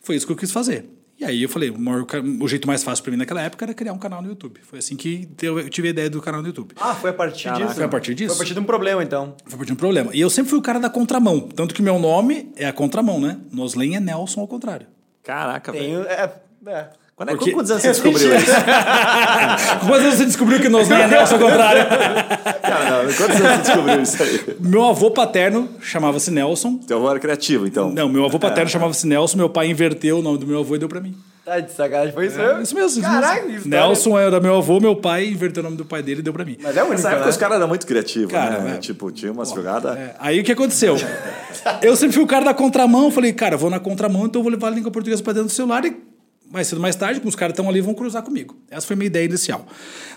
Foi 0.00 0.16
isso 0.16 0.26
que 0.26 0.32
eu 0.32 0.36
quis 0.36 0.50
fazer. 0.50 0.84
E 1.18 1.24
aí 1.24 1.42
eu 1.44 1.48
falei, 1.48 1.70
o, 1.70 1.78
maior, 1.78 2.04
o 2.40 2.48
jeito 2.48 2.66
mais 2.66 2.82
fácil 2.82 3.04
para 3.04 3.12
mim 3.12 3.16
naquela 3.16 3.40
época 3.40 3.64
era 3.64 3.72
criar 3.72 3.92
um 3.92 3.98
canal 3.98 4.20
no 4.20 4.28
YouTube. 4.28 4.60
Foi 4.62 4.80
assim 4.80 4.96
que 4.96 5.28
eu 5.40 5.70
tive 5.70 5.88
a 5.88 5.90
ideia 5.92 6.10
do 6.10 6.20
canal 6.20 6.42
no 6.42 6.48
YouTube. 6.48 6.74
Ah, 6.80 6.94
foi 6.94 7.10
a 7.10 7.12
partir 7.12 7.44
Caraca, 7.44 7.62
disso? 7.62 7.74
Foi 7.76 7.84
a 7.84 7.88
partir 7.88 8.14
disso. 8.14 8.28
Foi 8.30 8.36
a 8.36 8.38
partir 8.38 8.54
de 8.54 8.60
um 8.60 8.64
problema, 8.64 9.02
então. 9.02 9.36
Foi 9.44 9.54
a 9.54 9.56
partir 9.58 9.66
de 9.66 9.72
um 9.74 9.76
problema. 9.76 10.10
E 10.12 10.20
eu 10.20 10.28
sempre 10.28 10.50
fui 10.50 10.58
o 10.58 10.62
cara 10.62 10.80
da 10.80 10.90
contramão. 10.90 11.40
Tanto 11.40 11.72
que 11.72 11.82
meu 11.82 12.00
nome 12.00 12.52
é 12.56 12.66
a 12.66 12.72
contramão, 12.72 13.20
né? 13.20 13.38
Noslen 13.52 13.94
é 13.94 14.00
Nelson 14.00 14.40
ao 14.40 14.48
contrário. 14.48 14.88
Caraca, 15.22 15.70
velho. 15.70 16.02
É, 16.02 16.32
é. 16.66 16.90
Quando 17.16 17.28
é, 17.28 17.32
Porque... 17.36 17.52
Quantos 17.52 17.70
anos 17.70 17.82
você 17.82 17.88
descobriu 17.90 18.34
isso? 18.36 18.50
quantos 19.86 20.04
anos 20.04 20.14
você 20.16 20.24
descobriu 20.24 20.60
que 20.60 20.68
Noslen 20.68 21.02
é 21.02 21.06
Nelson 21.06 21.34
ao 21.34 21.40
contrário? 21.40 21.82
Não, 21.84 23.04
não. 23.04 23.14
Quantos 23.14 23.40
anos 23.40 23.50
você 23.50 23.62
descobriu 23.62 24.02
isso 24.02 24.22
aí? 24.22 24.56
Meu 24.58 24.84
avô 24.84 25.10
paterno 25.12 25.68
chamava-se 25.80 26.32
Nelson. 26.32 26.76
Teu 26.78 26.96
avô 26.96 27.10
era 27.10 27.20
criativo, 27.20 27.68
então? 27.68 27.90
Não, 27.90 28.08
meu 28.08 28.24
avô 28.24 28.38
paterno 28.40 28.68
é. 28.68 28.72
chamava-se 28.72 29.06
Nelson. 29.06 29.36
Meu 29.36 29.48
pai 29.48 29.68
inverteu 29.68 30.18
o 30.18 30.22
nome 30.22 30.38
do 30.38 30.46
meu 30.46 30.58
avô 30.58 30.74
e 30.74 30.78
deu 30.78 30.88
pra 30.88 31.00
mim. 31.00 31.14
Tá 31.44 31.60
de 31.60 31.70
sacanagem, 31.72 32.12
foi 32.12 32.26
isso 32.26 32.40
é, 32.40 32.46
mesmo? 32.46 32.62
Isso 32.62 32.74
mesmo. 32.74 33.02
Caraca, 33.02 33.46
isso 33.46 33.68
Nelson 33.68 34.18
era 34.18 34.40
meu 34.40 34.56
avô, 34.56 34.80
meu 34.80 34.96
pai 34.96 35.26
inverteu 35.28 35.60
o 35.60 35.64
nome 35.64 35.76
do 35.76 35.84
pai 35.84 36.02
dele 36.02 36.20
e 36.20 36.22
deu 36.22 36.32
pra 36.32 36.44
mim. 36.44 36.56
Mas 36.60 36.74
é 36.74 36.82
o 36.82 36.86
único, 36.86 36.96
Nessa 36.96 37.10
época 37.10 37.26
né? 37.26 37.30
os 37.30 37.36
caras 37.36 37.56
eram 37.58 37.68
muito 37.68 37.86
criativos, 37.86 38.32
cara, 38.32 38.58
né? 38.60 38.74
É. 38.76 38.78
Tipo, 38.78 39.12
tinha 39.12 39.30
umas 39.30 39.50
jogadas... 39.50 39.94
É. 39.94 40.16
Aí 40.18 40.40
o 40.40 40.42
que 40.42 40.50
aconteceu? 40.50 40.96
eu 41.82 41.94
sempre 41.96 42.14
fui 42.14 42.24
o 42.24 42.26
cara 42.26 42.46
da 42.46 42.54
contramão, 42.54 43.10
falei, 43.10 43.32
cara, 43.34 43.58
vou 43.58 43.68
na 43.68 43.78
contramão, 43.78 44.24
então 44.24 44.40
eu 44.40 44.42
vou 44.42 44.50
levar 44.50 44.68
a 44.68 44.70
língua 44.70 44.90
portuguesa 44.90 45.22
pra 45.22 45.34
dentro 45.34 45.48
do 45.48 45.52
celular 45.52 45.84
e 45.84 45.94
mais 46.54 46.68
cedo 46.68 46.80
mais 46.80 46.94
tarde, 46.94 47.20
os 47.24 47.34
caras 47.34 47.52
estão 47.52 47.68
ali, 47.68 47.80
vão 47.80 47.92
cruzar 47.92 48.22
comigo. 48.22 48.56
Essa 48.70 48.86
foi 48.86 48.94
a 48.94 48.96
minha 48.96 49.08
ideia 49.08 49.24
inicial. 49.24 49.66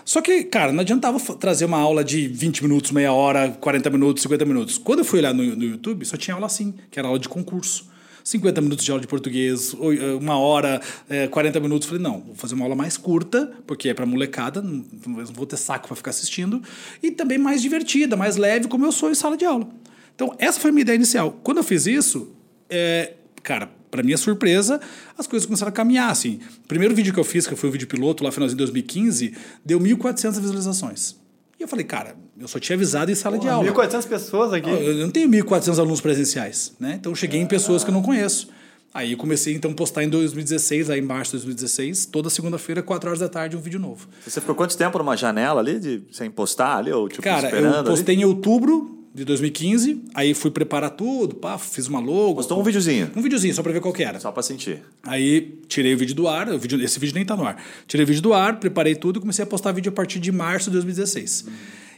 Só 0.04 0.22
que, 0.22 0.44
cara, 0.44 0.72
não 0.72 0.82
adiantava 0.82 1.18
trazer 1.34 1.64
uma 1.64 1.78
aula 1.78 2.04
de 2.04 2.28
20 2.28 2.62
minutos, 2.62 2.92
meia 2.92 3.12
hora, 3.12 3.50
40 3.60 3.90
minutos, 3.90 4.22
50 4.22 4.44
minutos. 4.44 4.78
Quando 4.78 5.00
eu 5.00 5.04
fui 5.04 5.18
olhar 5.18 5.34
no, 5.34 5.44
no 5.44 5.64
YouTube, 5.64 6.04
só 6.04 6.16
tinha 6.16 6.34
aula 6.34 6.46
assim, 6.46 6.74
que 6.92 6.98
era 6.98 7.08
aula 7.08 7.18
de 7.18 7.28
concurso. 7.28 7.88
50 8.22 8.60
minutos 8.60 8.84
de 8.84 8.90
aula 8.90 9.00
de 9.00 9.08
português, 9.08 9.74
eh, 9.74 10.14
uma 10.20 10.38
hora, 10.38 10.80
é, 11.08 11.24
eh, 11.24 11.28
40 11.28 11.58
minutos. 11.58 11.88
Falei, 11.88 12.02
não, 12.02 12.20
vou 12.20 12.34
fazer 12.36 12.54
uma 12.54 12.64
aula 12.64 12.76
mais 12.76 12.96
curta, 12.96 13.50
porque 13.66 13.88
é 13.88 13.94
para 13.94 14.06
molecada, 14.06 14.62
não, 14.62 14.84
não 15.06 15.24
vou 15.26 15.46
ter 15.46 15.56
saco 15.56 15.88
para 15.88 15.96
ficar 15.96 16.10
assistindo, 16.10 16.62
e 17.02 17.10
também 17.10 17.38
mais 17.38 17.60
divertida, 17.60 18.16
mais 18.16 18.36
leve, 18.36 18.68
como 18.68 18.84
eu 18.84 18.92
sou 18.92 19.10
em 19.10 19.14
sala 19.14 19.36
de 19.36 19.44
aula. 19.44 19.68
Então, 20.14 20.34
essa 20.38 20.60
foi 20.60 20.70
a 20.70 20.72
minha 20.72 20.82
ideia 20.82 20.96
inicial. 20.96 21.40
Quando 21.42 21.56
eu 21.56 21.64
fiz 21.64 21.86
isso, 21.86 22.32
é, 22.68 23.14
cara, 23.42 23.70
para 23.90 24.02
minha 24.02 24.16
surpresa, 24.16 24.80
as 25.16 25.26
coisas 25.26 25.46
começaram 25.46 25.70
a 25.70 25.72
caminhar. 25.72 26.10
Assim. 26.10 26.40
O 26.64 26.68
primeiro 26.68 26.94
vídeo 26.94 27.12
que 27.12 27.20
eu 27.20 27.24
fiz, 27.24 27.46
que 27.46 27.56
foi 27.56 27.68
o 27.68 27.72
vídeo 27.72 27.86
piloto, 27.86 28.22
lá 28.24 28.30
finalzinho 28.30 28.56
de 28.56 28.64
2015, 28.64 29.34
deu 29.64 29.80
1.400 29.80 30.40
visualizações. 30.40 31.16
E 31.58 31.62
eu 31.62 31.68
falei, 31.68 31.84
cara, 31.84 32.14
eu 32.38 32.46
só 32.46 32.58
tinha 32.60 32.76
avisado 32.76 33.10
em 33.10 33.14
sala 33.14 33.36
Pô, 33.36 33.42
de 33.42 33.48
aula. 33.48 33.68
1.400 33.72 34.06
pessoas 34.06 34.52
aqui. 34.52 34.70
Eu 34.70 34.94
não 34.98 35.10
tenho 35.10 35.28
1.400 35.28 35.78
alunos 35.78 36.00
presenciais, 36.00 36.72
né? 36.78 36.96
Então 37.00 37.10
eu 37.10 37.16
cheguei 37.16 37.40
em 37.40 37.46
pessoas 37.46 37.82
que 37.82 37.90
eu 37.90 37.94
não 37.94 38.02
conheço. 38.02 38.48
Aí 38.94 39.12
eu 39.12 39.18
comecei 39.18 39.54
então 39.54 39.70
a 39.70 39.74
postar 39.74 40.02
em 40.02 40.08
2016, 40.08 40.88
aí 40.88 40.98
em 40.98 41.02
março 41.02 41.32
de 41.32 41.44
2016, 41.44 42.06
toda 42.06 42.30
segunda-feira, 42.30 42.82
4 42.82 43.10
horas 43.10 43.20
da 43.20 43.28
tarde, 43.28 43.56
um 43.56 43.60
vídeo 43.60 43.78
novo. 43.78 44.08
Você 44.26 44.40
ficou 44.40 44.54
quanto 44.54 44.76
tempo 44.76 44.96
numa 44.98 45.16
janela 45.16 45.60
ali, 45.60 45.78
de, 45.78 46.02
sem 46.10 46.30
postar 46.30 46.78
ali, 46.78 46.90
ou 46.90 47.08
tipo, 47.08 47.22
Cara, 47.22 47.46
esperando 47.46 47.76
eu 47.76 47.84
postei 47.84 48.14
ali? 48.14 48.22
em 48.22 48.26
outubro 48.26 48.97
de 49.18 49.24
2015, 49.24 50.04
aí 50.14 50.32
fui 50.32 50.50
preparar 50.50 50.90
tudo, 50.90 51.34
pá, 51.34 51.58
fiz 51.58 51.88
uma 51.88 51.98
logo. 51.98 52.36
Postou 52.36 52.60
um 52.60 52.62
videozinho? 52.62 53.10
Um 53.16 53.20
videozinho, 53.20 53.52
só 53.52 53.62
pra 53.62 53.72
ver 53.72 53.80
qual 53.80 53.92
que 53.92 54.02
era. 54.02 54.20
Só 54.20 54.30
pra 54.30 54.42
sentir. 54.42 54.82
Aí 55.02 55.58
tirei 55.66 55.92
o 55.92 55.98
vídeo 55.98 56.14
do 56.14 56.28
ar, 56.28 56.48
o 56.48 56.58
vídeo, 56.58 56.80
esse 56.82 56.98
vídeo 56.98 57.14
nem 57.14 57.24
tá 57.24 57.36
no 57.36 57.44
ar. 57.44 57.60
Tirei 57.86 58.04
o 58.04 58.06
vídeo 58.06 58.22
do 58.22 58.32
ar, 58.32 58.60
preparei 58.60 58.94
tudo 58.94 59.18
e 59.18 59.20
comecei 59.20 59.42
a 59.42 59.46
postar 59.46 59.72
vídeo 59.72 59.90
a 59.90 59.92
partir 59.92 60.20
de 60.20 60.30
março 60.30 60.70
de 60.70 60.76
2016. 60.76 61.46
Hum. 61.48 61.52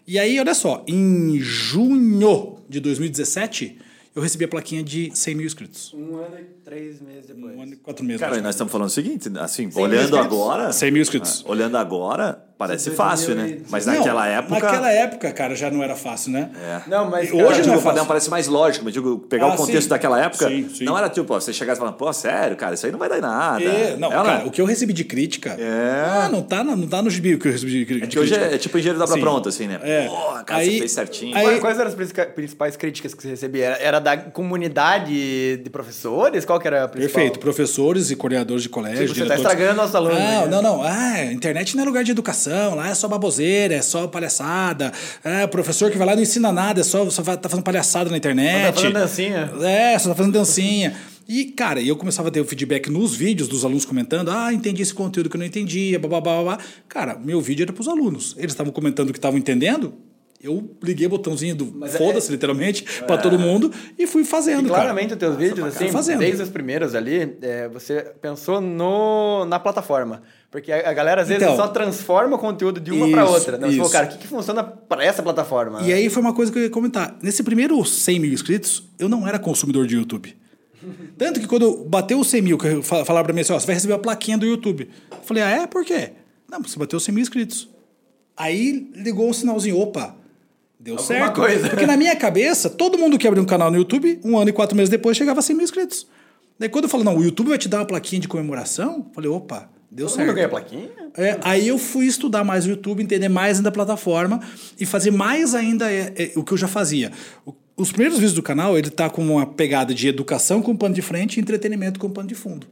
E 0.06 0.18
aí, 0.18 0.40
olha 0.40 0.54
só, 0.54 0.82
em 0.88 1.38
junho 1.38 2.56
de 2.68 2.80
2017, 2.80 3.78
eu 4.14 4.22
recebi 4.22 4.46
a 4.46 4.48
plaquinha 4.48 4.82
de 4.82 5.10
100 5.14 5.34
mil 5.34 5.46
inscritos. 5.46 5.94
Um 5.94 6.16
ano 6.16 6.36
e 6.38 6.44
três 6.64 7.00
meses 7.00 7.26
depois. 7.26 7.54
Um 7.54 7.62
ano 7.62 7.74
e 7.74 7.76
quatro 7.76 8.04
meses. 8.04 8.20
Cara, 8.20 8.40
nós 8.40 8.54
estamos 8.54 8.72
falando 8.72 8.88
o 8.88 8.90
seguinte, 8.90 9.30
assim, 9.38 9.70
olhando 9.74 10.16
agora... 10.16 10.72
100 10.72 10.90
mil 10.90 11.02
inscritos. 11.02 11.44
Ah, 11.46 11.50
olhando 11.50 11.76
agora, 11.76 12.42
Parece 12.60 12.90
fácil, 12.90 13.34
né? 13.34 13.56
Mas 13.70 13.86
naquela 13.86 14.26
não, 14.26 14.32
época. 14.32 14.60
Naquela 14.60 14.92
época, 14.92 15.32
cara, 15.32 15.54
já 15.54 15.70
não 15.70 15.82
era 15.82 15.96
fácil, 15.96 16.32
né? 16.32 16.50
É. 16.62 16.82
Não, 16.90 17.08
mas. 17.08 17.30
Cara, 17.30 17.46
hoje 17.46 17.66
não, 17.66 17.76
é 17.76 17.78
fácil. 17.78 18.04
parece 18.04 18.28
mais 18.28 18.46
lógico, 18.48 18.84
mas 18.84 18.92
digo, 18.92 19.18
pegar 19.30 19.46
ah, 19.46 19.54
o 19.54 19.56
contexto 19.56 19.84
sim. 19.84 19.88
daquela 19.88 20.22
época. 20.22 20.46
Sim, 20.46 20.68
sim. 20.68 20.84
Não 20.84 20.98
era 20.98 21.08
tipo, 21.08 21.32
você 21.32 21.54
chegar 21.54 21.72
e 21.72 21.76
falar, 21.76 21.92
pô, 21.92 22.12
sério, 22.12 22.54
cara, 22.58 22.74
isso 22.74 22.84
aí 22.84 22.92
não 22.92 22.98
vai 22.98 23.08
dar 23.08 23.16
em 23.16 23.22
nada. 23.22 23.64
É, 23.64 23.96
não, 23.96 24.12
ela... 24.12 24.24
cara, 24.24 24.46
o 24.46 24.50
que 24.50 24.60
eu 24.60 24.66
recebi 24.66 24.92
de 24.92 25.04
crítica. 25.04 25.56
É. 25.58 26.04
Ah, 26.06 26.28
não 26.30 26.42
tá, 26.42 26.62
não 26.62 26.86
tá 26.86 27.00
no 27.00 27.08
gibi 27.08 27.34
o 27.34 27.38
que 27.38 27.48
eu 27.48 27.52
recebi 27.52 27.72
de, 27.72 27.86
crítica. 27.86 28.06
É 28.06 28.10
que 28.10 28.18
hoje 28.18 28.34
é, 28.34 28.56
é 28.56 28.58
tipo 28.58 28.76
engenheiro 28.76 28.98
da 28.98 29.06
pronta, 29.06 29.48
assim, 29.48 29.66
né? 29.66 29.80
É. 29.82 30.06
Pô, 30.06 30.44
cara, 30.44 30.60
aí, 30.60 30.72
você 30.72 30.78
fez 30.80 30.92
certinho. 30.92 31.34
Aí, 31.34 31.60
Quais 31.60 31.78
eram 31.78 31.88
as 31.88 32.12
principais 32.34 32.76
críticas 32.76 33.14
que 33.14 33.22
você 33.22 33.30
recebia? 33.30 33.68
Era 33.80 34.00
da 34.00 34.18
comunidade 34.18 35.56
de 35.56 35.70
professores? 35.70 36.44
Qual 36.44 36.60
que 36.60 36.66
era 36.66 36.84
a 36.84 36.88
principal? 36.88 37.14
Perfeito, 37.14 37.38
professores 37.38 38.10
e 38.10 38.16
coordenadores 38.16 38.62
de 38.62 38.68
colégio. 38.68 39.06
Tipo, 39.06 39.20
você 39.20 39.24
tá 39.24 39.36
estragando 39.36 39.76
nossos 39.76 39.94
alunos. 39.94 40.18
Não, 40.18 40.46
não, 40.46 40.62
não. 40.62 40.82
Ah, 40.82 41.24
internet 41.24 41.74
não 41.74 41.84
é 41.84 41.86
lugar 41.86 42.04
de 42.04 42.10
educação, 42.10 42.49
lá 42.74 42.88
é 42.88 42.94
só 42.94 43.08
baboseira 43.08 43.74
é 43.74 43.82
só 43.82 44.06
palhaçada. 44.06 44.92
É, 45.24 45.44
o 45.44 45.48
professor 45.48 45.90
que 45.90 45.98
vai 45.98 46.06
lá 46.06 46.14
não 46.14 46.22
ensina 46.22 46.52
nada, 46.52 46.80
é 46.80 46.84
só, 46.84 47.08
só 47.10 47.22
tá 47.22 47.48
fazendo 47.48 47.64
palhaçada 47.64 48.10
na 48.10 48.16
internet. 48.16 48.66
Só 48.66 48.70
tá 48.70 48.72
fazendo 48.72 48.92
dancinha. 48.92 49.52
É, 49.62 49.98
só 49.98 50.08
tá 50.10 50.14
fazendo 50.14 50.32
dancinha. 50.32 50.96
E, 51.28 51.44
cara, 51.44 51.80
eu 51.80 51.94
começava 51.96 52.28
a 52.28 52.30
ter 52.30 52.40
o 52.40 52.44
feedback 52.44 52.90
nos 52.90 53.14
vídeos 53.14 53.48
dos 53.48 53.64
alunos 53.64 53.84
comentando: 53.84 54.30
ah, 54.30 54.52
entendi 54.52 54.82
esse 54.82 54.92
conteúdo 54.92 55.30
que 55.30 55.36
eu 55.36 55.38
não 55.38 55.46
entendia, 55.46 55.98
blá, 55.98 56.20
blá. 56.20 56.58
Cara, 56.88 57.16
meu 57.18 57.40
vídeo 57.40 57.62
era 57.62 57.72
para 57.72 57.80
os 57.80 57.88
alunos. 57.88 58.34
Eles 58.36 58.50
estavam 58.52 58.72
comentando 58.72 59.12
que 59.12 59.18
estavam 59.18 59.38
entendendo, 59.38 59.94
eu 60.42 60.74
liguei 60.82 61.06
o 61.06 61.10
botãozinho 61.10 61.54
do 61.54 61.84
é- 61.84 61.88
foda-se, 61.88 62.30
é, 62.30 62.32
literalmente, 62.32 62.84
é, 63.00 63.04
para 63.04 63.18
todo 63.18 63.38
mundo 63.38 63.70
e 63.98 64.06
fui 64.06 64.24
fazendo. 64.24 64.66
E 64.66 64.68
claramente, 64.68 65.12
os 65.12 65.18
teus 65.18 65.36
vídeos, 65.36 65.68
assim, 65.68 65.88
fazendo. 65.92 66.20
desde 66.20 66.42
os 66.42 66.48
primeiros 66.48 66.94
ali, 66.94 67.36
é, 67.42 67.68
você 67.68 68.12
pensou 68.20 68.60
no, 68.60 69.44
na 69.44 69.58
plataforma. 69.60 70.22
Porque 70.50 70.72
a, 70.72 70.90
a 70.90 70.92
galera 70.92 71.22
às 71.22 71.28
vezes 71.28 71.42
então, 71.42 71.56
só 71.56 71.68
transforma 71.68 72.36
o 72.36 72.38
conteúdo 72.38 72.80
de 72.80 72.90
uma 72.90 73.08
para 73.08 73.24
outra. 73.24 73.52
Não, 73.56 73.68
né? 73.68 73.72
você 73.72 73.76
falou, 73.76 73.92
cara, 73.92 74.06
o 74.06 74.08
que, 74.10 74.18
que 74.18 74.26
funciona 74.26 74.64
para 74.64 75.04
essa 75.04 75.22
plataforma? 75.22 75.82
E 75.82 75.92
aí 75.92 76.10
foi 76.10 76.22
uma 76.22 76.34
coisa 76.34 76.50
que 76.50 76.58
eu 76.58 76.62
ia 76.64 76.70
comentar. 76.70 77.16
Nesse 77.22 77.42
primeiro 77.42 77.84
100 77.84 78.18
mil 78.18 78.32
inscritos, 78.32 78.88
eu 78.98 79.08
não 79.08 79.26
era 79.26 79.38
consumidor 79.38 79.86
de 79.86 79.96
YouTube. 79.96 80.36
Tanto 81.16 81.38
que 81.38 81.46
quando 81.46 81.84
bateu 81.84 82.18
os 82.18 82.28
100 82.28 82.42
mil, 82.42 82.58
que 82.58 82.82
falaram 82.82 83.24
para 83.24 83.32
mim 83.32 83.42
assim, 83.42 83.52
ó, 83.52 83.60
você 83.60 83.66
vai 83.66 83.74
receber 83.74 83.94
a 83.94 83.98
plaquinha 83.98 84.38
do 84.38 84.46
YouTube. 84.46 84.88
Eu 85.10 85.18
falei, 85.22 85.42
ah, 85.42 85.50
é? 85.50 85.66
Por 85.66 85.84
quê? 85.84 86.12
Não, 86.50 86.60
você 86.62 86.78
bateu 86.78 86.96
os 86.96 87.04
100 87.04 87.14
mil 87.14 87.22
inscritos. 87.22 87.68
Aí 88.36 88.90
ligou 88.94 89.28
o 89.28 89.34
sinalzinho, 89.34 89.78
opa, 89.78 90.16
Deu 90.80 90.96
Alguma 90.96 91.06
certo. 91.06 91.36
Coisa. 91.36 91.68
Porque 91.68 91.84
na 91.84 91.94
minha 91.94 92.16
cabeça, 92.16 92.70
todo 92.70 92.96
mundo 92.96 93.18
que 93.18 93.28
abriu 93.28 93.42
um 93.42 93.46
canal 93.46 93.70
no 93.70 93.76
YouTube, 93.76 94.18
um 94.24 94.38
ano 94.38 94.48
e 94.48 94.52
quatro 94.52 94.74
meses 94.74 94.88
depois, 94.88 95.14
chegava 95.14 95.40
a 95.40 95.42
100 95.42 95.56
mil 95.56 95.64
inscritos. 95.64 96.06
Daí 96.58 96.70
quando 96.70 96.84
eu 96.84 96.88
falo, 96.88 97.04
não, 97.04 97.18
o 97.18 97.22
YouTube 97.22 97.48
vai 97.48 97.58
te 97.58 97.68
dar 97.68 97.80
uma 97.80 97.86
plaquinha 97.86 98.18
de 98.18 98.26
comemoração, 98.26 99.04
eu 99.06 99.14
falei, 99.14 99.28
opa, 99.28 99.68
deu 99.90 100.06
todo 100.06 100.16
certo. 100.16 100.28
Mundo 100.28 100.36
ganha 100.36 100.48
plaquinha? 100.48 100.90
É, 101.16 101.38
aí 101.42 101.68
eu 101.68 101.78
fui 101.78 102.06
estudar 102.06 102.44
mais 102.44 102.66
o 102.66 102.70
YouTube, 102.70 103.02
entender 103.02 103.28
mais 103.28 103.58
ainda 103.58 103.68
a 103.68 103.72
plataforma 103.72 104.40
e 104.78 104.86
fazer 104.86 105.10
mais 105.10 105.54
ainda 105.54 105.90
é, 105.90 106.12
é, 106.16 106.32
o 106.36 106.44
que 106.44 106.52
eu 106.52 106.58
já 106.58 106.68
fazia. 106.68 107.10
O, 107.44 107.54
os 107.76 107.90
primeiros 107.90 108.18
vídeos 108.18 108.34
do 108.34 108.42
canal, 108.42 108.76
ele 108.76 108.90
tá 108.90 109.08
com 109.08 109.22
uma 109.22 109.46
pegada 109.46 109.94
de 109.94 110.06
educação 110.06 110.60
com 110.60 110.76
pano 110.76 110.94
de 110.94 111.02
frente 111.02 111.38
e 111.38 111.40
entretenimento 111.40 111.98
com 111.98 112.10
pano 112.10 112.28
de 112.28 112.34
fundo. 112.34 112.66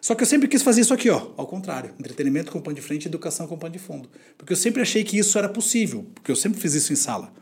Só 0.00 0.14
que 0.14 0.22
eu 0.22 0.26
sempre 0.26 0.48
quis 0.48 0.62
fazer 0.62 0.80
isso 0.80 0.92
aqui, 0.92 1.08
ó, 1.08 1.28
ao 1.36 1.46
contrário. 1.46 1.94
Entretenimento 1.98 2.50
com 2.50 2.60
pano 2.60 2.74
de 2.74 2.82
frente 2.82 3.04
e 3.04 3.08
educação 3.08 3.46
com 3.46 3.56
pano 3.56 3.72
de 3.72 3.78
fundo. 3.78 4.10
Porque 4.36 4.52
eu 4.52 4.56
sempre 4.56 4.82
achei 4.82 5.04
que 5.04 5.16
isso 5.16 5.38
era 5.38 5.48
possível, 5.48 6.04
porque 6.14 6.30
eu 6.30 6.36
sempre 6.36 6.60
fiz 6.60 6.74
isso 6.74 6.92
em 6.92 6.96
sala. 6.96 7.32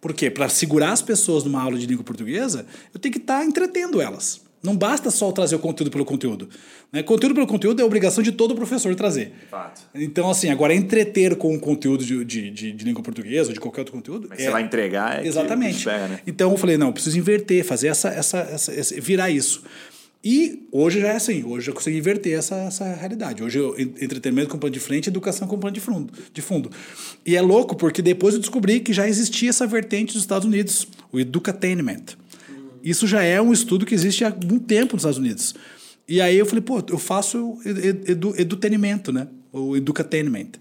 Por 0.00 0.12
quê? 0.12 0.30
Para 0.30 0.48
segurar 0.48 0.92
as 0.92 1.00
pessoas 1.00 1.44
numa 1.44 1.62
aula 1.62 1.78
de 1.78 1.86
língua 1.86 2.02
portuguesa, 2.02 2.66
eu 2.92 2.98
tenho 2.98 3.12
que 3.12 3.18
estar 3.18 3.38
tá 3.38 3.44
entretendo 3.44 4.00
elas. 4.00 4.40
Não 4.62 4.76
basta 4.76 5.10
só 5.10 5.32
trazer 5.32 5.56
o 5.56 5.58
conteúdo 5.58 5.90
pelo 5.90 6.04
conteúdo. 6.04 6.48
Né? 6.92 7.02
Conteúdo 7.02 7.34
pelo 7.34 7.46
conteúdo 7.46 7.80
é 7.80 7.84
obrigação 7.84 8.22
de 8.22 8.30
todo 8.30 8.54
professor 8.54 8.94
trazer. 8.94 9.32
Fato. 9.50 9.80
Então, 9.94 10.30
assim, 10.30 10.50
agora 10.50 10.74
entreter 10.74 11.36
com 11.36 11.54
o 11.54 11.58
conteúdo 11.58 12.04
de, 12.04 12.22
de, 12.24 12.50
de, 12.50 12.72
de 12.72 12.84
língua 12.84 13.02
portuguesa 13.02 13.48
ou 13.48 13.54
de 13.54 13.60
qualquer 13.60 13.80
outro 13.80 13.94
conteúdo. 13.94 14.26
Mas 14.28 14.38
é... 14.38 14.44
você 14.44 14.50
vai 14.50 14.62
entregar. 14.62 15.24
É 15.24 15.26
Exatamente. 15.26 15.84
Pega, 15.84 16.08
né? 16.08 16.20
Então 16.26 16.50
eu 16.50 16.58
falei, 16.58 16.76
não, 16.76 16.92
preciso 16.92 17.18
inverter, 17.18 17.64
fazer 17.64 17.88
essa, 17.88 18.08
essa, 18.08 18.38
essa, 18.38 18.72
essa, 18.72 19.00
virar 19.00 19.30
isso. 19.30 19.62
E 20.22 20.66
hoje 20.70 21.00
já 21.00 21.08
é 21.08 21.16
assim, 21.16 21.42
hoje 21.44 21.70
eu 21.70 21.74
consegui 21.74 21.96
inverter 21.96 22.38
essa, 22.38 22.54
essa 22.56 22.84
realidade. 22.94 23.42
Hoje 23.42 23.58
eu 23.58 23.74
entretenimento 23.80 24.50
com 24.50 24.58
pano 24.58 24.72
de 24.72 24.80
frente, 24.80 25.08
educação 25.08 25.48
com 25.48 25.58
pano 25.58 25.72
de 25.72 25.80
fundo, 25.80 26.12
de 26.30 26.42
fundo. 26.42 26.70
E 27.24 27.34
é 27.34 27.40
louco 27.40 27.74
porque 27.74 28.02
depois 28.02 28.34
eu 28.34 28.40
descobri 28.40 28.80
que 28.80 28.92
já 28.92 29.08
existia 29.08 29.48
essa 29.48 29.66
vertente 29.66 30.12
dos 30.12 30.22
Estados 30.22 30.46
Unidos, 30.46 30.86
o 31.10 31.18
educatainment. 31.18 32.19
Isso 32.82 33.06
já 33.06 33.22
é 33.22 33.40
um 33.40 33.52
estudo 33.52 33.86
que 33.86 33.94
existe 33.94 34.24
há 34.24 34.28
algum 34.28 34.58
tempo 34.58 34.94
nos 34.94 35.02
Estados 35.02 35.18
Unidos. 35.18 35.54
E 36.08 36.20
aí 36.20 36.36
eu 36.36 36.46
falei, 36.46 36.60
pô, 36.60 36.82
eu 36.88 36.98
faço 36.98 37.58
edu, 37.64 38.34
edutainment, 38.36 39.02
né? 39.12 39.28
O 39.52 39.76
educatainment. 39.76 40.52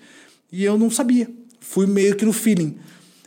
E 0.51 0.63
eu 0.63 0.77
não 0.77 0.89
sabia. 0.89 1.27
Fui 1.59 1.87
meio 1.87 2.15
que 2.15 2.25
no 2.25 2.33
feeling. 2.33 2.77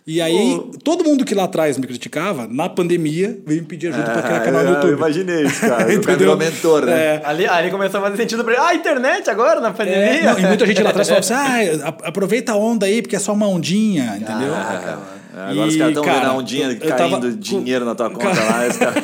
E 0.05 0.21
aí, 0.21 0.61
todo 0.83 1.05
mundo 1.05 1.25
que 1.25 1.33
lá 1.33 1.45
atrás 1.45 1.79
me 1.79 1.87
criticava, 1.87 2.49
na 2.49 2.69
pandemia, 2.69 3.39
veio 3.47 3.61
me 3.61 3.69
pedir 3.69 3.89
ajuda 3.89 4.11
é, 4.11 4.15
para 4.15 4.23
criar 4.23 4.41
canal 4.41 4.65
no 4.65 4.71
YouTube. 4.71 4.91
Eu 4.91 4.97
imaginei 4.97 5.43
isso, 5.45 5.61
cara. 5.61 5.85
o 5.97 6.01
cara 6.01 6.19
virou 6.19 6.37
mentor, 6.37 6.87
né? 6.87 6.93
É. 6.93 7.23
Ali, 7.25 7.47
ali 7.47 7.71
começou 7.71 8.01
a 8.01 8.03
fazer 8.05 8.17
sentido 8.17 8.43
para 8.43 8.55
ele. 8.55 8.63
Ah, 8.63 8.75
internet 8.75 9.31
agora, 9.31 9.61
na 9.61 9.71
pandemia. 9.71 9.99
É, 9.99 10.25
não, 10.25 10.39
e 10.41 10.43
muita 10.43 10.67
gente 10.67 10.83
lá 10.83 10.91
atrás 10.91 11.09
falava 11.09 11.23
assim, 11.25 11.83
ah, 11.85 11.95
aproveita 12.09 12.51
a 12.51 12.57
onda 12.57 12.87
aí, 12.87 13.01
porque 13.01 13.15
é 13.15 13.21
só 13.21 13.33
uma 13.33 13.47
ondinha, 13.47 14.17
entendeu? 14.17 14.53
Ah, 14.53 14.81
cara. 14.85 14.99
É, 15.35 15.41
agora 15.41 15.67
e, 15.67 15.69
os 15.69 15.77
caras 15.77 15.97
estão 15.97 16.05
vendo 16.05 16.27
a 16.27 16.35
ondinha 16.35 16.77
caindo 16.77 17.21
tava, 17.21 17.31
dinheiro 17.33 17.85
na 17.87 17.95
tua 17.95 18.11
conta 18.11 18.35
cara, 18.35 18.45
lá. 18.45 18.69
Os 18.69 18.77
cara... 18.77 18.95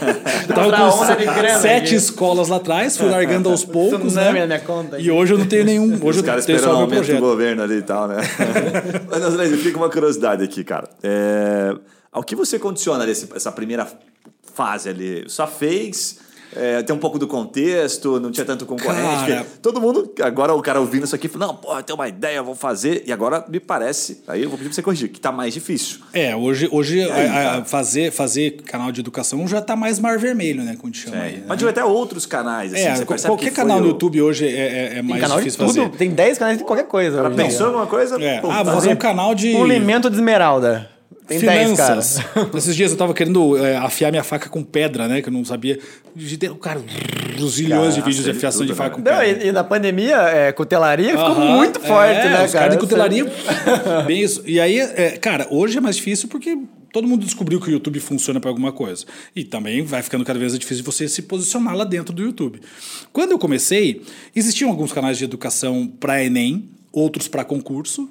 eu 0.49 0.71
tava 0.71 0.93
com 0.93 1.59
sete 1.61 1.95
escolas 1.95 2.49
lá 2.49 2.57
atrás, 2.57 2.99
fui 2.99 3.09
largando 3.09 3.49
aos 3.49 3.65
poucos, 3.67 4.15
né? 4.15 4.33
Na 4.33 4.47
minha 4.47 4.61
conta, 4.61 4.99
e 4.99 5.11
hoje 5.11 5.33
eu 5.33 5.39
não 5.39 5.47
tenho 5.47 5.65
nenhum. 5.65 5.99
Hoje 6.03 6.19
os 6.19 6.25
caras 6.25 6.47
esperando 6.47 6.75
o 6.75 6.81
aumento 6.83 7.11
do 7.11 7.19
governo 7.19 7.63
ali 7.63 7.77
e 7.77 7.83
tal, 7.83 8.09
né? 8.09 8.17
Mas, 9.11 9.23
André, 9.23 9.49
fica 9.57 9.79
uma 9.79 9.89
curiosidade 9.89 10.45
aqui, 10.45 10.63
cara. 10.63 10.91
É, 11.03 11.75
ao 12.13 12.23
que 12.23 12.37
você 12.37 12.59
condiciona 12.59 13.07
essa 13.09 13.51
primeira 13.51 13.87
fase 14.55 14.91
ali? 14.91 15.25
Só 15.29 15.47
fez 15.47 16.19
é, 16.55 16.83
tem 16.83 16.95
um 16.95 16.99
pouco 16.99 17.19
do 17.19 17.27
contexto, 17.27 18.19
não 18.21 18.31
tinha 18.31 18.45
tanto 18.45 18.65
concorrente. 18.67 19.27
Cara... 19.27 19.47
Todo 19.63 19.81
mundo, 19.81 20.13
agora 20.21 20.55
o 20.55 20.63
cara 20.63 20.81
ouvindo 20.81 21.05
isso 21.05 21.15
aqui, 21.15 21.29
fala, 21.29 21.49
não, 21.49 21.55
pô, 21.55 21.77
eu 21.77 21.83
tenho 21.83 21.99
uma 21.99 22.09
ideia, 22.09 22.43
vou 22.43 22.55
fazer. 22.55 23.03
E 23.07 23.13
agora 23.13 23.45
me 23.49 23.61
parece, 23.61 24.23
aí 24.27 24.43
eu 24.43 24.49
vou 24.49 24.59
pedir 24.59 24.71
pra 24.71 24.75
você 24.75 24.83
corrigir, 24.83 25.09
que 25.11 25.21
tá 25.21 25.31
mais 25.31 25.55
difícil. 25.55 26.01
É, 26.13 26.35
hoje, 26.35 26.69
hoje 26.71 27.03
aí, 27.03 27.29
a, 27.29 27.59
a 27.59 27.65
fazer, 27.65 28.11
fazer 28.11 28.63
canal 28.63 28.91
de 28.91 29.01
educação 29.01 29.47
já 29.47 29.61
tá 29.61 29.77
mais 29.77 29.99
mar 29.99 30.19
vermelho, 30.19 30.63
né? 30.63 30.77
Como 30.77 30.93
a 30.93 30.95
gente 30.95 31.05
chama 31.05 31.23
aí. 31.23 31.37
Né? 31.37 31.45
Mas 31.47 31.59
tem 31.59 31.69
até 31.69 31.85
outros 31.85 32.27
canais. 32.27 32.73
Assim, 32.73 33.03
é, 33.03 33.05
qualquer 33.05 33.53
canal 33.53 33.81
no 33.81 33.89
YouTube 33.89 34.23
hoje 34.23 34.47
é, 34.47 34.95
é, 34.95 34.99
é 34.99 35.03
mais 35.03 35.21
canal 35.21 35.39
difícil 35.39 35.67
de 35.67 35.73
tudo, 35.73 35.85
fazer. 35.85 35.97
Tem 35.97 36.11
10 36.11 36.39
canais 36.39 36.59
de 36.59 36.65
qualquer 36.65 36.87
coisa. 36.87 37.19
Ela 37.19 37.31
pensou 37.31 37.67
em 37.67 37.69
alguma 37.69 37.87
coisa? 37.87 38.23
É. 38.23 38.41
Pô, 38.41 38.51
ah, 38.51 38.63
vou 38.63 38.75
fazer 38.75 38.91
um 38.91 38.97
canal 38.97 39.35
de. 39.35 39.53
Polimento 39.53 40.09
de 40.09 40.17
esmeralda. 40.17 40.98
Tem 41.29 41.39
Finanças. 41.39 42.21
10, 42.35 42.49
Esses 42.57 42.75
dias 42.75 42.91
eu 42.91 42.97
tava 42.97 43.13
querendo 43.13 43.57
é, 43.59 43.77
afiar 43.77 44.11
minha 44.11 44.25
faca 44.25 44.49
com 44.49 44.65
pedra, 44.65 45.07
né? 45.07 45.21
Que 45.21 45.29
eu 45.29 45.33
não 45.33 45.45
sabia. 45.45 45.79
O 46.51 46.57
cara, 46.57 46.81
os 47.39 47.53
zilhões 47.53 47.95
de 47.95 48.01
vídeos 48.01 48.25
de 48.25 48.31
afiação 48.31 48.65
de 48.65 48.75
faca 48.75 48.97
com 48.97 49.03
pedra. 49.03 49.19
Não, 49.19 49.25
e, 49.25 49.49
e, 49.49 49.53
na 49.53 49.63
pandemia, 49.63 50.17
é, 50.17 50.53
cutelaria 50.53 51.11
ficou 51.11 51.35
muito 51.35 51.81
forte, 51.81 52.15
é, 52.15 52.31
né, 52.31 52.45
os 52.47 52.53
cara? 52.53 52.71
de 52.71 52.79
cutelaria, 52.79 53.27
bem 54.07 54.23
isso. 54.23 54.43
E 54.47 54.59
aí, 54.59 54.79
é, 54.79 55.19
cara, 55.19 55.47
hoje 55.51 55.77
é 55.77 55.81
mais 55.83 55.97
difícil 55.97 56.29
porque 56.29 56.59
todo 56.93 57.07
mundo 57.07 57.25
descobriu 57.25 57.61
que 57.61 57.69
o 57.69 57.73
YouTube 57.73 58.01
funciona 58.01 58.41
para 58.41 58.51
alguma 58.51 58.73
coisa. 58.73 59.05
E 59.37 59.45
também 59.45 59.83
vai 59.83 60.03
ficando 60.03 60.25
cada 60.25 60.39
vez 60.39 60.53
mais 60.53 60.59
difícil 60.59 60.83
você 60.83 61.07
se 61.07 61.23
posicionar 61.23 61.77
lá 61.77 61.85
dentro 61.85 62.15
do 62.15 62.23
YouTube. 62.23 62.61
Quando 63.13 63.33
eu 63.33 63.39
comecei, 63.39 64.03
existiam 64.35 64.71
alguns 64.71 64.93
canais 64.93 65.19
de 65.19 65.25
educação 65.25 65.87
para 65.87 66.25
Enem, 66.25 66.71
outros 66.91 67.29
para 67.29 67.45
concurso. 67.45 68.09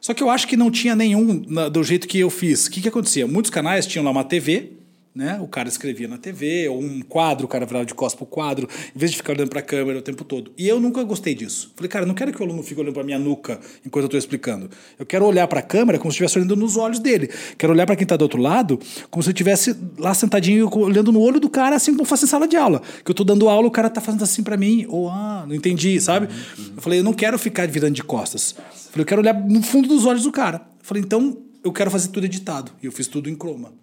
Só 0.00 0.14
que 0.14 0.22
eu 0.22 0.30
acho 0.30 0.46
que 0.48 0.56
não 0.56 0.70
tinha 0.70 0.96
nenhum 0.96 1.44
na, 1.46 1.68
do 1.68 1.82
jeito 1.84 2.08
que 2.08 2.18
eu 2.18 2.30
fiz. 2.30 2.66
O 2.66 2.70
que, 2.70 2.80
que 2.80 2.88
acontecia? 2.88 3.26
Muitos 3.26 3.50
canais 3.50 3.86
tinham 3.86 4.04
lá 4.04 4.10
uma 4.10 4.24
TV, 4.24 4.79
né? 5.20 5.38
O 5.38 5.46
cara 5.46 5.68
escrevia 5.68 6.08
na 6.08 6.16
TV, 6.16 6.66
ou 6.68 6.80
um 6.80 7.02
quadro, 7.02 7.44
o 7.44 7.48
cara 7.48 7.66
virava 7.66 7.84
de 7.84 7.92
costas 7.92 8.16
pro 8.16 8.24
quadro, 8.26 8.66
em 8.96 8.98
vez 8.98 9.10
de 9.10 9.18
ficar 9.18 9.34
olhando 9.34 9.50
para 9.50 9.60
a 9.60 9.62
câmera 9.62 9.98
o 9.98 10.02
tempo 10.02 10.24
todo. 10.24 10.50
E 10.56 10.66
eu 10.66 10.80
nunca 10.80 11.02
gostei 11.02 11.34
disso. 11.34 11.70
Falei, 11.76 11.90
cara, 11.90 12.06
não 12.06 12.14
quero 12.14 12.32
que 12.32 12.40
o 12.40 12.44
aluno 12.44 12.62
fique 12.62 12.80
olhando 12.80 12.94
para 12.94 13.04
minha 13.04 13.18
nuca 13.18 13.60
enquanto 13.84 14.04
eu 14.04 14.06
estou 14.06 14.18
explicando. 14.18 14.70
Eu 14.98 15.04
quero 15.04 15.26
olhar 15.26 15.46
para 15.46 15.60
a 15.60 15.62
câmera 15.62 15.98
como 15.98 16.10
se 16.10 16.14
estivesse 16.14 16.38
olhando 16.38 16.56
nos 16.56 16.78
olhos 16.78 16.98
dele. 16.98 17.28
Quero 17.58 17.74
olhar 17.74 17.84
para 17.84 17.96
quem 17.96 18.04
está 18.04 18.16
do 18.16 18.22
outro 18.22 18.40
lado 18.40 18.80
como 19.10 19.22
se 19.22 19.28
eu 19.28 19.32
estivesse 19.32 19.76
lá 19.98 20.14
sentadinho 20.14 20.70
olhando 20.74 21.12
no 21.12 21.20
olho 21.20 21.38
do 21.38 21.50
cara, 21.50 21.76
assim 21.76 21.92
como 21.92 22.06
fosse 22.06 22.24
em 22.24 22.28
sala 22.28 22.48
de 22.48 22.56
aula. 22.56 22.80
Que 23.04 23.10
eu 23.10 23.12
estou 23.12 23.26
dando 23.26 23.46
aula, 23.46 23.68
o 23.68 23.70
cara 23.70 23.88
está 23.88 24.00
fazendo 24.00 24.24
assim 24.24 24.42
para 24.42 24.56
mim, 24.56 24.86
ou 24.88 25.10
ah, 25.10 25.44
não 25.46 25.54
entendi, 25.54 26.00
sabe? 26.00 26.26
Uhum. 26.26 26.72
Eu 26.76 26.82
falei, 26.82 27.00
eu 27.00 27.04
não 27.04 27.12
quero 27.12 27.38
ficar 27.38 27.68
virando 27.68 27.94
de 27.94 28.02
costas. 28.02 28.54
Eu 28.56 28.92
falei, 28.92 29.02
eu 29.02 29.06
quero 29.06 29.20
olhar 29.20 29.34
no 29.34 29.62
fundo 29.62 29.86
dos 29.86 30.06
olhos 30.06 30.22
do 30.22 30.32
cara. 30.32 30.56
Eu 30.56 30.84
falei, 30.84 31.02
então 31.02 31.36
eu 31.62 31.72
quero 31.72 31.90
fazer 31.90 32.08
tudo 32.08 32.24
editado. 32.24 32.72
E 32.82 32.86
eu 32.86 32.92
fiz 32.92 33.06
tudo 33.06 33.28
em 33.28 33.34
croma. 33.34 33.79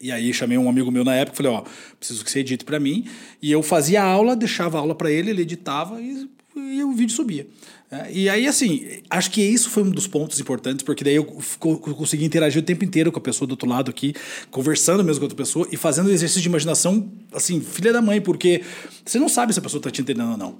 E 0.00 0.12
aí 0.12 0.32
chamei 0.32 0.58
um 0.58 0.68
amigo 0.68 0.90
meu 0.90 1.04
na 1.04 1.14
época, 1.14 1.36
falei, 1.36 1.52
ó, 1.52 1.64
preciso 1.98 2.24
que 2.24 2.30
você 2.30 2.40
edite 2.40 2.64
para 2.64 2.78
mim. 2.78 3.06
E 3.40 3.50
eu 3.50 3.62
fazia 3.62 4.02
a 4.02 4.04
aula, 4.04 4.36
deixava 4.36 4.76
a 4.76 4.80
aula 4.80 4.94
para 4.94 5.10
ele, 5.10 5.30
ele 5.30 5.42
editava 5.42 6.00
e, 6.00 6.28
e 6.54 6.84
o 6.84 6.92
vídeo 6.92 7.14
subia. 7.14 7.46
É, 7.90 8.12
e 8.12 8.28
aí, 8.28 8.46
assim, 8.48 8.84
acho 9.08 9.30
que 9.30 9.40
isso 9.40 9.70
foi 9.70 9.84
um 9.84 9.90
dos 9.90 10.06
pontos 10.08 10.40
importantes, 10.40 10.84
porque 10.84 11.04
daí 11.04 11.14
eu 11.14 11.24
consegui 11.24 12.24
interagir 12.24 12.60
o 12.60 12.64
tempo 12.64 12.84
inteiro 12.84 13.12
com 13.12 13.18
a 13.18 13.22
pessoa 13.22 13.46
do 13.46 13.52
outro 13.52 13.68
lado 13.68 13.90
aqui, 13.90 14.12
conversando 14.50 15.04
mesmo 15.04 15.20
com 15.20 15.26
outra 15.26 15.36
pessoa 15.36 15.68
e 15.70 15.76
fazendo 15.76 16.10
exercício 16.10 16.42
de 16.42 16.48
imaginação, 16.48 17.08
assim, 17.32 17.60
filha 17.60 17.92
da 17.92 18.02
mãe, 18.02 18.20
porque 18.20 18.62
você 19.04 19.18
não 19.18 19.28
sabe 19.28 19.52
se 19.52 19.60
a 19.60 19.62
pessoa 19.62 19.78
está 19.78 19.90
te 19.90 20.02
entendendo 20.02 20.32
ou 20.32 20.36
não. 20.36 20.56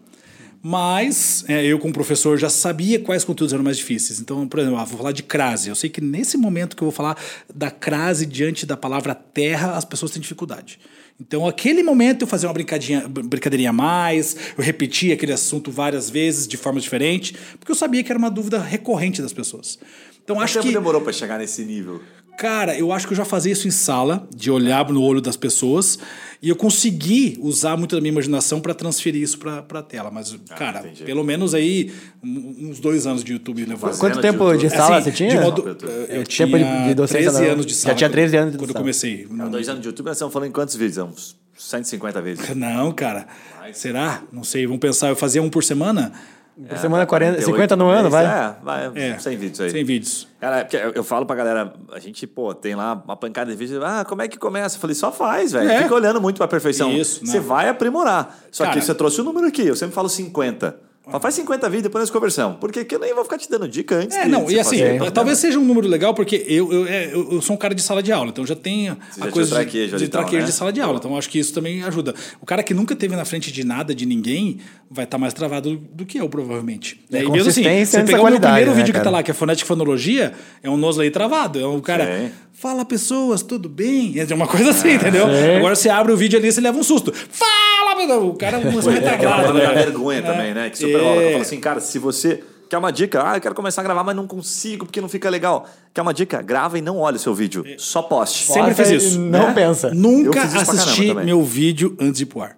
Mas 0.69 1.45
é, 1.47 1.65
eu, 1.65 1.79
como 1.79 1.95
professor, 1.95 2.37
já 2.37 2.51
sabia 2.51 2.99
quais 2.99 3.23
conteúdos 3.23 3.53
eram 3.53 3.63
mais 3.63 3.77
difíceis. 3.77 4.19
Então, 4.19 4.49
por 4.49 4.59
exemplo, 4.59 4.77
ah, 4.77 4.85
vou 4.85 4.99
falar 4.99 5.13
de 5.13 5.23
crase. 5.23 5.69
Eu 5.69 5.77
sei 5.77 5.89
que 5.89 6.01
nesse 6.01 6.37
momento 6.37 6.75
que 6.75 6.83
eu 6.83 6.87
vou 6.87 6.93
falar 6.93 7.17
da 7.55 7.71
crase 7.71 8.27
diante 8.27 8.67
da 8.67 8.77
palavra 8.77 9.15
terra, 9.15 9.77
as 9.77 9.85
pessoas 9.85 10.11
têm 10.11 10.21
dificuldade. 10.21 10.81
Então, 11.21 11.47
aquele 11.47 11.85
momento 11.85 12.23
eu 12.23 12.27
fazia 12.27 12.49
uma 12.49 12.53
brincadinha, 12.53 13.07
brincadeirinha 13.07 13.71
a 13.71 13.73
mais, 13.73 14.37
eu 14.59 14.65
repetia 14.65 15.15
aquele 15.15 15.33
assunto 15.33 15.71
várias 15.71 16.11
vezes, 16.11 16.49
de 16.49 16.57
forma 16.57 16.81
diferente, 16.81 17.37
porque 17.61 17.71
eu 17.71 17.77
sabia 17.77 18.03
que 18.03 18.11
era 18.11 18.19
uma 18.19 18.29
dúvida 18.29 18.59
recorrente 18.59 19.23
das 19.23 19.33
pessoas. 19.33 19.79
Então, 20.25 20.35
Quanto 20.35 20.45
acho 20.47 20.55
tempo 20.55 20.67
que 20.67 20.73
demorou 20.73 21.01
para 21.01 21.13
chegar 21.13 21.39
nesse 21.39 21.65
nível? 21.65 22.03
Cara, 22.37 22.77
eu 22.77 22.93
acho 22.93 23.07
que 23.07 23.13
eu 23.15 23.17
já 23.17 23.25
fazia 23.25 23.53
isso 23.53 23.67
em 23.67 23.71
sala, 23.71 24.29
de 24.35 24.51
olhar 24.51 24.87
no 24.91 25.03
olho 25.03 25.23
das 25.23 25.37
pessoas, 25.37 25.99
e 26.43 26.51
eu 26.51 26.57
consegui 26.57 27.39
usar 27.41 27.77
muito 27.77 27.95
da 27.95 28.01
minha 28.01 28.13
imaginação 28.13 28.61
para 28.61 28.75
transferir 28.75 29.23
isso 29.23 29.39
para 29.39 29.65
a 29.71 29.83
tela. 29.83 30.11
Mas, 30.11 30.35
ah, 30.51 30.55
cara, 30.55 30.81
entendi. 30.81 31.05
pelo 31.05 31.25
menos 31.25 31.55
aí 31.55 31.93
uns 32.23 32.79
dois 32.79 33.07
anos 33.07 33.25
de 33.25 33.33
YouTube 33.33 33.65
levou. 33.65 33.91
Quanto 33.91 34.21
tempo 34.21 34.53
de, 34.53 34.69
de 34.69 34.71
sala 34.71 34.99
assim, 34.99 35.11
você 35.11 35.17
tinha? 35.17 35.41
Modo, 35.41 35.77
eu, 35.83 36.17
eu 36.17 36.25
tinha 36.25 36.47
de, 36.47 36.95
de 36.95 37.07
13 37.07 37.47
anos 37.47 37.65
de 37.65 37.75
sala. 37.75 37.95
Já 37.95 37.99
tinha 37.99 38.11
13 38.11 38.37
anos 38.37 38.53
de 38.53 38.59
Quando 38.59 38.71
eu 38.71 38.77
comecei. 38.77 39.27
Não, 39.31 39.51
dois 39.51 39.69
anos 39.69 39.81
de 39.81 39.89
YouTube, 39.89 40.07
nós 40.07 40.17
estamos 40.17 40.33
falando 40.33 40.49
em 40.49 40.53
quantos 40.53 40.77
vídeos? 40.77 40.99
Uns 40.99 41.37
150 41.57 42.21
vezes. 42.21 42.55
Não, 42.55 42.93
cara. 42.93 43.27
Será? 43.73 44.23
Não 44.31 44.45
sei. 44.45 44.67
Vamos 44.67 44.81
pensar, 44.81 45.09
eu 45.09 45.17
fazia 45.17 45.43
um 45.43 45.49
por 45.49 45.65
semana. 45.65 46.13
Por 46.57 46.73
é, 46.73 46.77
semana 46.79 47.05
40, 47.05 47.43
50 47.43 47.77
no 47.77 47.87
ano, 47.89 48.09
vai? 48.09 48.25
É, 48.25 48.57
vai. 48.63 48.93
É, 48.95 49.19
100 49.19 49.37
vídeos 49.37 49.61
aí. 49.61 49.71
100 49.71 49.85
vídeos. 49.85 50.29
Cara, 50.41 50.67
eu, 50.73 50.93
eu 50.93 51.05
falo 51.05 51.27
pra 51.27 51.37
galera, 51.37 51.75
a 51.93 51.99
gente, 51.99 52.27
pô, 52.27 52.55
tem 52.55 52.75
lá 52.75 52.95
uma 53.05 53.15
pancada 53.15 53.51
de 53.51 53.57
vídeos. 53.59 53.85
Ah, 53.85 54.07
como 54.09 54.23
é 54.23 54.29
que 54.29 54.39
começa? 54.39 54.77
Eu 54.77 54.81
falei, 54.81 54.97
só 54.97 55.13
faz, 55.13 55.53
velho. 55.53 55.71
É. 55.71 55.83
Fica 55.83 55.95
olhando 55.95 56.19
muito 56.19 56.39
pra 56.39 56.49
perfeição. 56.49 56.91
Isso, 56.91 57.27
Você 57.27 57.39
vai 57.39 57.69
aprimorar. 57.69 58.39
Só 58.51 58.65
Cara, 58.65 58.75
que 58.75 58.83
você 58.83 58.95
trouxe 58.95 59.21
o 59.21 59.23
um 59.23 59.27
número 59.27 59.47
aqui. 59.47 59.67
Eu 59.67 59.77
sempre 59.77 59.95
falo 59.95 60.09
50. 60.09 60.86
Só 61.09 61.21
faz 61.21 61.35
50 61.37 61.69
vídeos 61.69 61.85
depois 61.85 62.03
nós 62.03 62.11
conversamos. 62.11 62.59
Porque 62.59 62.87
eu 62.91 62.99
nem 62.99 63.15
vou 63.15 63.23
ficar 63.23 63.39
te 63.39 63.49
dando 63.49 63.69
dica 63.69 63.95
antes. 63.95 64.17
É, 64.17 64.27
não, 64.27 64.51
e 64.51 64.59
assim, 64.59 64.79
fazer, 64.79 65.11
talvez 65.13 65.39
seja 65.39 65.57
um 65.57 65.65
número 65.65 65.87
legal, 65.87 66.13
porque 66.13 66.45
eu, 66.49 66.73
eu, 66.73 66.87
é, 66.87 67.07
eu, 67.13 67.35
eu, 67.35 67.41
sou 67.41 67.55
um 67.55 67.59
cara 67.59 67.75
de 67.75 67.83
sala 67.83 68.03
de 68.03 68.11
aula, 68.11 68.31
então 68.31 68.45
já 68.45 68.57
tenho 68.57 68.97
Você 69.11 69.21
a 69.21 69.27
já 69.27 69.31
coisa 69.31 69.55
traquejo 69.55 69.97
de, 69.97 70.05
de 70.05 70.11
traquejo 70.11 70.41
né? 70.41 70.47
de 70.47 70.53
sala 70.53 70.73
de 70.73 70.81
aula. 70.81 70.99
Então 70.99 71.17
acho 71.17 71.31
que 71.31 71.39
isso 71.39 71.55
também 71.55 71.85
ajuda. 71.85 72.13
O 72.41 72.47
cara 72.47 72.61
que 72.61 72.75
nunca 72.75 72.97
teve 72.97 73.15
na 73.15 73.25
frente 73.25 73.53
de 73.53 73.65
nada, 73.65 73.95
de 73.95 74.05
ninguém, 74.05 74.59
vai 74.91 75.05
estar 75.05 75.17
tá 75.17 75.21
mais 75.21 75.33
travado 75.33 75.77
do 75.77 76.05
que 76.05 76.19
eu, 76.19 76.29
provavelmente. 76.29 77.01
É, 77.13 77.23
e 77.23 77.31
mesmo 77.31 77.51
assim, 77.51 77.63
você 77.63 78.03
pegar 78.03 78.23
o 78.23 78.27
meu 78.29 78.41
primeiro 78.41 78.71
né, 78.73 78.77
vídeo 78.77 78.93
cara? 78.93 79.05
que 79.05 79.05
tá 79.05 79.11
lá, 79.11 79.23
que 79.23 79.31
é 79.31 79.35
fonética 79.35 79.65
e 79.65 79.69
fonologia, 79.69 80.33
é 80.61 80.69
um 80.69 80.77
nose 80.77 81.01
aí 81.01 81.11
travado. 81.11 81.61
É 81.61 81.67
um 81.67 81.81
cara. 81.81 82.05
Sim. 82.05 82.33
Fala 82.53 82.85
pessoas, 82.85 83.43
tudo 83.43 83.69
bem? 83.69 84.15
É 84.19 84.35
uma 84.35 84.47
coisa 84.49 84.71
assim, 84.71 84.89
ah, 84.89 84.95
entendeu? 84.95 85.27
Sim. 85.27 85.57
Agora 85.57 85.77
você 85.77 85.89
abre 85.89 86.11
o 86.11 86.17
vídeo 86.17 86.39
ali 86.39 86.49
e 86.49 86.53
você 86.53 86.61
leva 86.61 86.77
um 86.77 86.83
susto. 86.83 87.13
Fala! 87.13 87.66
O 88.05 88.35
cara 88.35 88.61
começou 88.61 88.93
a 88.93 88.95
retardado. 88.95 89.55
Né? 89.55 89.75
vergonha 89.75 90.19
é. 90.19 90.23
também, 90.23 90.55
né? 90.55 90.71
Que 90.71 90.79
super 90.79 91.01
rola. 91.01 91.23
Fala 91.23 91.43
assim, 91.43 91.61
cara, 91.61 91.81
se 91.81 91.99
você 91.99 92.43
quer 92.69 92.79
uma 92.79 92.93
dica, 92.93 93.23
ah, 93.29 93.37
eu 93.37 93.41
quero 93.41 93.55
começar 93.55 93.81
a 93.81 93.85
gravar, 93.85 94.05
mas 94.05 94.17
não 94.17 94.27
consigo 94.27 94.87
porque 94.87 95.01
não 95.01 95.09
fica 95.09 95.31
legal. 95.31 95.67
Quer 95.95 96.03
uma 96.03 96.13
dica? 96.13 96.43
Grava 96.43 96.79
e 96.79 96.81
não 96.83 96.99
olhe 96.99 97.17
o 97.17 97.21
seu 97.21 97.35
vídeo. 97.35 97.65
Só 97.79 98.03
poste. 98.03 98.47
Sempre 98.53 98.75
fiz 98.75 98.91
isso. 98.91 99.19
Não 99.19 99.49
né? 99.49 99.55
pensa. 99.55 99.91
Nunca 99.95 100.43
assisti 100.43 101.15
meu 101.15 101.43
vídeo 101.43 101.97
antes 102.01 102.19
de 102.19 102.23
ir 102.25 102.27
pro 102.27 102.43
ar. 102.43 102.57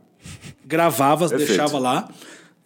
Gravava, 0.67 1.29
Perfeito. 1.29 1.49
deixava 1.49 1.79
lá. 1.79 2.09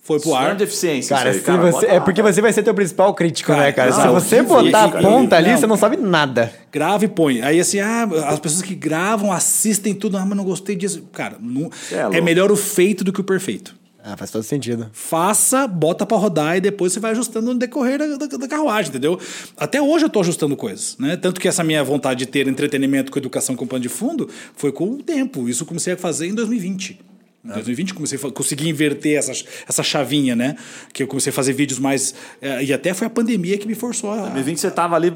Foi 0.04 0.18
pro 0.18 0.34
ar. 0.34 0.56
de 0.56 0.64
eficiência. 0.64 1.16
Cara, 1.16 1.30
aí, 1.30 1.40
cara 1.40 1.70
você, 1.70 1.86
é 1.86 2.00
porque 2.00 2.20
você 2.20 2.42
vai 2.42 2.52
ser 2.52 2.64
teu 2.64 2.74
principal 2.74 3.14
crítico, 3.14 3.52
cara, 3.52 3.62
né, 3.62 3.72
cara? 3.72 3.90
Não, 3.92 4.00
Se 4.00 4.08
você 4.08 4.42
botar 4.42 4.84
a 4.86 4.88
ponta 5.00 5.36
ali, 5.36 5.50
não. 5.52 5.58
você 5.58 5.66
não 5.68 5.76
sabe 5.76 5.96
nada. 5.96 6.52
Grava 6.72 7.04
e 7.04 7.08
põe. 7.08 7.40
Aí 7.40 7.60
assim, 7.60 7.78
ah, 7.78 8.08
as 8.26 8.40
pessoas 8.40 8.62
que 8.62 8.74
gravam, 8.74 9.30
assistem 9.30 9.94
tudo, 9.94 10.16
ah, 10.16 10.26
mas 10.26 10.36
não 10.36 10.44
gostei 10.44 10.74
disso. 10.74 11.08
Cara, 11.12 11.36
não, 11.40 11.70
é, 11.92 12.18
é 12.18 12.20
melhor 12.20 12.50
o 12.50 12.56
feito 12.56 13.04
do 13.04 13.12
que 13.12 13.20
o 13.20 13.24
perfeito. 13.24 13.76
Ah, 14.04 14.16
faz 14.16 14.32
todo 14.32 14.42
sentido. 14.42 14.90
Faça, 14.92 15.68
bota 15.68 16.04
para 16.04 16.16
rodar 16.16 16.56
e 16.56 16.60
depois 16.60 16.92
você 16.92 16.98
vai 16.98 17.12
ajustando 17.12 17.52
no 17.52 17.58
decorrer 17.58 18.00
da, 18.00 18.16
da, 18.16 18.26
da, 18.26 18.48
carruagem, 18.48 18.90
entendeu? 18.90 19.20
Até 19.56 19.80
hoje 19.80 20.06
eu 20.06 20.10
tô 20.10 20.18
ajustando 20.18 20.56
coisas, 20.56 20.96
né? 20.98 21.16
Tanto 21.16 21.40
que 21.40 21.46
essa 21.46 21.62
minha 21.62 21.84
vontade 21.84 22.18
de 22.18 22.26
ter 22.26 22.48
entretenimento 22.48 23.12
com 23.12 23.20
educação 23.20 23.54
com 23.54 23.64
pano 23.68 23.82
de 23.82 23.88
fundo 23.88 24.28
foi 24.56 24.72
com 24.72 24.90
o 24.90 24.96
tempo. 25.00 25.48
Isso 25.48 25.62
eu 25.62 25.66
comecei 25.68 25.92
a 25.92 25.96
fazer 25.96 26.26
em 26.26 26.34
2020. 26.34 27.11
Em 27.44 27.48
2020 27.48 27.94
comecei 27.94 28.18
a 28.18 28.30
conseguir 28.30 28.68
inverter 28.68 29.18
essa, 29.18 29.32
essa 29.68 29.82
chavinha, 29.82 30.36
né? 30.36 30.56
Que 30.92 31.02
eu 31.02 31.08
comecei 31.08 31.30
a 31.30 31.32
fazer 31.32 31.52
vídeos 31.52 31.80
mais. 31.80 32.14
É, 32.40 32.62
e 32.62 32.72
até 32.72 32.94
foi 32.94 33.08
a 33.08 33.10
pandemia 33.10 33.58
que 33.58 33.66
me 33.66 33.74
forçou 33.74 34.12
a. 34.12 34.16
Em 34.16 34.34
2020 34.34 34.58
você 34.60 34.70
tava 34.70 34.94
ali, 34.94 35.12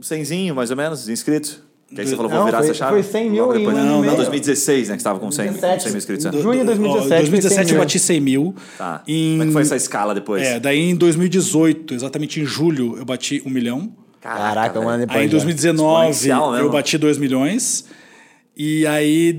cenzinho, 0.00 0.54
mais 0.54 0.70
ou 0.70 0.76
menos, 0.76 1.08
inscritos? 1.08 1.60
Que 1.94 2.02
aí 2.02 2.06
você 2.06 2.16
falou, 2.16 2.30
vou 2.30 2.44
virar 2.44 2.58
foi, 2.58 2.66
essa 2.66 2.74
chave? 2.74 2.92
Foi 2.92 3.02
100 3.02 3.30
mil 3.30 3.52
depois, 3.52 3.76
em 3.76 3.80
Não, 3.80 4.02
não, 4.02 4.16
2016, 4.16 4.88
né? 4.88 4.96
Que 4.96 5.02
você 5.02 5.08
estava 5.08 5.18
com 5.18 5.30
100, 5.30 5.52
100 5.54 5.88
mil 5.88 5.96
inscritos. 5.96 6.24
Né? 6.26 6.32
Junho 6.32 6.60
de 6.60 6.66
2017. 6.66 7.06
Em 7.06 7.18
2017 7.18 7.72
eu 7.72 7.78
bati 7.78 7.98
100 7.98 8.20
mil. 8.20 8.54
Tá. 8.76 9.02
Em... 9.08 9.30
Como 9.32 9.42
é 9.42 9.46
que 9.46 9.52
foi 9.52 9.62
essa 9.62 9.76
escala 9.76 10.14
depois? 10.14 10.42
É, 10.42 10.60
daí 10.60 10.78
em 10.78 10.94
2018, 10.94 11.94
exatamente 11.94 12.40
em 12.40 12.44
julho, 12.44 12.96
eu 12.98 13.06
bati 13.06 13.42
um 13.44 13.50
milhão. 13.50 13.90
Caraca, 14.20 14.78
um 14.80 14.88
ano 14.88 15.00
depois. 15.00 15.18
Aí 15.18 15.26
em 15.26 15.30
2019 15.30 16.28
eu 16.60 16.70
bati 16.70 16.98
2 16.98 17.16
milhões. 17.16 17.86
E 18.54 18.86
aí 18.86 19.32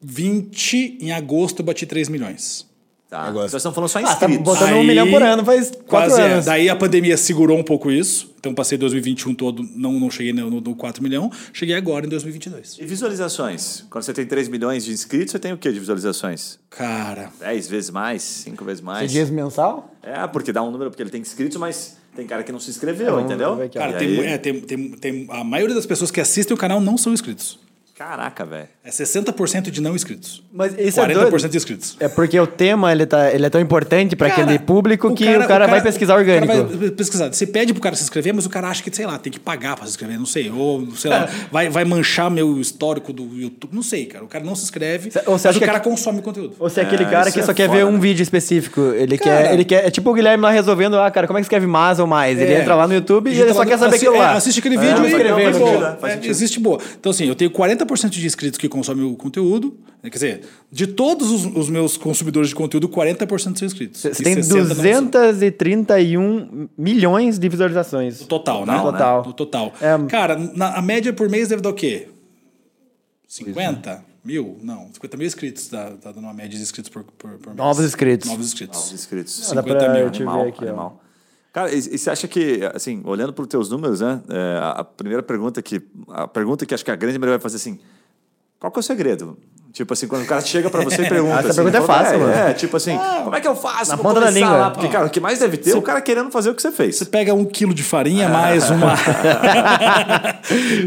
2020, 0.00 0.98
em 1.00 1.12
agosto, 1.12 1.60
eu 1.60 1.64
bati 1.64 1.86
3 1.86 2.08
milhões. 2.08 2.68
Tá. 3.08 3.20
Agora. 3.20 3.44
Nós 3.44 3.54
estamos 3.54 3.74
falando 3.74 3.88
só 3.88 4.00
em 4.00 4.04
ah, 4.04 4.12
inscritos. 4.12 4.36
Tá 4.36 4.42
botando 4.42 4.68
aí, 4.68 4.74
um 4.74 4.84
milhão 4.84 5.10
por 5.10 5.22
ano 5.22 5.42
faz 5.42 5.72
quatro 5.86 6.14
é. 6.18 6.32
anos. 6.32 6.46
É. 6.46 6.50
Daí 6.50 6.68
a 6.68 6.76
pandemia 6.76 7.16
segurou 7.16 7.58
um 7.58 7.62
pouco 7.62 7.90
isso. 7.90 8.34
Então 8.38 8.54
passei 8.54 8.76
2021 8.76 9.34
todo, 9.34 9.66
não, 9.74 9.98
não 9.98 10.10
cheguei 10.10 10.32
no, 10.32 10.50
no, 10.50 10.60
no 10.60 10.74
4 10.76 11.02
milhão. 11.02 11.32
Cheguei 11.52 11.74
agora 11.74 12.04
em 12.04 12.08
2022. 12.10 12.76
E 12.78 12.84
visualizações? 12.84 13.84
Quando 13.88 14.04
você 14.04 14.12
tem 14.12 14.26
3 14.26 14.48
milhões 14.48 14.84
de 14.84 14.92
inscritos, 14.92 15.32
você 15.32 15.38
tem 15.38 15.52
o 15.54 15.56
que 15.56 15.72
de 15.72 15.80
visualizações? 15.80 16.58
Cara... 16.68 17.30
10 17.40 17.68
vezes 17.68 17.90
mais? 17.90 18.22
5 18.22 18.62
vezes 18.62 18.82
mais? 18.82 19.10
Você 19.10 19.16
dias 19.16 19.30
mensal? 19.30 19.90
É, 20.02 20.26
porque 20.26 20.52
dá 20.52 20.62
um 20.62 20.70
número, 20.70 20.90
porque 20.90 21.02
ele 21.02 21.10
tem 21.10 21.22
inscritos, 21.22 21.56
mas 21.56 21.96
tem 22.14 22.26
cara 22.26 22.42
que 22.42 22.52
não 22.52 22.60
se 22.60 22.68
inscreveu, 22.68 23.18
é, 23.18 23.22
entendeu? 23.22 23.58
Cara, 23.72 23.94
tem, 23.94 24.20
é, 24.20 24.36
tem, 24.36 24.60
tem, 24.60 24.90
tem, 24.90 25.26
a 25.30 25.42
maioria 25.42 25.74
das 25.74 25.86
pessoas 25.86 26.10
que 26.10 26.20
assistem 26.20 26.54
o 26.54 26.58
canal 26.58 26.80
não 26.80 26.98
são 26.98 27.12
inscritos. 27.12 27.58
Caraca, 27.98 28.44
velho. 28.44 28.68
É 28.84 28.90
60% 28.90 29.70
de 29.70 29.82
não 29.82 29.96
inscritos. 29.96 30.40
Mas 30.52 30.72
isso 30.78 31.00
40% 31.00 31.44
é 31.44 31.48
de 31.48 31.56
inscritos. 31.56 31.96
É 31.98 32.06
porque 32.06 32.38
o 32.38 32.46
tema 32.46 32.92
ele, 32.92 33.04
tá, 33.04 33.32
ele 33.32 33.44
é 33.44 33.50
tão 33.50 33.60
importante 33.60 34.14
para 34.14 34.28
aquele 34.28 34.56
público 34.56 35.12
que 35.12 35.24
o 35.24 35.26
cara, 35.26 35.44
o 35.44 35.48
cara, 35.48 35.66
vai 35.66 35.82
pesquisar 35.82 36.14
orgânico. 36.14 36.52
O 36.52 36.56
cara 36.56 36.76
vai 36.76 36.90
pesquisar. 36.90 37.26
Você 37.26 37.44
pede 37.44 37.72
pro 37.72 37.82
cara 37.82 37.96
se 37.96 38.04
inscrever, 38.04 38.32
mas 38.32 38.46
o 38.46 38.50
cara 38.50 38.68
acha 38.68 38.84
que, 38.84 38.94
sei 38.94 39.04
lá, 39.04 39.18
tem 39.18 39.32
que 39.32 39.40
pagar 39.40 39.74
para 39.74 39.84
se 39.84 39.90
inscrever, 39.90 40.16
não 40.16 40.26
sei. 40.26 40.48
Ou, 40.48 40.94
sei 40.94 41.10
lá, 41.10 41.28
vai, 41.50 41.68
vai 41.68 41.84
manchar 41.84 42.30
meu 42.30 42.60
histórico 42.60 43.12
do 43.12 43.24
YouTube. 43.36 43.74
Não 43.74 43.82
sei, 43.82 44.06
cara. 44.06 44.24
O 44.24 44.28
cara 44.28 44.44
não 44.44 44.54
se 44.54 44.62
inscreve, 44.62 45.10
ou 45.26 45.36
você 45.36 45.48
mas 45.48 45.56
o 45.56 45.60
cara 45.60 45.80
que... 45.80 45.90
consome 45.90 46.22
conteúdo. 46.22 46.54
Ou 46.60 46.70
você 46.70 46.78
é 46.78 46.84
aquele 46.84 47.02
é, 47.02 47.10
cara 47.10 47.32
que 47.32 47.40
é 47.40 47.42
só 47.42 47.52
quer 47.52 47.68
ver 47.68 47.84
um 47.84 47.92
né? 47.92 47.98
vídeo 47.98 48.22
específico. 48.22 48.80
Ele 48.94 49.18
cara, 49.18 49.42
quer, 49.42 49.54
ele 49.54 49.64
quer. 49.64 49.84
É 49.84 49.90
tipo 49.90 50.08
o 50.08 50.14
Guilherme 50.14 50.44
lá 50.44 50.52
resolvendo, 50.52 50.96
ah, 51.00 51.10
cara, 51.10 51.26
como 51.26 51.40
é 51.40 51.42
que 51.42 51.46
escreve 51.46 51.66
mais 51.66 51.98
ou 51.98 52.06
mais? 52.06 52.40
Ele 52.40 52.52
é. 52.52 52.60
entra 52.60 52.76
lá 52.76 52.86
no 52.86 52.94
YouTube 52.94 53.28
e 53.28 53.40
ele 53.40 53.52
só 53.52 53.64
quer 53.64 53.76
saber 53.76 53.96
aquilo 53.96 54.16
lá. 54.16 54.34
Assiste 54.34 54.60
aquele 54.60 54.78
vídeo 54.78 55.04
e 55.04 55.08
escrever. 55.08 56.28
Existe 56.28 56.60
boa. 56.60 56.78
Então, 56.96 57.10
assim, 57.10 57.26
eu 57.26 57.34
tenho 57.34 57.50
40% 57.50 57.87
de 57.96 58.26
inscritos 58.26 58.58
que 58.58 58.68
consome 58.68 59.02
o 59.02 59.16
conteúdo. 59.16 59.76
Né, 60.02 60.10
quer 60.10 60.16
dizer, 60.16 60.42
de 60.70 60.86
todos 60.86 61.30
os, 61.30 61.44
os 61.44 61.68
meus 61.68 61.96
consumidores 61.96 62.50
de 62.50 62.54
conteúdo, 62.54 62.88
40% 62.88 63.58
são 63.58 63.66
inscritos. 63.66 64.00
Você 64.00 64.22
tem 64.22 64.36
231 64.36 66.68
milhões 66.76 67.38
de 67.38 67.48
visualizações. 67.48 68.20
No 68.20 68.26
total, 68.26 68.66
né? 68.66 68.76
No 68.76 68.82
total. 68.82 69.24
No 69.24 69.32
total. 69.32 69.72
É... 69.80 69.98
Cara, 70.08 70.36
na, 70.36 70.76
a 70.76 70.82
média 70.82 71.12
por 71.12 71.28
mês 71.28 71.48
deve 71.48 71.62
dar 71.62 71.70
o 71.70 71.74
quê? 71.74 72.08
50 73.26 73.90
é. 73.90 74.00
mil? 74.24 74.58
Não, 74.62 74.88
50 74.92 75.16
mil 75.16 75.26
inscritos. 75.26 75.68
Dá, 75.68 75.90
tá 75.90 76.12
dando 76.12 76.24
uma 76.24 76.34
média 76.34 76.56
de 76.56 76.62
inscritos 76.62 76.90
por, 76.90 77.04
por, 77.04 77.32
por 77.32 77.48
mês. 77.48 77.56
Novos 77.56 77.84
inscritos. 77.84 78.28
Novos 78.28 78.46
inscritos. 78.46 78.78
Novos 78.78 78.92
inscritos. 78.92 79.34
50 79.34 79.92
mil. 79.92 80.06
Animal, 80.06 80.48
aqui, 80.48 80.64
animal. 80.64 81.02
Cara, 81.52 81.72
e, 81.72 81.78
e, 81.78 81.98
você 81.98 82.10
acha 82.10 82.28
que, 82.28 82.60
assim, 82.74 83.02
olhando 83.04 83.32
para 83.32 83.42
os 83.42 83.48
teus 83.48 83.70
números, 83.70 84.00
né? 84.00 84.20
É, 84.28 84.60
a, 84.62 84.84
primeira 84.84 85.22
pergunta 85.22 85.60
que. 85.62 85.82
A 86.08 86.28
pergunta 86.28 86.66
que 86.66 86.74
acho 86.74 86.84
que 86.84 86.90
a 86.90 86.96
grande 86.96 87.18
maioria 87.18 87.38
vai 87.38 87.42
fazer 87.42 87.56
assim 87.56 87.78
qual 88.58 88.72
que 88.72 88.78
é 88.78 88.80
o 88.80 88.82
segredo? 88.82 89.38
Tipo 89.72 89.92
assim, 89.92 90.08
quando 90.08 90.22
o 90.24 90.26
cara 90.26 90.40
chega 90.40 90.68
pra 90.68 90.82
você 90.82 91.02
e 91.02 91.06
pergunta. 91.08 91.38
Essa 91.38 91.48
assim, 91.48 91.62
pergunta 91.62 91.78
é 91.78 91.82
fácil, 91.82 92.14
é, 92.14 92.18
mano. 92.18 92.32
É, 92.32 92.54
tipo 92.54 92.76
assim, 92.76 92.96
ah, 92.96 93.20
como 93.22 93.36
é 93.36 93.40
que 93.40 93.46
eu 93.46 93.54
faço? 93.54 93.92
Na 93.92 93.98
ponta 93.98 94.20
da 94.20 94.30
língua. 94.30 94.50
Lá? 94.50 94.70
Porque, 94.70 94.88
cara, 94.88 95.06
o 95.06 95.10
que 95.10 95.20
mais 95.20 95.38
deve 95.38 95.56
ter 95.56 95.70
é 95.70 95.76
o 95.76 95.82
cara 95.82 96.00
querendo 96.00 96.30
fazer 96.32 96.50
o 96.50 96.54
que 96.54 96.62
você 96.62 96.72
fez. 96.72 96.96
Você 96.96 97.04
pega 97.04 97.32
um 97.32 97.44
quilo 97.44 97.72
de 97.72 97.84
farinha 97.84 98.28
mais 98.28 98.68
uma. 98.70 98.96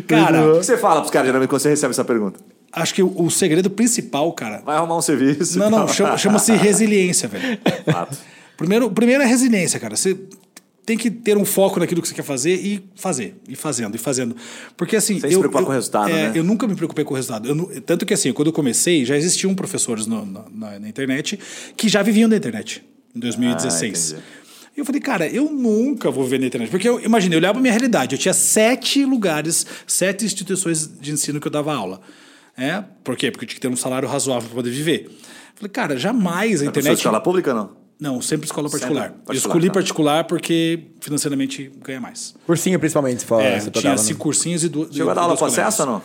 cara. 0.05 0.51
O 0.51 0.59
que 0.59 0.66
você 0.66 0.78
fala 0.78 0.99
pros 0.99 1.12
caras 1.12 1.28
geralmente 1.28 1.49
quando 1.49 1.62
você 1.62 1.70
recebe 1.70 1.91
essa 1.91 2.03
pergunta? 2.03 2.39
Acho 2.74 2.93
que 2.93 3.03
o, 3.03 3.14
o 3.22 3.32
segredo 3.32 3.70
principal, 3.70 4.32
cara. 4.34 4.62
Vai 4.66 4.76
arrumar 4.76 4.97
um 4.97 5.01
serviço. 5.01 5.57
Não, 5.57 5.70
não, 5.70 5.88
chama-se 5.88 6.24
chama 6.24 6.39
resiliência, 6.62 7.30
velho. 7.30 7.57
Primeiro, 8.57 8.91
primeiro 8.91 9.24
é 9.24 9.26
resiliência, 9.26 9.80
cara. 9.80 9.95
Você 9.95 10.18
tem 10.91 10.97
que 10.97 11.09
ter 11.09 11.37
um 11.37 11.45
foco 11.45 11.79
naquilo 11.79 12.01
que 12.01 12.07
você 12.07 12.13
quer 12.13 12.23
fazer 12.23 12.53
e 12.53 12.83
fazer, 12.95 13.35
e 13.47 13.55
fazendo, 13.55 13.95
e 13.95 13.97
fazendo. 13.97 14.35
Porque 14.75 14.97
assim. 14.97 15.19
Sem 15.19 15.29
eu, 15.29 15.35
se 15.35 15.39
preocupar 15.39 15.61
eu, 15.61 15.65
com 15.65 15.71
o 15.71 15.75
resultado, 15.75 16.09
é, 16.11 16.13
né? 16.13 16.31
Eu 16.35 16.43
nunca 16.43 16.67
me 16.67 16.75
preocupei 16.75 17.05
com 17.05 17.13
o 17.13 17.15
resultado. 17.15 17.47
Eu, 17.47 17.81
tanto 17.81 18.05
que 18.05 18.13
assim, 18.13 18.33
quando 18.33 18.47
eu 18.47 18.53
comecei, 18.53 19.05
já 19.05 19.15
existiam 19.15 19.55
professores 19.55 20.05
no, 20.05 20.25
na, 20.25 20.79
na, 20.79 20.89
internet 20.89 21.39
que 21.77 21.87
já 21.87 22.03
viviam 22.03 22.27
da 22.27 22.35
internet, 22.35 22.83
em 23.15 23.19
2016. 23.19 24.15
Ah, 24.17 24.21
e 24.75 24.79
eu 24.79 24.85
falei, 24.85 24.99
cara, 24.99 25.27
eu 25.27 25.49
nunca 25.49 26.11
vou 26.11 26.25
viver 26.25 26.39
na 26.39 26.47
internet. 26.47 26.69
Porque 26.69 26.87
eu 26.87 26.99
imaginei, 26.99 27.37
eu 27.37 27.39
olhava 27.39 27.57
a 27.57 27.61
minha 27.61 27.73
realidade. 27.73 28.15
Eu 28.15 28.19
tinha 28.19 28.33
sete 28.33 29.05
lugares, 29.05 29.65
sete 29.87 30.25
instituições 30.25 30.89
de 30.99 31.11
ensino 31.11 31.39
que 31.39 31.47
eu 31.47 31.51
dava 31.51 31.73
aula. 31.73 32.01
É, 32.57 32.83
por 33.03 33.15
quê? 33.15 33.31
Porque 33.31 33.45
eu 33.45 33.47
tinha 33.47 33.55
que 33.55 33.61
ter 33.61 33.69
um 33.69 33.77
salário 33.77 34.09
razoável 34.09 34.49
para 34.49 34.55
poder 34.55 34.71
viver. 34.71 35.05
Eu 35.05 35.11
falei, 35.55 35.69
cara, 35.71 35.97
jamais 35.97 36.61
a 36.61 36.65
internet. 36.65 36.97
escola 36.97 37.21
pública 37.21 37.53
não? 37.53 37.80
Não, 38.01 38.19
sempre 38.19 38.47
escola 38.47 38.67
particular. 38.67 39.03
Sempre 39.03 39.19
particular 39.19 39.35
eu 39.35 39.37
escolhi 39.37 39.67
tá. 39.67 39.73
particular 39.75 40.23
porque 40.23 40.79
financeiramente 40.99 41.71
ganha 41.83 42.01
mais. 42.01 42.33
Cursinho, 42.47 42.79
principalmente, 42.79 43.21
se 43.21 43.27
for. 43.27 43.39
É, 43.39 43.59
tinha 43.59 43.95
cinco 43.95 44.19
cursinhos 44.21 44.63
e 44.63 44.69
duas. 44.69 44.91
Chegou 44.91 45.11
a 45.11 45.13
dar 45.13 45.21
aula 45.21 45.37
com 45.37 45.45
acesso 45.45 45.83
ou 45.83 45.87
não? 45.87 46.01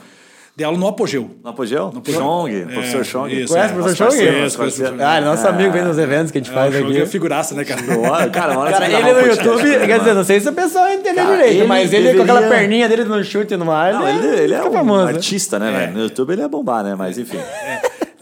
Dei 0.55 0.67
aula 0.67 0.77
no 0.77 0.87
Apogeu. 0.89 1.31
No 1.43 1.51
Apogeu? 1.51 1.91
No 1.93 1.99
Apogeu. 2.01 2.21
Chong, 2.21 2.55
é, 2.55 2.65
professor 2.67 3.05
Chong. 3.05 3.43
Isso, 3.43 3.53
conhece 3.53 3.73
o 3.73 3.79
é. 3.79 3.83
professor 3.83 4.11
Chong? 4.11 4.27
Conheço, 4.27 4.59
conheço 4.59 4.85
Ah, 5.01 5.21
nosso 5.23 5.47
é. 5.47 5.51
amigo 5.51 5.73
vem 5.73 5.85
nos 5.85 5.97
eventos 5.97 6.31
que 6.31 6.37
a 6.37 6.41
gente 6.43 6.51
é, 6.51 6.55
faz 6.55 6.75
o 6.75 6.79
aqui. 6.79 6.99
é 6.99 7.07
figuraça, 7.07 7.55
né, 7.55 7.65
cara? 7.65 7.83
cara, 8.31 8.55
cara 8.55 8.87
ele 8.87 9.13
no 9.13 9.27
YouTube, 9.29 9.87
quer 9.87 9.99
dizer, 9.99 10.15
não 10.15 10.25
sei 10.25 10.41
se 10.41 10.49
o 10.51 10.53
pessoal 10.53 10.91
entendeu 10.91 11.27
direito, 11.27 11.57
ele 11.57 11.67
mas 11.67 11.93
ele 11.93 12.05
deveria... 12.05 12.17
com 12.17 12.31
aquela 12.31 12.49
perninha 12.49 12.89
dele 12.89 13.05
no 13.05 13.23
chute 13.25 13.57
no 13.57 13.71
ar, 13.71 13.95
não, 13.95 14.09
ele, 14.09 14.43
ele, 14.43 14.55
é 14.55 14.63
um 14.63 14.73
famoso. 14.73 15.09
artista, 15.09 15.59
né, 15.59 15.71
velho? 15.73 15.93
No 15.93 16.01
YouTube 16.05 16.33
ele 16.33 16.43
é 16.43 16.49
bombar, 16.49 16.85
né? 16.85 16.95
Mas 16.95 17.17
enfim. 17.19 17.39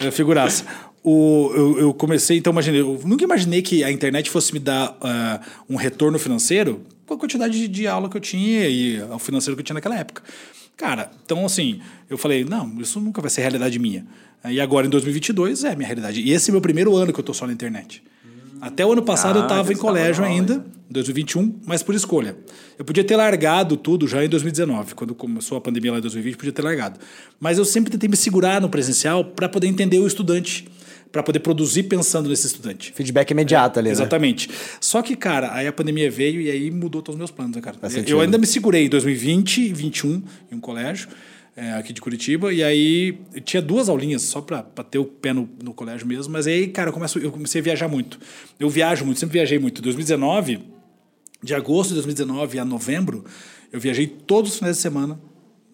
É, 0.00 0.10
figuraça 0.10 0.64
o, 1.06 1.52
eu, 1.54 1.78
eu, 1.80 1.94
comecei, 1.94 2.38
então 2.38 2.50
imaginei, 2.50 2.80
eu 2.80 2.98
nunca 3.04 3.22
imaginei 3.22 3.60
que 3.60 3.84
a 3.84 3.92
internet 3.92 4.30
fosse 4.30 4.54
me 4.54 4.58
dar 4.58 4.92
uh, 4.92 5.44
um 5.68 5.76
retorno 5.76 6.18
financeiro 6.18 6.80
com 7.04 7.12
a 7.12 7.18
quantidade 7.18 7.58
de, 7.58 7.68
de, 7.68 7.86
aula 7.86 8.08
que 8.08 8.16
eu 8.16 8.20
tinha 8.22 8.66
e 8.66 9.02
o 9.02 9.18
financeiro 9.18 9.54
que 9.54 9.60
eu 9.60 9.64
tinha 9.64 9.74
naquela 9.74 9.98
época. 9.98 10.22
Cara, 10.78 11.10
então 11.22 11.44
assim, 11.44 11.78
eu 12.08 12.16
falei, 12.16 12.42
não, 12.42 12.80
isso 12.80 12.98
nunca 13.00 13.20
vai 13.20 13.28
ser 13.28 13.42
realidade 13.42 13.78
minha. 13.78 14.06
E 14.48 14.58
agora 14.58 14.86
em 14.86 14.90
2022 14.90 15.64
é 15.64 15.76
minha 15.76 15.86
realidade. 15.86 16.22
E 16.22 16.32
esse 16.32 16.50
é 16.50 16.52
meu 16.52 16.62
primeiro 16.62 16.96
ano 16.96 17.12
que 17.12 17.18
eu 17.18 17.22
estou 17.22 17.34
só 17.34 17.46
na 17.46 17.52
internet. 17.52 18.02
Até 18.58 18.84
o 18.84 18.92
ano 18.92 19.02
passado 19.02 19.36
ah, 19.36 19.40
eu 19.40 19.42
estava 19.42 19.72
em 19.74 19.76
colégio 19.76 20.24
ainda, 20.24 20.64
em 20.88 20.92
2021, 20.92 21.60
mas 21.66 21.82
por 21.82 21.94
escolha. 21.94 22.34
Eu 22.78 22.84
podia 22.84 23.04
ter 23.04 23.14
largado 23.14 23.76
tudo 23.76 24.08
já 24.08 24.24
em 24.24 24.28
2019, 24.28 24.94
quando 24.94 25.14
começou 25.14 25.58
a 25.58 25.60
pandemia 25.60 25.92
lá 25.92 25.98
em 25.98 26.00
2020, 26.00 26.36
podia 26.36 26.52
ter 26.52 26.62
largado. 26.62 26.98
Mas 27.38 27.58
eu 27.58 27.64
sempre 27.66 27.90
tentei 27.90 28.08
me 28.08 28.16
segurar 28.16 28.62
no 28.62 28.70
presencial 28.70 29.22
para 29.22 29.50
poder 29.50 29.66
entender 29.66 29.98
o 29.98 30.06
estudante 30.06 30.66
para 31.14 31.22
poder 31.22 31.38
produzir 31.38 31.84
pensando 31.84 32.28
nesse 32.28 32.48
estudante. 32.48 32.90
Feedback 32.92 33.30
imediato 33.30 33.78
é, 33.78 33.80
ali, 33.80 33.88
né? 33.90 33.92
Exatamente. 33.92 34.50
Só 34.80 35.00
que, 35.00 35.14
cara, 35.14 35.54
aí 35.54 35.64
a 35.64 35.72
pandemia 35.72 36.10
veio 36.10 36.40
e 36.40 36.50
aí 36.50 36.72
mudou 36.72 37.00
todos 37.00 37.14
os 37.14 37.18
meus 37.18 37.30
planos, 37.30 37.54
né, 37.54 37.62
cara? 37.62 37.76
eu 38.04 38.20
ainda 38.20 38.36
me 38.36 38.44
segurei 38.44 38.86
em 38.86 38.88
2020 38.88 39.58
e 39.58 39.68
2021 39.68 40.22
em 40.50 40.56
um 40.56 40.58
colégio 40.58 41.08
é, 41.56 41.74
aqui 41.74 41.92
de 41.92 42.00
Curitiba, 42.00 42.52
e 42.52 42.64
aí 42.64 43.16
tinha 43.44 43.62
duas 43.62 43.88
aulinhas 43.88 44.22
só 44.22 44.40
para 44.40 44.60
ter 44.62 44.98
o 44.98 45.04
pé 45.04 45.32
no, 45.32 45.48
no, 45.62 45.72
colégio 45.72 46.04
mesmo, 46.04 46.32
mas 46.32 46.48
aí, 46.48 46.66
cara, 46.66 46.88
eu, 46.88 46.92
começo, 46.92 47.20
eu 47.20 47.30
comecei 47.30 47.60
a 47.60 47.64
viajar 47.64 47.86
muito. 47.86 48.18
Eu 48.58 48.68
viajo 48.68 49.04
muito, 49.04 49.20
sempre 49.20 49.34
viajei 49.34 49.60
muito. 49.60 49.78
Em 49.78 49.84
2019, 49.84 50.64
de 51.40 51.54
agosto 51.54 51.90
de 51.90 51.94
2019 51.94 52.58
a 52.58 52.64
novembro, 52.64 53.24
eu 53.72 53.78
viajei 53.78 54.08
todos 54.08 54.50
os 54.50 54.58
finais 54.58 54.78
de 54.78 54.82
semana, 54.82 55.16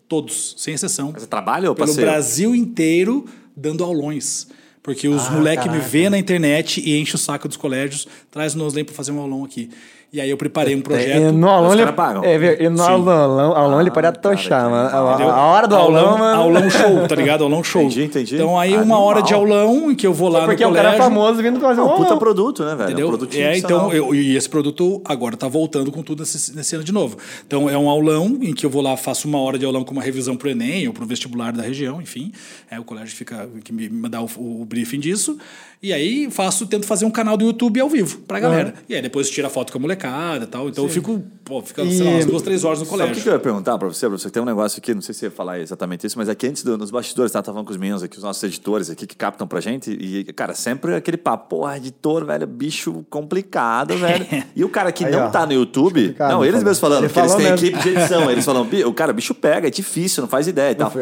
todos, 0.07 0.55
sem 0.59 0.75
exceção. 0.75 1.13
Você 1.13 1.27
trabalha 1.27 1.71
ou 1.71 1.75
Pelo 1.75 1.89
passeio? 1.89 2.07
Brasil 2.07 2.55
inteiro, 2.55 3.25
dando 3.57 3.83
aulões. 3.83 4.47
Porque 4.83 5.09
os 5.09 5.27
ah, 5.27 5.31
moleques 5.33 5.71
me 5.71 5.79
vê 5.79 6.09
na 6.09 6.19
internet 6.19 6.81
e 6.81 6.99
enche 6.99 7.15
o 7.15 7.19
saco 7.19 7.47
dos 7.47 7.57
colégios, 7.57 8.09
traz 8.31 8.55
o 8.55 8.59
Noslen 8.59 8.85
para 8.85 8.95
fazer 8.95 9.13
um 9.13 9.19
aulão 9.21 9.45
aqui. 9.45 9.71
E 10.13 10.21
aí 10.21 10.29
eu 10.29 10.37
preparei 10.37 10.75
um 10.75 10.81
projeto. 10.81 11.17
E 11.17 11.31
no 11.31 11.49
aulão 11.49 11.73
ele, 11.73 11.93
pagam. 11.93 12.25
É, 12.25 12.65
e 12.65 12.69
no 12.69 12.83
aulão, 12.83 13.57
aulão 13.57 13.79
ah, 13.79 13.81
ele 13.81 13.93
pode 13.93 14.09
atochar, 14.09 14.69
mano. 14.69 14.89
A, 14.89 15.33
a, 15.33 15.45
hora 15.45 15.69
do 15.69 15.77
aulão, 15.77 16.01
aulão, 16.01 16.19
mano. 16.19 16.43
Aulão 16.43 16.71
show, 16.71 17.07
tá 17.07 17.15
ligado? 17.15 17.45
Aulão 17.45 17.63
show. 17.63 17.83
Entendi, 17.83 18.05
entendi. 18.05 18.35
Então 18.35 18.59
aí 18.59 18.77
uma 18.77 18.99
hora 18.99 19.23
de 19.23 19.33
aulão 19.33 19.89
em 19.89 19.95
que 19.95 20.05
eu 20.05 20.13
vou 20.13 20.29
lá 20.29 20.47
porque 20.47 20.65
no 20.65 20.71
colégio. 20.71 20.91
Porque 20.91 20.91
o 20.91 20.93
cara 20.93 20.97
é 20.97 20.99
famoso 20.99 21.41
vindo 21.41 21.61
fazer 21.61 21.81
um 21.81 21.85
aulão. 21.85 21.99
puta 21.99 22.17
produto, 22.17 22.65
né, 22.65 22.75
velho? 22.75 22.91
Entendeu? 22.91 23.09
É, 23.09 23.39
um 23.39 23.41
é 23.41 23.59
então, 23.59 23.93
eu, 23.93 24.13
e 24.13 24.37
esse 24.37 24.49
produto 24.49 25.01
agora 25.05 25.37
tá 25.37 25.47
voltando 25.47 25.93
com 25.93 26.03
tudo 26.03 26.21
nesse, 26.21 26.57
nesse 26.57 26.75
ano 26.75 26.83
de 26.83 26.93
novo. 26.93 27.17
Então 27.47 27.71
é 27.71 27.79
um 27.79 27.89
aulão 27.89 28.37
em 28.43 28.53
que 28.53 28.67
eu 28.67 28.71
vou 28.71 28.83
lá, 28.83 28.97
faço 28.97 29.29
uma 29.29 29.39
hora 29.39 29.57
de 29.57 29.65
aulão 29.65 29.85
com 29.85 29.93
uma 29.93 30.03
revisão 30.03 30.37
pro 30.37 30.51
Enem 30.51 30.89
ou 30.89 30.93
pro 30.93 31.07
vestibular 31.07 31.53
da 31.53 31.63
região, 31.63 32.03
enfim. 32.03 32.33
É, 32.69 32.81
o 32.81 32.85
colégio 32.85 33.15
fica, 33.15 33.49
que 33.63 33.73
me 33.73 33.89
dá 34.09 34.21
o, 34.21 34.29
o 34.37 34.65
briefing 34.65 34.99
disso. 34.99 35.39
E 35.83 35.95
aí 35.95 36.29
faço, 36.31 36.67
tento 36.67 36.85
fazer 36.85 37.07
um 37.07 37.11
canal 37.11 37.37
do 37.37 37.45
YouTube 37.45 37.81
ao 37.81 37.89
vivo 37.89 38.19
pra 38.27 38.41
galera. 38.41 38.69
Uhum. 38.69 38.85
E 38.89 38.95
aí 38.97 39.01
depois 39.01 39.31
tira 39.31 39.49
foto 39.49 39.73
com 39.73 39.79
a 39.79 39.81
molecada 39.81 40.00
e 40.45 40.47
tal. 40.47 40.69
Então 40.69 40.85
Sim. 40.85 40.89
eu 40.89 40.95
fico, 40.95 41.23
pô, 41.51 41.61
fica, 41.61 41.83
e... 41.83 41.93
sei 41.93 42.07
lá, 42.07 42.13
umas 42.13 42.25
duas, 42.25 42.43
três 42.43 42.65
horas 42.65 42.79
no 42.79 42.87
colégio. 42.87 43.13
Sabe 43.13 43.21
o 43.21 43.23
que 43.25 43.29
eu 43.29 43.33
ia 43.33 43.41
perguntar 43.41 43.77
pra 43.77 43.89
você, 43.89 44.07
professor? 44.07 44.31
Tem 44.31 44.41
um 44.41 44.47
negócio 44.47 44.79
aqui, 44.79 44.95
não 44.95 45.03
sei 45.03 45.13
se 45.13 45.21
você 45.21 45.27
ia 45.27 45.31
falar 45.33 45.59
exatamente 45.59 46.07
isso, 46.07 46.17
mas 46.17 46.29
aqui 46.29 46.47
antes 46.47 46.63
do, 46.63 46.79
nos 46.79 46.93
bastidores, 46.93 47.33
tá, 47.33 47.43
tava 47.43 47.57
falando 47.57 47.67
com 47.67 47.73
os 47.73 47.77
meninos 47.77 48.05
aqui, 48.05 48.17
os 48.17 48.23
nossos 48.23 48.41
editores 48.45 48.89
aqui 48.89 49.05
que 49.05 49.17
captam 49.17 49.49
pra 49.49 49.61
gente. 49.61 49.91
E, 49.91 50.25
cara, 50.33 50.55
sempre 50.55 50.95
aquele 50.95 51.17
papo, 51.17 51.57
porra, 51.57 51.77
editor, 51.77 52.25
velho, 52.25 52.47
bicho 52.47 53.05
complicado, 53.11 53.97
velho. 53.97 54.27
e 54.55 54.65
o 54.65 54.69
cara 54.69 54.93
que 54.93 55.05
aí, 55.05 55.11
não 55.11 55.27
ó, 55.27 55.29
tá 55.29 55.45
no 55.45 55.53
YouTube, 55.53 56.15
não, 56.17 56.45
eles 56.45 56.63
mesmos 56.63 56.79
falando, 56.79 57.05
porque 57.07 57.19
eles 57.19 57.35
têm 57.35 57.51
mesmo. 57.51 57.67
equipe 57.67 57.83
de 57.83 57.89
edição. 57.89 58.31
eles 58.31 58.45
falam, 58.47 58.69
o 58.87 58.95
cara, 58.95 59.13
bicho 59.13 59.35
pega, 59.35 59.67
é 59.67 59.71
difícil, 59.71 60.21
não 60.21 60.29
faz 60.29 60.47
ideia 60.47 60.71
e 60.71 60.75
tal. 60.77 60.93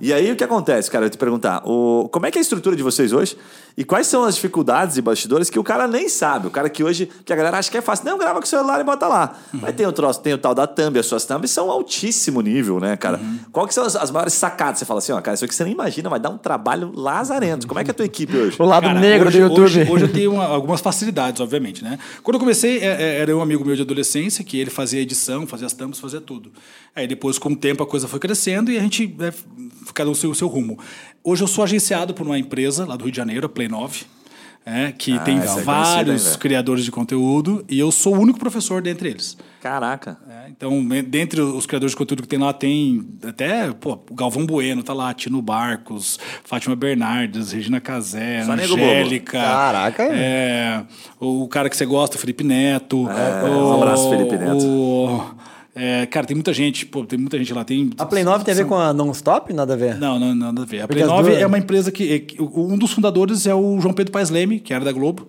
E 0.00 0.12
aí 0.12 0.32
o 0.32 0.36
que 0.36 0.44
acontece, 0.44 0.90
cara, 0.90 1.04
eu 1.04 1.10
te 1.10 1.18
perguntar, 1.18 1.62
o, 1.68 2.08
como 2.10 2.24
é 2.24 2.30
que 2.30 2.38
é 2.38 2.40
a 2.40 2.42
estrutura 2.42 2.74
de 2.74 2.82
vocês 2.82 3.12
hoje? 3.12 3.36
E 3.78 3.84
quais 3.84 4.08
são 4.08 4.24
as 4.24 4.34
dificuldades 4.34 4.96
e 4.96 5.00
bastidores 5.00 5.48
que 5.48 5.56
o 5.56 5.62
cara 5.62 5.86
nem 5.86 6.08
sabe. 6.08 6.48
O 6.48 6.50
cara 6.50 6.68
que 6.68 6.82
hoje, 6.82 7.08
que 7.24 7.32
a 7.32 7.36
galera 7.36 7.58
acha 7.58 7.70
que 7.70 7.76
é 7.76 7.80
fácil. 7.80 8.06
Não, 8.06 8.18
grava 8.18 8.40
com 8.40 8.44
o 8.44 8.48
celular 8.48 8.80
e 8.80 8.82
bota 8.82 9.06
lá. 9.06 9.36
Uhum. 9.54 9.60
Mas 9.62 9.76
tem 9.76 9.86
o 9.86 9.92
troço, 9.98 10.20
tem 10.20 10.32
o 10.32 10.38
tal 10.38 10.54
da 10.54 10.64
thumb. 10.64 10.96
As 10.96 11.06
suas 11.06 11.24
thumbs 11.24 11.50
são 11.50 11.68
altíssimo 11.68 12.40
nível, 12.40 12.78
né, 12.78 12.96
cara? 12.96 13.18
Uhum. 13.18 13.38
Qual 13.50 13.66
que 13.66 13.74
são 13.74 13.84
as, 13.84 13.96
as, 13.96 14.12
maiores 14.12 14.32
sacadas? 14.32 14.78
Você 14.78 14.84
fala 14.84 14.98
assim, 14.98 15.10
ó, 15.10 15.20
cara, 15.20 15.34
isso 15.34 15.44
aqui 15.44 15.52
você 15.52 15.64
nem 15.64 15.72
imagina, 15.72 16.08
vai 16.08 16.20
dar 16.20 16.30
um 16.30 16.38
trabalho 16.38 16.92
lazarento. 16.94 17.66
Como 17.66 17.80
é 17.80 17.84
que 17.84 17.90
é 17.90 17.92
a 17.92 17.94
tua 17.94 18.06
equipe 18.06 18.36
hoje? 18.36 18.56
O 18.56 18.64
lado 18.64 18.84
cara, 18.84 19.00
negro 19.00 19.28
hoje, 19.28 19.38
do 19.38 19.42
YouTube. 19.42 19.64
Hoje, 19.64 19.90
hoje 19.90 20.04
eu 20.04 20.12
tenho 20.12 20.32
uma, 20.34 20.44
algumas 20.46 20.80
facilidades, 20.80 21.40
obviamente, 21.40 21.82
né? 21.82 21.98
Quando 22.22 22.36
eu 22.36 22.40
comecei, 22.40 22.78
é, 22.78 23.02
é, 23.02 23.20
era 23.20 23.36
um 23.36 23.42
amigo 23.42 23.64
meu 23.64 23.74
de 23.74 23.82
adolescência, 23.82 24.44
que 24.44 24.58
ele 24.58 24.70
fazia 24.70 25.00
edição, 25.00 25.46
fazia 25.46 25.66
as 25.66 25.72
thumbs, 25.72 25.98
fazia 25.98 26.20
tudo. 26.20 26.52
Aí 26.94 27.06
depois, 27.08 27.38
com 27.38 27.50
o 27.50 27.56
tempo, 27.56 27.82
a 27.82 27.86
coisa 27.86 28.06
foi 28.06 28.20
crescendo 28.20 28.70
e 28.70 28.78
a 28.78 28.80
gente, 28.80 29.12
né, 29.18 29.32
cada 29.94 30.08
um 30.08 30.14
seu, 30.14 30.32
seu 30.34 30.46
rumo. 30.46 30.78
Hoje 31.24 31.42
eu 31.42 31.48
sou 31.48 31.64
agenciado 31.64 32.14
por 32.14 32.24
uma 32.24 32.38
empresa 32.38 32.86
lá 32.86 32.96
do 32.96 33.04
Rio 33.04 33.10
de 33.10 33.16
Janeiro, 33.16 33.46
a 33.46 33.48
Play 33.48 33.68
9, 33.68 34.06
é, 34.70 34.92
que 34.92 35.14
ah, 35.14 35.20
tem 35.20 35.38
é 35.38 35.46
vários 35.62 36.34
é 36.34 36.38
criadores 36.38 36.84
de 36.84 36.90
conteúdo 36.90 37.64
e 37.68 37.78
eu 37.78 37.90
sou 37.90 38.14
o 38.14 38.20
único 38.20 38.38
professor 38.38 38.82
dentre 38.82 39.08
eles. 39.08 39.36
Caraca. 39.62 40.18
É, 40.28 40.50
então, 40.50 40.86
dentre 41.06 41.40
os 41.40 41.64
criadores 41.64 41.92
de 41.92 41.96
conteúdo 41.96 42.22
que 42.22 42.28
tem 42.28 42.38
lá, 42.38 42.52
tem 42.52 43.08
até 43.26 43.72
pô, 43.72 43.98
o 44.10 44.14
Galvão 44.14 44.44
Bueno, 44.44 44.82
tá 44.82 44.92
lá, 44.92 45.12
Tino 45.14 45.40
Barcos, 45.40 46.18
Fátima 46.44 46.76
Bernardes, 46.76 47.52
Regina 47.52 47.80
Casé, 47.80 48.40
Angélica. 48.40 49.38
Caraca. 49.38 50.02
É, 50.12 50.84
o 51.18 51.48
cara 51.48 51.70
que 51.70 51.76
você 51.76 51.86
gosta, 51.86 52.18
Felipe 52.18 52.44
Neto. 52.44 53.08
É, 53.08 53.48
o, 53.48 53.70
um 53.70 53.74
abraço, 53.74 54.10
Felipe 54.10 54.36
Neto. 54.36 54.66
O, 54.66 55.34
é, 55.78 56.06
cara, 56.06 56.26
tem 56.26 56.34
muita 56.34 56.52
gente, 56.52 56.84
pô, 56.84 57.04
tem 57.04 57.16
muita 57.16 57.38
gente 57.38 57.54
lá. 57.54 57.62
Tem, 57.62 57.90
a 57.96 58.04
Play 58.04 58.24
9 58.24 58.44
tem 58.44 58.52
a 58.52 58.56
ver 58.56 58.66
com 58.66 58.74
a 58.74 58.92
Non-Stop? 58.92 59.52
Nada 59.52 59.74
a 59.74 59.76
ver? 59.76 59.96
Não, 59.96 60.18
não, 60.18 60.34
nada 60.34 60.62
a 60.62 60.64
ver. 60.64 60.80
A 60.80 60.88
Play 60.88 61.04
9 61.04 61.34
é 61.34 61.46
uma 61.46 61.56
empresa 61.56 61.92
que, 61.92 62.12
é, 62.14 62.18
que, 62.18 62.42
Um 62.42 62.76
dos 62.76 62.90
fundadores 62.90 63.46
é 63.46 63.54
o 63.54 63.80
João 63.80 63.94
Pedro 63.94 64.12
Paes 64.12 64.28
Leme, 64.28 64.58
que 64.58 64.74
era 64.74 64.84
da 64.84 64.90
Globo. 64.90 65.28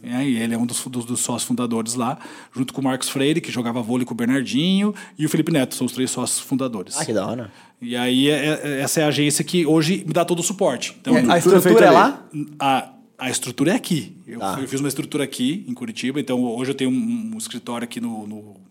É, 0.00 0.24
e 0.24 0.38
ele 0.38 0.54
é 0.54 0.58
um 0.58 0.64
dos, 0.64 0.86
dos, 0.86 1.04
dos, 1.04 1.20
sócios 1.20 1.42
fundadores 1.42 1.94
lá, 1.94 2.18
junto 2.54 2.72
com 2.72 2.80
o 2.80 2.84
Marcos 2.84 3.08
Freire, 3.08 3.40
que 3.40 3.50
jogava 3.50 3.82
vôlei 3.82 4.06
com 4.06 4.14
o 4.14 4.16
Bernardinho, 4.16 4.94
e 5.18 5.26
o 5.26 5.28
Felipe 5.28 5.52
Neto, 5.52 5.74
são 5.74 5.86
os 5.86 5.92
três 5.92 6.10
sócios 6.10 6.38
fundadores. 6.38 6.96
Ah, 6.96 7.04
que 7.04 7.12
da 7.12 7.26
hora. 7.26 7.50
E 7.82 7.96
aí, 7.96 8.30
é, 8.30 8.60
é, 8.62 8.80
essa 8.80 9.00
é 9.00 9.04
a 9.04 9.08
agência 9.08 9.44
que 9.44 9.66
hoje 9.66 10.04
me 10.06 10.12
dá 10.12 10.24
todo 10.24 10.38
o 10.38 10.42
suporte. 10.42 10.96
Então, 11.00 11.14
a 11.30 11.36
estrutura 11.36 11.86
é 11.86 11.90
lá? 11.90 12.24
A, 12.58 12.90
a 13.18 13.28
estrutura 13.28 13.72
é 13.72 13.74
aqui. 13.74 14.16
Eu, 14.26 14.38
tá. 14.38 14.56
eu, 14.60 14.68
fiz 14.68 14.80
uma 14.80 14.88
estrutura 14.88 15.24
aqui, 15.24 15.64
em 15.68 15.74
Curitiba, 15.74 16.20
então 16.20 16.44
hoje 16.44 16.70
eu 16.70 16.74
tenho 16.74 16.90
um, 16.90 17.32
um 17.34 17.38
escritório 17.38 17.84
aqui 17.84 18.00
no, 18.00 18.26
no 18.26 18.69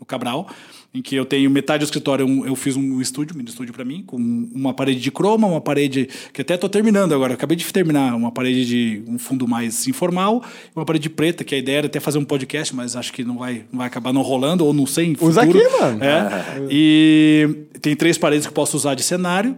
no 0.00 0.06
Cabral, 0.06 0.48
em 0.92 1.00
que 1.00 1.14
eu 1.14 1.24
tenho 1.24 1.48
metade 1.50 1.80
do 1.80 1.84
escritório, 1.84 2.26
eu, 2.26 2.46
eu 2.46 2.56
fiz 2.56 2.74
um 2.74 3.00
estúdio, 3.00 3.34
um 3.34 3.38
mini 3.38 3.50
estúdio 3.50 3.72
para 3.72 3.84
mim, 3.84 4.02
com 4.04 4.16
uma 4.16 4.74
parede 4.74 4.98
de 4.98 5.10
croma, 5.12 5.46
uma 5.46 5.60
parede 5.60 6.08
que 6.32 6.40
até 6.40 6.54
estou 6.54 6.68
terminando 6.68 7.14
agora, 7.14 7.34
acabei 7.34 7.56
de 7.56 7.64
terminar, 7.70 8.16
uma 8.16 8.32
parede 8.32 8.64
de 8.64 9.04
um 9.06 9.18
fundo 9.18 9.46
mais 9.46 9.86
informal, 9.86 10.42
uma 10.74 10.84
parede 10.84 11.08
preta, 11.08 11.44
que 11.44 11.54
a 11.54 11.58
ideia 11.58 11.78
era 11.78 11.86
até 11.86 12.00
fazer 12.00 12.18
um 12.18 12.24
podcast, 12.24 12.74
mas 12.74 12.96
acho 12.96 13.12
que 13.12 13.22
não 13.22 13.38
vai, 13.38 13.64
não 13.70 13.78
vai 13.78 13.86
acabar 13.86 14.12
não 14.12 14.22
rolando, 14.22 14.64
ou 14.64 14.72
não 14.72 14.86
sei, 14.86 15.06
em 15.06 15.16
Usa 15.20 15.42
aqui, 15.42 15.68
mano. 15.78 16.02
É. 16.02 16.30
E 16.70 17.66
tem 17.80 17.94
três 17.94 18.16
paredes 18.16 18.46
que 18.46 18.50
eu 18.50 18.54
posso 18.54 18.76
usar 18.76 18.94
de 18.94 19.02
cenário, 19.02 19.56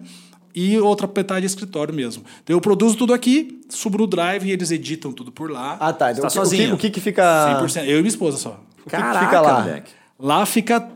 e 0.54 0.78
outra 0.78 1.06
metade 1.06 1.40
de 1.40 1.46
escritório 1.46 1.94
mesmo. 1.94 2.24
Então 2.42 2.54
eu 2.54 2.60
produzo 2.60 2.96
tudo 2.96 3.14
aqui, 3.14 3.62
subo 3.70 3.96
no 3.96 4.06
Drive 4.06 4.44
e 4.44 4.50
eles 4.50 4.70
editam 4.70 5.10
tudo 5.10 5.32
por 5.32 5.50
lá. 5.50 5.78
Ah, 5.80 5.92
tá. 5.94 6.12
Então, 6.12 6.22
tá 6.22 6.28
sozinho. 6.28 6.74
O 6.74 6.76
que, 6.76 6.88
o 6.88 6.90
que 6.90 7.00
fica... 7.00 7.58
100%. 7.62 7.84
Eu 7.84 7.98
e 7.98 8.02
minha 8.02 8.08
esposa 8.08 8.36
só. 8.36 8.62
O 8.84 8.90
que, 8.90 8.96
que 8.96 9.18
fica 9.18 9.40
lá? 9.40 9.60
Moleque. 9.62 10.01
Lá 10.22 10.46
fica 10.46 10.88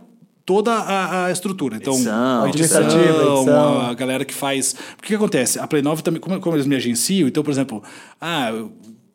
toda 0.44 0.72
a, 0.72 1.26
a, 1.26 1.32
estrutura. 1.32 1.76
Então, 1.76 1.94
edição, 1.94 2.44
a 2.44 2.48
edição, 2.48 3.80
a 3.80 3.92
galera 3.92 4.24
que 4.24 4.32
faz. 4.32 4.76
O 4.96 5.02
que, 5.02 5.12
acontece? 5.16 5.58
A 5.58 5.66
Play 5.66 5.82
9 5.82 6.02
também, 6.02 6.20
como, 6.20 6.38
como, 6.40 6.54
eles 6.54 6.66
me 6.66 6.76
agenciam, 6.76 7.26
então, 7.26 7.42
por 7.42 7.50
exemplo, 7.50 7.82
ah, 8.20 8.52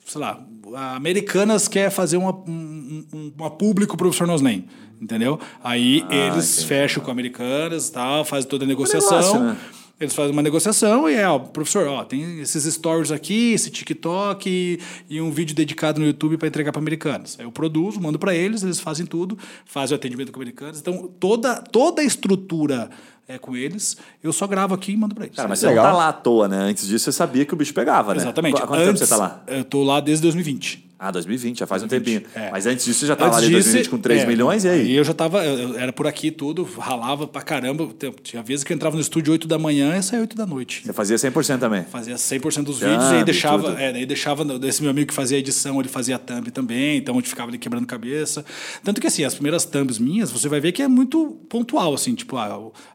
sei 0.05 0.19
lá, 0.19 0.43
a 0.75 0.97
Americanas 0.97 1.69
quer 1.69 1.89
fazer 1.89 2.17
uma, 2.17 2.33
um, 2.33 3.31
uma 3.37 3.49
público 3.49 3.95
pro 3.95 4.07
professor 4.07 4.27
Nosnem. 4.27 4.67
Entendeu? 5.01 5.39
Aí 5.63 6.05
ah, 6.09 6.13
eles 6.13 6.51
entendi. 6.51 6.67
fecham 6.67 7.03
com 7.03 7.09
Americanas 7.09 7.87
e 7.87 7.91
tal, 7.93 8.25
fazem 8.25 8.47
toda 8.47 8.65
a 8.65 8.67
negociação. 8.67 9.17
negócio, 9.17 9.39
né? 9.39 9.57
Eles 10.01 10.15
fazem 10.15 10.31
uma 10.31 10.41
negociação 10.41 11.07
e 11.07 11.13
é, 11.13 11.29
ó, 11.29 11.37
professor, 11.37 11.87
ó, 11.87 12.03
tem 12.03 12.39
esses 12.39 12.63
stories 12.73 13.11
aqui, 13.11 13.53
esse 13.53 13.69
TikTok 13.69 14.49
e, 14.49 14.79
e 15.07 15.21
um 15.21 15.29
vídeo 15.29 15.55
dedicado 15.55 15.99
no 15.99 16.07
YouTube 16.07 16.37
para 16.37 16.47
entregar 16.47 16.71
para 16.71 16.81
americanos. 16.81 17.37
Aí 17.37 17.45
eu 17.45 17.51
produzo, 17.51 18.01
mando 18.01 18.17
para 18.17 18.33
eles, 18.33 18.63
eles 18.63 18.79
fazem 18.79 19.05
tudo, 19.05 19.37
fazem 19.63 19.95
o 19.95 19.99
atendimento 19.99 20.31
com 20.31 20.39
americanos. 20.39 20.79
Então, 20.79 21.07
toda, 21.19 21.61
toda 21.61 22.01
a 22.01 22.03
estrutura 22.03 22.89
é 23.27 23.37
com 23.37 23.55
eles, 23.55 23.95
eu 24.23 24.33
só 24.33 24.47
gravo 24.47 24.73
aqui 24.73 24.91
e 24.91 24.97
mando 24.97 25.13
para 25.13 25.25
eles. 25.25 25.35
Cara, 25.35 25.47
mas 25.47 25.59
você 25.59 25.67
Legal. 25.67 25.85
não 25.85 25.91
tá 25.91 25.97
lá 25.97 26.07
à 26.09 26.13
toa, 26.13 26.47
né? 26.47 26.57
Antes 26.57 26.87
disso, 26.87 27.05
você 27.05 27.11
sabia 27.11 27.45
que 27.45 27.53
o 27.53 27.57
bicho 27.57 27.73
pegava, 27.73 28.15
né? 28.15 28.21
Exatamente. 28.21 28.61
Há 28.61 28.65
quanto 28.65 28.81
Antes, 28.81 28.99
tempo 29.01 29.05
você 29.05 29.07
tá 29.07 29.17
lá? 29.17 29.43
Eu 29.47 29.63
tô 29.63 29.83
lá 29.83 29.99
desde 29.99 30.23
2020. 30.23 30.90
Ah, 31.03 31.09
2020, 31.09 31.57
já 31.57 31.65
faz 31.65 31.81
2020, 31.81 32.17
um 32.19 32.21
tempinho. 32.21 32.45
É. 32.45 32.51
Mas 32.51 32.67
antes 32.67 32.85
disso 32.85 32.99
você 32.99 33.07
já 33.07 33.13
estava 33.13 33.35
ali 33.35 33.47
em 33.47 33.51
2020 33.53 33.89
com 33.89 33.97
3 33.97 34.21
é, 34.21 34.25
milhões, 34.27 34.65
e 34.65 34.69
aí? 34.69 34.91
E 34.91 34.95
eu 34.95 35.03
já 35.03 35.13
estava, 35.13 35.43
era 35.43 35.91
por 35.91 36.05
aqui 36.05 36.29
tudo, 36.29 36.63
ralava 36.77 37.25
pra 37.25 37.41
caramba. 37.41 37.89
Tinha 38.21 38.43
vezes 38.43 38.63
que 38.63 38.71
eu 38.71 38.75
entrava 38.75 38.95
no 38.95 39.01
estúdio 39.01 39.31
8 39.33 39.47
da 39.47 39.57
manhã 39.57 39.97
e 39.97 40.03
saía 40.03 40.21
8 40.21 40.35
da 40.35 40.45
noite. 40.45 40.83
Você 40.85 40.93
fazia 40.93 41.15
100% 41.15 41.57
também? 41.57 41.83
Fazia 41.85 42.13
100% 42.13 42.63
dos 42.63 42.81
vídeos 42.81 43.03
ah, 43.03 43.15
e 43.15 43.17
aí 43.17 43.23
deixava, 43.23 43.81
é, 43.81 43.87
aí 43.95 44.05
deixava, 44.05 44.45
esse 44.63 44.83
meu 44.83 44.91
amigo 44.91 45.07
que 45.07 45.13
fazia 45.15 45.37
a 45.37 45.39
edição, 45.39 45.79
ele 45.79 45.89
fazia 45.89 46.17
a 46.17 46.19
thumb 46.19 46.51
também, 46.51 46.97
então 46.97 47.15
a 47.15 47.17
gente 47.17 47.29
ficava 47.29 47.49
ali 47.49 47.57
quebrando 47.57 47.87
cabeça. 47.87 48.45
Tanto 48.83 49.01
que 49.01 49.07
assim, 49.07 49.23
as 49.23 49.33
primeiras 49.33 49.65
thumbs 49.65 49.97
minhas, 49.97 50.31
você 50.31 50.47
vai 50.47 50.59
ver 50.59 50.71
que 50.71 50.83
é 50.83 50.87
muito 50.87 51.35
pontual, 51.49 51.95
assim, 51.95 52.13
tipo, 52.13 52.37
a, 52.37 52.45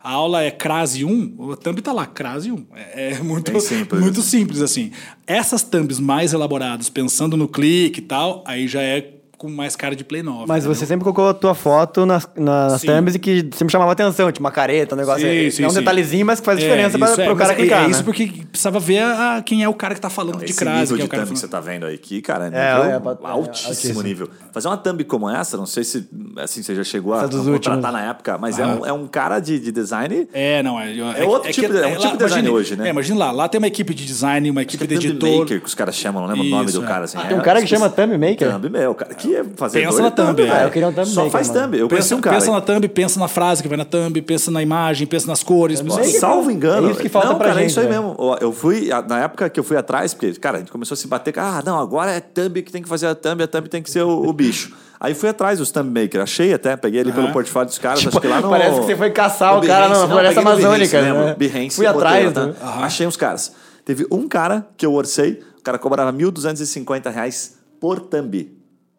a 0.00 0.10
aula 0.12 0.44
é 0.44 0.52
crase 0.52 1.04
1, 1.04 1.52
a 1.52 1.56
thumb 1.56 1.82
tá 1.82 1.92
lá, 1.92 2.06
crase 2.06 2.52
1. 2.52 2.66
É, 2.72 3.14
é 3.14 3.18
muito, 3.18 3.58
simples. 3.60 4.00
muito 4.00 4.22
simples, 4.22 4.62
assim. 4.62 4.92
Essas 5.26 5.64
thumbs 5.64 5.98
mais 5.98 6.32
elaboradas, 6.32 6.88
pensando 6.88 7.36
no 7.36 7.48
clique 7.48 7.95
e 8.00 8.02
tal, 8.02 8.42
aí 8.46 8.66
já 8.68 8.82
é 8.82 9.00
com 9.38 9.50
mais 9.50 9.76
cara 9.76 9.94
de 9.94 10.04
Play 10.04 10.22
9. 10.22 10.46
Mas 10.46 10.64
entendeu? 10.64 10.74
você 10.74 10.86
sempre 10.86 11.04
colocou 11.04 11.28
a 11.28 11.34
tua 11.34 11.54
foto 11.54 12.06
nas, 12.06 12.28
nas 12.36 12.80
thumbs 12.82 13.14
e 13.14 13.18
que 13.18 13.48
sempre 13.52 13.70
chamava 13.70 13.92
atenção, 13.92 14.30
tipo 14.32 14.44
uma 14.44 14.50
careta, 14.50 14.94
um 14.94 14.98
negócio. 14.98 15.22
Sim, 15.22 15.46
é, 15.46 15.50
sim, 15.50 15.64
é 15.64 15.66
um 15.66 15.70
sim. 15.70 15.78
detalhezinho, 15.78 16.24
mas 16.24 16.40
que 16.40 16.46
faz 16.46 16.58
é, 16.58 16.62
diferença 16.62 16.98
para 16.98 17.24
é, 17.24 17.30
o 17.30 17.36
cara 17.36 17.54
clicar. 17.54 17.84
É, 17.84 17.90
isso 17.90 18.00
né? 18.00 18.04
porque 18.04 18.32
precisava 18.50 18.80
ver 18.80 19.02
a, 19.02 19.42
quem 19.44 19.62
é 19.62 19.68
o 19.68 19.74
cara 19.74 19.94
que 19.94 20.00
tá 20.00 20.08
falando 20.10 20.38
Não, 20.38 20.44
de 20.44 20.54
crase. 20.54 20.92
Nível 20.92 21.04
é 21.04 21.06
o 21.06 21.08
cara 21.08 21.26
que 21.26 21.30
você 21.30 21.48
tá 21.48 21.60
vendo 21.60 21.86
aí 21.86 21.98
que, 21.98 22.22
cara, 22.22 22.46
é, 22.46 22.50
nível 22.50 23.10
é, 23.12 23.30
altíssimo, 23.30 23.68
altíssimo 23.68 24.02
nível. 24.02 24.30
Fazer 24.52 24.68
uma 24.68 24.76
thumb 24.76 25.04
como 25.04 25.28
essa, 25.28 25.56
não 25.56 25.66
sei 25.66 25.84
se 25.84 26.08
assim, 26.38 26.62
você 26.62 26.74
já 26.74 26.84
chegou 26.84 27.14
a 27.14 27.28
contratar 27.28 27.92
na 27.92 28.02
época, 28.08 28.38
mas 28.38 28.58
é, 28.58 28.66
um, 28.66 28.86
é 28.86 28.92
um 28.92 29.06
cara 29.06 29.38
de, 29.38 29.58
de 29.58 29.70
design. 29.70 30.28
É, 30.32 30.62
não. 30.62 30.80
É, 30.80 30.96
é 30.96 31.24
outro 31.24 31.52
tipo, 31.52 31.72
de, 31.72 31.78
é 31.78 31.86
um 31.88 31.96
tipo 31.96 32.16
de 32.16 32.24
design 32.24 32.48
hoje, 32.48 32.76
né? 32.76 32.86
É, 32.86 32.90
imagina 32.90 33.18
lá, 33.18 33.30
lá 33.30 33.48
tem 33.48 33.58
uma 33.58 33.66
equipe 33.66 33.94
de 33.94 34.04
design, 34.04 34.50
uma 34.50 34.62
equipe 34.62 34.86
de 34.86 34.94
editor. 34.94 35.40
Maker 35.40 35.60
que 35.60 35.66
os 35.66 35.74
caras 35.74 35.94
chamam, 35.94 36.22
não 36.22 36.28
lembro 36.28 36.46
o 36.46 36.50
nome 36.50 36.72
do 36.72 36.82
cara. 36.82 37.04
Assim, 37.04 37.18
Tem 37.18 37.36
um 37.36 37.42
cara 37.42 37.60
que 37.60 37.66
chama 37.66 37.90
Thumb 37.90 38.16
Maker? 38.16 38.52
Thumb 38.52 38.70
Maker, 38.70 38.90
o 38.90 38.94
cara 38.94 39.14
que 39.14 39.35
é 39.38 39.44
fazer 39.56 39.82
na 39.84 40.10
thumb. 40.10 40.42
É. 40.42 40.64
eu 40.64 40.70
queria 40.70 40.88
um 40.88 40.92
thumb 40.92 41.06
Só 41.06 41.24
maker, 41.24 41.32
faz 41.32 41.48
thumb. 41.48 41.78
Eu 41.78 41.88
pensa, 41.88 42.16
um 42.16 42.20
cara. 42.20 42.36
Pensa 42.36 42.50
na 42.50 42.60
thumb, 42.60 42.88
pensa 42.88 43.20
na 43.20 43.28
frase 43.28 43.62
que 43.62 43.68
vai 43.68 43.78
na 43.78 43.84
thumb, 43.84 44.20
pensa 44.22 44.50
na 44.50 44.62
imagem, 44.62 45.06
pensa 45.06 45.26
nas 45.26 45.42
cores. 45.42 45.80
Pensa... 45.80 46.04
Salvo 46.18 46.50
engano. 46.50 46.88
É 46.88 46.90
isso 46.92 47.00
que 47.00 47.08
falta 47.08 47.28
não, 47.28 47.36
pra 47.36 47.48
cara, 47.48 47.60
gente. 47.60 47.68
É 47.68 47.70
isso 47.70 47.80
aí 47.80 47.88
né? 47.88 47.98
mesmo. 47.98 48.16
Eu 48.40 48.52
fui, 48.52 48.88
na 49.08 49.20
época 49.20 49.48
que 49.48 49.60
eu 49.60 49.64
fui 49.64 49.76
atrás, 49.76 50.14
porque, 50.14 50.32
cara, 50.34 50.56
a 50.56 50.60
gente 50.60 50.72
começou 50.72 50.94
a 50.94 50.98
se 50.98 51.06
bater, 51.06 51.38
ah, 51.38 51.62
não, 51.64 51.78
agora 51.78 52.10
é 52.10 52.20
thumb 52.20 52.62
que 52.62 52.72
tem 52.72 52.82
que 52.82 52.88
fazer 52.88 53.06
a 53.06 53.14
thumb, 53.14 53.42
a 53.42 53.46
thumb 53.46 53.68
tem 53.68 53.82
que 53.82 53.90
ser 53.90 54.02
o, 54.02 54.26
o 54.26 54.32
bicho. 54.32 54.74
Aí 54.98 55.14
fui 55.14 55.28
atrás 55.28 55.58
dos 55.58 55.70
thumb 55.70 56.00
maker, 56.00 56.22
achei 56.22 56.54
até, 56.54 56.76
peguei 56.76 57.00
ali 57.00 57.10
uhum. 57.10 57.16
pelo 57.16 57.32
portfólio 57.32 57.68
dos 57.68 57.78
caras, 57.78 58.00
tipo, 58.00 58.10
acho 58.16 58.20
que 58.20 58.26
lá 58.26 58.40
no... 58.40 58.48
Parece 58.48 58.80
que 58.80 58.86
você 58.86 58.96
foi 58.96 59.10
caçar 59.10 59.58
o 59.58 59.66
cara 59.66 59.88
na 59.88 60.08
floresta 60.08 60.40
amazônica, 60.40 61.02
né? 61.02 61.34
Behance, 61.36 61.76
fui 61.76 61.86
atrás, 61.86 62.32
né? 62.32 62.42
Uhum. 62.42 62.54
Achei 62.84 63.06
uns 63.06 63.16
caras. 63.16 63.52
Teve 63.84 64.06
um 64.10 64.26
cara 64.26 64.66
que 64.76 64.84
eu 64.84 64.92
orcei, 64.94 65.42
o 65.58 65.62
cara 65.62 65.78
cobrava 65.78 66.10
R$ 66.10 66.16
1.250 66.24 67.52
por 67.78 68.00
thumb. 68.00 68.55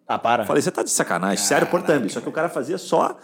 Ah, 0.08 0.18
para. 0.18 0.46
Falei, 0.46 0.62
você 0.62 0.72
tá 0.72 0.84
de 0.84 0.90
sacanagem, 0.90 1.36
Caraca. 1.36 1.48
sério 1.48 1.68
por 1.68 1.82
thumb. 1.82 2.10
Só 2.10 2.22
que 2.22 2.30
o 2.30 2.32
cara 2.32 2.48
fazia 2.48 2.78
só. 2.78 3.18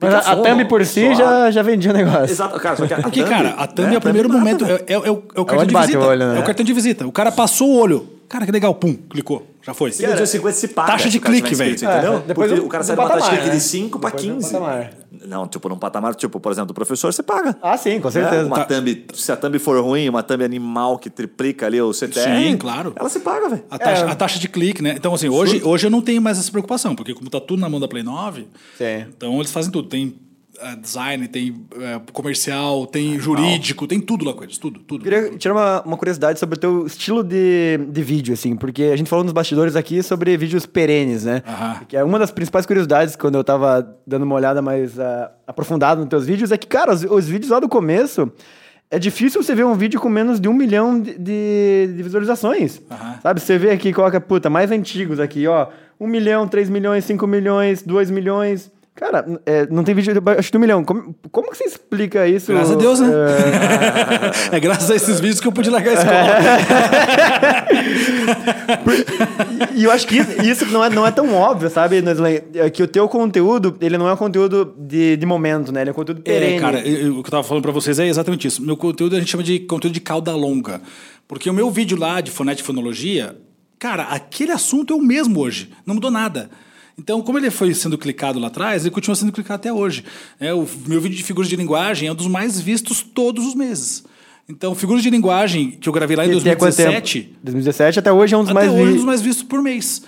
Mas 0.00 0.12
a, 0.12 0.32
a 0.32 0.36
thumb 0.36 0.64
por 0.64 0.84
si 0.84 1.14
já, 1.14 1.50
já 1.50 1.62
vendia 1.62 1.92
o 1.92 1.94
negócio. 1.94 2.24
Exato, 2.24 2.58
cara, 2.58 2.76
só 2.76 2.86
que 2.86 2.94
a 2.94 3.02
Porque, 3.02 3.22
thumb, 3.22 3.30
cara, 3.30 3.50
a 3.50 3.66
thumb 3.66 3.88
né? 3.88 3.94
é 3.94 3.98
o 3.98 4.00
primeiro 4.00 4.28
momento, 4.28 4.64
é, 4.64 4.72
é, 4.72 4.92
é, 4.94 4.98
o, 4.98 5.22
é 5.34 5.40
o 5.40 5.44
cartão 5.44 5.66
de 5.66 5.76
visita. 5.76 5.98
Olho, 6.00 6.32
né? 6.32 6.36
É 6.36 6.40
o 6.40 6.44
cartão 6.44 6.64
de 6.64 6.72
visita. 6.72 7.06
O 7.06 7.12
cara 7.12 7.30
passou 7.30 7.68
o 7.68 7.78
olho. 7.78 8.08
Cara, 8.28 8.44
que 8.44 8.50
legal, 8.50 8.74
pum, 8.74 8.94
clicou. 8.94 9.46
Já 9.62 9.72
foi. 9.72 9.90
Dia 9.90 10.26
50 10.26 10.52
se 10.56 10.68
paga. 10.68 10.92
Taxa 10.92 11.08
de 11.08 11.20
clique, 11.20 11.54
velho. 11.54 11.74
Entendeu? 11.74 12.14
É, 12.14 12.18
depois 12.26 12.50
Porque 12.50 12.66
o 12.66 12.68
cara 12.68 12.82
sai 12.82 12.96
de 12.96 13.02
uma 13.02 13.08
taxa 13.08 13.30
de 13.30 13.36
clique 13.36 13.50
de 13.50 13.60
5 13.60 13.98
para 14.00 14.10
15. 14.10 14.56
Não, 15.26 15.46
tipo, 15.46 15.68
num 15.68 15.78
patamar, 15.78 16.14
tipo, 16.14 16.38
por 16.38 16.52
exemplo, 16.52 16.68
do 16.68 16.74
professor, 16.74 17.12
você 17.12 17.22
paga. 17.22 17.56
Ah, 17.62 17.76
sim, 17.76 18.00
com 18.00 18.10
certeza. 18.10 18.42
É, 18.42 18.44
uma 18.44 18.56
tá. 18.56 18.64
thumb, 18.64 19.06
se 19.14 19.32
a 19.32 19.36
thumb 19.36 19.58
for 19.58 19.82
ruim, 19.82 20.08
uma 20.08 20.22
thumb 20.22 20.44
animal 20.44 20.98
que 20.98 21.08
triplica 21.08 21.66
ali 21.66 21.80
o 21.80 21.92
CTR. 21.92 22.20
Sim, 22.20 22.56
claro. 22.56 22.92
Ela 22.96 23.08
se 23.08 23.20
paga, 23.20 23.48
velho. 23.48 23.64
A, 23.70 23.78
taxa, 23.78 24.04
é. 24.04 24.10
a 24.10 24.14
taxa 24.14 24.38
de 24.38 24.48
clique, 24.48 24.82
né? 24.82 24.94
Então, 24.96 25.14
assim, 25.14 25.28
hoje, 25.28 25.62
hoje 25.64 25.86
eu 25.86 25.90
não 25.90 26.02
tenho 26.02 26.20
mais 26.20 26.38
essa 26.38 26.50
preocupação, 26.50 26.94
porque 26.94 27.14
como 27.14 27.30
tá 27.30 27.40
tudo 27.40 27.60
na 27.60 27.68
mão 27.68 27.80
da 27.80 27.88
Play 27.88 28.02
9, 28.02 28.46
sim. 28.76 29.06
então 29.08 29.36
eles 29.36 29.50
fazem 29.50 29.70
tudo. 29.70 29.88
Tem 29.88 30.14
design, 30.80 31.28
tem 31.28 31.50
uh, 31.50 32.12
comercial, 32.12 32.86
tem 32.86 33.18
jurídico, 33.18 33.86
tem 33.86 34.00
tudo 34.00 34.24
lá 34.24 34.32
com 34.32 34.44
eles, 34.44 34.58
tudo, 34.58 34.80
tudo. 34.80 35.02
Queria 35.02 35.30
tirar 35.36 35.54
uma, 35.54 35.82
uma 35.82 35.96
curiosidade 35.96 36.38
sobre 36.38 36.56
o 36.56 36.58
teu 36.58 36.86
estilo 36.86 37.22
de, 37.22 37.78
de 37.88 38.02
vídeo, 38.02 38.34
assim, 38.34 38.56
porque 38.56 38.84
a 38.84 38.96
gente 38.96 39.08
falou 39.08 39.24
nos 39.24 39.32
bastidores 39.32 39.76
aqui 39.76 40.02
sobre 40.02 40.36
vídeos 40.36 40.66
perenes, 40.66 41.24
né? 41.24 41.42
Que 41.88 41.96
é 41.96 42.04
uma 42.04 42.18
das 42.18 42.30
principais 42.30 42.66
curiosidades 42.66 43.16
quando 43.16 43.36
eu 43.36 43.44
tava 43.44 43.96
dando 44.06 44.22
uma 44.22 44.34
olhada 44.34 44.62
mais 44.62 44.96
uh, 44.98 45.28
aprofundada 45.46 46.00
nos 46.00 46.08
teus 46.08 46.26
vídeos, 46.26 46.52
é 46.52 46.56
que, 46.56 46.66
cara, 46.66 46.92
os, 46.92 47.04
os 47.04 47.28
vídeos 47.28 47.50
lá 47.50 47.60
do 47.60 47.68
começo 47.68 48.30
é 48.90 48.98
difícil 48.98 49.42
você 49.42 49.54
ver 49.54 49.64
um 49.64 49.74
vídeo 49.74 50.00
com 50.00 50.08
menos 50.08 50.40
de 50.40 50.48
um 50.48 50.54
milhão 50.54 51.00
de, 51.00 51.18
de, 51.18 51.94
de 51.96 52.02
visualizações. 52.02 52.78
Uhum. 52.78 53.20
Sabe? 53.22 53.40
Você 53.40 53.58
vê 53.58 53.70
aqui, 53.70 53.92
coloca, 53.92 54.20
puta, 54.20 54.48
mais 54.48 54.70
antigos 54.70 55.18
aqui, 55.18 55.46
ó. 55.46 55.68
Um 55.98 56.06
milhão, 56.06 56.46
três 56.46 56.70
milhões, 56.70 57.04
cinco 57.04 57.26
milhões, 57.26 57.82
dois 57.82 58.10
milhões. 58.10 58.70
Cara, 58.96 59.26
é, 59.44 59.66
não 59.66 59.82
tem 59.82 59.92
vídeo 59.92 60.12
acho 60.38 60.52
de 60.52 60.56
um 60.56 60.60
milhão. 60.60 60.84
Como, 60.84 61.16
como 61.32 61.50
que 61.50 61.56
você 61.56 61.64
explica 61.64 62.28
isso? 62.28 62.52
Graças 62.52 62.70
a 62.70 62.74
Deus, 62.76 63.00
né? 63.00 63.08
É, 64.52 64.54
é 64.56 64.60
graças 64.60 64.88
a 64.88 64.94
esses 64.94 65.18
vídeos 65.18 65.40
que 65.40 65.48
eu 65.48 65.52
pude 65.52 65.68
largar 65.68 65.90
a 65.90 65.94
escola. 65.94 66.28
e 69.74 69.82
eu 69.82 69.90
acho 69.90 70.06
que 70.06 70.18
isso 70.44 70.66
não 70.66 70.84
é, 70.84 70.90
não 70.90 71.04
é 71.04 71.10
tão 71.10 71.34
óbvio, 71.34 71.68
sabe, 71.68 72.04
é 72.54 72.70
que 72.70 72.84
o 72.84 72.86
teu 72.86 73.08
conteúdo, 73.08 73.76
ele 73.80 73.98
não 73.98 74.08
é 74.08 74.12
um 74.12 74.16
conteúdo 74.16 74.72
de, 74.78 75.16
de 75.16 75.26
momento, 75.26 75.72
né? 75.72 75.80
Ele 75.80 75.90
é 75.90 75.92
um 75.92 75.96
conteúdo 75.96 76.20
é, 76.20 76.22
perene. 76.22 76.56
É, 76.56 76.60
cara, 76.60 76.80
eu, 76.86 77.18
o 77.18 77.22
que 77.22 77.26
eu 77.26 77.32
tava 77.32 77.42
falando 77.42 77.64
pra 77.64 77.72
vocês 77.72 77.98
é 77.98 78.06
exatamente 78.06 78.46
isso. 78.46 78.62
Meu 78.62 78.76
conteúdo 78.76 79.16
a 79.16 79.18
gente 79.18 79.28
chama 79.28 79.42
de 79.42 79.58
conteúdo 79.58 79.94
de 79.94 80.00
cauda 80.00 80.32
longa. 80.36 80.80
Porque 81.26 81.50
o 81.50 81.52
meu 81.52 81.68
vídeo 81.68 81.98
lá 81.98 82.20
de 82.20 82.30
fonética 82.30 82.62
e 82.62 82.66
fonologia, 82.66 83.36
cara, 83.76 84.04
aquele 84.04 84.52
assunto 84.52 84.92
é 84.92 84.96
o 84.96 85.02
mesmo 85.02 85.40
hoje. 85.40 85.72
Não 85.84 85.96
mudou 85.96 86.12
nada. 86.12 86.48
Então, 86.98 87.20
como 87.22 87.38
ele 87.38 87.50
foi 87.50 87.74
sendo 87.74 87.98
clicado 87.98 88.38
lá 88.38 88.46
atrás, 88.46 88.82
ele 88.84 88.94
continua 88.94 89.16
sendo 89.16 89.32
clicado 89.32 89.56
até 89.56 89.72
hoje. 89.72 90.04
É, 90.38 90.54
o 90.54 90.66
meu 90.86 91.00
vídeo 91.00 91.16
de 91.16 91.24
figuras 91.24 91.48
de 91.48 91.56
linguagem 91.56 92.08
é 92.08 92.12
um 92.12 92.14
dos 92.14 92.28
mais 92.28 92.60
vistos 92.60 93.02
todos 93.02 93.46
os 93.46 93.54
meses. 93.54 94.04
Então, 94.48 94.74
figuras 94.74 95.02
de 95.02 95.10
linguagem 95.10 95.70
que 95.72 95.88
eu 95.88 95.92
gravei 95.92 96.16
lá 96.16 96.26
em 96.26 96.30
2017. 96.30 97.36
2017 97.42 97.98
até 97.98 98.12
hoje 98.12 98.34
é 98.34 98.38
um 98.38 98.44
dos 98.44 98.52
mais 98.52 98.66
vistos. 98.66 98.80
Até 98.80 98.82
hoje 98.82 98.90
é 98.90 98.92
um 98.92 98.96
dos 98.96 99.06
mais 99.06 99.22
vistos 99.22 99.42
por 99.42 99.62
mês. 99.62 100.02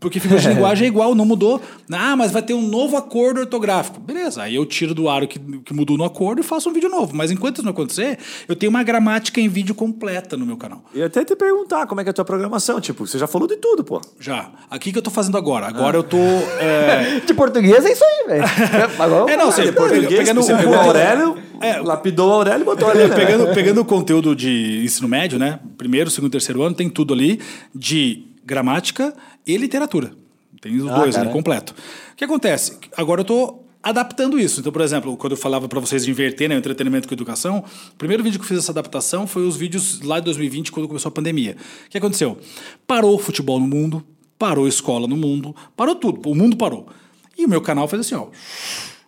Porque 0.00 0.20
figura 0.20 0.40
de 0.40 0.48
linguagem 0.52 0.84
é 0.86 0.88
igual, 0.88 1.14
não 1.14 1.24
mudou. 1.24 1.60
Ah, 1.90 2.16
mas 2.16 2.32
vai 2.32 2.42
ter 2.42 2.54
um 2.54 2.62
novo 2.62 2.96
acordo 2.96 3.40
ortográfico. 3.40 4.00
Beleza, 4.00 4.42
aí 4.42 4.54
eu 4.54 4.66
tiro 4.66 4.94
do 4.94 5.08
ar 5.08 5.22
o 5.22 5.28
que, 5.28 5.38
que 5.38 5.74
mudou 5.74 5.96
no 5.96 6.04
acordo 6.04 6.40
e 6.40 6.44
faço 6.44 6.68
um 6.68 6.72
vídeo 6.72 6.88
novo. 6.88 7.14
Mas 7.14 7.30
enquanto 7.30 7.56
isso 7.56 7.64
não 7.64 7.72
acontecer, 7.72 8.18
eu 8.48 8.54
tenho 8.54 8.70
uma 8.70 8.82
gramática 8.82 9.40
em 9.40 9.48
vídeo 9.48 9.74
completa 9.74 10.36
no 10.36 10.46
meu 10.46 10.56
canal. 10.56 10.84
E 10.94 11.02
até 11.02 11.24
te 11.24 11.34
perguntar 11.34 11.86
como 11.86 12.00
é 12.00 12.04
que 12.04 12.10
é 12.10 12.12
a 12.12 12.14
tua 12.14 12.24
programação. 12.24 12.80
Tipo, 12.80 13.06
você 13.06 13.18
já 13.18 13.26
falou 13.26 13.48
de 13.48 13.56
tudo, 13.56 13.84
pô. 13.84 14.00
Já. 14.18 14.50
Aqui 14.70 14.92
que 14.92 14.98
eu 14.98 15.02
tô 15.02 15.10
fazendo 15.10 15.36
agora. 15.36 15.66
Agora 15.66 15.96
ah. 15.96 16.00
eu 16.00 16.02
tô. 16.02 16.16
É... 16.16 17.20
de 17.26 17.34
português 17.34 17.84
é 17.84 17.92
isso 17.92 18.04
aí, 18.04 18.28
velho. 18.28 18.44
é, 19.28 19.36
não, 19.36 19.50
você, 19.50 19.72
português, 19.72 20.08
pegando 20.08 20.42
você 20.42 20.54
pegou 20.54 20.74
o 20.74 20.80
Aurélio, 20.80 21.36
é, 21.60 21.78
lapidou 21.78 22.30
o 22.30 22.32
Aurélio 22.32 22.62
e 22.62 22.64
botou 22.64 22.88
ali. 22.88 23.06
Né? 23.06 23.14
pegando, 23.14 23.54
pegando 23.54 23.80
o 23.80 23.84
conteúdo 23.84 24.34
de 24.34 24.82
ensino 24.84 25.08
médio, 25.08 25.38
né? 25.38 25.58
Primeiro, 25.76 26.10
segundo, 26.10 26.30
terceiro 26.30 26.62
ano, 26.62 26.74
tem 26.74 26.88
tudo 26.88 27.14
ali 27.14 27.40
de 27.74 28.35
gramática 28.46 29.12
e 29.44 29.56
literatura. 29.56 30.12
Tem 30.60 30.74
os 30.76 30.88
ah, 30.88 30.98
dois 30.98 31.16
ali 31.16 31.30
completo. 31.30 31.74
O 32.12 32.16
que 32.16 32.24
acontece? 32.24 32.78
Agora 32.96 33.20
eu 33.20 33.22
estou 33.22 33.66
adaptando 33.82 34.38
isso. 34.38 34.60
Então, 34.60 34.72
por 34.72 34.80
exemplo, 34.80 35.16
quando 35.16 35.32
eu 35.32 35.36
falava 35.36 35.68
para 35.68 35.78
vocês 35.78 36.04
de 36.04 36.10
inverter 36.10 36.48
né, 36.48 36.56
o 36.56 36.58
entretenimento 36.58 37.06
com 37.06 37.14
a 37.14 37.16
educação, 37.16 37.64
o 37.92 37.96
primeiro 37.96 38.22
vídeo 38.22 38.38
que 38.38 38.44
eu 38.44 38.48
fiz 38.48 38.58
essa 38.58 38.72
adaptação 38.72 39.26
foi 39.26 39.46
os 39.46 39.56
vídeos 39.56 40.00
lá 40.00 40.18
de 40.18 40.24
2020, 40.24 40.72
quando 40.72 40.88
começou 40.88 41.08
a 41.08 41.12
pandemia. 41.12 41.56
O 41.86 41.90
que 41.90 41.98
aconteceu? 41.98 42.38
Parou 42.86 43.14
o 43.14 43.18
futebol 43.18 43.60
no 43.60 43.66
mundo, 43.66 44.04
parou 44.38 44.66
a 44.66 44.68
escola 44.68 45.06
no 45.06 45.16
mundo, 45.16 45.54
parou 45.76 45.94
tudo, 45.94 46.28
o 46.28 46.34
mundo 46.34 46.56
parou. 46.56 46.88
E 47.36 47.44
o 47.44 47.48
meu 47.48 47.60
canal 47.60 47.86
fez 47.86 48.00
assim, 48.00 48.14
ó. 48.14 48.28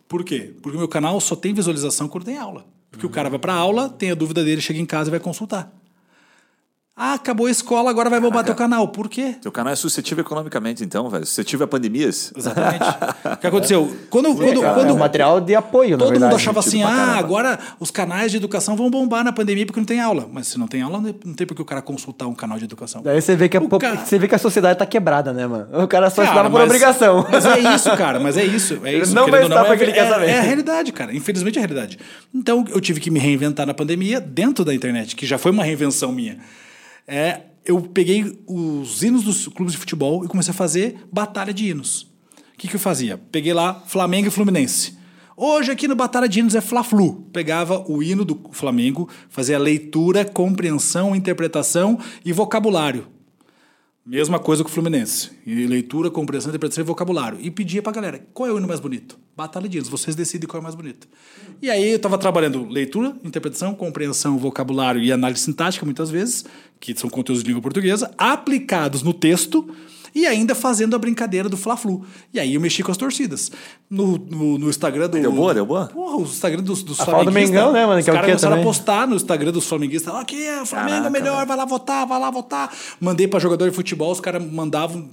Por 0.07 0.25
quê? 0.25 0.55
Porque 0.63 0.77
o 0.77 0.81
meu 0.81 0.89
canal 0.89 1.21
só 1.21 1.35
tem 1.35 1.53
visualização 1.53 2.09
quando 2.09 2.25
tem 2.25 2.37
aula. 2.37 2.65
Porque 2.91 3.05
uhum. 3.05 3.11
o 3.11 3.15
cara 3.15 3.29
vai 3.29 3.39
para 3.39 3.55
aula, 3.55 3.89
tem 3.89 4.11
a 4.11 4.15
dúvida 4.15 4.45
dele, 4.45 4.61
chega 4.61 4.79
em 4.79 4.87
casa 4.87 5.11
e 5.11 5.13
vai 5.13 5.21
consultar. 5.21 5.73
Ah, 7.01 7.15
acabou 7.15 7.47
a 7.47 7.51
escola, 7.51 7.89
agora 7.89 8.11
vai 8.11 8.19
bombar 8.19 8.45
teu 8.45 8.57
canal. 8.57 8.89
Por 8.89 9.09
quê? 9.09 9.37
Teu 9.41 9.53
canal 9.53 9.73
é 9.73 9.77
suscetível 9.77 10.23
economicamente, 10.23 10.83
então, 10.83 11.09
velho. 11.09 11.25
Suscetível 11.25 11.65
a 11.65 11.69
pandemias. 11.69 12.33
Exatamente. 12.37 12.83
o 13.35 13.37
que 13.37 13.47
aconteceu? 13.47 13.97
Quando, 14.11 14.35
quando, 14.35 14.61
cara, 14.61 14.75
quando 14.75 14.89
é 14.89 14.93
um 14.93 14.99
material 14.99 15.41
de 15.41 15.55
apoio, 15.55 15.97
Todo 15.97 16.09
verdade, 16.11 16.33
mundo 16.33 16.41
achava 16.41 16.59
assim, 16.59 16.83
ah, 16.83 17.17
agora 17.17 17.57
os 17.79 17.93
canais 17.93 18.33
de 18.33 18.37
educação 18.37 18.75
vão 18.75 18.91
bombar 18.91 19.23
na 19.23 19.33
pandemia 19.33 19.65
porque 19.65 19.79
não 19.79 19.87
tem 19.87 20.01
aula. 20.01 20.29
Mas 20.33 20.49
se 20.49 20.59
não 20.59 20.67
tem 20.67 20.83
aula, 20.83 21.01
não 21.01 21.35
tem 21.35 21.47
por 21.47 21.55
que 21.55 21.63
o 21.63 21.65
cara 21.65 21.81
consultar 21.81 22.27
um 22.27 22.35
canal 22.35 22.59
de 22.59 22.65
educação. 22.65 23.01
Daí 23.01 23.23
você 23.23 23.37
vê 23.37 23.49
que 23.49 23.57
a, 23.57 23.61
cara... 23.61 23.97
você 23.99 24.19
vê 24.19 24.27
que 24.27 24.35
a 24.35 24.39
sociedade 24.39 24.77
tá 24.77 24.87
quebrada, 24.87 25.33
né, 25.33 25.47
mano? 25.47 25.69
O 25.81 25.87
cara 25.87 26.11
só 26.11 26.25
estava 26.25 26.51
por 26.51 26.61
obrigação. 26.63 27.25
Mas 27.31 27.47
é 27.47 27.61
isso, 27.75 27.97
cara. 27.97 28.19
Mas 28.19 28.37
é 28.37 28.45
isso. 28.45 28.81
É 28.83 28.93
isso. 28.95 29.15
Não 29.15 29.29
vai 29.29 29.45
estar 29.45 29.67
é, 29.67 29.73
ele 29.73 29.93
quer 29.93 30.09
saber. 30.09 30.31
É 30.31 30.39
a 30.41 30.43
realidade, 30.43 30.93
cara. 30.93 31.15
Infelizmente 31.15 31.59
é 31.59 31.63
a 31.63 31.67
realidade. 31.67 31.97
Então 32.35 32.65
eu 32.71 32.81
tive 32.81 32.99
que 32.99 33.09
me 33.09 33.21
reinventar 33.21 33.65
na 33.65 33.75
pandemia 33.75 34.21
dentro 34.21 34.65
da 34.65 34.75
internet, 34.75 35.15
que 35.15 35.25
já 35.25 35.39
foi 35.39 35.53
uma 35.53 35.63
reinvenção 35.63 36.11
minha. 36.11 36.39
É 37.11 37.41
eu 37.65 37.81
peguei 37.81 38.39
os 38.47 39.03
hinos 39.03 39.25
dos 39.25 39.49
clubes 39.49 39.73
de 39.73 39.79
futebol 39.79 40.25
e 40.25 40.29
comecei 40.29 40.53
a 40.53 40.55
fazer 40.55 41.07
batalha 41.13 41.53
de 41.53 41.69
hinos. 41.69 42.03
O 42.55 42.59
que, 42.59 42.69
que 42.69 42.77
eu 42.77 42.81
fazia? 42.81 43.19
Peguei 43.31 43.53
lá 43.53 43.83
Flamengo 43.87 44.29
e 44.29 44.31
Fluminense. 44.31 44.97
Hoje 45.37 45.71
aqui 45.71 45.87
no 45.87 45.95
Batalha 45.95 46.29
de 46.29 46.41
Hinos 46.41 46.55
é 46.55 46.61
Fla-Flu. 46.61 47.27
Pegava 47.33 47.85
o 47.89 48.03
hino 48.03 48.25
do 48.25 48.41
Flamengo, 48.51 49.09
fazia 49.29 49.59
leitura, 49.59 50.25
compreensão, 50.25 51.15
interpretação 51.15 51.99
e 52.25 52.33
vocabulário. 52.33 53.07
Mesma 54.11 54.39
coisa 54.39 54.65
com 54.65 54.71
o 54.71 54.73
Fluminense. 54.73 55.33
E 55.45 55.67
leitura, 55.67 56.11
compreensão, 56.11 56.49
interpretação 56.49 56.83
e 56.83 56.87
vocabulário. 56.87 57.39
E 57.43 57.51
pedia 57.51 57.83
pra 57.83 57.93
galera, 57.93 58.27
qual 58.33 58.49
é 58.49 58.53
o 58.55 58.57
hino 58.57 58.67
mais 58.67 58.81
bonito? 58.81 59.19
Batalha 59.37 59.69
de 59.69 59.77
hinos, 59.77 59.91
vocês 59.91 60.17
decidem 60.17 60.49
qual 60.49 60.57
é 60.57 60.61
o 60.61 60.63
mais 60.63 60.75
bonito. 60.75 61.07
E 61.61 61.69
aí 61.69 61.91
eu 61.91 61.99
tava 61.99 62.17
trabalhando 62.17 62.67
leitura, 62.67 63.15
interpretação, 63.23 63.75
compreensão, 63.75 64.39
vocabulário 64.39 65.03
e 65.03 65.13
análise 65.13 65.43
sintática, 65.43 65.85
muitas 65.85 66.09
vezes, 66.09 66.47
que 66.81 66.99
são 66.99 67.11
conteúdos 67.11 67.43
de 67.43 67.49
língua 67.49 67.61
portuguesa, 67.61 68.11
aplicados 68.17 69.03
no 69.03 69.13
texto 69.13 69.69
e 70.15 70.27
ainda 70.27 70.55
fazendo 70.55 70.95
a 70.95 70.99
brincadeira 70.99 71.49
do 71.49 71.57
Fla-Flu. 71.57 72.05
E 72.33 72.41
aí 72.41 72.55
eu 72.55 72.61
mexi 72.61 72.83
com 72.83 72.91
as 72.91 72.97
torcidas. 72.97 73.51
No, 73.91 74.19
no, 74.19 74.59
no 74.59 74.69
Instagram 74.69 75.09
do. 75.09 75.21
Deu 75.21 75.33
boa, 75.33 75.55
deu 75.55 75.65
boa? 75.65 75.87
Porra, 75.87 76.17
o 76.17 76.23
Instagram 76.23 76.63
dos, 76.63 76.83
dos 76.83 77.01
a 77.01 77.05
Flamenguistas. 77.05 77.51
do 77.51 77.55
Mengão, 77.55 77.73
né, 77.73 77.87
mano? 77.87 77.99
Os 77.99 78.05
que 78.05 78.11
é 78.11 78.15
caras 78.15 78.27
começaram 78.29 78.57
também. 78.57 78.65
a 78.65 78.69
postar 78.69 79.07
no 79.07 79.17
Instagram 79.17 79.53
dos 79.53 79.67
flamenguistas. 79.67 80.15
Aqui, 80.15 80.47
é, 80.47 80.63
o 80.63 80.67
Flamengo 80.67 80.91
Caraca, 80.91 81.07
é 81.07 81.11
melhor, 81.11 81.47
vai 81.47 81.57
lá 81.57 81.65
votar, 81.65 82.07
vai 82.07 82.21
lá 82.21 82.31
votar. 82.31 82.73
Mandei 83.01 83.27
para 83.27 83.39
jogador 83.39 83.69
de 83.69 83.75
futebol, 83.75 84.13
os 84.13 84.21
caras 84.21 84.43
mandavam 84.45 85.09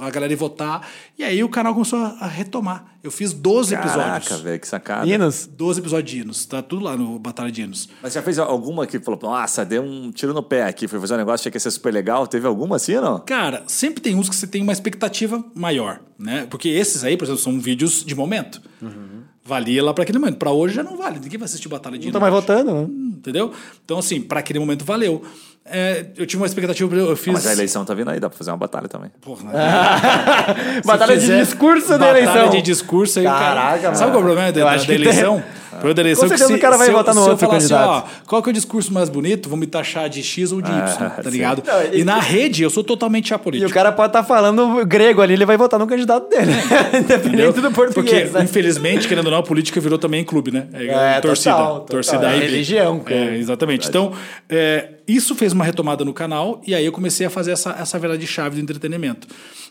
a 0.00 0.10
galera 0.10 0.32
ir 0.32 0.36
votar. 0.36 0.88
E 1.18 1.24
aí 1.24 1.42
o 1.42 1.48
canal 1.48 1.72
começou 1.74 1.98
a 1.98 2.26
retomar. 2.26 2.97
Eu 3.02 3.12
fiz 3.12 3.32
12 3.32 3.74
Caraca, 3.74 3.88
episódios. 3.88 4.28
Caraca, 4.28 4.44
velho, 4.44 4.60
que 4.60 4.68
sacada. 4.68 5.06
Hinos? 5.06 5.46
12 5.46 5.80
episódios 5.80 6.10
de 6.10 6.20
hinos. 6.20 6.46
Tá 6.46 6.60
tudo 6.60 6.84
lá 6.84 6.96
no 6.96 7.18
Batalha 7.18 7.50
de 7.50 7.62
Hinos. 7.62 7.88
Mas 8.02 8.12
já 8.12 8.22
fez 8.22 8.38
alguma 8.38 8.86
que 8.86 8.98
falou, 8.98 9.20
nossa, 9.22 9.64
deu 9.64 9.82
um 9.82 10.10
tiro 10.10 10.34
no 10.34 10.42
pé 10.42 10.64
aqui, 10.64 10.88
foi 10.88 10.98
fazer 10.98 11.14
um 11.14 11.18
negócio, 11.18 11.42
achei 11.42 11.52
que 11.52 11.56
ia 11.56 11.60
ser 11.60 11.70
super 11.70 11.92
legal. 11.92 12.26
Teve 12.26 12.46
alguma 12.46 12.76
assim 12.76 12.96
ou 12.96 13.02
não? 13.02 13.20
Cara, 13.20 13.62
sempre 13.68 14.00
tem 14.00 14.16
uns 14.16 14.28
que 14.28 14.34
você 14.34 14.46
tem 14.46 14.62
uma 14.62 14.72
expectativa 14.72 15.44
maior, 15.54 16.00
né? 16.18 16.46
Porque 16.50 16.68
esses 16.68 17.04
aí, 17.04 17.16
por 17.16 17.24
exemplo, 17.24 17.40
são 17.40 17.60
vídeos 17.60 18.04
de 18.04 18.14
momento. 18.16 18.60
Uhum. 18.82 19.22
Valia 19.44 19.82
lá 19.82 19.94
para 19.94 20.02
aquele 20.02 20.18
momento. 20.18 20.36
Para 20.36 20.50
hoje 20.50 20.74
já 20.74 20.82
não 20.82 20.96
vale. 20.96 21.20
Ninguém 21.20 21.38
vai 21.38 21.46
assistir 21.46 21.68
Batalha 21.68 21.98
de 21.98 22.06
Não 22.06 22.12
tá 22.12 22.20
mais 22.20 22.32
votando, 22.32 22.74
né? 22.74 22.82
Entendeu? 22.82 23.52
Então, 23.84 23.98
assim, 23.98 24.20
para 24.20 24.40
aquele 24.40 24.58
momento 24.58 24.84
valeu. 24.84 25.22
É, 25.70 26.06
eu 26.16 26.26
tive 26.26 26.40
uma 26.42 26.46
expectativa, 26.46 26.94
eu 26.94 27.16
fiz... 27.16 27.32
mas 27.32 27.46
a 27.46 27.52
eleição 27.52 27.84
tá 27.84 27.94
vindo 27.94 28.10
aí, 28.10 28.20
dá 28.20 28.28
pra 28.28 28.36
fazer 28.38 28.50
uma 28.50 28.56
batalha 28.56 28.88
também. 28.88 29.10
Porra, 29.20 29.44
batalha 30.84 31.14
fizer, 31.14 31.38
de 31.38 31.44
discurso 31.44 31.98
da 31.98 32.10
eleição. 32.10 32.34
Batalha 32.34 32.50
de 32.50 32.62
discurso 32.62 33.18
aí, 33.18 33.24
Caraca, 33.24 33.78
cara... 33.78 33.94
Sabe 33.94 34.12
qual 34.12 34.20
é 34.20 34.22
o 34.22 34.26
problema 34.26 34.52
da, 34.52 34.76
da, 34.76 34.84
da 34.84 34.94
eleição? 34.94 35.42
Pro 35.80 35.94
da 35.94 36.02
eleição 36.02 36.24
Com 36.24 36.28
certeza 36.28 36.48
se, 36.48 36.58
o 36.58 36.60
cara 36.60 36.76
vai 36.76 36.90
votar 36.90 37.14
no 37.14 37.20
outro 37.22 37.46
assim, 37.46 37.56
candidato. 37.56 37.90
Assim, 37.90 38.16
ó, 38.22 38.26
qual 38.26 38.42
que 38.42 38.48
é 38.48 38.50
o 38.50 38.52
discurso 38.52 38.92
mais 38.92 39.08
bonito? 39.08 39.48
Vão 39.48 39.58
me 39.58 39.66
taxar 39.66 40.08
de 40.08 40.22
X 40.22 40.52
ou 40.52 40.60
de 40.60 40.70
Y, 40.70 40.78
ah, 40.78 41.10
tá 41.22 41.30
ligado? 41.30 41.62
Não, 41.66 41.82
e, 41.94 42.00
e, 42.00 42.04
na 42.04 42.20
rede 42.20 42.62
eu 42.62 42.70
sou 42.70 42.82
totalmente 42.82 43.32
apolítico. 43.32 43.68
E 43.68 43.70
o 43.70 43.74
cara 43.74 43.92
pode 43.92 44.08
estar 44.08 44.22
tá 44.22 44.26
falando 44.26 44.84
grego 44.86 45.22
ali, 45.22 45.34
ele 45.34 45.46
vai 45.46 45.56
votar 45.56 45.78
no 45.78 45.86
candidato 45.86 46.28
dele. 46.28 46.52
Independente 46.98 47.60
do 47.60 47.70
português. 47.70 48.22
Porque, 48.24 48.38
né? 48.38 48.44
infelizmente, 48.44 49.06
querendo 49.06 49.26
ou 49.26 49.32
não, 49.32 49.38
a 49.38 49.42
política 49.42 49.80
virou 49.80 49.98
também 49.98 50.24
clube, 50.24 50.50
né? 50.50 50.66
É, 50.72 51.16
é 51.16 51.20
torcida. 51.20 51.52
Total, 51.52 51.80
torcida 51.80 52.18
total. 52.18 52.32
É 52.32 52.38
religião. 52.38 53.02
É, 53.06 53.36
exatamente. 53.36 53.88
Então, 53.88 54.12
é, 54.48 54.88
isso 55.06 55.34
fez 55.34 55.52
uma 55.58 55.64
retomada 55.64 56.04
no 56.04 56.14
canal 56.14 56.62
e 56.66 56.74
aí 56.74 56.84
eu 56.84 56.92
comecei 56.92 57.26
a 57.26 57.30
fazer 57.30 57.52
essa, 57.52 57.70
essa 57.70 57.98
verdade 57.98 58.26
chave 58.26 58.56
do 58.56 58.62
entretenimento. 58.62 59.26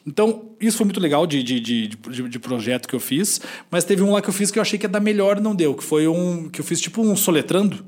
Então, 0.05 0.51
isso 0.59 0.77
foi 0.77 0.85
muito 0.85 0.99
legal 0.99 1.25
de, 1.25 1.41
de, 1.43 1.59
de, 1.59 1.88
de, 1.88 2.29
de 2.29 2.39
projeto 2.39 2.88
que 2.88 2.95
eu 2.95 2.99
fiz, 2.99 3.41
mas 3.69 3.83
teve 3.83 4.03
um 4.03 4.11
lá 4.13 4.21
que 4.21 4.29
eu 4.29 4.33
fiz 4.33 4.51
que 4.51 4.59
eu 4.59 4.61
achei 4.61 4.77
que 4.77 4.85
ia 4.85 4.89
dar 4.89 4.99
melhor 4.99 5.38
e 5.38 5.41
não 5.41 5.55
deu, 5.55 5.73
que 5.73 5.83
foi 5.83 6.07
um 6.07 6.49
que 6.49 6.61
eu 6.61 6.65
fiz 6.65 6.79
tipo 6.79 7.01
um 7.01 7.15
soletrando. 7.15 7.83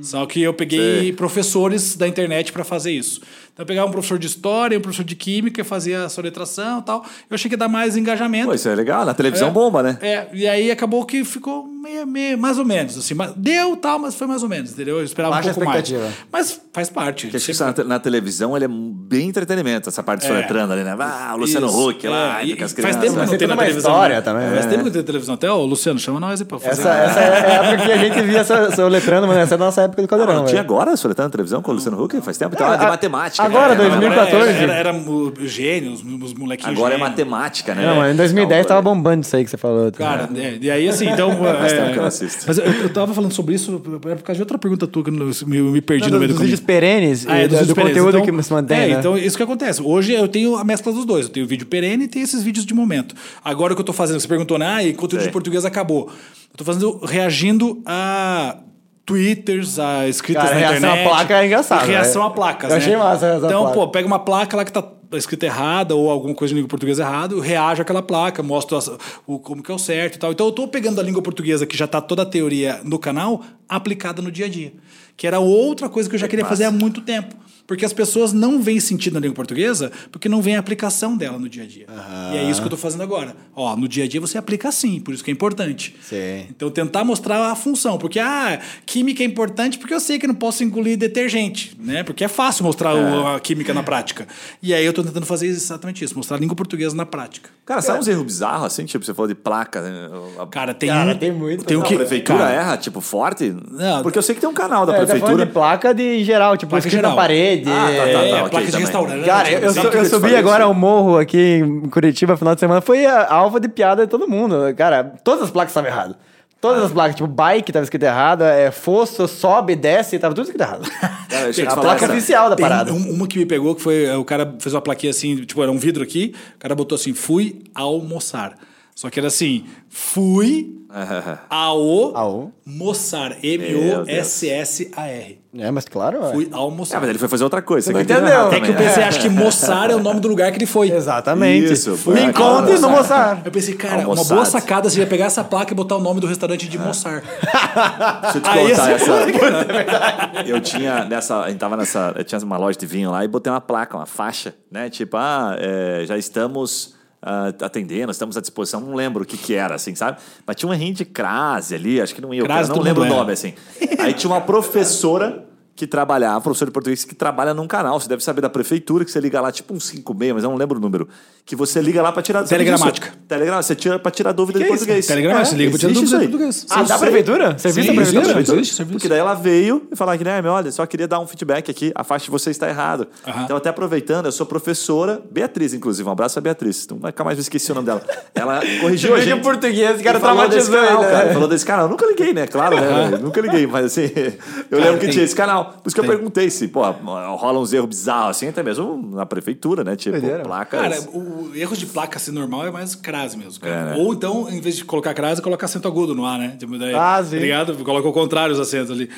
Só 0.00 0.26
que 0.26 0.40
eu 0.42 0.52
peguei 0.52 1.12
professores 1.12 1.96
da 1.96 2.08
internet 2.08 2.52
para 2.52 2.64
fazer 2.64 2.90
isso. 2.90 3.20
Então 3.54 3.62
eu 3.62 3.66
pegava 3.66 3.86
um 3.86 3.92
professor 3.92 4.18
de 4.18 4.26
história, 4.26 4.76
um 4.76 4.80
professor 4.80 5.04
de 5.04 5.14
química, 5.14 5.62
fazia 5.62 6.06
a 6.06 6.08
soletração 6.08 6.80
e 6.80 6.82
tal. 6.82 7.04
Eu 7.30 7.36
achei 7.36 7.48
que 7.48 7.54
ia 7.54 7.58
dar 7.58 7.68
mais 7.68 7.96
engajamento. 7.96 8.48
Pô, 8.48 8.54
isso 8.54 8.68
é 8.68 8.74
legal, 8.74 9.04
na 9.04 9.14
televisão 9.14 9.48
é, 9.48 9.50
bomba, 9.52 9.80
né? 9.80 9.96
É, 10.02 10.26
e 10.32 10.48
aí 10.48 10.72
acabou 10.72 11.04
que 11.06 11.24
ficou 11.24 11.64
meio, 11.64 12.04
meio, 12.04 12.36
mais 12.36 12.58
ou 12.58 12.64
menos, 12.64 12.98
assim. 12.98 13.14
Deu 13.36 13.76
tal, 13.76 14.00
mas 14.00 14.16
foi 14.16 14.26
mais 14.26 14.42
ou 14.42 14.48
menos, 14.48 14.72
entendeu? 14.72 14.98
Eu 14.98 15.04
esperava 15.04 15.36
Baixa 15.36 15.50
um 15.50 15.54
pouco 15.54 15.68
mais. 15.68 15.94
Mas 16.32 16.60
faz 16.72 16.90
parte. 16.90 17.28
Porque 17.28 17.38
sempre... 17.38 17.84
na, 17.84 17.90
na, 17.90 17.98
televisão 18.00 18.56
ele 18.56 18.64
é 18.64 18.68
bem 18.68 19.28
entretenimento, 19.28 19.88
essa 19.88 20.02
parte 20.02 20.24
é. 20.24 20.28
soletrando 20.28 20.72
ali, 20.72 20.82
né? 20.82 20.96
Ah, 20.98 21.32
o 21.36 21.38
Luciano 21.38 21.68
isso. 21.68 21.88
Huck 21.88 22.08
lá, 22.08 22.42
é. 22.42 22.56
com 22.56 22.64
as 22.64 22.72
crianças. 22.72 22.96
Faz 22.96 22.96
tempo 22.96 23.20
que 23.20 23.30
não 23.30 23.38
tem 23.38 23.48
na 23.48 23.56
televisão. 23.56 23.92
História, 23.92 24.16
né? 24.16 24.20
também, 24.22 24.48
Faz 24.48 24.66
é. 24.66 24.68
tempo 24.68 24.78
que 24.78 24.84
não 24.84 24.92
tem 24.92 25.02
televisão. 25.04 25.34
Até, 25.36 25.50
o 25.52 25.64
Luciano, 25.64 25.98
chama 26.00 26.18
nós 26.18 26.40
aí 26.40 26.46
pra 26.46 26.58
fazer. 26.58 26.80
Essa, 26.80 26.90
essa 26.90 27.20
é 27.20 27.58
a 27.60 27.64
época 27.64 27.86
que 27.86 27.92
a 27.92 27.98
gente 27.98 28.22
via 28.22 28.44
soletrando, 28.74 29.28
mas 29.28 29.36
essa 29.36 29.54
é 29.54 29.56
a 29.56 29.58
nossa 29.58 29.82
época 29.82 30.02
do 30.02 30.08
Caldeirão. 30.08 30.34
Não, 30.34 30.44
tinha 30.44 30.60
agora 30.60 30.96
soletrando 30.96 31.28
na 31.28 31.32
televisão 31.32 31.62
com 31.62 31.70
o 31.70 31.74
Luciano 31.74 32.02
Huck? 32.02 32.20
Faz 32.20 32.36
tempo. 32.36 32.54
Então, 32.54 32.72
é, 32.72 32.78
de 32.78 32.86
matemática. 32.86 33.43
Agora, 33.44 33.74
2014. 33.74 34.30
2014. 34.30 34.62
Era, 34.62 34.72
era, 34.72 34.88
era 34.90 35.46
gênios, 35.46 36.02
os 36.02 36.34
molequinhos 36.34 36.76
Agora 36.76 36.94
é 36.94 36.98
matemática, 36.98 37.74
né? 37.74 37.86
Não, 37.86 37.96
mas 37.96 38.14
em 38.14 38.16
2010 38.16 38.66
tava 38.66 38.82
bombando 38.82 39.22
isso 39.22 39.36
aí 39.36 39.44
que 39.44 39.50
você 39.50 39.56
falou. 39.56 39.90
Tá? 39.90 39.98
Cara, 39.98 40.30
é, 40.36 40.58
e 40.60 40.70
aí 40.70 40.88
assim, 40.88 41.08
então... 41.08 41.34
Faz 41.44 41.72
é, 41.72 41.76
tempo 41.76 41.92
que 41.92 41.98
eu 41.98 42.04
assisto. 42.04 42.44
Mas 42.46 42.58
eu, 42.58 42.64
eu 42.64 42.88
tava 42.88 43.14
falando 43.14 43.32
sobre 43.32 43.54
isso 43.54 43.78
por 43.80 44.00
causa 44.00 44.34
de 44.34 44.42
outra 44.42 44.58
pergunta 44.58 44.86
tua 44.86 45.04
que 45.04 45.10
eu 45.10 45.14
me, 45.46 45.60
me 45.62 45.80
perdi 45.80 46.06
não, 46.06 46.14
no 46.14 46.18
meio 46.18 46.32
do 46.32 46.40
vídeos 46.40 46.60
perenes 46.60 47.26
ah, 47.26 47.36
é, 47.36 47.48
do, 47.48 47.66
do 47.66 47.74
conteúdo 47.74 48.18
então, 48.18 48.36
que 48.36 48.42
se 48.42 48.52
mantém. 48.52 48.76
É, 48.76 48.88
né? 48.88 48.98
então 48.98 49.16
isso 49.16 49.36
que 49.36 49.42
acontece. 49.42 49.82
Hoje 49.82 50.12
eu 50.12 50.28
tenho 50.28 50.56
a 50.56 50.64
mescla 50.64 50.92
dos 50.92 51.04
dois. 51.04 51.26
Eu 51.26 51.32
tenho 51.32 51.46
vídeo 51.46 51.66
perene 51.66 52.04
e 52.04 52.08
tenho 52.08 52.24
esses 52.24 52.42
vídeos 52.42 52.64
de 52.64 52.74
momento. 52.74 53.14
Agora 53.44 53.72
o 53.72 53.76
que 53.76 53.80
eu 53.80 53.86
tô 53.86 53.92
fazendo, 53.92 54.20
você 54.20 54.28
perguntou, 54.28 54.58
né? 54.58 54.66
Ah, 54.66 54.82
e 54.82 54.92
conteúdo 54.94 55.22
de 55.22 55.30
português 55.30 55.64
acabou. 55.64 56.10
Eu 56.52 56.56
tô 56.56 56.64
fazendo 56.64 56.98
reagindo 57.04 57.82
a 57.84 58.56
twitters, 59.04 59.78
a 59.78 60.08
escritas 60.08 60.44
Cara, 60.44 60.54
na 60.54 60.60
reação 60.60 60.76
internet. 60.78 60.96
Reação 60.96 61.12
à 61.12 61.16
placa 61.16 61.34
é 61.42 61.46
engraçado. 61.46 61.86
Reação 61.86 62.22
né? 62.22 62.28
a 62.28 62.30
placas, 62.30 62.70
Eu 62.70 62.76
né? 62.76 62.82
achei 62.82 62.96
massa 62.96 63.32
a 63.32 63.36
Então, 63.36 63.72
pô, 63.72 63.88
pega 63.88 64.06
uma 64.06 64.18
placa 64.18 64.56
lá 64.56 64.64
que 64.64 64.72
tá 64.72 64.82
escrita 65.12 65.46
errada 65.46 65.94
ou 65.94 66.10
alguma 66.10 66.34
coisa 66.34 66.52
em 66.52 66.56
língua 66.56 66.68
portuguesa 66.68 67.02
errado, 67.02 67.38
reage 67.38 67.82
àquela 67.82 68.02
placa, 68.02 68.42
mostra 68.42 68.78
o, 69.26 69.38
como 69.38 69.62
que 69.62 69.70
é 69.70 69.74
o 69.74 69.78
certo 69.78 70.16
e 70.16 70.18
tal. 70.18 70.32
Então 70.32 70.46
eu 70.46 70.52
tô 70.52 70.66
pegando 70.66 71.00
a 71.00 71.04
língua 71.04 71.22
portuguesa 71.22 71.66
que 71.66 71.76
já 71.76 71.86
tá 71.86 72.00
toda 72.00 72.22
a 72.22 72.26
teoria 72.26 72.80
no 72.82 72.98
canal 72.98 73.42
aplicada 73.68 74.20
no 74.20 74.30
dia 74.30 74.46
a 74.46 74.48
dia. 74.48 74.72
Que 75.16 75.26
era 75.26 75.38
outra 75.38 75.88
coisa 75.88 76.08
que 76.08 76.16
eu 76.16 76.20
já 76.20 76.26
é 76.26 76.28
queria 76.28 76.44
fazer 76.44 76.64
há 76.64 76.70
muito 76.70 77.00
tempo. 77.00 77.36
Porque 77.66 77.84
as 77.84 77.92
pessoas 77.92 78.32
não 78.32 78.60
veem 78.60 78.78
sentido 78.78 79.14
na 79.14 79.20
língua 79.20 79.34
portuguesa 79.34 79.90
porque 80.12 80.28
não 80.28 80.42
vem 80.42 80.56
a 80.56 80.60
aplicação 80.60 81.16
dela 81.16 81.38
no 81.38 81.48
dia 81.48 81.62
a 81.62 81.66
dia. 81.66 81.86
Uhum. 81.88 82.34
E 82.34 82.36
é 82.36 82.50
isso 82.50 82.60
que 82.60 82.64
eu 82.64 82.68
estou 82.68 82.78
fazendo 82.78 83.02
agora. 83.02 83.34
Ó, 83.54 83.74
no 83.76 83.88
dia 83.88 84.04
a 84.04 84.08
dia 84.08 84.20
você 84.20 84.36
aplica 84.36 84.70
sim, 84.70 85.00
por 85.00 85.14
isso 85.14 85.24
que 85.24 85.30
é 85.30 85.32
importante. 85.32 85.96
Sim. 86.02 86.46
Então 86.50 86.70
tentar 86.70 87.04
mostrar 87.04 87.50
a 87.50 87.54
função. 87.54 87.96
Porque, 87.96 88.20
ah, 88.20 88.60
química 88.84 89.22
é 89.22 89.26
importante 89.26 89.78
porque 89.78 89.94
eu 89.94 90.00
sei 90.00 90.18
que 90.18 90.26
não 90.26 90.34
posso 90.34 90.62
engolir 90.62 90.98
detergente, 90.98 91.74
né? 91.78 92.02
Porque 92.02 92.22
é 92.22 92.28
fácil 92.28 92.64
mostrar 92.64 92.94
é. 92.96 93.36
a 93.36 93.40
química 93.40 93.72
na 93.72 93.82
prática. 93.82 94.28
E 94.62 94.74
aí 94.74 94.84
eu 94.84 94.90
estou 94.90 95.04
tentando 95.04 95.24
fazer 95.24 95.46
exatamente 95.46 96.04
isso, 96.04 96.14
mostrar 96.16 96.36
a 96.36 96.40
língua 96.40 96.54
portuguesa 96.54 96.94
na 96.94 97.06
prática. 97.06 97.48
Cara, 97.66 97.80
sabe 97.80 97.98
uns 98.00 98.08
erros 98.08 98.24
bizarros 98.24 98.66
assim? 98.66 98.84
Tipo, 98.84 99.02
você 99.04 99.14
falou 99.14 99.26
de 99.26 99.34
placa. 99.34 99.80
Né? 99.80 100.10
Cara, 100.50 100.74
tem 100.74 100.90
Cara, 100.90 101.12
um, 101.12 101.16
tem 101.16 101.32
muito. 101.32 101.64
Tem 101.64 101.76
um 101.78 101.80
que... 101.80 101.94
A 101.94 101.96
prefeitura 101.96 102.38
cara, 102.40 102.52
erra, 102.52 102.76
tipo, 102.76 103.00
forte? 103.00 103.56
Não, 103.70 104.02
porque 104.02 104.18
eu 104.18 104.22
sei 104.22 104.34
que 104.34 104.40
tem 104.42 104.50
um 104.50 104.54
canal 104.54 104.84
da 104.84 104.92
é, 104.92 104.96
prefeitura. 104.98 105.38
Tá 105.38 105.44
de 105.44 105.50
placa 105.50 105.94
de 105.94 106.22
geral, 106.24 106.58
tipo, 106.58 106.70
placa 106.70 106.90
geral. 106.90 107.12
na 107.12 107.16
parede. 107.16 107.70
Ah, 107.70 107.86
tá, 107.86 108.06
tá, 108.06 108.12
tá. 108.12 108.36
É, 108.36 108.48
placa 108.50 108.66
de 108.66 108.76
restaurante. 108.76 109.24
Cara, 109.24 109.50
eu, 109.50 109.60
eu, 109.60 109.92
eu 109.92 110.04
subi 110.04 110.36
agora 110.36 110.64
ao 110.64 110.74
morro 110.74 111.16
aqui 111.16 111.38
em 111.38 111.88
Curitiba, 111.88 112.36
final 112.36 112.54
de 112.54 112.60
semana, 112.60 112.82
foi 112.82 113.06
a 113.06 113.32
alva 113.32 113.58
de 113.58 113.68
piada 113.68 114.04
de 114.04 114.10
todo 114.10 114.28
mundo. 114.28 114.56
Cara, 114.76 115.14
todas 115.24 115.44
as 115.44 115.50
placas 115.50 115.70
estavam 115.70 115.88
erradas. 115.88 116.16
Todas 116.64 116.84
as 116.84 116.92
placas, 116.92 117.14
tipo, 117.14 117.28
bike 117.28 117.70
tava 117.70 117.82
escrito 117.82 118.04
errado, 118.04 118.42
é, 118.42 118.70
fosso, 118.70 119.28
sobe, 119.28 119.76
desce, 119.76 120.18
tava 120.18 120.34
tudo 120.34 120.44
escrito 120.44 120.62
errado. 120.62 120.88
É, 121.30 121.62
a 121.66 121.76
placa 121.76 122.06
oficial 122.06 122.48
da 122.48 122.56
parada. 122.56 122.90
uma 122.90 123.26
que 123.26 123.38
me 123.38 123.44
pegou, 123.44 123.74
que 123.74 123.82
foi, 123.82 124.08
o 124.16 124.24
cara 124.24 124.54
fez 124.58 124.72
uma 124.72 124.80
plaquinha 124.80 125.10
assim, 125.10 125.44
tipo, 125.44 125.62
era 125.62 125.70
um 125.70 125.76
vidro 125.76 126.02
aqui, 126.02 126.34
o 126.54 126.58
cara 126.58 126.74
botou 126.74 126.96
assim, 126.96 127.12
fui 127.12 127.64
almoçar. 127.74 128.56
Só 128.94 129.10
que 129.10 129.18
era 129.18 129.28
assim, 129.28 129.66
fui 129.90 130.74
ao, 131.50 132.16
ao 132.16 132.52
moçar, 132.64 133.36
M-O-S-S-A-R. 133.42 135.38
É, 135.56 135.70
mas 135.70 135.84
claro. 135.84 136.20
Fui 136.32 136.48
almoçar. 136.52 136.96
É, 136.96 137.00
mas 137.00 137.10
ele 137.10 137.18
foi 137.18 137.28
fazer 137.28 137.44
outra 137.44 137.60
coisa. 137.60 137.86
Você 137.86 137.92
não 137.92 138.00
entendeu? 138.00 138.50
É 138.52 138.60
que 138.60 138.70
eu 138.70 138.74
pensei, 138.74 139.02
acho 139.02 139.20
que 139.20 139.28
moçar 139.28 139.90
é 139.90 139.94
o 139.94 140.00
nome 140.00 140.20
do 140.20 140.28
lugar 140.28 140.50
que 140.52 140.58
ele 140.58 140.66
foi. 140.66 140.90
Exatamente. 140.90 141.72
Isso. 141.72 141.96
Fui 141.96 142.14
Me 142.14 142.24
encontre 142.24 142.78
no 142.78 142.90
Moçar. 142.90 143.42
Eu 143.44 143.50
pensei, 143.50 143.74
cara, 143.74 144.02
Almoçado. 144.02 144.28
uma 144.28 144.34
boa 144.36 144.44
sacada 144.44 144.88
seria 144.90 145.06
pegar 145.06 145.26
essa 145.26 145.44
placa 145.44 145.72
e 145.72 145.76
botar 145.76 145.96
o 145.96 146.00
nome 146.00 146.20
do 146.20 146.26
restaurante 146.26 146.68
de 146.68 146.78
Moçar. 146.78 147.22
Deixa 148.22 148.38
eu 148.38 148.40
te 148.40 148.48
Aí 148.48 148.70
contar 148.70 148.90
essa. 148.90 149.12
É 149.12 150.44
eu 150.46 150.60
tinha 150.60 151.04
nessa. 151.04 151.40
A 151.40 151.48
gente 151.48 151.58
tava 151.58 151.76
nessa. 151.76 152.12
Eu 152.16 152.24
tinha 152.24 152.40
uma 152.40 152.56
loja 152.56 152.78
de 152.78 152.86
vinho 152.86 153.10
lá 153.10 153.24
e 153.24 153.28
botei 153.28 153.52
uma 153.52 153.60
placa, 153.60 153.96
uma 153.96 154.06
faixa, 154.06 154.54
né? 154.70 154.90
Tipo, 154.90 155.16
ah, 155.16 155.56
é, 155.58 156.04
já 156.06 156.16
estamos 156.16 156.94
uh, 157.24 157.64
atendendo, 157.64 158.12
estamos 158.12 158.36
à 158.36 158.40
disposição. 158.40 158.80
Não 158.80 158.94
lembro 158.94 159.22
o 159.22 159.26
que, 159.26 159.36
que 159.36 159.54
era, 159.54 159.74
assim, 159.74 159.94
sabe? 159.94 160.18
Mas 160.46 160.56
tinha 160.56 160.68
uma 160.68 160.76
de 160.76 161.04
crase 161.04 161.74
ali, 161.74 162.00
acho 162.00 162.14
que 162.14 162.20
não 162.20 162.32
ia, 162.32 162.44
crase, 162.44 162.70
não 162.70 162.80
lembro 162.80 163.02
o 163.02 163.06
nome, 163.06 163.32
assim. 163.32 163.54
Aí 163.98 164.12
tinha 164.12 164.30
uma 164.30 164.40
professora 164.40 165.46
que 165.76 165.86
trabalhava, 165.88 166.40
professor 166.40 166.66
de 166.66 166.70
português 166.70 167.04
que 167.04 167.14
trabalha 167.14 167.52
num 167.52 167.66
canal. 167.66 167.98
Você 167.98 168.08
deve 168.08 168.22
saber 168.22 168.40
da 168.40 168.50
prefeitura, 168.50 169.04
que 169.04 169.10
você 169.10 169.18
liga 169.18 169.40
lá, 169.40 169.50
tipo 169.50 169.74
um 169.74 169.80
56, 169.80 170.34
mas 170.34 170.44
eu 170.44 170.50
não 170.50 170.56
lembro 170.56 170.78
o 170.78 170.80
número. 170.80 171.08
Que 171.46 171.54
você 171.54 171.82
liga 171.82 172.00
lá 172.00 172.10
para 172.10 172.22
tirar 172.22 172.42
Telegramática. 172.44 173.12
Telegram, 173.28 173.62
você 173.62 173.74
tira 173.74 173.98
para 173.98 174.10
tirar 174.10 174.32
dúvida 174.32 174.58
que 174.58 174.64
de 174.64 174.70
português. 174.70 175.06
Telegram, 175.06 175.38
é, 175.38 175.44
você 175.44 175.54
liga 175.54 175.70
para 175.72 175.78
tirar 175.78 175.92
dúvida 175.92 176.18
de 176.18 176.26
português. 176.26 176.66
Ah, 176.70 176.82
da 176.82 176.98
prefeitura? 176.98 177.58
Serviço 177.58 177.88
Sim, 177.88 177.94
da 177.94 178.02
prefeitura? 178.02 178.40
Existe, 178.40 178.52
existe, 178.54 178.74
serviço. 178.74 178.92
Porque 178.92 179.08
daí 179.08 179.18
ela 179.18 179.34
veio 179.34 179.86
e 179.92 179.94
falou: 179.94 180.16
Guilherme, 180.16 180.48
olha, 180.48 180.72
só 180.72 180.86
queria 180.86 181.06
dar 181.06 181.20
um 181.20 181.26
feedback 181.26 181.70
aqui, 181.70 181.92
a 181.94 182.02
faixa 182.02 182.24
de 182.24 182.30
você 182.30 182.50
está 182.50 182.66
errado. 182.66 183.06
Então, 183.44 183.58
até 183.58 183.68
aproveitando, 183.68 184.24
eu 184.24 184.32
sou 184.32 184.46
professora, 184.46 185.20
Beatriz, 185.30 185.74
inclusive. 185.74 186.08
Um 186.08 186.12
abraço 186.12 186.38
a 186.38 186.42
Beatriz. 186.42 186.86
Não 186.88 186.98
vai 186.98 187.12
ficar 187.12 187.24
mais 187.24 187.38
esqueci 187.38 187.70
o 187.72 187.74
nome 187.74 187.86
dela. 187.86 188.02
Ela 188.34 188.60
corrigiu 188.80 189.14
a 189.14 189.20
gente. 189.20 189.42
português, 189.42 190.00
cara 190.00 190.18
traumatizou. 190.18 190.74
Canal, 190.74 191.02
cara. 191.02 191.32
Falou 191.34 191.48
desse 191.48 191.66
canal. 191.66 191.84
Eu 191.84 191.90
nunca 191.90 192.06
liguei, 192.06 192.32
né? 192.32 192.46
Claro, 192.46 192.76
né? 192.76 193.18
Nunca 193.20 193.42
liguei, 193.42 193.66
mas 193.66 193.84
assim, 193.86 194.10
eu 194.70 194.80
lembro 194.80 194.98
que 194.98 195.08
tinha 195.08 195.24
esse 195.24 195.36
canal. 195.36 195.74
Por 195.82 195.88
isso 195.88 195.94
que 195.94 196.00
eu 196.00 196.06
perguntei 196.06 196.48
se, 196.48 196.68
pô, 196.68 196.80
rola 196.90 197.58
uns 197.58 197.74
erros 197.74 197.88
bizarros 197.88 198.36
assim, 198.36 198.48
até 198.48 198.62
mesmo 198.62 199.10
na 199.12 199.26
prefeitura, 199.26 199.84
né? 199.84 199.94
Tipo, 199.94 200.16
placas. 200.42 200.80
Cara, 200.80 201.00
o 201.12 201.33
erro 201.54 201.76
de 201.76 201.86
placa 201.86 202.18
assim 202.18 202.30
normal 202.30 202.66
é 202.66 202.70
mais 202.70 202.94
crase 202.94 203.36
mesmo. 203.36 203.60
Cara. 203.60 203.74
É, 203.74 203.84
né? 203.84 203.94
Ou 203.96 204.12
então, 204.12 204.48
em 204.48 204.60
vez 204.60 204.76
de 204.76 204.84
colocar 204.84 205.14
crase, 205.14 205.40
coloca 205.40 205.64
acento 205.64 205.88
agudo 205.88 206.14
no 206.14 206.24
ar, 206.24 206.38
né? 206.38 206.56
Tipo, 206.58 206.78
daí, 206.78 206.94
ah, 206.94 207.22
sim. 207.24 207.38
Ligado? 207.38 207.74
Coloca 207.84 208.08
o 208.08 208.12
contrário 208.12 208.52
os 208.52 208.60
acentos 208.60 208.90
ali. 208.90 209.08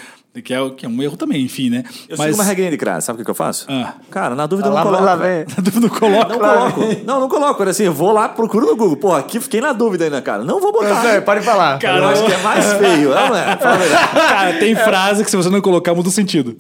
Que 0.45 0.53
é, 0.53 0.71
que 0.71 0.85
é 0.85 0.89
um 0.89 1.03
erro 1.03 1.17
também, 1.17 1.43
enfim, 1.43 1.71
né? 1.71 1.83
Eu 2.09 2.17
Mas... 2.19 2.27
sigo 2.27 2.37
uma 2.37 2.45
regrinha 2.45 2.71
de 2.71 2.77
crase, 2.77 3.07
sabe 3.07 3.23
o 3.23 3.25
que, 3.25 3.31
eu 3.31 3.35
faço? 3.35 3.67
Ah. 3.71 3.95
Cara, 4.11 4.35
na 4.35 4.47
dúvida 4.47 4.69
ah, 4.69 4.73
não 4.73 4.83
coloco. 4.83 5.05
Lá 5.05 5.17
vem. 5.17 5.47
Na 5.57 5.63
dúvida 5.63 5.81
não 5.81 5.89
coloco. 5.89 6.29
Não 6.31 6.39
coloco. 6.39 6.81
Não, 7.05 7.21
não 7.21 7.29
coloco. 7.29 7.63
Assim, 7.63 7.85
eu 7.85 7.93
vou 7.93 8.13
lá, 8.13 8.29
procuro 8.29 8.67
no 8.67 8.77
Google. 8.77 8.97
Pô, 8.97 9.15
aqui 9.15 9.41
fiquei 9.41 9.63
na 9.63 9.73
dúvida 9.73 10.05
ainda, 10.05 10.21
cara. 10.21 10.45
Não 10.45 10.61
vou 10.61 10.73
botar. 10.73 11.01
Sei, 11.01 11.21
pode 11.23 11.41
falar. 11.41 11.79
Cara, 11.79 11.99
eu 11.99 12.09
acho 12.09 12.25
que 12.25 12.33
é 12.33 12.39
mais 12.43 12.73
feio, 12.75 13.11
não 13.11 13.35
é? 13.35 13.57
Cara, 13.57 14.53
tem 14.59 14.75
frase 14.75 15.25
que 15.25 15.31
se 15.31 15.37
você 15.37 15.49
não 15.49 15.63
colocar, 15.63 15.95
muda 15.95 16.09
o 16.09 16.13
sentido. 16.13 16.55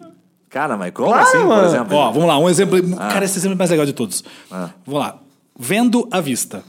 Cara, 0.48 0.76
mas 0.76 0.90
como 0.92 1.08
claro, 1.08 1.22
assim, 1.22 1.38
mano. 1.38 1.60
por 1.60 1.64
exemplo? 1.64 1.96
Ó, 1.96 2.12
vamos 2.12 2.28
lá, 2.28 2.38
um 2.38 2.48
exemplo. 2.48 2.78
Ah. 2.98 3.08
Cara, 3.08 3.24
esse 3.26 3.38
exemplo 3.38 3.56
é 3.56 3.58
mais 3.58 3.70
legal 3.70 3.84
de 3.84 3.92
todos. 3.92 4.24
Ah. 4.50 4.70
Vamos 4.86 5.00
lá. 5.00 5.18
Vendo 5.58 6.08
à 6.10 6.20
vista. 6.20 6.62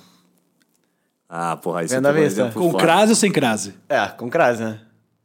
Ah, 1.29 1.57
porra, 1.57 1.83
isso 1.83 1.93
Vendo 1.93 2.07
à 2.07 2.11
vista. 2.11 2.51
Com 2.53 2.73
crase 2.73 3.11
ou 3.11 3.15
sem 3.15 3.31
crase? 3.31 3.73
É, 3.89 4.07
com 4.07 4.29
crase, 4.29 4.63
né? 4.63 4.79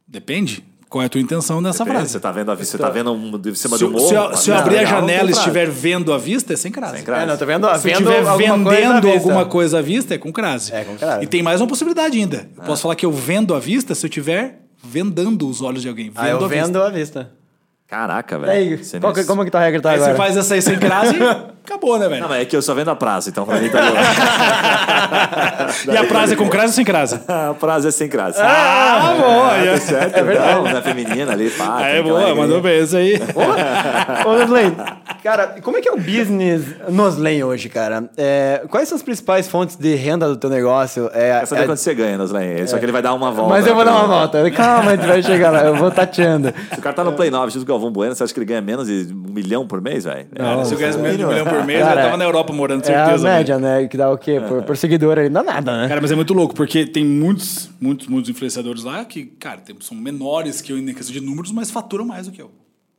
Depende. 0.07 0.63
Qual 0.89 1.01
é 1.01 1.07
a 1.07 1.09
tua 1.09 1.21
intenção 1.21 1.59
nessa 1.59 1.83
Depende, 1.83 2.01
frase? 2.01 2.11
Você 2.11 2.19
tá 2.19 2.31
vendo 2.31 2.51
a 2.51 2.55
vista, 2.55 2.77
você 2.77 2.83
tá 2.83 2.89
vendo 2.89 3.11
um, 3.13 3.39
de 3.39 3.55
cima 3.55 3.77
se, 3.79 3.83
do 3.83 3.89
morro. 3.89 4.07
Se, 4.07 4.13
eu, 4.13 4.37
se 4.37 4.51
eu 4.51 4.55
abrir 4.55 4.77
a 4.77 4.85
janela 4.85 5.27
e 5.27 5.31
estiver 5.31 5.67
vendo 5.67 6.13
a 6.13 6.19
vista, 6.19 6.53
é 6.53 6.55
sem 6.55 6.71
crase. 6.71 6.97
Sem 6.97 7.03
crase. 7.03 7.23
É, 7.23 7.25
não, 7.25 7.35
tô 7.35 7.45
vendo, 7.47 7.67
se 7.77 7.81
vendo 7.81 8.11
estiver 8.11 8.37
vendendo 8.37 9.09
alguma 9.09 9.43
coisa 9.43 9.79
à 9.79 9.81
vista, 9.81 10.13
é 10.13 10.19
com 10.19 10.31
crase. 10.31 10.71
É, 10.71 10.83
com 10.83 10.95
crase. 10.95 11.23
E 11.23 11.27
tem 11.27 11.41
mais 11.41 11.61
uma 11.61 11.67
possibilidade 11.67 12.19
ainda. 12.19 12.47
Eu 12.55 12.63
posso 12.63 12.83
falar 12.83 12.95
que 12.95 13.05
eu 13.07 13.11
vendo 13.11 13.55
à 13.55 13.59
vista 13.59 13.95
se 13.95 14.05
eu 14.05 14.07
estiver 14.07 14.59
vendando 14.83 15.49
os 15.49 15.63
olhos 15.63 15.81
de 15.81 15.89
alguém. 15.89 16.11
Vendo 16.11 16.19
ah, 16.19 16.29
eu 16.29 16.47
vendo 16.47 16.79
à 16.79 16.89
vista. 16.89 17.31
Caraca, 17.93 18.39
velho. 18.39 18.79
Como 19.27 19.45
que 19.45 19.51
tá 19.51 19.59
a 19.59 19.65
regra 19.65 19.79
tá 19.79 19.91
aí 19.91 19.97
agora? 19.97 20.13
Você 20.13 20.17
faz 20.17 20.35
essa 20.35 20.55
aí 20.55 20.63
sem 20.63 20.79
crase, 20.79 21.15
acabou, 21.63 21.99
né, 21.99 22.09
velho? 22.09 22.23
Não, 22.23 22.27
mas 22.27 22.41
é 22.41 22.45
que 22.45 22.55
eu 22.55 22.61
só 22.63 22.73
vendo 22.73 22.89
a 22.89 22.95
praça, 22.95 23.29
então 23.29 23.45
pra 23.45 23.59
mim 23.59 23.69
tá 23.69 23.83
bom. 23.83 23.93
e 25.93 25.97
a 25.97 26.03
praça 26.05 26.33
é 26.33 26.35
com 26.35 26.49
crase 26.49 26.69
ou 26.69 26.73
sem 26.73 26.83
crase? 26.83 27.19
a 27.29 27.53
praça 27.53 27.89
é 27.89 27.91
sem 27.91 28.09
crase. 28.09 28.41
Ah, 28.41 28.97
ah 28.97 29.13
boa. 29.13 29.51
Ah, 29.51 29.63
tá 29.73 29.77
certo. 29.77 30.17
É 30.17 30.23
verdade. 30.23 30.55
Não, 30.55 30.63
na 30.63 30.81
feminina 30.81 31.33
ali, 31.33 31.51
pá. 31.51 31.83
É 31.83 32.01
boa, 32.01 32.33
mandou 32.33 32.61
bem 32.61 32.81
isso 32.81 32.97
aí. 32.97 33.13
Ô, 34.25 34.39
Noslen, 34.39 34.75
cara, 35.23 35.55
como 35.61 35.77
é 35.77 35.81
que 35.81 35.87
é 35.87 35.91
o 35.93 35.97
business 35.97 36.65
Noslen 36.89 37.43
hoje, 37.43 37.69
cara? 37.69 38.09
É, 38.17 38.63
quais 38.69 38.89
são 38.89 38.97
as 38.97 39.01
principais 39.01 39.47
fontes 39.47 39.77
de 39.77 39.95
renda 39.95 40.27
do 40.27 40.35
teu 40.35 40.49
negócio? 40.49 41.09
É, 41.13 41.45
saber 41.45 41.63
é... 41.63 41.65
quanto 41.65 41.79
você 41.79 41.95
ganha, 41.95 42.17
Noslen? 42.17 42.45
É. 42.45 42.67
Só 42.67 42.77
que 42.77 42.85
ele 42.85 42.91
vai 42.91 43.01
dar 43.01 43.13
uma 43.13 43.31
volta. 43.31 43.53
Mas 43.53 43.65
eu 43.65 43.73
vou 43.73 43.85
dar 43.85 43.93
uma 43.93 44.07
volta. 44.07 44.51
Calma, 44.51 44.91
a 44.91 44.95
gente 44.95 45.07
vai 45.07 45.23
chegar 45.23 45.51
lá. 45.51 45.63
Eu 45.63 45.75
vou 45.75 45.89
tateando. 45.89 46.53
Se 46.73 46.79
o 46.79 46.81
cara 46.81 46.95
tá 46.95 47.03
no 47.03 47.13
Play 47.13 47.31
9, 47.31 47.57
o 47.57 47.65
Galvão 47.65 47.91
Bueno, 47.91 48.13
você 48.13 48.23
acha 48.23 48.33
que 48.33 48.39
ele 48.39 48.45
ganha 48.45 48.61
menos 48.61 48.87
de 48.87 49.13
um 49.13 49.31
milhão 49.31 49.65
por 49.65 49.81
mês, 49.81 50.03
velho? 50.03 50.27
É, 50.35 50.65
se 50.65 50.73
eu 50.73 50.77
ganhasse 50.77 50.97
menos 50.97 51.17
de 51.17 51.25
um 51.25 51.29
milhão 51.29 51.45
por 51.45 51.63
mês, 51.63 51.81
cara, 51.81 52.01
eu 52.01 52.05
tava 52.05 52.17
na 52.17 52.25
Europa 52.25 52.51
morando, 52.51 52.85
certeza. 52.85 53.27
É 53.27 53.31
a 53.31 53.35
média, 53.37 53.57
né? 53.57 53.87
Que 53.87 53.95
dá 53.95 54.11
o 54.11 54.17
quê? 54.17 54.41
Por, 54.45 54.63
por 54.63 54.75
seguidor 54.75 55.17
aí, 55.17 55.29
não 55.29 55.43
dá 55.43 55.53
nada, 55.53 55.81
né? 55.81 55.87
Cara, 55.87 56.01
mas 56.01 56.11
é 56.11 56.15
muito 56.15 56.33
louco, 56.33 56.53
porque 56.53 56.85
tem 56.85 57.05
muitos, 57.05 57.69
muitos, 57.79 58.07
muitos 58.07 58.29
influenciadores 58.29 58.83
lá 58.83 59.05
que, 59.05 59.25
cara, 59.25 59.61
são 59.79 59.95
menores 59.95 60.59
que 60.59 60.73
eu 60.73 60.77
em 60.77 60.93
questão 60.93 61.13
de 61.13 61.21
números, 61.21 61.51
mas 61.51 61.71
faturam 61.71 62.05
mais 62.05 62.27
do 62.27 62.31
que 62.31 62.41
eu. 62.41 62.51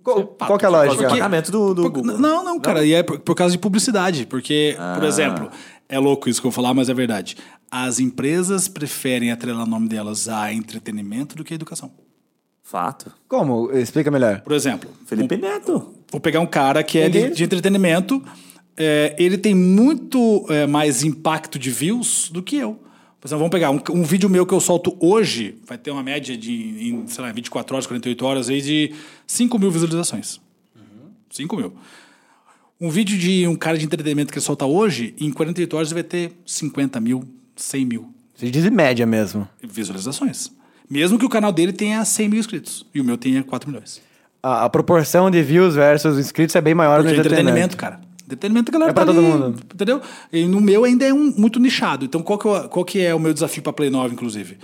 Qual, 0.04 0.20
é 0.20 0.46
qual 0.46 0.58
que 0.58 0.66
é 0.66 0.68
a 0.68 0.70
lógica? 0.70 1.06
O 1.06 1.10
pagamento 1.10 1.50
do, 1.50 1.74
do 1.74 1.90
por, 1.90 2.04
Não, 2.04 2.44
não, 2.44 2.60
cara. 2.60 2.80
Não? 2.80 2.86
E 2.86 2.92
é 2.92 3.02
por, 3.02 3.18
por, 3.18 3.34
causa 3.34 3.52
de 3.52 3.58
publicidade. 3.58 4.26
Porque, 4.26 4.76
ah. 4.78 4.92
por 4.94 5.04
exemplo, 5.04 5.50
é 5.88 5.98
louco 5.98 6.28
isso 6.28 6.42
que 6.42 6.46
eu 6.46 6.50
vou 6.50 6.54
falar, 6.54 6.74
mas 6.74 6.90
é 6.90 6.94
verdade. 6.94 7.36
As 7.70 7.98
empresas 7.98 8.68
preferem 8.68 9.32
atrelar 9.32 9.64
o 9.64 9.68
nome 9.68 9.88
delas 9.88 10.28
a 10.28 10.52
entretenimento 10.52 11.34
do 11.34 11.42
que 11.42 11.54
a 11.54 11.56
educação. 11.56 11.90
Fato. 12.62 13.10
Como? 13.26 13.72
Explica 13.72 14.10
melhor. 14.10 14.42
Por 14.42 14.52
exemplo. 14.52 14.90
Felipe 15.06 15.36
um, 15.36 15.38
Neto. 15.38 15.94
Vou 16.12 16.20
pegar 16.20 16.40
um 16.40 16.46
cara 16.46 16.84
que 16.84 16.98
é 16.98 17.08
de, 17.08 17.30
de 17.30 17.44
entretenimento. 17.44 18.22
É, 18.76 19.16
ele 19.18 19.38
tem 19.38 19.54
muito 19.54 20.44
é, 20.50 20.66
mais 20.66 21.02
impacto 21.02 21.58
de 21.58 21.70
views 21.70 22.28
do 22.30 22.42
que 22.42 22.56
eu. 22.56 22.78
Por 23.24 23.28
exemplo, 23.28 23.38
vamos 23.38 23.52
pegar 23.52 23.70
um, 23.70 23.80
um, 23.98 24.02
vídeo 24.02 24.28
meu 24.28 24.44
que 24.44 24.52
eu 24.52 24.60
solto 24.60 24.94
hoje, 25.00 25.56
vai 25.66 25.78
ter 25.78 25.90
uma 25.90 26.02
média 26.02 26.36
de, 26.36 26.52
em, 26.52 27.06
sei 27.06 27.24
lá, 27.24 27.32
24 27.32 27.74
horas, 27.74 27.86
48 27.86 28.26
horas, 28.26 28.48
aí 28.50 28.60
de 28.60 28.92
5 29.26 29.58
mil 29.58 29.70
visualizações. 29.70 30.42
Uhum. 30.76 31.08
5 31.30 31.56
mil. 31.56 31.72
Um 32.78 32.90
vídeo 32.90 33.16
de 33.16 33.48
um 33.48 33.56
cara 33.56 33.78
de 33.78 33.86
entretenimento 33.86 34.30
que 34.30 34.38
ele 34.38 34.44
solta 34.44 34.66
hoje, 34.66 35.14
em 35.18 35.32
48 35.32 35.74
horas 35.74 35.90
vai 35.90 36.02
ter 36.02 36.32
50 36.44 37.00
mil, 37.00 37.24
100 37.56 37.86
mil. 37.86 38.14
Você 38.34 38.50
diz 38.50 38.66
em 38.66 38.70
média 38.70 39.06
mesmo. 39.06 39.48
Visualizações. 39.62 40.52
Mesmo 40.90 41.18
que 41.18 41.24
o 41.24 41.30
canal 41.30 41.50
dele 41.50 41.72
tenha 41.72 42.04
100 42.04 42.28
mil 42.28 42.38
inscritos 42.38 42.84
e 42.94 43.00
o 43.00 43.04
meu 43.04 43.16
tenha 43.16 43.42
4 43.42 43.70
milhões. 43.70 44.02
a, 44.42 44.66
a, 44.66 44.68
proporção 44.68 45.30
de 45.30 45.42
views 45.42 45.74
versus 45.74 46.18
inscritos 46.18 46.54
é 46.56 46.60
bem 46.60 46.74
maior 46.74 46.96
Porque 46.96 47.14
no 47.14 47.20
entretenimento. 47.20 47.74
entretenimento, 47.74 47.76
cara. 47.78 48.13
Entretenimento, 48.24 48.70
a 48.70 48.72
galera 48.72 48.90
é 48.90 48.94
pra 48.94 49.04
tá 49.04 49.12
todo 49.12 49.18
ali, 49.18 49.28
mundo. 49.28 49.60
Entendeu? 49.74 50.00
E 50.32 50.46
no 50.46 50.60
meu 50.60 50.84
ainda 50.84 51.04
é 51.04 51.12
um, 51.12 51.32
muito 51.36 51.60
nichado. 51.60 52.04
Então, 52.04 52.22
qual 52.22 52.38
que, 52.38 52.48
é, 52.48 52.68
qual 52.68 52.84
que 52.84 53.00
é 53.00 53.14
o 53.14 53.20
meu 53.20 53.34
desafio 53.34 53.62
para 53.62 53.72
Play 53.72 53.90
9, 53.90 54.14
inclusive? 54.14 54.58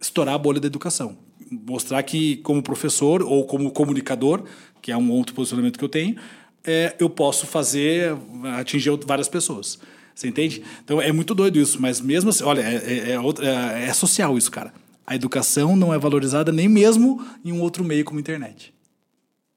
Estourar 0.00 0.34
a 0.34 0.38
bolha 0.38 0.60
da 0.60 0.66
educação. 0.66 1.16
Mostrar 1.50 2.02
que, 2.02 2.36
como 2.38 2.62
professor 2.62 3.22
ou 3.22 3.44
como 3.44 3.70
comunicador, 3.70 4.44
que 4.80 4.92
é 4.92 4.96
um 4.96 5.10
outro 5.10 5.34
posicionamento 5.34 5.78
que 5.78 5.84
eu 5.84 5.88
tenho, 5.88 6.16
é, 6.64 6.94
eu 6.98 7.10
posso 7.10 7.46
fazer, 7.46 8.16
atingir 8.58 8.90
várias 9.04 9.28
pessoas. 9.28 9.78
Você 10.14 10.28
entende? 10.28 10.62
Então 10.84 11.00
é 11.00 11.10
muito 11.10 11.34
doido 11.34 11.58
isso, 11.58 11.80
mas 11.80 12.00
mesmo 12.00 12.30
assim, 12.30 12.44
olha, 12.44 12.60
é, 12.60 13.12
é, 13.12 13.16
é, 13.16 13.88
é 13.88 13.92
social 13.92 14.36
isso, 14.36 14.50
cara. 14.50 14.72
A 15.06 15.14
educação 15.14 15.74
não 15.74 15.92
é 15.92 15.98
valorizada 15.98 16.52
nem 16.52 16.68
mesmo 16.68 17.24
em 17.44 17.52
um 17.52 17.60
outro 17.60 17.82
meio 17.82 18.04
como 18.04 18.18
a 18.18 18.20
internet. 18.20 18.72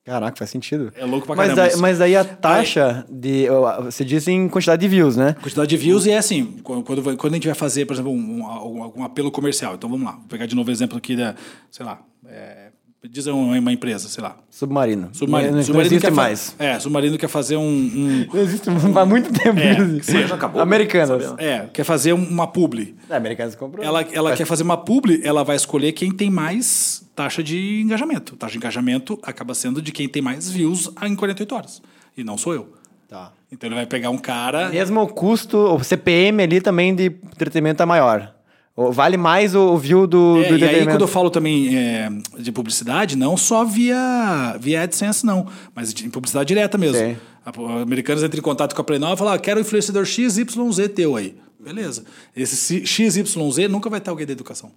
Caraca, 0.06 0.38
faz 0.38 0.51
sentido. 0.51 0.93
É 0.95 1.03
louco 1.03 1.26
pra 1.26 1.36
caramba. 1.36 1.62
Mas 1.64 1.72
daí, 1.72 1.82
mas 1.82 1.97
daí 1.97 2.16
a 2.16 2.24
taxa 2.24 3.03
Aí, 3.08 3.16
de. 3.16 3.47
Você 3.86 4.06
diz 4.06 4.28
em 4.28 4.47
quantidade 4.47 4.80
de 4.80 4.88
views, 4.88 5.18
né? 5.18 5.36
Quantidade 5.41 5.68
de 5.68 5.78
views 5.78 6.06
e 6.06 6.12
é 6.12 6.18
assim, 6.20 6.60
quando, 6.64 6.84
quando 6.84 7.34
a 7.34 7.36
gente 7.36 7.47
vai 7.47 7.56
fazer, 7.56 7.88
por 7.88 7.93
exemplo, 7.93 8.12
um, 8.12 8.43
um, 8.43 8.93
um 8.97 9.03
apelo 9.03 9.32
comercial. 9.32 9.74
Então 9.74 9.89
vamos 9.89 10.06
lá, 10.06 10.12
vou 10.12 10.28
pegar 10.30 10.45
de 10.45 10.56
novo 10.56 10.70
o 10.70 10.72
exemplo 10.72 10.95
aqui 10.95 11.16
da, 11.16 11.34
sei 11.72 11.84
lá, 11.84 11.99
é, 12.28 12.64
Diz 13.10 13.28
uma, 13.28 13.58
uma 13.58 13.72
empresa, 13.72 14.08
sei 14.08 14.24
lá. 14.24 14.38
Submarino. 14.49 15.10
Submarino. 15.12 15.56
Não, 15.56 15.64
submarino 15.64 15.91
não 15.91 15.97
existe 15.97 16.12
mais. 16.12 16.56
É, 16.58 16.80
Submarino 16.80 17.18
quer 17.18 17.28
fazer 17.28 17.58
um. 17.58 17.62
um... 17.62 18.28
Não 18.34 18.41
existe 18.41 18.70
há 18.70 19.06
muito 19.06 19.32
tempo. 19.34 19.60
É, 19.60 19.80
isso. 19.97 20.34
acabou. 20.34 20.62
Americanas. 20.62 21.34
É, 21.38 21.68
quer 21.74 21.84
fazer 21.84 22.14
uma 22.14 22.47
publi. 22.47 22.95
É, 23.10 23.16
Americanas 23.16 23.56
comprou. 23.56 23.84
Ela, 23.86 24.01
ela 24.12 24.36
quer 24.36 24.45
fazer 24.45 24.64
uma 24.64 24.78
publi, 24.78 25.22
ela 25.24 25.43
vai 25.43 25.56
escolher 25.56 25.91
quem 25.91 26.12
tem 26.12 26.30
mais 26.30 27.06
taxa 27.16 27.43
de 27.43 27.82
engajamento. 27.82 28.36
Taxa 28.36 28.53
de 28.53 28.58
engajamento 28.58 29.20
acaba 29.24 29.53
sendo 29.53 29.82
de 29.82 29.91
quem 29.91 30.08
tem 30.08 30.22
mais 30.22 30.49
views 30.49 30.91
em 31.03 31.16
48 31.16 31.56
horas. 31.56 31.82
E 32.18 32.24
não 32.24 32.38
sou 32.38 32.53
eu. 32.53 32.74
Tá. 33.08 33.32
Então 33.51 33.68
ele 33.68 33.76
vai 33.76 33.86
pegar 33.86 34.10
um 34.10 34.18
cara. 34.18 34.70
Mesmo 34.70 35.01
o 35.01 35.08
custo, 35.08 35.58
o 35.58 35.84
CPM 35.84 36.43
ali 36.43 36.60
também 36.60 36.93
de 36.93 37.06
entretenimento 37.06 37.82
é 37.82 37.86
maior. 37.86 38.35
Vale 38.78 39.16
mais 39.16 39.56
o 39.56 39.78
view 39.78 40.06
do, 40.06 40.42
é, 40.44 40.50
do 40.50 40.58
E 40.58 40.64
aí, 40.66 40.86
quando 40.86 41.02
eu 41.02 41.08
falo 41.08 41.30
também 41.30 41.78
é, 41.78 42.10
de 42.38 42.52
publicidade, 42.52 43.16
não 43.16 43.38
só 43.38 43.64
via, 43.64 44.58
via 44.60 44.82
AdSense, 44.84 45.26
não, 45.26 45.48
mas 45.74 45.94
em 46.04 46.10
publicidade 46.10 46.50
direta 46.50 46.78
mesmo. 46.78 46.98
Sim. 46.98 47.16
Americanos 47.82 48.22
entram 48.22 48.40
em 48.40 48.44
contato 48.44 48.76
com 48.76 48.82
a 48.82 48.84
Play 48.84 49.00
e 49.00 49.18
falam: 49.18 49.34
ah, 49.34 49.40
quero 49.40 49.60
o 49.60 49.62
influenciador 49.62 50.06
XYZ 50.06 50.46
teu 50.94 51.16
aí. 51.16 51.36
Beleza. 51.58 52.04
Esse 52.36 52.86
XYZ 52.86 53.70
nunca 53.70 53.90
vai 53.90 54.02
ter 54.02 54.10
alguém 54.10 54.26
da 54.26 54.34
educação. 54.34 54.72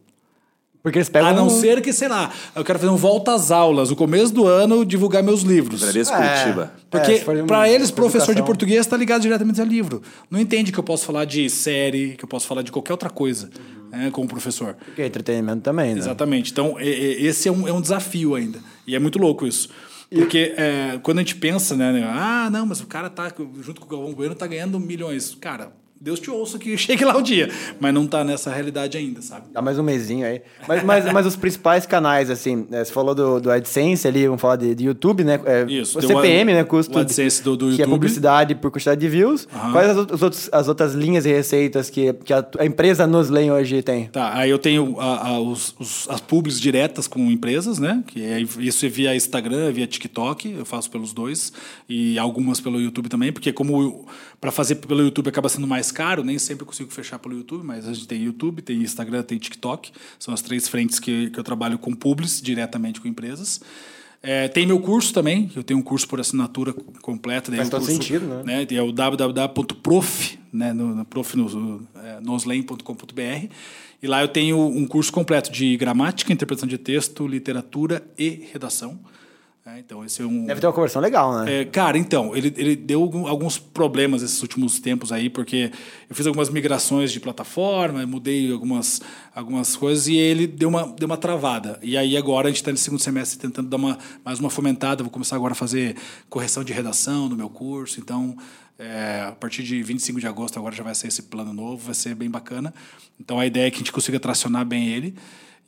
Porque 0.83 0.99
eles 0.99 1.09
pegam. 1.09 1.29
A 1.29 1.33
não 1.33 1.47
um... 1.47 1.51
ser 1.51 1.81
que, 1.83 1.93
sei 1.93 2.09
lá, 2.09 2.33
eu 2.55 2.64
quero 2.64 2.79
fazer 2.79 2.91
um 2.91 2.97
volta 2.97 3.35
às 3.35 3.51
aulas, 3.51 3.91
no 3.91 3.97
começo 3.97 4.33
do 4.33 4.47
ano, 4.47 4.85
divulgar 4.85 5.22
meus 5.22 5.43
livros. 5.43 5.81
Bradesco 5.81 6.14
é, 6.14 6.29
Curitiba. 6.29 6.72
Porque, 6.91 7.12
é, 7.12 7.43
para 7.45 7.68
eles, 7.68 7.91
professor 7.91 8.35
de 8.35 8.43
português 8.43 8.81
está 8.81 8.97
ligado 8.97 9.22
diretamente 9.22 9.61
ao 9.61 9.66
livro. 9.66 10.03
Não 10.31 10.41
entende 10.41 10.70
que 10.72 10.79
eu 10.79 10.85
posso 10.85 11.05
falar 11.05 11.24
de 11.24 11.51
série, 11.51 12.14
que 12.16 12.24
eu 12.24 12.29
posso 12.29 12.47
falar 12.47 12.62
de 12.62 12.70
qualquer 12.70 12.93
outra 12.93 13.11
coisa 13.11 13.51
uhum. 13.59 13.99
né, 13.99 14.11
como 14.12 14.29
professor. 14.29 14.76
Porque 14.85 15.03
é 15.03 15.07
entretenimento 15.07 15.62
também, 15.62 15.95
né? 15.95 16.01
Exatamente. 16.01 16.53
Então, 16.53 16.76
esse 16.79 17.49
é 17.49 17.53
um, 17.53 17.66
é 17.66 17.72
um 17.72 17.81
desafio 17.81 18.35
ainda. 18.35 18.61
E 18.87 18.95
é 18.95 18.99
muito 18.99 19.18
louco 19.18 19.47
isso. 19.47 19.68
Porque 20.11 20.55
é, 20.57 20.99
quando 21.03 21.18
a 21.18 21.20
gente 21.20 21.37
pensa, 21.37 21.76
né, 21.76 22.03
Ah, 22.09 22.49
não, 22.51 22.64
mas 22.64 22.81
o 22.81 22.87
cara 22.87 23.11
tá, 23.11 23.31
junto 23.61 23.81
com 23.81 23.87
o 23.87 23.91
Galvão 23.91 24.14
Bueno, 24.14 24.35
tá 24.35 24.47
ganhando 24.47 24.81
milhões. 24.81 25.37
Cara, 25.39 25.70
Deus 26.01 26.21
te 26.21 26.31
ouça 26.31 26.59
que 26.59 26.77
chegue 26.79 27.05
lá 27.05 27.17
o 27.17 27.23
dia. 27.23 27.51
Mas 27.81 27.93
não 27.93 28.05
está 28.05 28.23
nessa 28.23 28.51
realidade 28.51 28.97
ainda, 28.97 29.21
sabe? 29.21 29.47
Dá 29.53 29.61
mais 29.61 29.79
um 29.79 29.83
mesinho 29.83 30.27
aí. 30.27 30.41
Mas, 30.67 30.85
mas, 30.85 31.13
mas 31.13 31.27
os 31.27 31.37
principais 31.37 31.87
canais, 31.87 32.31
assim, 32.31 32.67
né, 32.71 32.85
você 32.85 32.93
falou 32.93 33.15
do, 33.15 33.41
do 33.41 33.51
AdSense 33.51 34.07
ali, 34.07 34.27
vamos 34.27 34.41
falar 34.41 34.57
de, 34.57 34.75
de 34.75 34.85
YouTube, 34.85 35.25
né? 35.25 35.41
É, 35.45 35.65
Isso. 35.69 35.99
O 35.99 36.03
CPM, 36.03 36.53
né? 36.53 36.65
Custo. 36.65 36.97
O 36.97 37.01
AdSense 37.01 37.43
do, 37.43 37.57
do 37.57 37.67
YouTube. 37.67 37.77
Que 37.77 37.83
é 37.83 37.87
publicidade 37.87 38.55
por 38.55 38.71
quantidade 38.71 39.01
de 39.01 39.09
views. 39.09 39.47
Quais 39.73 39.91
as, 39.91 39.97
os 39.97 40.23
outros, 40.23 40.49
as 40.53 40.69
outras 40.69 40.95
linhas 40.95 41.27
e 41.27 41.33
receitas 41.33 41.91
que, 41.91 42.13
que 42.13 42.33
a, 42.33 42.47
a 42.59 42.65
empresa 42.65 43.07
nos 43.07 43.29
leem 43.29 43.51
hoje 43.51 43.83
tem? 43.83 44.07
Tá, 44.07 44.35
aí 44.35 44.51
eu 44.51 44.59
tenho 44.59 45.01
a, 45.01 45.29
a, 45.29 45.41
os, 45.41 45.75
os, 45.79 46.09
as 46.09 46.21
publis 46.21 46.61
diretas 46.61 47.09
com 47.09 47.31
empresas, 47.31 47.79
né? 47.79 48.03
Que 48.07 48.25
é, 48.25 48.41
isso 48.41 48.87
é 48.87 48.89
via 48.89 49.17
Instagram, 49.17 49.73
via 49.73 49.87
TikTok, 49.87 50.55
eu 50.59 50.65
faço 50.65 50.91
pelos 50.91 51.13
dois. 51.13 51.53
E 51.89 52.19
algumas 52.19 52.61
pelo 52.61 52.81
YouTube 52.81 53.09
também, 53.09 53.33
porque 53.33 53.53
como 53.53 54.07
para 54.41 54.53
fazer 54.53 54.76
pelo 54.76 55.03
YouTube 55.03 55.28
acaba 55.28 55.49
sendo 55.49 55.66
mais 55.66 55.91
caro, 55.91 56.22
nem 56.22 56.39
sempre 56.39 56.64
consigo 56.64 56.91
fechar 56.91 57.18
pelo 57.18 57.36
YouTube, 57.36 57.64
mas 57.64 57.89
a 57.89 57.93
gente 57.93 58.07
tem 58.07 58.22
YouTube, 58.22 58.62
tem 58.62 58.80
Instagram, 58.82 59.22
tem 59.22 59.39
TikTok. 59.39 59.91
São 60.18 60.32
as 60.32 60.41
três 60.41 60.68
frentes 60.68 61.01
que, 61.01 61.30
que 61.30 61.39
eu 61.39 61.45
trabalho 61.45 61.78
com 61.78 61.93
publis, 61.95 62.41
diretamente 62.41 63.01
com 63.01 63.09
empresas. 63.09 63.61
É, 64.22 64.49
tem 64.49 64.66
meu 64.66 64.80
curso 64.80 65.12
também, 65.12 65.51
eu 65.55 65.62
tenho 65.62 65.78
um 65.78 65.82
curso 65.82 66.07
por 66.09 66.20
assinatura 66.20 66.72
completa. 67.03 67.53
Faz 67.53 67.68
um 67.68 67.70
todo 67.70 67.80
curso, 67.80 67.95
sentido, 67.95 68.26
né? 68.26 68.64
né? 68.64 68.66
É 68.76 68.82
o 68.82 68.91
www.prof, 68.91 70.39
né, 70.53 70.72
no, 70.72 70.95
no 70.95 71.05
prof 71.05 71.36
no, 71.36 71.86
é, 71.97 72.20
noslen.com.br. 72.20 73.53
E 74.01 74.07
lá 74.07 74.20
eu 74.20 74.28
tenho 74.28 74.59
um 74.59 74.86
curso 74.86 75.12
completo 75.12 75.51
de 75.51 75.76
gramática, 75.76 76.32
interpretação 76.32 76.68
de 76.68 76.78
texto, 76.78 77.26
literatura 77.26 78.05
e 78.16 78.49
redação. 78.53 78.99
É, 79.75 79.81
então, 79.81 80.03
esse 80.03 80.23
é 80.23 80.25
um. 80.25 80.47
Deve 80.47 80.61
ter 80.61 80.66
uma 80.66 80.73
conversão 80.73 81.03
legal, 81.03 81.45
né? 81.45 81.61
É, 81.61 81.64
cara, 81.66 81.99
então, 81.99 82.35
ele, 82.35 82.55
ele 82.57 82.75
deu 82.75 83.03
alguns 83.27 83.59
problemas 83.59 84.23
esses 84.23 84.41
últimos 84.41 84.79
tempos 84.79 85.12
aí, 85.12 85.29
porque 85.29 85.71
eu 86.09 86.16
fiz 86.16 86.27
algumas 86.27 86.49
migrações 86.49 87.12
de 87.12 87.21
plataforma, 87.21 88.07
mudei 88.07 88.51
algumas, 88.51 89.03
algumas 89.35 89.77
coisas 89.77 90.09
e 90.09 90.16
ele 90.16 90.47
deu 90.47 90.71
uma, 90.71 90.87
deu 90.87 91.05
uma 91.05 91.19
travada. 91.19 91.79
E 91.83 91.99
aí 91.99 92.16
agora 92.16 92.49
a 92.49 92.51
gente 92.51 92.59
está 92.59 92.71
no 92.71 92.79
segundo 92.79 93.01
semestre 93.01 93.39
tentando 93.39 93.69
dar 93.69 93.77
uma, 93.77 93.99
mais 94.25 94.41
uma 94.41 94.49
fomentada. 94.49 95.03
Vou 95.03 95.11
começar 95.11 95.37
agora 95.37 95.53
a 95.53 95.57
fazer 95.57 95.97
correção 96.31 96.64
de 96.64 96.73
redação 96.73 97.29
no 97.29 97.37
meu 97.37 97.51
curso. 97.51 98.01
Então, 98.01 98.37
é, 98.79 99.27
a 99.29 99.33
partir 99.33 99.64
de 99.64 99.83
25 99.83 100.19
de 100.19 100.27
agosto 100.27 100.59
agora 100.59 100.75
já 100.75 100.83
vai 100.83 100.95
ser 100.95 101.09
esse 101.09 101.25
plano 101.25 101.53
novo, 101.53 101.85
vai 101.85 101.95
ser 101.95 102.14
bem 102.14 102.31
bacana. 102.31 102.73
Então 103.21 103.39
a 103.39 103.45
ideia 103.45 103.66
é 103.66 103.71
que 103.71 103.77
a 103.77 103.81
gente 103.81 103.93
consiga 103.93 104.19
tracionar 104.19 104.64
bem 104.64 104.89
ele. 104.89 105.14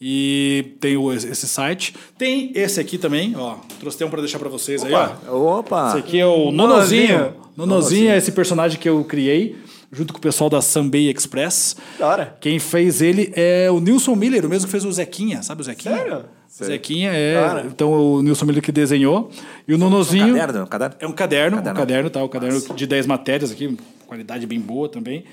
E 0.00 0.76
tem 0.80 0.96
o, 0.96 1.12
esse 1.12 1.46
site. 1.46 1.94
Tem 2.16 2.50
esse 2.54 2.80
aqui 2.80 2.96
também, 2.96 3.36
ó. 3.36 3.56
Trouxe 3.78 4.02
um 4.02 4.08
para 4.08 4.20
deixar 4.20 4.38
para 4.38 4.48
vocês 4.48 4.82
Opa. 4.82 4.88
aí, 4.88 5.28
ó. 5.28 5.58
Opa! 5.58 5.88
Esse 5.90 5.98
aqui 5.98 6.18
é 6.18 6.24
o 6.24 6.50
Nonozinho. 6.50 7.34
Nonozinho 7.54 8.10
é 8.10 8.16
esse 8.16 8.32
personagem 8.32 8.78
que 8.78 8.88
eu 8.88 9.04
criei 9.04 9.58
junto 9.92 10.14
com 10.14 10.18
o 10.18 10.22
pessoal 10.22 10.48
da 10.48 10.62
Sunbay 10.62 11.10
Express. 11.10 11.76
Da 11.98 12.06
hora. 12.06 12.36
Quem 12.40 12.58
fez 12.58 13.02
ele 13.02 13.30
é 13.36 13.70
o 13.70 13.78
Nilson 13.78 14.14
Miller, 14.14 14.46
o 14.46 14.48
mesmo 14.48 14.66
que 14.66 14.70
fez 14.70 14.86
o 14.86 14.92
Zequinha, 14.92 15.42
sabe 15.42 15.60
o 15.60 15.64
Zequinha? 15.64 15.96
Sério? 15.96 16.24
Zequinha 16.48 17.10
é. 17.12 17.64
Então 17.66 17.92
o 17.92 18.22
Nilson 18.22 18.46
Miller 18.46 18.62
que 18.62 18.72
desenhou. 18.72 19.30
E 19.68 19.74
o 19.74 19.78
Nonozinho. 19.78 20.34
É 20.34 20.42
um 20.42 20.46
caderno, 20.46 20.62
um 20.62 20.66
caderno? 20.66 20.96
É 20.98 21.06
um 21.06 21.12
caderno, 21.12 21.56
caderno. 21.56 21.70
um 21.70 21.80
caderno, 21.80 22.10
tá? 22.10 22.22
O 22.22 22.24
um 22.24 22.28
caderno 22.28 22.54
Nossa. 22.54 22.72
de 22.72 22.86
10 22.86 23.06
matérias 23.06 23.52
aqui, 23.52 23.76
qualidade 24.06 24.46
bem 24.46 24.60
boa 24.60 24.88
também. 24.88 25.24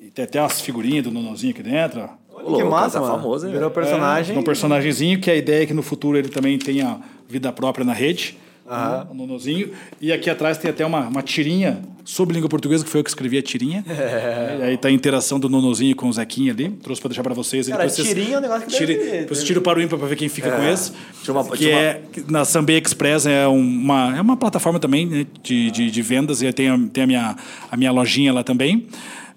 E 0.00 0.10
tem 0.10 0.24
até 0.24 0.40
umas 0.40 0.60
figurinhas 0.60 1.04
do 1.04 1.12
Nonozinho 1.12 1.52
aqui 1.52 1.62
dentro, 1.62 2.00
ó 2.00 2.27
que 2.38 2.64
massa, 2.64 3.00
mano. 3.00 3.14
famoso, 3.14 3.46
hein? 3.46 3.52
Virou 3.52 3.70
personagem. 3.70 4.36
É, 4.36 4.38
um 4.38 4.42
personagemzinho 4.42 5.20
que 5.20 5.30
a 5.30 5.36
ideia 5.36 5.62
é 5.62 5.66
que 5.66 5.74
no 5.74 5.82
futuro 5.82 6.16
ele 6.16 6.28
também 6.28 6.58
tenha 6.58 6.98
vida 7.28 7.52
própria 7.52 7.84
na 7.84 7.92
rede. 7.92 8.36
Uhum. 8.68 9.12
Um 9.12 9.14
nonozinho. 9.26 9.70
E 9.98 10.12
aqui 10.12 10.28
atrás 10.28 10.58
tem 10.58 10.70
até 10.70 10.84
uma, 10.84 11.08
uma 11.08 11.22
tirinha 11.22 11.80
sobre 12.04 12.34
língua 12.34 12.50
portuguesa, 12.50 12.84
que 12.84 12.90
foi 12.90 13.00
eu 13.00 13.04
que 13.04 13.08
escrevi 13.08 13.38
a 13.38 13.42
tirinha. 13.42 13.84
É. 13.98 14.56
E 14.58 14.62
aí 14.62 14.76
tá 14.76 14.88
a 14.88 14.90
interação 14.90 15.38
do 15.38 15.48
nonozinho 15.48 15.94
com 15.94 16.08
o 16.08 16.12
Zequinha 16.12 16.52
ali. 16.52 16.68
Trouxe 16.82 17.00
para 17.00 17.08
deixar 17.08 17.22
para 17.22 17.34
vocês. 17.34 17.68
Cara, 17.68 17.88
vocês 17.88 18.06
tirinha 18.06 18.36
é 18.36 18.38
um 18.38 18.40
negócio 18.40 18.66
que 18.66 18.76
tire, 18.76 18.96
deve... 18.96 19.18
Depois 19.20 19.44
tiro 19.44 19.60
para 19.60 19.78
o 19.78 19.82
ímpar 19.82 19.98
para 19.98 20.08
ver 20.08 20.16
quem 20.16 20.28
fica 20.28 20.48
é. 20.48 20.56
com 20.56 20.62
esse. 20.62 20.92
Uma, 21.28 21.44
que 21.44 21.70
é, 21.70 22.02
na 22.28 22.44
Sambay 22.44 22.80
Express 22.84 23.26
é 23.26 23.46
uma, 23.46 24.16
é 24.16 24.20
uma 24.20 24.36
plataforma 24.36 24.78
também 24.78 25.06
né, 25.06 25.26
de, 25.42 25.70
de, 25.70 25.90
de 25.90 26.02
vendas. 26.02 26.42
E 26.42 26.52
tem, 26.52 26.68
a, 26.68 26.78
tem 26.92 27.04
a, 27.04 27.06
minha, 27.06 27.36
a 27.70 27.76
minha 27.76 27.92
lojinha 27.92 28.32
lá 28.32 28.42
também. 28.42 28.86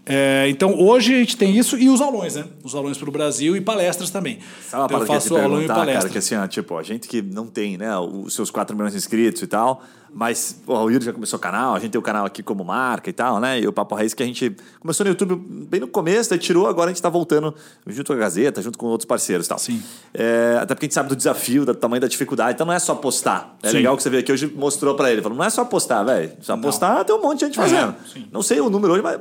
É, 0.05 0.47
então, 0.49 0.79
hoje 0.79 1.13
a 1.13 1.17
gente 1.19 1.37
tem 1.37 1.55
isso 1.55 1.77
e 1.77 1.87
os 1.89 2.01
aulões, 2.01 2.35
né? 2.35 2.45
Os 2.63 2.73
aulões 2.73 2.97
para 2.97 3.07
o 3.07 3.11
Brasil 3.11 3.55
e 3.55 3.61
palestras 3.61 4.09
também. 4.09 4.39
Sabe 4.67 4.81
uma 4.81 4.85
então, 4.85 4.99
eu 5.01 5.05
faço 5.05 5.37
aulão 5.37 5.61
e 5.61 5.67
palestra. 5.67 5.93
Cara, 5.93 6.09
que 6.09 6.17
assim, 6.17 6.35
ó, 6.35 6.47
tipo, 6.47 6.77
a 6.77 6.83
gente 6.83 7.07
que 7.07 7.21
não 7.21 7.45
tem 7.47 7.77
né, 7.77 7.95
os 7.97 8.33
seus 8.33 8.49
4 8.49 8.75
milhões 8.75 8.93
de 8.93 8.97
inscritos 8.97 9.41
e 9.41 9.47
tal, 9.47 9.83
mas 10.13 10.61
o 10.67 10.89
Yuri 10.89 11.05
já 11.05 11.13
começou 11.13 11.37
o 11.37 11.41
canal, 11.41 11.75
a 11.75 11.79
gente 11.79 11.91
tem 11.91 11.99
o 11.99 12.01
canal 12.01 12.25
aqui 12.25 12.43
como 12.43 12.63
marca 12.63 13.09
e 13.09 13.13
tal, 13.13 13.39
né? 13.39 13.59
E 13.59 13.67
o 13.67 13.71
Papo 13.71 13.95
Raiz 13.95 14.13
que 14.13 14.21
a 14.21 14.25
gente 14.25 14.55
começou 14.79 15.05
no 15.05 15.11
YouTube 15.11 15.35
bem 15.35 15.79
no 15.79 15.87
começo, 15.87 16.29
daí 16.29 16.39
tirou, 16.39 16.67
agora 16.67 16.87
a 16.87 16.89
gente 16.89 16.97
está 16.97 17.09
voltando 17.09 17.55
junto 17.87 18.07
com 18.07 18.13
a 18.13 18.17
Gazeta, 18.17 18.61
junto 18.61 18.77
com 18.77 18.87
outros 18.87 19.05
parceiros 19.05 19.45
e 19.45 19.49
tal. 19.49 19.57
Sim. 19.57 19.81
É, 20.13 20.57
até 20.61 20.75
porque 20.75 20.85
a 20.85 20.87
gente 20.87 20.93
sabe 20.93 21.09
do 21.09 21.15
desafio, 21.15 21.65
do 21.65 21.73
tamanho 21.73 22.01
da 22.01 22.07
dificuldade, 22.07 22.55
então 22.55 22.67
não 22.67 22.73
é 22.73 22.79
só 22.79 22.93
postar. 22.93 23.57
É 23.63 23.69
Sim. 23.69 23.77
legal 23.77 23.95
que 23.95 24.03
você 24.03 24.09
vê 24.09 24.17
aqui 24.17 24.31
hoje 24.31 24.47
mostrou 24.47 24.95
para 24.95 25.11
ele, 25.11 25.21
falou, 25.21 25.37
não 25.37 25.45
é 25.45 25.49
só 25.49 25.63
postar, 25.63 26.03
velho. 26.03 26.31
Só 26.41 26.57
postar 26.57 27.05
tem 27.05 27.15
um 27.15 27.21
monte 27.21 27.39
de 27.39 27.45
gente 27.45 27.55
fazendo. 27.55 27.95
É, 28.15 28.21
não 28.31 28.41
sei 28.41 28.59
o 28.59 28.69
número 28.69 28.93
hoje, 28.93 29.01
mas 29.01 29.19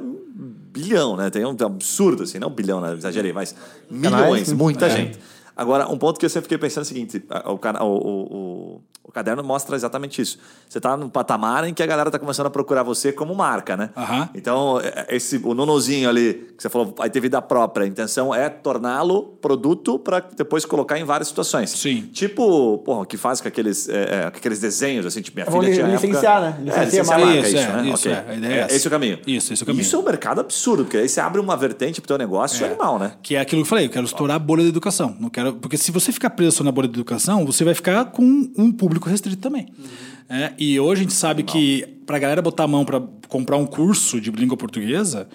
bilhão, 0.72 1.16
né? 1.16 1.30
Tem 1.30 1.44
um, 1.44 1.54
tem 1.54 1.66
um 1.66 1.70
absurdo, 1.70 2.24
assim, 2.24 2.38
não 2.38 2.50
bilhão, 2.50 2.80
né? 2.80 2.94
Exagerei, 2.94 3.32
mas 3.32 3.54
milhões, 3.90 4.52
muita 4.52 4.86
é. 4.86 4.90
gente. 4.90 5.18
Agora, 5.56 5.88
um 5.88 5.98
ponto 5.98 6.18
que 6.18 6.24
eu 6.24 6.30
sempre 6.30 6.44
fiquei 6.44 6.58
pensando 6.58 6.82
é 6.82 6.86
o 6.86 6.88
seguinte: 6.88 7.22
o, 7.30 7.84
o, 7.84 8.36
o, 8.36 8.82
o 9.10 9.12
caderno 9.12 9.42
mostra 9.42 9.74
exatamente 9.74 10.22
isso. 10.22 10.38
Você 10.68 10.78
está 10.78 10.96
num 10.96 11.08
patamar 11.08 11.64
em 11.64 11.74
que 11.74 11.82
a 11.82 11.86
galera 11.86 12.08
está 12.08 12.18
começando 12.18 12.46
a 12.46 12.50
procurar 12.50 12.84
você 12.84 13.12
como 13.12 13.34
marca, 13.34 13.76
né? 13.76 13.90
Uhum. 13.96 14.28
Então, 14.36 14.80
é, 14.80 15.16
esse, 15.16 15.36
o 15.42 15.52
nonozinho 15.52 16.08
ali, 16.08 16.52
que 16.56 16.62
você 16.62 16.68
falou, 16.68 16.94
vai 16.96 17.10
ter 17.10 17.18
vida 17.18 17.42
própria. 17.42 17.84
A 17.84 17.88
intenção 17.88 18.32
é 18.32 18.48
torná-lo 18.48 19.36
produto 19.42 19.98
para 19.98 20.20
depois 20.20 20.64
colocar 20.64 20.96
em 20.96 21.02
várias 21.02 21.26
situações. 21.26 21.70
Sim. 21.70 22.08
Tipo, 22.12 22.78
porra, 22.78 23.04
que 23.04 23.16
faz 23.16 23.40
com 23.40 23.48
aqueles, 23.48 23.88
é, 23.88 23.94
é, 23.94 24.26
aqueles 24.26 24.60
desenhos, 24.60 25.04
assim, 25.04 25.20
tipo, 25.20 25.36
minha 25.36 25.50
filha 25.50 25.68
li, 25.68 25.74
tinha 25.74 25.86
licenciar, 25.88 26.44
época... 26.44 26.62
né? 26.62 26.84
Licenciar 26.84 27.20
é, 27.20 27.24
marca. 27.24 27.40
Isso, 27.40 27.48
isso, 27.48 27.58
é, 27.58 27.72
né? 27.72 27.88
isso 27.88 28.08
okay. 28.08 28.12
é. 28.12 28.24
A 28.28 28.34
ideia 28.36 28.60
é, 28.60 28.66
esse 28.76 28.86
é 28.86 28.88
o 28.88 28.90
caminho. 28.92 29.18
Isso, 29.26 29.52
esse 29.52 29.62
é 29.62 29.64
o 29.64 29.66
caminho. 29.66 29.82
Isso 29.82 29.96
é 29.96 29.98
um 29.98 30.04
mercado 30.04 30.40
absurdo, 30.40 30.84
porque 30.84 30.98
aí 30.98 31.08
você 31.08 31.20
abre 31.20 31.40
uma 31.40 31.56
vertente 31.56 32.00
pro 32.00 32.06
teu 32.06 32.18
negócio 32.18 32.64
é. 32.64 32.68
animal, 32.68 32.96
né? 32.96 33.14
Que 33.20 33.34
é 33.34 33.40
aquilo 33.40 33.62
que 33.62 33.66
eu 33.66 33.68
falei, 33.68 33.86
eu 33.86 33.90
quero 33.90 34.04
estourar 34.04 34.36
a 34.36 34.38
bolha 34.38 34.62
da 34.62 34.68
educação. 34.68 35.16
Não 35.18 35.28
quero, 35.28 35.54
porque 35.54 35.76
se 35.76 35.90
você 35.90 36.12
ficar 36.12 36.30
preso 36.30 36.62
na 36.62 36.70
bolha 36.70 36.86
da 36.86 36.94
educação, 36.94 37.44
você 37.44 37.64
vai 37.64 37.74
ficar 37.74 38.04
com 38.04 38.22
um 38.56 38.70
público 38.70 38.99
restrito 39.08 39.40
também. 39.40 39.68
Uhum. 39.78 39.84
É, 40.28 40.52
e 40.58 40.78
hoje 40.78 41.00
a 41.00 41.02
gente 41.02 41.14
sabe 41.14 41.42
animal. 41.42 41.52
que 41.52 41.86
para 42.06 42.16
a 42.16 42.20
galera 42.20 42.42
botar 42.42 42.64
a 42.64 42.68
mão 42.68 42.84
para 42.84 43.00
comprar 43.28 43.56
um 43.56 43.66
curso 43.66 44.20
de 44.20 44.30
língua 44.30 44.56
portuguesa, 44.56 45.28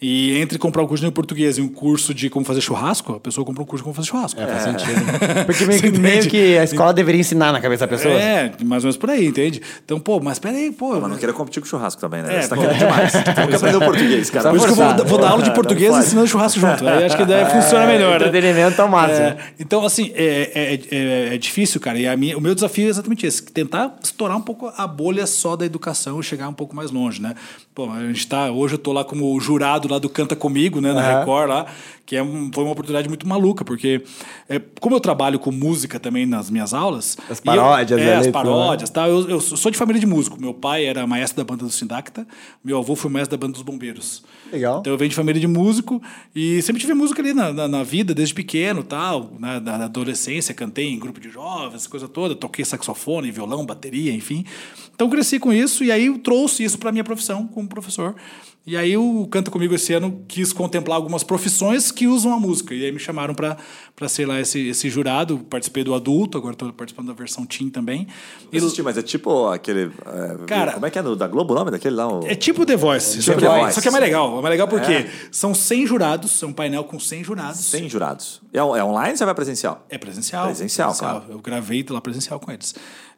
e 0.00 0.38
entre 0.40 0.58
comprar 0.58 0.80
um 0.84 0.86
curso 0.86 1.04
de 1.04 1.10
português 1.10 1.58
e 1.58 1.60
um 1.60 1.66
curso 1.66 2.14
de 2.14 2.30
como 2.30 2.44
fazer 2.44 2.60
churrasco, 2.60 3.14
a 3.14 3.20
pessoa 3.20 3.44
compra 3.44 3.64
um 3.64 3.66
curso 3.66 3.78
de 3.78 3.82
como 3.82 3.94
fazer 3.94 4.06
churrasco. 4.06 4.40
É, 4.40 4.46
faz 4.46 4.66
é. 4.66 4.70
sentido. 4.70 5.00
Porque 5.44 5.64
meio 5.64 5.80
que, 5.80 5.90
meio 5.98 6.28
que, 6.28 6.56
a 6.56 6.62
escola 6.62 6.94
deveria 6.94 7.20
ensinar 7.20 7.52
na 7.52 7.60
cabeça 7.60 7.84
da 7.84 7.88
pessoa. 7.88 8.14
É, 8.14 8.52
mais 8.64 8.84
ou 8.84 8.88
menos 8.88 8.96
por 8.96 9.10
aí, 9.10 9.26
entende? 9.26 9.60
Então, 9.84 9.98
pô, 9.98 10.20
mas 10.20 10.38
peraí, 10.38 10.70
pô. 10.70 11.00
Mas 11.00 11.10
não 11.10 11.16
queira 11.16 11.32
competir 11.32 11.60
com 11.60 11.66
churrasco 11.66 12.00
também, 12.00 12.22
né? 12.22 12.36
É, 12.36 12.42
Você 12.42 12.48
tá 12.48 12.56
querendo 12.56 12.78
demais. 12.78 13.12
Tem 13.12 13.22
que 13.24 13.56
aprender 13.56 13.76
o 13.76 13.80
português, 13.80 14.30
cara. 14.30 14.50
Por 14.50 14.56
isso 14.56 14.66
que 14.66 14.72
eu 14.72 14.76
vou, 14.76 15.04
vou 15.04 15.18
dar 15.18 15.30
aula 15.30 15.42
de 15.42 15.50
português 15.54 15.96
ensinando 15.96 16.28
churrasco 16.28 16.60
junto. 16.60 16.86
Aí 16.86 17.04
acho 17.04 17.16
que 17.16 17.24
daí 17.24 17.44
funciona 17.50 17.84
melhor. 17.84 18.20
Né? 18.20 18.28
Entretenimento 18.28 18.80
é 18.80 18.84
o 18.84 18.88
máximo. 18.88 19.26
É, 19.26 19.36
então, 19.58 19.84
assim, 19.84 20.12
é, 20.14 20.78
é, 20.92 21.34
é, 21.34 21.38
difícil, 21.38 21.80
cara. 21.80 21.98
E 21.98 22.06
a 22.06 22.16
minha, 22.16 22.38
o 22.38 22.40
meu 22.40 22.54
desafio 22.54 22.86
é 22.86 22.90
exatamente 22.90 23.26
esse: 23.26 23.42
tentar 23.42 23.96
estourar 24.00 24.36
um 24.36 24.42
pouco 24.42 24.72
a 24.76 24.86
bolha 24.86 25.26
só 25.26 25.56
da 25.56 25.66
educação 25.66 26.20
e 26.20 26.22
chegar 26.22 26.48
um 26.48 26.54
pouco 26.54 26.76
mais 26.76 26.92
longe, 26.92 27.20
né? 27.20 27.34
Pô, 27.78 27.88
a 27.92 28.04
gente 28.08 28.26
tá. 28.26 28.50
Hoje 28.50 28.74
eu 28.74 28.78
tô 28.78 28.92
lá 28.92 29.04
como 29.04 29.38
jurado 29.38 29.86
lá 29.86 30.00
do 30.00 30.08
Canta 30.08 30.34
Comigo 30.34 30.80
né, 30.80 30.92
na 30.92 31.00
uhum. 31.00 31.18
Record 31.20 31.48
lá, 31.48 31.66
que 32.04 32.16
é, 32.16 32.24
foi 32.52 32.64
uma 32.64 32.72
oportunidade 32.72 33.06
muito 33.06 33.24
maluca, 33.24 33.64
porque 33.64 34.02
é, 34.48 34.60
como 34.80 34.96
eu 34.96 35.00
trabalho 35.00 35.38
com 35.38 35.52
música 35.52 36.00
também 36.00 36.26
nas 36.26 36.50
minhas 36.50 36.74
aulas... 36.74 37.16
As 37.30 37.38
paródias. 37.38 38.00
Eu, 38.00 38.04
é, 38.04 38.16
as 38.16 38.26
paródias, 38.26 38.90
tá? 38.90 39.08
Eu, 39.08 39.30
eu, 39.30 39.40
sou 39.40 39.70
de 39.70 39.78
família 39.78 40.00
de 40.00 40.08
músico. 40.08 40.40
Meu 40.40 40.52
pai 40.52 40.86
era 40.86 41.06
maestro 41.06 41.36
da 41.36 41.44
banda 41.44 41.64
do 41.66 41.70
Sindacta, 41.70 42.26
meu 42.64 42.78
avô 42.78 42.96
foi 42.96 43.12
maestro 43.12 43.38
da 43.38 43.46
banda 43.46 43.52
dos 43.52 43.62
Bombeiros. 43.62 44.24
Legal. 44.52 44.80
Então 44.80 44.92
eu 44.92 44.98
venho 44.98 45.08
de 45.08 45.14
família 45.14 45.40
de 45.40 45.46
músico 45.46 46.02
e 46.34 46.60
sempre 46.62 46.80
tive 46.80 46.94
música 46.94 47.20
ali 47.20 47.34
na, 47.34 47.52
na, 47.52 47.68
na 47.68 47.82
vida, 47.82 48.14
desde 48.14 48.34
pequeno 48.34 48.82
tal, 48.82 49.32
né, 49.38 49.60
na, 49.60 49.78
na 49.78 49.84
adolescência, 49.84 50.54
cantei 50.54 50.88
em 50.88 50.98
grupo 50.98 51.20
de 51.20 51.30
jovens, 51.30 51.86
coisa 51.86 52.08
toda, 52.08 52.34
toquei 52.34 52.64
saxofone, 52.64 53.30
violão, 53.30 53.64
bateria, 53.64 54.12
enfim. 54.12 54.44
Então 54.94 55.08
cresci 55.08 55.38
com 55.38 55.52
isso 55.52 55.84
e 55.84 55.92
aí 55.92 56.06
eu 56.06 56.18
trouxe 56.18 56.64
isso 56.64 56.78
para 56.78 56.90
minha 56.90 57.04
profissão 57.04 57.46
como 57.46 57.68
professor. 57.68 58.14
E 58.68 58.76
aí 58.76 58.98
o 58.98 59.26
Canta 59.28 59.50
Comigo 59.50 59.74
esse 59.74 59.94
ano 59.94 60.22
quis 60.28 60.52
contemplar 60.52 60.96
algumas 60.96 61.22
profissões 61.24 61.90
que 61.90 62.06
usam 62.06 62.34
a 62.34 62.38
música. 62.38 62.74
E 62.74 62.84
aí 62.84 62.92
me 62.92 62.98
chamaram 62.98 63.34
para 63.34 63.56
ser 64.10 64.26
lá 64.26 64.38
esse, 64.38 64.68
esse 64.68 64.90
jurado. 64.90 65.38
Participei 65.38 65.82
do 65.82 65.94
adulto, 65.94 66.36
agora 66.36 66.52
estou 66.52 66.70
participando 66.74 67.06
da 67.06 67.14
versão 67.14 67.46
teen 67.46 67.70
também. 67.70 68.06
Assisti, 68.54 68.82
mas 68.82 68.98
é 68.98 69.02
tipo 69.02 69.48
aquele... 69.48 69.90
É, 70.04 70.44
Cara, 70.46 70.72
como 70.74 70.84
é 70.84 70.90
que 70.90 70.98
é 70.98 71.02
no, 71.02 71.16
da 71.16 71.26
Globo 71.26 71.54
o 71.54 71.56
nome 71.56 71.70
daquele 71.70 71.96
lá? 71.96 72.12
O... 72.12 72.26
É 72.26 72.34
tipo 72.34 72.66
The 72.66 72.76
Voice. 72.76 73.08
É 73.08 73.12
tipo 73.12 73.22
só, 73.22 73.34
que, 73.36 73.40
The 73.40 73.58
Voice. 73.58 73.74
só 73.76 73.80
que 73.80 73.88
é 73.88 73.90
mais 73.90 74.04
legal. 74.04 74.38
É 74.38 74.42
mais 74.42 74.50
legal 74.50 74.68
porque 74.68 74.92
é. 74.92 75.10
são 75.32 75.54
100 75.54 75.86
jurados, 75.86 76.42
é 76.42 76.46
um 76.46 76.52
painel 76.52 76.84
com 76.84 77.00
100 77.00 77.24
jurados. 77.24 77.64
100 77.64 77.88
jurados. 77.88 78.42
É, 78.52 78.58
é 78.58 78.62
online 78.62 79.12
ou 79.12 79.16
você 79.16 79.24
vai 79.24 79.34
presencial? 79.34 79.86
É 79.88 79.96
presencial. 79.96 80.44
Presencial, 80.44 80.88
presencial. 80.88 81.20
claro. 81.20 81.32
Eu 81.32 81.40
gravei 81.40 81.86
lá 81.88 82.02
presencial 82.02 82.38
com 82.38 82.52
eles. 82.52 82.74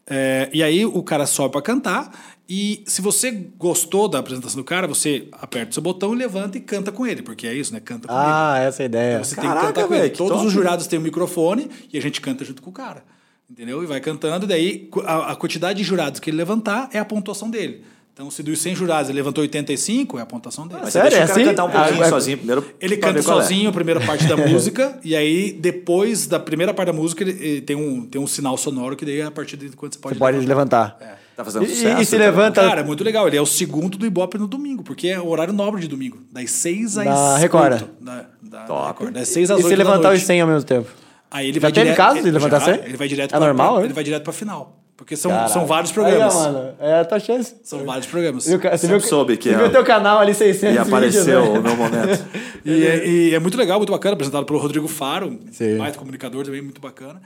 É, 0.07 0.48
e 0.53 0.62
aí 0.62 0.84
o 0.86 1.03
cara 1.03 1.26
sobe 1.26 1.53
para 1.53 1.62
cantar 1.62 2.11
e 2.53 2.82
se 2.84 3.01
você 3.01 3.30
gostou 3.57 4.09
da 4.09 4.18
apresentação 4.18 4.61
do 4.61 4.64
cara, 4.64 4.88
você 4.88 5.28
aperta 5.30 5.70
o 5.70 5.74
seu 5.74 5.80
botão 5.80 6.12
e 6.12 6.16
levanta 6.16 6.59
e 6.59 6.61
canta 6.61 6.90
com 6.90 7.07
ele, 7.07 7.22
porque 7.22 7.46
é 7.46 7.55
isso, 7.55 7.72
né? 7.72 7.78
Canta 7.78 8.09
com 8.09 8.12
ah, 8.14 8.18
ele. 8.57 8.64
Ah, 8.64 8.68
essa 8.68 8.82
é 8.82 8.84
a 8.84 8.86
ideia. 8.86 9.12
Então 9.12 9.24
você 9.24 9.36
Caraca, 9.36 9.53
tem 9.53 9.61
que 9.61 9.66
cantar 9.68 9.82
com 9.86 9.94
véio, 9.94 10.05
ele. 10.07 10.11
Todos 10.11 10.32
top. 10.32 10.46
os 10.48 10.53
jurados 10.53 10.86
têm 10.88 10.98
um 10.98 11.03
microfone 11.03 11.70
e 11.92 11.96
a 11.96 12.03
gente 12.03 12.20
canta 12.20 12.44
junto 12.44 12.61
com 12.61 12.70
o 12.70 12.72
cara. 12.72 13.05
Entendeu? 13.48 13.80
E 13.84 13.86
vai 13.86 14.01
cantando, 14.01 14.48
daí 14.48 14.90
a, 15.05 15.30
a 15.30 15.36
quantidade 15.36 15.78
de 15.78 15.84
jurados 15.84 16.18
que 16.18 16.28
ele 16.28 16.38
levantar 16.38 16.90
é 16.92 16.98
a 16.98 17.05
pontuação 17.05 17.48
dele. 17.48 17.84
Então, 18.12 18.28
se 18.32 18.42
dos 18.42 18.59
100 18.59 18.74
jurados 18.74 19.09
ele 19.09 19.16
levantou 19.16 19.42
85, 19.42 20.18
é 20.18 20.22
a 20.22 20.26
pontuação 20.26 20.66
dele. 20.66 20.80
Mas 20.82 20.92
Sério? 20.92 21.09
Deixa 21.09 21.24
o 21.24 21.28
cara 21.28 21.40
assim? 21.40 21.51
cantar 21.51 21.64
um 21.66 21.70
pouquinho 21.70 22.03
ah, 22.03 22.09
sozinho 22.09 22.38
primeiro. 22.38 22.74
Ele 22.80 22.96
canta 22.96 23.20
é. 23.20 23.22
sozinho 23.22 23.66
é. 23.66 23.70
a 23.70 23.72
primeira 23.72 24.01
parte 24.01 24.26
da 24.26 24.36
música, 24.48 24.98
e 25.05 25.14
aí, 25.14 25.53
depois 25.53 26.26
da 26.26 26.40
primeira 26.40 26.74
parte 26.74 26.88
da 26.88 26.92
música, 26.92 27.22
ele, 27.22 27.30
ele, 27.40 27.61
tem, 27.61 27.76
um, 27.76 28.05
tem 28.05 28.20
um 28.20 28.26
sinal 28.26 28.57
sonoro 28.57 28.96
que 28.96 29.05
daí 29.05 29.20
é 29.20 29.24
a 29.26 29.30
partir 29.30 29.57
de 29.57 29.68
quando 29.70 29.94
você 29.94 30.01
pode 30.01 30.18
Você 30.18 30.24
levantar. 30.24 30.38
pode 30.38 30.46
levantar. 30.46 30.98
É. 31.01 31.19
Tá 31.41 31.45
fazendo 31.45 31.66
sucesso. 31.66 32.03
E, 32.03 32.05
se 32.05 32.18
levanta. 32.18 32.61
Cara, 32.61 32.82
é 32.82 32.84
muito 32.84 33.03
legal. 33.03 33.26
Ele 33.26 33.36
é 33.36 33.41
o 33.41 33.47
segundo 33.47 33.97
do 33.97 34.05
Ibope 34.05 34.36
no 34.36 34.47
domingo, 34.47 34.82
porque 34.82 35.09
é 35.09 35.18
o 35.18 35.26
horário 35.26 35.55
nobre 35.55 35.80
de 35.80 35.88
domingo. 35.88 36.18
Das 36.30 36.51
6 36.51 36.99
às 36.99 37.05
da 37.07 37.36
Record. 37.38 37.82
Da, 37.99 38.26
da 38.43 38.61
Top. 38.64 38.88
Record. 38.88 39.14
Das 39.14 39.28
6 39.28 39.51
às 39.51 39.57
8 39.57 39.66
E 39.66 39.70
se 39.70 39.76
levantar 39.76 40.12
os 40.12 40.22
100 40.22 40.41
ao 40.43 40.49
mesmo 40.49 40.64
tempo? 40.64 40.91
Aí 41.30 41.47
ele 41.49 41.55
já 41.55 41.61
vai 41.61 41.72
teve 41.72 41.95
caso 41.95 42.22
de 42.22 42.30
levantar 42.30 42.61
100? 42.61 42.74
Ele 42.84 42.97
vai 42.97 43.09
direto 43.09 43.34
é 43.34 43.38
pra, 43.38 43.47
normal, 43.47 43.76
pra, 43.76 43.84
Ele 43.84 43.95
vai 43.95 44.05
direto 44.05 44.22
pra 44.22 44.32
final. 44.32 44.80
Porque 45.01 45.16
são, 45.16 45.48
são 45.48 45.64
vários 45.64 45.90
programas. 45.90 46.36
Aí, 46.36 46.53
mano, 46.53 46.74
é 46.78 47.01
a 47.01 47.05
tua 47.07 47.18
chance. 47.18 47.57
São 47.62 47.86
vários 47.86 48.07
programas. 48.07 48.44
Você, 48.44 48.59
você 48.59 48.86
viu, 48.86 49.01
soube 49.01 49.38
que 49.38 49.48
você 49.48 49.55
é. 49.55 49.57
viu 49.57 49.68
o 49.68 49.70
teu 49.70 49.82
canal 49.82 50.18
ali 50.18 50.34
600 50.34 50.74
E 50.74 50.78
apareceu 50.78 51.24
vídeos, 51.24 51.55
né? 51.55 51.59
o 51.59 51.62
meu 51.62 51.74
momento. 51.74 52.26
e, 52.62 52.84
é, 52.84 53.09
e, 53.09 53.34
é, 53.34 53.38
muito 53.38 53.57
legal, 53.57 53.78
muito 53.78 53.90
bacana, 53.90 54.12
apresentado 54.12 54.44
pelo 54.44 54.59
Rodrigo 54.59 54.86
Faro, 54.86 55.38
Sim. 55.53 55.78
mais 55.78 55.96
comunicador 55.96 56.44
também, 56.44 56.61
muito 56.61 56.82
bacana. 56.82 57.22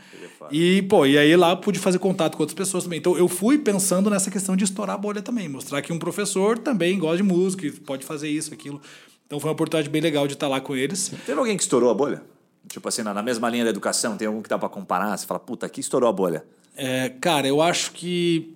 E, 0.53 0.83
pô, 0.83 1.05
e 1.05 1.19
aí 1.19 1.35
lá 1.35 1.57
pude 1.57 1.81
fazer 1.81 1.99
contato 1.99 2.37
com 2.37 2.45
outras 2.45 2.55
pessoas 2.55 2.85
também. 2.85 3.01
Então 3.01 3.19
eu 3.19 3.27
fui 3.27 3.59
pensando 3.59 4.09
nessa 4.09 4.31
questão 4.31 4.55
de 4.55 4.63
estourar 4.63 4.95
a 4.95 4.99
bolha 4.99 5.21
também, 5.21 5.49
mostrar 5.49 5.83
que 5.83 5.93
um 5.93 5.99
professor 5.99 6.57
também 6.57 6.97
gosta 6.97 7.17
de 7.17 7.25
música, 7.25 7.69
pode 7.85 8.07
fazer 8.07 8.29
isso, 8.29 8.55
aquilo. 8.55 8.81
Então 9.27 9.41
foi 9.41 9.49
uma 9.49 9.55
oportunidade 9.55 9.91
bem 9.91 10.01
legal 10.01 10.29
de 10.29 10.35
estar 10.35 10.47
lá 10.47 10.61
com 10.61 10.77
eles. 10.77 11.11
Teve 11.27 11.41
alguém 11.41 11.57
que 11.57 11.65
estourou 11.65 11.91
a 11.91 11.95
bolha? 11.95 12.23
Tipo 12.69 12.89
assim, 12.89 13.03
na 13.03 13.21
mesma 13.21 13.51
linha 13.51 13.65
da 13.65 13.71
educação, 13.71 14.17
tem 14.17 14.29
algum 14.29 14.41
que 14.41 14.49
dá 14.49 14.57
para 14.57 14.69
comparar? 14.69 15.17
Você 15.17 15.27
fala, 15.27 15.41
puta, 15.41 15.67
aqui 15.67 15.81
estourou 15.81 16.09
a 16.09 16.13
bolha. 16.13 16.45
É, 16.77 17.11
cara, 17.21 17.47
eu 17.47 17.61
acho 17.61 17.93
que. 17.93 18.53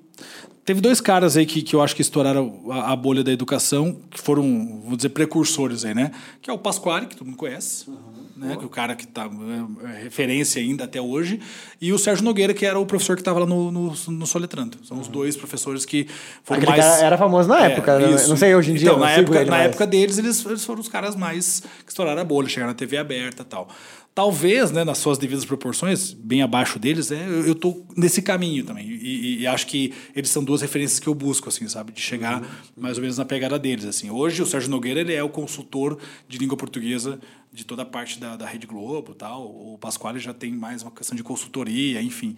Teve 0.65 0.83
dois 0.83 1.01
caras 1.01 1.37
aí 1.37 1.47
que, 1.47 1.63
que 1.63 1.75
eu 1.75 1.81
acho 1.81 1.97
que 1.97 2.03
estouraram 2.03 2.71
a, 2.71 2.93
a, 2.93 2.97
bolha 2.97 3.25
da 3.25 3.33
educação, 3.33 3.99
que 4.11 4.21
foram, 4.21 4.83
vou 4.85 4.97
dizer, 4.97 5.09
precursores 5.09 5.83
aí, 5.83 5.95
né? 5.95 6.11
Que 6.43 6.51
é 6.51 6.53
o 6.53 6.59
Pasquale, 6.59 7.07
que 7.07 7.17
todo 7.17 7.27
mundo 7.27 7.39
conhece. 7.39 7.89
Uhum 7.89 8.19
né? 8.39 8.57
Que 8.57 8.65
o 8.65 8.69
cara 8.69 8.95
que 8.95 9.05
está 9.05 9.25
é, 9.25 9.89
é, 9.89 10.03
referência 10.05 10.63
ainda 10.63 10.85
até 10.85 11.01
hoje, 11.01 11.41
e 11.81 11.93
o 11.93 11.99
Sérgio 11.99 12.25
Nogueira, 12.25 12.55
que 12.55 12.65
era 12.65 12.79
o 12.79 12.87
professor 12.87 13.17
que 13.17 13.21
estava 13.21 13.41
lá 13.41 13.47
no, 13.47 13.71
no, 13.71 13.95
no, 14.09 14.27
Soletrando. 14.27 14.79
São 14.85 15.01
os 15.01 15.09
dois 15.09 15.37
professores 15.37 15.85
que 15.85 16.07
foram 16.45 16.63
Aquele 16.63 16.81
mais. 16.81 17.03
era 17.03 17.19
famoso 17.19 17.49
na 17.49 17.65
é, 17.65 17.73
época, 17.73 17.99
né? 17.99 18.07
não 18.29 18.37
sei 18.37 18.55
hoje 18.55 18.71
em 18.71 18.75
dia. 18.75 18.91
Então, 18.91 19.01
na, 19.01 19.11
época, 19.11 19.45
na 19.45 19.59
época 19.59 19.87
deles, 19.87 20.19
eles, 20.19 20.45
eles 20.47 20.65
foram 20.65 20.81
os 20.81 20.89
caras 20.89 21.17
mais 21.17 21.61
que 21.85 21.91
estouraram 21.91 22.23
a 22.23 22.25
bolha, 22.25 22.49
chegaram 22.49 22.71
na 22.71 22.77
TV 22.77 22.97
aberta 22.97 23.43
e 23.43 23.47
tal. 23.47 23.69
Talvez, 24.19 24.73
né, 24.73 24.83
nas 24.83 24.99
suas 24.99 25.17
devidas 25.17 25.45
proporções, 25.45 26.13
bem 26.13 26.43
abaixo 26.43 26.77
deles, 26.77 27.13
é, 27.13 27.25
eu 27.25 27.53
estou 27.53 27.87
nesse 27.97 28.21
caminho 28.21 28.65
também. 28.65 28.85
E, 28.85 29.43
e, 29.43 29.47
acho 29.47 29.65
que 29.69 29.95
eles 30.13 30.29
são 30.29 30.43
duas 30.43 30.61
referências 30.61 30.99
que 30.99 31.07
eu 31.07 31.15
busco, 31.15 31.49
assim, 31.49 31.69
sabe? 31.69 31.93
De 31.93 32.01
chegar 32.01 32.43
uhum. 32.43 32.49
mais 32.77 32.99
ou 32.99 33.03
menos 33.03 33.17
na 33.17 33.25
pegada 33.25 33.57
deles. 33.61 33.85
assim. 33.85 34.11
Hoje, 34.11 34.43
o 34.43 34.45
Sérgio 34.45 34.71
Nogueira 34.71 34.99
ele 34.99 35.15
é 35.15 35.23
o 35.23 35.29
consultor 35.29 35.97
de 36.27 36.37
língua 36.37 36.57
portuguesa 36.57 37.21
de 37.53 37.65
toda 37.65 37.83
a 37.83 37.85
parte 37.85 38.19
da, 38.19 38.35
da 38.35 38.45
Rede 38.45 38.67
Globo 38.67 39.15
tal. 39.15 39.45
O 39.45 39.79
Pasquale 39.81 40.19
já 40.19 40.35
tem 40.35 40.51
mais 40.51 40.83
uma 40.83 40.91
questão 40.91 41.15
de 41.15 41.23
consultoria, 41.23 42.03
enfim. 42.03 42.35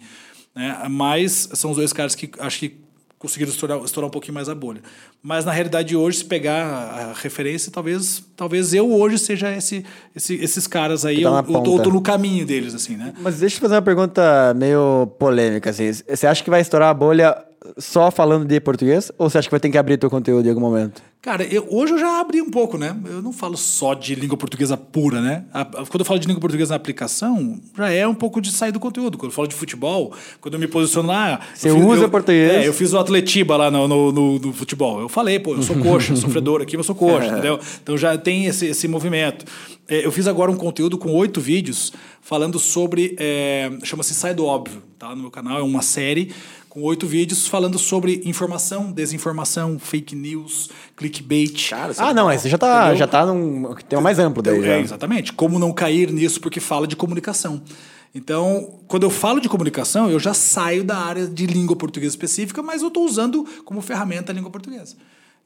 Né? 0.53 0.87
Mas 0.87 1.49
são 1.55 1.71
os 1.71 1.77
dois 1.77 1.91
caras 1.91 2.13
que 2.13 2.29
acho 2.37 2.59
que 2.59 2.77
conseguiram 3.21 3.51
estourar, 3.51 3.77
estourar 3.83 4.07
um 4.07 4.11
pouquinho 4.11 4.33
mais 4.33 4.49
a 4.49 4.55
bolha. 4.55 4.81
Mas 5.21 5.45
na 5.45 5.51
realidade 5.51 5.95
hoje, 5.95 6.17
se 6.17 6.25
pegar 6.25 6.65
a 6.65 7.13
referência, 7.13 7.71
talvez, 7.71 8.23
talvez 8.35 8.73
eu 8.73 8.91
hoje 8.91 9.19
seja 9.19 9.55
esse, 9.55 9.85
esse 10.15 10.33
esses 10.35 10.65
caras 10.65 11.05
aí, 11.05 11.21
tá 11.21 11.45
eu, 11.47 11.53
eu, 11.53 11.83
tô 11.83 11.91
no 11.91 12.01
caminho 12.01 12.47
deles, 12.47 12.73
assim, 12.73 12.97
né? 12.97 13.13
Mas 13.21 13.39
deixa 13.39 13.57
eu 13.57 13.61
fazer 13.61 13.75
uma 13.75 13.81
pergunta 13.83 14.55
meio 14.55 15.05
polêmica, 15.19 15.69
assim. 15.69 15.91
Você 15.91 16.25
acha 16.25 16.43
que 16.43 16.49
vai 16.49 16.61
estourar 16.61 16.89
a 16.89 16.93
bolha 16.95 17.37
só 17.77 18.09
falando 18.09 18.45
de 18.45 18.59
português? 18.59 19.11
Ou 19.17 19.29
você 19.29 19.37
acha 19.37 19.47
que 19.47 19.51
vai 19.51 19.59
ter 19.59 19.69
que 19.69 19.77
abrir 19.77 19.97
teu 19.97 20.09
conteúdo 20.09 20.45
em 20.45 20.49
algum 20.49 20.61
momento? 20.61 21.01
Cara, 21.21 21.43
eu, 21.43 21.67
hoje 21.69 21.93
eu 21.93 21.99
já 21.99 22.19
abri 22.19 22.41
um 22.41 22.49
pouco, 22.49 22.79
né? 22.79 22.97
Eu 23.05 23.21
não 23.21 23.31
falo 23.31 23.55
só 23.55 23.93
de 23.93 24.15
língua 24.15 24.35
portuguesa 24.35 24.75
pura, 24.75 25.21
né? 25.21 25.43
A, 25.53 25.63
quando 25.63 25.99
eu 25.99 26.05
falo 26.05 26.19
de 26.19 26.27
língua 26.27 26.41
portuguesa 26.41 26.71
na 26.71 26.77
aplicação, 26.77 27.61
já 27.77 27.91
é 27.91 28.07
um 28.07 28.15
pouco 28.15 28.41
de 28.41 28.51
sair 28.51 28.71
do 28.71 28.79
conteúdo. 28.79 29.19
Quando 29.19 29.29
eu 29.29 29.35
falo 29.35 29.47
de 29.47 29.53
futebol, 29.53 30.11
quando 30.39 30.55
eu 30.55 30.59
me 30.59 30.67
posiciono 30.67 31.09
lá. 31.09 31.39
Você 31.53 31.69
usa 31.69 32.05
eu, 32.05 32.09
português? 32.09 32.51
É, 32.51 32.67
eu 32.67 32.73
fiz 32.73 32.91
o 32.93 32.97
Atletiba 32.97 33.55
lá 33.55 33.69
no, 33.69 33.87
no, 33.87 34.11
no, 34.11 34.39
no 34.39 34.53
futebol. 34.53 34.99
Eu 34.99 35.07
falei, 35.07 35.39
pô, 35.39 35.53
eu 35.53 35.61
sou 35.61 35.77
coxa, 35.77 36.15
sofredor 36.15 36.59
aqui, 36.59 36.75
eu 36.75 36.83
sou 36.83 36.95
coxa, 36.95 37.27
é. 37.27 37.29
entendeu? 37.37 37.59
Então 37.83 37.95
já 37.95 38.17
tem 38.17 38.47
esse, 38.47 38.65
esse 38.65 38.87
movimento. 38.87 39.45
É, 39.87 40.03
eu 40.03 40.11
fiz 40.11 40.25
agora 40.25 40.49
um 40.49 40.57
conteúdo 40.57 40.97
com 40.97 41.11
oito 41.11 41.39
vídeos 41.39 41.93
falando 42.19 42.57
sobre. 42.57 43.15
É, 43.19 43.69
chama-se 43.83 44.15
Sai 44.15 44.33
do 44.33 44.43
Óbvio, 44.43 44.81
tá? 44.97 45.09
No 45.09 45.21
meu 45.21 45.31
canal, 45.31 45.59
é 45.59 45.61
uma 45.61 45.83
série 45.83 46.31
com 46.71 46.83
oito 46.83 47.05
vídeos 47.05 47.49
falando 47.49 47.77
sobre 47.77 48.21
informação, 48.23 48.93
desinformação, 48.93 49.77
fake 49.77 50.15
news, 50.15 50.69
clickbait. 50.95 51.69
Cara, 51.69 51.93
ah, 51.97 52.13
não, 52.13 52.31
você 52.31 52.47
já 52.47 52.57
tá, 52.57 52.95
já 52.95 53.05
tá 53.05 53.25
num 53.25 53.75
tema 53.89 54.01
mais 54.01 54.17
amplo 54.17 54.41
daí. 54.41 54.63
É, 54.63 54.79
exatamente. 54.79 55.33
Como 55.33 55.59
não 55.59 55.73
cair 55.73 56.09
nisso 56.13 56.39
porque 56.39 56.61
fala 56.61 56.87
de 56.87 56.95
comunicação. 56.95 57.61
Então, 58.15 58.79
quando 58.87 59.03
eu 59.03 59.09
falo 59.09 59.41
de 59.41 59.49
comunicação, 59.49 60.09
eu 60.09 60.17
já 60.17 60.33
saio 60.33 60.81
da 60.81 60.97
área 60.97 61.27
de 61.27 61.45
língua 61.45 61.75
portuguesa 61.75 62.13
específica, 62.13 62.63
mas 62.63 62.81
eu 62.81 62.87
estou 62.87 63.03
usando 63.03 63.45
como 63.65 63.81
ferramenta 63.81 64.31
a 64.31 64.35
língua 64.35 64.49
portuguesa. 64.49 64.95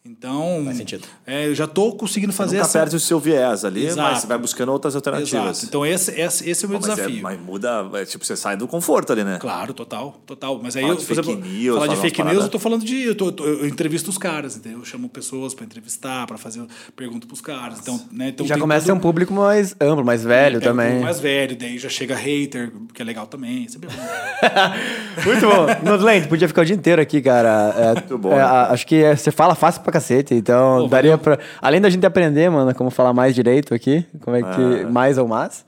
Então, 0.08 0.62
Faz 0.66 0.78
sentido. 0.78 1.08
É, 1.26 1.48
eu 1.48 1.56
já 1.56 1.66
estou 1.66 1.96
conseguindo 1.98 2.32
fazer 2.32 2.58
nunca 2.58 2.68
essa... 2.68 2.78
perde 2.80 2.96
o 2.96 3.00
seu 3.00 3.20
viés 3.20 3.66
ali, 3.66 3.88
Exato. 3.88 4.02
mas 4.12 4.20
você 4.22 4.28
vai 4.28 4.38
buscando 4.38 4.72
outras 4.72 4.96
alternativas. 4.96 5.58
Exato. 5.58 5.66
Então, 5.66 5.84
esse, 5.86 6.12
esse, 6.12 6.48
esse 6.48 6.64
é 6.64 6.68
o 6.68 6.70
meu 6.70 6.80
Mas, 6.80 6.90
é- 6.90 6.96
desafio. 6.96 7.24
mas 7.24 7.40
muda, 7.40 7.90
é, 7.96 8.06
tipo, 8.06 8.24
você 8.24 8.36
sai 8.36 8.56
do 8.56 8.68
conforto 8.68 9.12
ali, 9.12 9.24
né? 9.24 9.40
Claro, 9.42 9.74
total, 9.74 10.22
total. 10.26 10.60
Mas 10.62 10.76
aí, 10.76 10.84
Fala 10.84 10.94
eu, 10.94 10.98
de 11.00 11.06
por 11.06 11.14
exemplo, 11.14 11.36
news, 11.36 11.76
falar 11.80 11.88
de 11.88 12.00
fake 12.02 12.24
news, 12.24 12.44
eu 12.44 12.50
tô 12.50 12.60
falando 12.60 12.86
de. 12.86 13.02
Eu, 13.02 13.16
tô- 13.16 13.32
tô- 13.32 13.46
eu 13.46 13.68
entrevisto 13.68 14.10
os 14.12 14.18
caras, 14.20 14.56
entendeu? 14.56 14.78
Eu 14.80 14.86
chamo 14.86 15.10
pessoas 15.10 15.56
para 15.56 15.66
entrevistar, 15.66 16.28
para 16.28 16.38
fazer 16.38 16.64
pergunta 16.96 17.26
pros 17.26 17.42
caras. 17.42 17.80
Então, 17.80 18.00
né? 18.12 18.30
então 18.30 18.46
já 18.46 18.60
começa 18.60 18.84
a 18.84 18.86
ser 18.86 18.92
um 18.92 19.00
público 19.00 19.34
mais 19.34 19.76
amplo, 19.82 20.06
mais 20.06 20.24
velho 20.24 20.60
pega 20.60 20.72
um 20.72 20.76
também. 20.76 20.90
pouco 20.92 21.06
mais 21.06 21.20
velho, 21.20 21.58
daí 21.58 21.80
já 21.80 21.90
chega 21.90 22.16
hater, 22.16 22.72
que 22.94 23.02
é 23.02 23.06
legal 23.06 23.26
também. 23.26 23.68
Sempre 23.68 23.90
é 23.90 23.92
bom. 23.92 24.76
Muito 25.26 25.42
bom. 25.48 25.66
Nodland, 25.90 26.28
podia 26.28 26.48
ficar 26.48 26.62
o 26.62 26.66
dia 26.66 26.76
inteiro 26.76 27.02
aqui, 27.02 27.22
cara. 27.24 27.74
É, 27.76 27.94
Muito 27.94 28.18
bom, 28.20 28.34
é, 28.34 28.38
né? 28.38 28.44
acho 28.44 28.86
que 28.86 28.96
é, 29.04 29.16
você 29.16 29.32
fala 29.32 29.56
fácil 29.56 29.82
pra 29.82 29.95
cacete, 30.00 30.34
então 30.34 30.82
Pô, 30.84 30.88
daria 30.88 31.18
pra. 31.18 31.38
Além 31.62 31.80
da 31.82 31.90
gente 31.90 32.06
aprender, 32.06 32.50
mano, 32.50 32.74
como 32.76 32.90
falar 32.90 33.14
mais 33.14 33.34
direito 33.34 33.74
aqui, 33.74 34.06
como 34.22 34.36
é 34.36 34.42
que. 34.42 34.84
Ah. 34.86 34.90
Mais 34.90 35.18
ou 35.18 35.28
mais. 35.28 35.66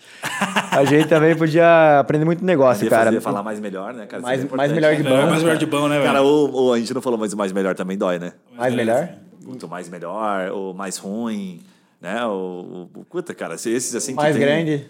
A 0.71 0.84
gente 0.86 1.07
também 1.07 1.36
podia 1.36 1.99
aprender 1.99 2.25
muito 2.25 2.43
negócio, 2.43 2.84
Podia 2.84 2.89
cara. 2.97 3.05
fazer, 3.11 3.21
falar 3.21 3.43
mais 3.43 3.59
melhor, 3.59 3.93
né, 3.93 4.05
cara? 4.05 4.21
Mais- 4.21 4.43
é 4.43 4.55
mais 4.55 4.71
melhor 4.71 4.95
de 4.95 5.01
É, 5.01 5.09
bom. 5.09 5.30
mais 5.30 5.43
melhor 5.43 5.57
de 5.57 5.65
bom, 5.65 5.88
né, 5.88 5.95
velho? 5.95 6.05
Cara, 6.07 6.21
o, 6.23 6.67
o- 6.67 6.73
a 6.73 6.78
gente 6.80 6.93
não 6.93 7.01
falou, 7.01 7.17
mas 7.19 7.34
o 7.34 7.38
mais 7.38 7.51
melhor 7.51 7.73
também 7.75 7.97
dói, 7.97 8.19
né? 8.19 8.34
mais 8.57 8.73
melhor? 8.73 9.09
Muito 9.45 9.67
mais 9.67 9.88
melhor, 9.89 10.49
ou 10.51 10.73
mais 10.73 10.97
ruim, 10.97 11.61
né? 12.01 12.23
O, 12.25 12.89
o, 12.95 13.05
puta, 13.09 13.34
cara, 13.34 13.55
esses 13.55 13.95
assim 13.95 14.11
que 14.11 14.17
Mais 14.21 14.36
tem- 14.36 14.45
grande. 14.45 14.86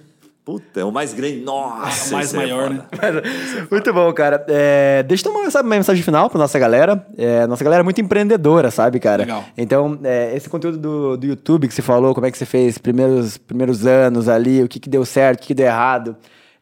Puta, 0.48 0.80
é 0.80 0.86
o 0.86 0.94
mais 0.94 1.14
grande. 1.14 1.42
Nossa, 1.42 2.10
O 2.10 2.14
mais 2.14 2.34
é 2.34 2.38
maior, 2.38 2.70
foda. 2.70 3.12
né? 3.22 3.22
Muito 3.70 3.94
bom, 3.94 4.14
cara. 4.14 4.46
É, 4.48 5.04
deixa 5.04 5.28
eu 5.28 5.34
dar 5.34 5.40
uma, 5.40 5.52
sabe, 5.52 5.68
uma 5.68 5.76
mensagem 5.76 6.02
final 6.02 6.30
pra 6.30 6.40
nossa 6.40 6.58
galera. 6.58 7.06
É, 7.18 7.46
nossa 7.48 7.66
galera 7.66 7.82
é 7.82 7.84
muito 7.84 8.00
empreendedora, 8.00 8.72
sabe, 8.72 8.98
cara? 8.98 9.24
Legal. 9.24 9.44
Então, 9.58 10.00
é, 10.06 10.34
esse 10.34 10.48
conteúdo 10.48 10.78
do, 10.78 11.18
do 11.18 11.28
YouTube 11.28 11.68
que 11.68 11.74
você 11.74 11.82
falou, 11.82 12.16
como 12.16 12.26
é 12.28 12.32
que 12.32 12.38
você 12.38 12.46
fez 12.46 12.78
primeiros, 12.78 13.38
primeiros 13.38 13.86
anos 13.86 14.30
ali, 14.30 14.64
o 14.64 14.70
que, 14.70 14.80
que 14.80 14.90
deu 14.90 15.04
certo, 15.04 15.40
o 15.40 15.42
que, 15.42 15.48
que 15.48 15.54
deu 15.54 15.66
errado. 15.66 16.16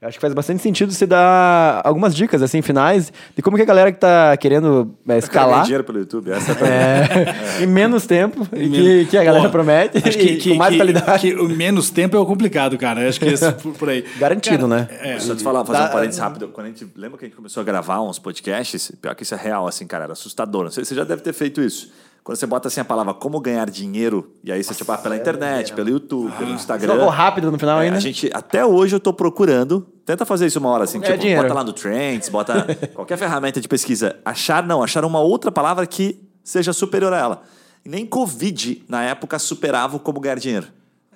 Acho 0.05 0.17
que 0.17 0.21
faz 0.21 0.33
bastante 0.33 0.61
sentido 0.61 0.91
você 0.91 1.05
dar 1.05 1.81
algumas 1.83 2.15
dicas, 2.15 2.41
assim, 2.41 2.61
finais, 2.61 3.11
de 3.35 3.41
como 3.41 3.57
que 3.57 3.63
a 3.63 3.65
galera 3.65 3.91
que 3.91 3.99
tá 3.99 4.35
querendo 4.37 4.93
é, 5.03 5.07
Cara, 5.07 5.19
escalar 5.19 5.63
dinheiro 5.63 5.83
pelo 5.83 5.99
YouTube, 5.99 6.31
essa 6.31 6.51
é 6.51 6.53
a 6.53 6.55
pergunta. 7.07 7.35
é, 7.59 7.63
em 7.63 7.67
menos 7.67 8.05
tempo 8.05 8.47
e 8.53 8.59
que, 8.59 8.69
menos- 8.69 9.09
que 9.09 9.17
a 9.17 9.23
galera 9.23 9.45
Pô, 9.45 9.51
promete 9.51 9.97
acho 9.97 10.19
e 10.19 10.49
com 10.49 10.55
mais 10.55 10.71
que- 10.71 10.77
qualidade. 10.77 11.19
que 11.21 11.33
o 11.35 11.49
menos 11.49 11.89
tempo 11.89 12.15
é 12.15 12.19
o 12.19 12.25
complicado, 12.25 12.77
cara. 12.77 13.07
Acho 13.07 13.19
que 13.19 13.25
esse 13.25 13.51
por, 13.53 13.73
por 13.73 13.89
aí. 13.89 14.05
Garantido, 14.17 14.67
né? 14.67 14.87
É, 15.01 15.11
Deixa 15.13 15.31
eu 15.31 15.35
te 15.35 15.43
falar, 15.43 15.65
fazer 15.65 15.79
Dá- 15.79 15.85
um 15.89 15.91
parênteses 15.91 16.19
rápido. 16.19 16.47
Quando 16.49 16.67
a 16.67 16.69
gente, 16.69 16.87
lembra 16.95 17.17
que 17.17 17.25
a 17.25 17.27
gente 17.27 17.35
começou 17.37 17.61
a 17.61 17.63
gravar 17.63 18.01
uns 18.01 18.19
podcasts? 18.19 18.91
Pior 19.01 19.15
que 19.15 19.23
isso 19.23 19.33
é 19.33 19.37
real, 19.37 19.67
assim, 19.67 19.87
cara, 19.87 20.03
era 20.05 20.13
assustador. 20.13 20.63
Não 20.65 20.71
sei, 20.71 20.85
Você 20.85 20.93
já 20.95 21.03
deve 21.03 21.21
ter 21.21 21.33
feito 21.33 21.61
isso. 21.61 21.91
Quando 22.25 22.39
você 22.39 22.47
bota 22.47 22.67
assim 22.69 22.81
a 22.81 22.83
palavra 22.83 23.13
como 23.13 23.39
ganhar 23.39 23.69
dinheiro, 23.69 24.31
e 24.43 24.51
aí 24.51 24.63
você, 24.63 24.73
tipo, 24.73 24.91
ah, 24.91 24.97
pela 24.97 25.15
internet, 25.15 25.71
pelo 25.73 25.89
YouTube, 25.91 26.31
pelo 26.31 26.49
Você 26.49 26.55
Instagram. 26.55 26.87
colocou 26.93 27.09
rápido 27.11 27.51
no 27.51 27.59
final 27.59 27.79
É, 27.79 27.83
ainda? 27.85 27.97
a 27.97 27.99
gente, 27.99 28.31
até 28.33 28.65
hoje 28.65 28.95
eu 28.95 28.99
tô 28.99 29.13
procurando. 29.13 29.85
Tenta 30.03 30.25
fazer 30.25 30.47
isso 30.47 30.57
uma 30.57 30.69
hora 30.69 30.85
assim, 30.85 30.97
Como 30.99 31.05
tipo, 31.05 31.19
dinheiro. 31.21 31.43
bota 31.43 31.53
lá 31.53 31.63
no 31.63 31.71
Trends, 31.71 32.27
bota 32.29 32.65
qualquer 32.95 33.15
ferramenta 33.19 33.61
de 33.61 33.67
pesquisa. 33.67 34.15
Achar, 34.25 34.65
não, 34.65 34.81
achar 34.81 35.05
uma 35.05 35.19
outra 35.19 35.51
palavra 35.51 35.85
que 35.85 36.19
seja 36.43 36.73
superior 36.73 37.13
a 37.13 37.17
ela. 37.19 37.41
E 37.85 37.89
nem 37.89 38.07
Covid, 38.07 38.83
na 38.89 39.03
época, 39.03 39.37
superava 39.37 39.97
o 39.97 39.99
como 39.99 40.19
ganhar 40.19 40.39
dinheiro. 40.39 40.65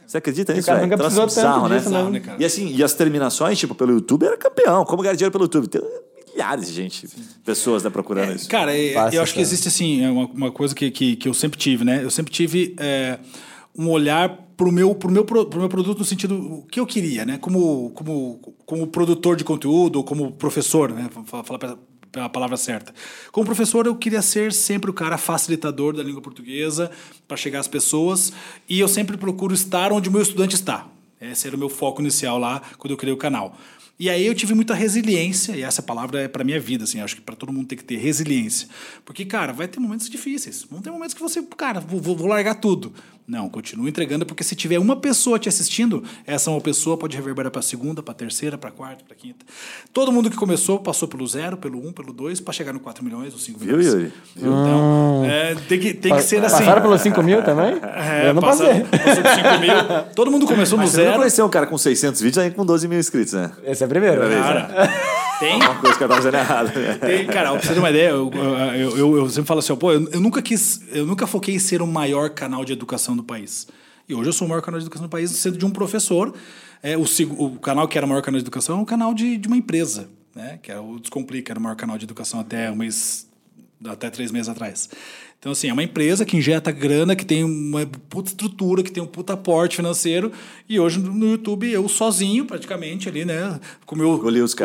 Você 0.05 0.20
acredita 0.20 0.53
nisso? 0.53 0.68
cara 0.68 0.78
velho? 0.80 0.91
nunca 0.91 1.03
precisou 1.03 1.26
tanto 1.26 1.36
bizarro, 1.36 1.68
né? 1.70 1.78
disso, 1.80 1.89
né, 2.12 2.20
cara? 2.20 2.38
E 2.39 2.45
assim, 2.45 2.68
e 2.72 2.84
as 2.84 2.93
terminações, 2.93 3.57
tipo, 3.57 3.74
pelo 3.74 3.93
YouTube 3.93 4.28
era 4.28 4.38
campeão. 4.38 4.86
Como 4.86 5.01
ganhar 5.01 5.16
dinheiro 5.16 5.32
pelo 5.32 5.45
YouTube? 5.45 5.68
Milhares 6.34 6.68
de 6.68 6.74
gente, 6.74 7.08
pessoas 7.44 7.84
né, 7.84 7.90
procurando 7.90 8.36
isso. 8.36 8.48
Cara, 8.50 8.76
é- 8.76 8.94
Fácil, 8.94 9.18
eu 9.18 9.24
acho 9.24 9.34
que 9.34 9.40
cara. 9.40 9.48
existe 9.48 9.68
assim, 9.68 10.04
é 10.04 10.10
uma, 10.10 10.26
uma 10.28 10.52
coisa 10.52 10.74
que, 10.76 10.90
que, 10.92 11.16
que 11.16 11.28
eu 11.28 11.34
sempre 11.34 11.58
tive, 11.60 11.84
né? 11.84 12.04
Eu 12.04 12.10
sempre 12.10 12.32
tive 12.32 12.76
é, 12.80 13.20
um 13.78 13.90
olhar 13.90 14.30
pro 14.56 14.72
meu, 14.72 14.94
pro, 14.94 15.12
meu, 15.12 15.24
pro 15.26 15.60
meu 15.60 15.70
produto 15.70 16.00
no 16.00 16.06
sentido 16.06 16.36
o 16.36 16.64
que 16.70 16.80
eu 16.80 16.86
queria, 16.86 17.26
né? 17.26 17.38
Como, 17.38 17.92
como, 17.92 18.56
como 18.66 18.88
produtor 18.88 19.36
de 19.36 19.44
conteúdo, 19.44 19.98
ou 19.98 20.04
como 20.04 20.32
professor, 20.34 20.92
né? 20.92 21.10
Vou 21.14 21.24
Falar, 21.24 21.44
falar 21.44 21.78
pela 22.12 22.30
palavra 22.30 22.58
certa. 22.58 22.94
Como 23.32 23.46
professor, 23.46 23.86
eu 23.86 23.96
queria 23.96 24.22
ser 24.22 24.52
sempre 24.52 24.90
o 24.90 24.94
cara 24.94 25.18
facilitador 25.18 25.96
da 25.96 26.04
língua 26.04 26.22
portuguesa 26.22 26.90
para 27.28 27.38
chegar 27.38 27.60
às 27.60 27.68
pessoas 27.68 28.34
e 28.68 28.80
eu 28.80 28.88
sempre 28.88 29.16
procuro 29.16 29.54
estar 29.54 29.92
onde 29.92 30.10
o 30.10 30.12
meu 30.12 30.22
estudante 30.22 30.56
está. 30.56 30.88
Esse 31.22 31.48
era 31.48 31.56
o 31.56 31.60
meu 31.60 31.70
foco 31.70 32.02
inicial 32.02 32.40
lá 32.40 32.62
quando 32.78 32.92
eu 32.92 32.98
criei 32.98 33.14
o 33.14 33.18
canal. 33.18 33.56
E 34.00 34.10
aí 34.10 34.26
eu 34.26 34.34
tive 34.34 34.54
muita 34.54 34.74
resiliência, 34.74 35.52
e 35.58 35.62
essa 35.62 35.82
palavra 35.82 36.22
é 36.22 36.28
para 36.30 36.41
minha 36.43 36.60
vida, 36.60 36.86
assim, 36.86 37.02
acho 37.02 37.18
que 37.18 37.22
para 37.22 37.36
todo 37.36 37.52
mundo 37.52 37.68
tem 37.68 37.78
que 37.78 37.84
ter 37.84 37.97
resiliência. 37.97 38.70
Porque, 39.04 39.26
cara, 39.26 39.52
vai 39.52 39.68
ter 39.68 39.80
momentos 39.82 40.10
difíceis. 40.10 40.66
Vão 40.72 40.82
ter 40.82 40.89
momentos 40.89 41.14
que 41.14 41.22
você, 41.22 41.41
cara, 41.58 41.82
vou, 41.82 42.00
vou- 42.00 42.26
largar 42.28 42.56
tudo. 42.56 42.93
Não, 43.30 43.48
continua 43.48 43.88
entregando, 43.88 44.26
porque 44.26 44.44
se 44.44 44.56
tiver 44.56 44.80
uma 44.80 44.96
pessoa 44.96 45.38
te 45.38 45.48
assistindo, 45.48 46.04
essa 46.26 46.50
uma 46.50 46.60
pessoa 46.60 46.98
pode 46.98 47.16
reverberar 47.16 47.52
para 47.52 47.60
a 47.60 47.62
segunda, 47.62 48.02
para 48.02 48.12
a 48.12 48.16
terceira, 48.16 48.58
para 48.58 48.70
a 48.70 48.72
quarta, 48.72 49.04
para 49.04 49.14
a 49.14 49.16
quinta. 49.16 49.46
Todo 49.94 50.12
mundo 50.12 50.32
que 50.32 50.36
começou 50.36 50.80
passou 50.80 51.08
pelo 51.08 51.28
zero, 51.28 51.56
pelo 51.56 51.78
um, 51.78 51.92
pelo 51.92 52.12
dois, 52.12 52.40
para 52.42 52.52
chegar 52.54 52.74
no 52.74 52.80
4 52.80 53.04
milhões 53.06 53.32
ou 53.34 53.40
5 53.40 53.60
Viu, 53.60 53.78
milhões. 53.78 53.94
Yuri? 53.94 54.14
Viu? 54.36 54.52
Então, 54.52 55.24
é, 55.26 55.54
tem 55.68 55.80
que, 55.80 55.94
tem 55.94 56.16
que 56.16 56.22
ser 56.24 56.44
assim. 56.44 56.58
Passaram 56.58 56.82
pelos 56.82 57.02
5 57.02 57.22
mil 57.22 57.44
também? 57.44 57.76
É, 57.84 58.30
eu 58.30 58.34
não 58.34 58.42
passou- 58.42 58.66
passei. 58.66 58.82
Passou 58.86 59.22
de 59.24 59.36
5 59.36 59.60
mil. 59.60 60.04
Todo 60.16 60.32
mundo 60.32 60.48
começou 60.48 60.80
no 60.80 60.88
Você 60.88 60.98
não 60.98 61.04
zero. 61.06 61.18
conheceu 61.20 61.46
um 61.46 61.50
cara 61.50 61.68
com 61.68 61.78
600 61.78 62.20
vídeos 62.22 62.38
aí 62.44 62.50
com 62.50 62.66
12 62.66 62.88
mil 62.88 62.98
inscritos, 63.00 63.34
né? 63.34 63.52
Esse 63.64 63.84
é 63.84 63.86
o 63.86 63.90
primeiro. 63.90 64.22
Primeira 64.22 64.44
vez, 64.44 64.68
Cara, 64.68 64.92
tem, 65.40 65.56
Uma 65.56 65.76
coisa 65.80 65.98
que 65.98 66.04
eu 66.04 66.08
tava 66.08 66.22
fazendo 66.22 66.36
errado. 66.38 66.72
Tem, 67.00 67.26
cara, 67.28 67.52
pra 67.52 67.62
você 67.62 67.74
ter 67.74 67.80
uma 67.80 67.90
ideia, 67.90 68.10
eu, 68.10 68.30
eu, 68.34 68.98
eu- 68.98 69.18
eu 69.18 69.30
sempre 69.30 69.48
falo 69.48 69.60
assim, 69.60 69.76
pô, 69.76 69.92
eu, 69.92 70.08
eu 70.12 70.20
nunca 70.20 70.42
quis, 70.42 70.82
eu 70.92 71.06
nunca 71.06 71.26
foquei 71.26 71.56
em 71.56 71.60
ser 71.60 71.82
o 71.82 71.88
maior 71.88 72.30
canal 72.32 72.64
de 72.66 72.74
educação 72.74 73.16
do 73.16 73.24
país. 73.24 73.68
E 74.08 74.14
hoje 74.16 74.30
eu 74.30 74.34
sou 74.34 74.46
o 74.46 74.50
maior 74.50 74.62
canal 74.62 74.80
de 74.80 74.84
educação 74.86 75.08
do 75.08 75.10
país, 75.12 75.32
sendo 75.32 75.58
de 75.58 75.66
um 75.66 75.70
professor. 75.70 76.34
É, 76.82 76.98
o, 76.98 77.04
o 77.38 77.60
canal 77.60 77.88
que 77.88 77.98
era 77.98 78.06
o 78.06 78.10
maior 78.10 78.22
canal 78.22 78.38
de 78.40 78.44
educação 78.44 78.78
é 78.78 78.82
um 78.82 78.86
canal 78.86 79.14
de, 79.14 79.38
de 79.38 79.48
uma 79.48 79.58
empresa, 79.58 80.10
né? 80.36 80.60
Que 80.62 80.72
era 80.72 80.82
o 80.82 81.00
Descomplica, 81.00 81.52
era 81.54 81.60
o 81.60 81.64
maior 81.64 81.76
canal 81.76 81.98
de 81.98 82.06
educação 82.06 82.40
até 82.40 82.72
um 82.72 82.76
mês, 82.76 83.28
até 83.86 84.10
três 84.10 84.32
meses 84.32 84.50
atrás. 84.50 84.90
Então, 85.40 85.54
assim, 85.54 85.70
é 85.70 85.74
uma 85.74 85.84
empresa 85.84 86.26
que 86.26 86.36
injeta 86.36 86.70
grana, 86.70 87.16
que 87.16 87.26
tem 87.26 87.46
uma 87.46 87.86
puta 88.10 88.30
estrutura, 88.30 88.84
que 88.84 88.92
tem 88.92 89.02
um 89.02 89.08
puta 89.08 89.34
aporte 89.34 89.78
financeiro. 89.78 90.34
E 90.68 90.78
hoje 90.78 91.00
no 91.00 91.30
YouTube, 91.32 91.72
eu 91.72 91.88
sozinho, 91.88 92.46
praticamente, 92.46 93.08
ali, 93.08 93.24
né? 93.24 93.58
Com 93.86 93.96
o 93.96 93.98
meu, 93.98 94.10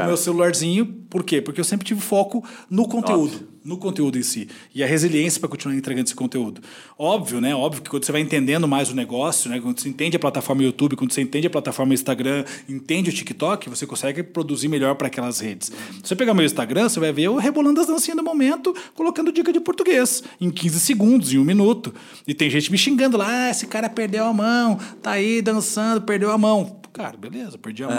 o 0.03 0.07
meu 0.09 0.17
celularzinho. 0.17 0.85
Por 1.09 1.23
quê? 1.23 1.41
Porque 1.41 1.61
eu 1.61 1.65
sempre 1.65 1.87
tive 1.87 2.01
foco 2.01 2.45
no 2.69 2.89
conteúdo. 2.89 3.54
No 3.65 3.79
conteúdo 3.79 4.19
em 4.19 4.23
si. 4.23 4.47
E 4.75 4.83
a 4.83 4.87
resiliência 4.87 5.41
para 5.41 5.49
continuar 5.49 5.75
entregando 5.75 6.07
esse 6.07 6.15
conteúdo. 6.15 6.61
Óbvio, 6.99 7.41
né? 7.41 7.55
Óbvio 7.55 7.83
que 7.83 7.89
quando 7.89 8.05
você 8.05 8.13
vai 8.13 8.21
entendendo 8.21 8.69
mais 8.69 8.91
o 8.91 8.95
negócio, 8.95 9.49
né? 9.49 9.59
Quando 9.59 9.81
você 9.81 9.89
entende 9.89 10.17
a 10.17 10.19
plataforma 10.19 10.63
YouTube, 10.63 10.97
quando 10.97 11.13
você 11.13 11.23
entende 11.23 11.47
a 11.47 11.51
plataforma 11.51 11.95
Instagram, 11.95 12.45
entende 12.69 13.09
o 13.09 13.13
TikTok, 13.13 13.71
você 13.71 13.87
consegue 13.87 14.23
produzir 14.23 14.69
melhor 14.69 14.97
para 14.97 15.07
aquelas 15.07 15.41
redes. 15.41 15.69
Se 16.03 16.09
você 16.09 16.15
pegar 16.15 16.35
meu 16.35 16.45
Instagram, 16.45 16.91
você 16.91 17.01
vai 17.01 17.11
ver 17.11 17.23
eu 17.23 17.37
rebolando 17.37 17.81
as 17.81 17.87
dancinhas 17.87 18.19
do 18.19 18.23
momento, 18.23 18.77
colocando 18.95 19.33
dica 19.33 19.51
de 19.51 19.61
português. 19.61 20.23
Em 20.39 20.51
15 20.51 20.81
segundos, 20.81 21.33
em 21.33 21.39
um 21.39 21.45
minuto. 21.45 21.95
E 22.27 22.35
tem 22.35 22.51
gente 22.51 22.71
me 22.71 22.77
xingando 22.77 23.17
lá, 23.17 23.47
ah, 23.47 23.51
esse 23.51 23.67
cara 23.67 23.89
perdeu 23.89 24.27
a 24.27 24.33
mão, 24.35 24.79
tá 25.03 25.13
aí 25.13 25.41
dançando, 25.41 26.03
perdeu 26.03 26.31
a 26.31 26.37
mão. 26.37 26.84
Cara, 26.95 27.15
beleza, 27.19 27.59
perdi 27.59 27.83
a 27.83 27.89
mão, 27.89 27.97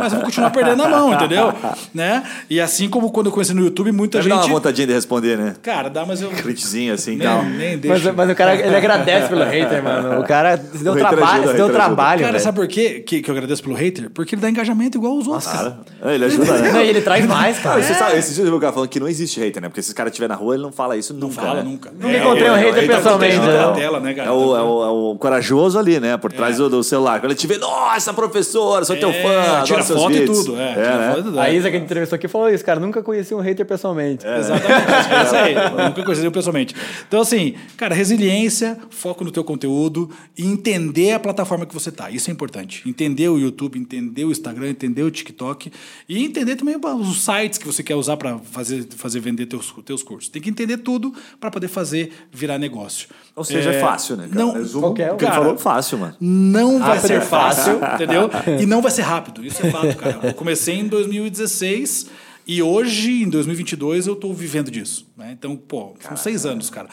mas 0.00 0.12
eu 0.12 0.18
vou 0.18 0.26
continuar 0.26 0.50
perdendo 0.50 0.82
a 0.82 0.88
mão, 0.88 1.14
entendeu? 1.14 1.50
Né? 1.94 2.22
E 2.50 2.60
assim 2.60 2.90
como 2.90 3.10
quando 3.10 3.26
eu 3.26 3.32
conheci 3.32 3.54
no 3.54 3.62
YouTube, 3.62 3.90
muita 3.90 4.18
Deve 4.18 4.28
gente. 4.28 4.44
uma 4.44 4.54
vontadinha 4.54 4.86
de 4.86 4.92
responder, 4.92 5.38
né? 5.38 5.54
Cara, 5.62 5.88
dá, 5.88 6.04
mas 6.04 6.20
eu. 6.20 6.28
Critizinho 6.44 6.92
assim 6.92 7.12
e 7.12 7.16
Nem, 7.16 7.26
tal. 7.26 7.42
nem 7.44 7.70
Mas, 7.70 7.80
deixa. 7.80 8.12
mas 8.12 8.30
o 8.30 8.34
cara, 8.34 8.54
ele 8.60 8.76
agradece 8.76 9.28
pelo 9.28 9.44
hater, 9.44 9.82
mano. 9.82 10.20
O 10.20 10.24
cara 10.24 10.58
se 10.58 10.84
deu 10.84 10.92
O 10.92 10.96
trabalho, 10.96 11.24
ajuda, 11.26 11.50
se 11.52 11.56
deu 11.56 11.70
trabalho, 11.70 12.20
Cara, 12.20 12.32
velho. 12.32 12.44
sabe 12.44 12.58
por 12.58 12.68
quê 12.68 13.00
que, 13.00 13.22
que 13.22 13.30
eu 13.30 13.34
agradeço 13.34 13.62
pelo 13.62 13.74
hater? 13.76 14.10
Porque 14.10 14.34
ele 14.34 14.42
dá 14.42 14.50
engajamento 14.50 14.98
igual 14.98 15.16
os 15.16 15.26
outros, 15.26 15.50
cara. 15.50 15.78
É, 16.02 16.14
Ele 16.14 16.24
ajuda, 16.26 16.58
né? 16.58 16.72
Não, 16.72 16.80
e 16.82 16.88
ele 16.88 17.00
traz 17.00 17.24
mais, 17.26 17.56
Não, 17.56 17.62
cara. 17.62 17.82
você 17.82 17.94
sabe, 17.94 18.18
esses 18.18 18.34
dias 18.34 18.46
eu 18.46 18.52
vi 18.52 18.58
o 18.58 18.60
cara 18.60 18.72
falando 18.74 18.88
que 18.90 19.00
não 19.00 19.08
existe 19.08 19.40
hater, 19.40 19.62
né? 19.62 19.68
Porque 19.68 19.80
se 19.80 19.88
esse 19.88 19.94
cara 19.94 20.10
estiver 20.10 20.28
na 20.28 20.34
rua, 20.34 20.54
ele 20.54 20.62
não 20.62 20.72
fala 20.72 20.96
isso 20.96 21.14
nunca. 21.14 21.40
Fala 21.40 21.62
né? 21.62 21.62
nunca. 21.62 21.90
Nunca 21.92 22.16
encontrei 22.16 22.50
um 22.50 22.54
hater 22.54 22.86
pessoalmente? 22.86 23.36
É 23.36 24.30
o, 24.30 24.56
é, 24.56 25.14
é 25.14 25.18
corajoso 25.18 25.78
ali, 25.78 25.98
né? 25.98 26.16
Por 26.18 26.32
trás 26.32 26.58
do, 26.58 26.68
do 26.68 26.82
celular. 26.82 27.20
Quando 27.20 27.30
ele 27.32 27.38
te 27.38 27.46
vê, 27.46 27.56
nossa, 27.56 28.12
professor, 28.12 28.33
sou 28.42 28.96
teu 28.96 29.10
É, 29.10 29.22
fã, 29.22 29.62
tira 29.64 29.82
seus 29.82 30.00
foto 30.00 30.14
e 30.16 30.24
tudo. 30.24 30.56
É, 30.56 30.70
É, 30.70 30.74
tira 30.74 30.98
né? 30.98 31.08
foto 31.08 31.20
e 31.20 31.22
tudo. 31.24 31.40
A 31.40 31.50
Isa 31.50 31.70
que 31.70 31.76
a 31.76 31.78
gente 31.78 31.84
entrevistou 31.84 32.16
aqui 32.16 32.28
falou 32.28 32.50
isso, 32.50 32.64
cara. 32.64 32.80
Nunca 32.80 33.02
conheci 33.02 33.34
um 33.34 33.40
hater 33.40 33.64
pessoalmente. 33.64 34.26
Exatamente, 34.26 35.12
é 35.12 35.22
isso 35.24 35.34
aí. 35.34 35.54
Nunca 35.88 36.02
conheci 36.02 36.30
pessoalmente. 36.30 36.74
Então, 37.06 37.20
assim, 37.20 37.54
cara, 37.76 37.94
resiliência, 37.94 38.78
foco 38.90 39.24
no 39.24 39.30
teu 39.30 39.44
conteúdo 39.44 40.10
e 40.36 40.46
entender 40.46 41.12
a 41.12 41.20
plataforma 41.20 41.66
que 41.66 41.74
você 41.74 41.92
tá. 41.92 42.10
Isso 42.10 42.30
é 42.30 42.32
importante. 42.32 42.88
Entender 42.88 43.28
o 43.28 43.38
YouTube, 43.38 43.78
entender 43.78 44.24
o 44.24 44.30
Instagram, 44.30 44.70
entender 44.70 45.02
o 45.02 45.10
TikTok 45.10 45.70
e 46.08 46.24
entender 46.24 46.56
também 46.56 46.76
os 46.76 47.24
sites 47.24 47.58
que 47.58 47.66
você 47.66 47.82
quer 47.82 47.94
usar 47.94 48.16
para 48.16 48.38
fazer, 48.38 48.86
fazer 48.96 49.20
vender 49.20 49.46
teus, 49.46 49.74
teus 49.84 50.02
cursos. 50.02 50.28
Tem 50.28 50.40
que 50.40 50.50
entender 50.50 50.78
tudo 50.78 51.14
para 51.40 51.50
poder 51.50 51.68
fazer 51.68 52.12
virar 52.32 52.58
negócio. 52.58 53.08
Ou 53.36 53.44
seja, 53.44 53.72
é, 53.72 53.80
fácil, 53.80 54.16
né? 54.16 54.28
Cara? 54.28 54.40
Não, 54.40 54.52
Resumo 54.52 54.86
qualquer 54.86 55.10
um. 55.10 55.14
o 55.14 55.18
que 55.18 55.24
ele 55.24 55.30
Cara, 55.30 55.42
falou 55.42 55.58
fácil, 55.58 55.98
mano. 55.98 56.14
não 56.20 56.78
vai 56.78 56.96
Rápido 56.96 57.06
ser 57.06 57.14
é 57.14 57.20
fácil. 57.20 57.80
entendeu? 57.94 58.30
E 58.60 58.66
não 58.66 58.80
vai 58.80 58.90
ser 58.90 59.02
rápido, 59.02 59.44
isso 59.44 59.66
é 59.66 59.70
fato, 59.70 59.96
cara. 59.96 60.20
Eu 60.22 60.34
comecei 60.34 60.78
em 60.78 60.86
2016 60.86 62.06
e 62.46 62.62
hoje, 62.62 63.22
em 63.22 63.28
2022, 63.28 64.06
eu 64.06 64.14
tô 64.14 64.32
vivendo 64.32 64.70
disso. 64.70 65.06
Né? 65.16 65.32
Então, 65.32 65.56
pô, 65.56 65.94
são 66.00 66.16
seis 66.16 66.46
anos, 66.46 66.70
cara 66.70 66.88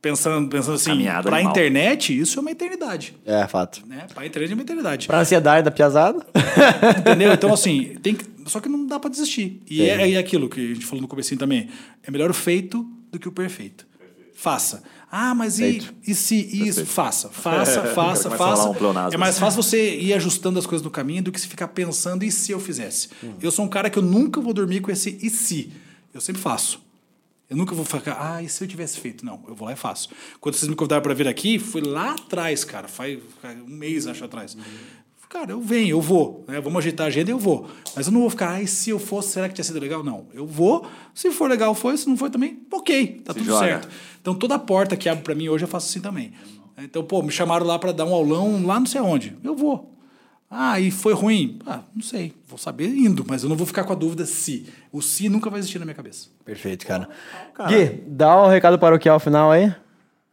pensando, 0.00 0.48
pensando 0.48 0.74
assim, 0.74 1.04
para 1.22 1.36
a 1.36 1.42
internet, 1.42 2.18
isso 2.18 2.38
é 2.38 2.40
uma 2.40 2.50
eternidade. 2.50 3.14
É, 3.24 3.46
fato. 3.46 3.82
Né? 3.86 4.06
Para 4.12 4.22
a 4.22 4.26
internet 4.26 4.50
é 4.50 4.54
uma 4.54 4.62
eternidade. 4.62 5.06
Para 5.06 5.20
ansiedade 5.20 5.64
da 5.64 5.70
piazada. 5.70 6.26
Entendeu? 6.98 7.32
Então, 7.32 7.52
assim, 7.52 7.96
tem 8.02 8.14
que, 8.14 8.24
só 8.46 8.60
que 8.60 8.68
não 8.68 8.86
dá 8.86 8.98
para 8.98 9.10
desistir. 9.10 9.60
E 9.68 9.82
é, 9.82 10.12
é, 10.12 10.18
aquilo 10.18 10.48
que 10.48 10.72
a 10.72 10.74
gente 10.74 10.86
falou 10.86 11.02
no 11.02 11.08
começo 11.08 11.36
também. 11.36 11.68
É 12.02 12.10
melhor 12.10 12.30
o 12.30 12.34
feito 12.34 12.86
do 13.10 13.18
que 13.18 13.28
o 13.28 13.32
perfeito. 13.32 13.86
perfeito. 13.98 14.30
Faça. 14.34 14.82
Ah, 15.10 15.34
mas 15.34 15.58
e, 15.58 15.82
e 16.06 16.14
se 16.14 16.36
isso? 16.36 16.86
Faça, 16.86 17.28
faça, 17.32 17.82
faça, 17.86 18.30
faça. 18.30 18.70
Um 18.70 19.12
é 19.12 19.16
mais 19.16 19.38
fácil 19.38 19.60
você 19.62 19.98
ir 19.98 20.14
ajustando 20.14 20.58
as 20.58 20.66
coisas 20.66 20.84
no 20.84 20.90
caminho 20.90 21.24
do 21.24 21.32
que 21.32 21.40
se 21.40 21.48
ficar 21.48 21.68
pensando 21.68 22.22
e 22.22 22.30
se 22.30 22.52
eu 22.52 22.60
fizesse. 22.60 23.08
Hum. 23.22 23.34
Eu 23.42 23.50
sou 23.50 23.64
um 23.64 23.68
cara 23.68 23.90
que 23.90 23.98
eu 23.98 24.02
nunca 24.02 24.40
vou 24.40 24.52
dormir 24.52 24.80
com 24.80 24.90
esse 24.90 25.18
e 25.20 25.28
se. 25.28 25.72
Eu 26.14 26.20
sempre 26.20 26.40
faço. 26.40 26.80
Eu 27.50 27.56
nunca 27.56 27.74
vou 27.74 27.84
ficar, 27.84 28.16
ah, 28.20 28.40
e 28.40 28.48
se 28.48 28.62
eu 28.62 28.68
tivesse 28.68 29.00
feito? 29.00 29.26
Não, 29.26 29.42
eu 29.48 29.56
vou 29.56 29.66
lá 29.66 29.74
e 29.74 29.76
faço. 29.76 30.08
Quando 30.40 30.54
vocês 30.54 30.68
me 30.68 30.76
convidaram 30.76 31.02
para 31.02 31.12
vir 31.14 31.26
aqui, 31.26 31.58
fui 31.58 31.80
lá 31.82 32.12
atrás, 32.12 32.62
cara, 32.62 32.86
faz 32.86 33.18
um 33.66 33.66
mês, 33.66 34.06
acho, 34.06 34.24
atrás. 34.24 34.54
Uhum. 34.54 34.62
Cara, 35.30 35.52
eu 35.52 35.60
venho, 35.60 35.90
eu 35.90 36.00
vou. 36.00 36.44
Né? 36.48 36.60
Vamos 36.60 36.80
ajeitar 36.80 37.04
a 37.04 37.06
agenda, 37.06 37.30
eu 37.30 37.38
vou. 37.38 37.68
Mas 37.94 38.08
eu 38.08 38.12
não 38.12 38.20
vou 38.20 38.30
ficar, 38.30 38.50
ah, 38.50 38.62
e 38.62 38.66
se 38.66 38.90
eu 38.90 38.98
fosse, 38.98 39.28
será 39.28 39.48
que 39.48 39.54
tinha 39.54 39.64
sido 39.64 39.78
legal? 39.78 40.02
Não, 40.02 40.26
eu 40.34 40.44
vou. 40.44 40.84
Se 41.14 41.30
for 41.30 41.48
legal, 41.48 41.72
foi. 41.72 41.96
Se 41.96 42.08
não 42.08 42.16
foi 42.16 42.30
também, 42.30 42.60
ok, 42.70 43.22
tá 43.24 43.32
se 43.32 43.38
tudo 43.38 43.46
joga. 43.46 43.64
certo. 43.64 43.88
Então 44.20 44.34
toda 44.34 44.58
porta 44.58 44.96
que 44.96 45.08
abre 45.08 45.22
para 45.22 45.36
mim 45.36 45.48
hoje 45.48 45.64
eu 45.64 45.68
faço 45.68 45.88
assim 45.88 46.00
também. 46.00 46.32
Então, 46.76 47.04
pô, 47.04 47.22
me 47.22 47.30
chamaram 47.30 47.64
lá 47.64 47.78
para 47.78 47.92
dar 47.92 48.06
um 48.06 48.12
aulão 48.12 48.66
lá 48.66 48.80
não 48.80 48.86
sei 48.86 49.00
aonde. 49.00 49.36
Eu 49.44 49.54
vou. 49.54 49.94
Ah, 50.50 50.80
e 50.80 50.90
foi 50.90 51.12
ruim? 51.12 51.60
Ah, 51.64 51.82
não 51.94 52.02
sei. 52.02 52.34
Vou 52.48 52.58
saber 52.58 52.88
indo, 52.88 53.24
mas 53.24 53.44
eu 53.44 53.48
não 53.48 53.54
vou 53.54 53.68
ficar 53.68 53.84
com 53.84 53.92
a 53.92 53.96
dúvida 53.96 54.26
se. 54.26 54.66
O 54.90 55.00
se 55.00 55.28
nunca 55.28 55.48
vai 55.48 55.60
existir 55.60 55.78
na 55.78 55.84
minha 55.84 55.94
cabeça. 55.94 56.26
Perfeito, 56.44 56.84
cara. 56.84 57.08
cara. 57.54 57.70
Gui, 57.70 58.02
dá 58.08 58.42
um 58.42 58.48
recado 58.48 58.80
paroquial 58.80 59.20
final 59.20 59.52
aí. 59.52 59.72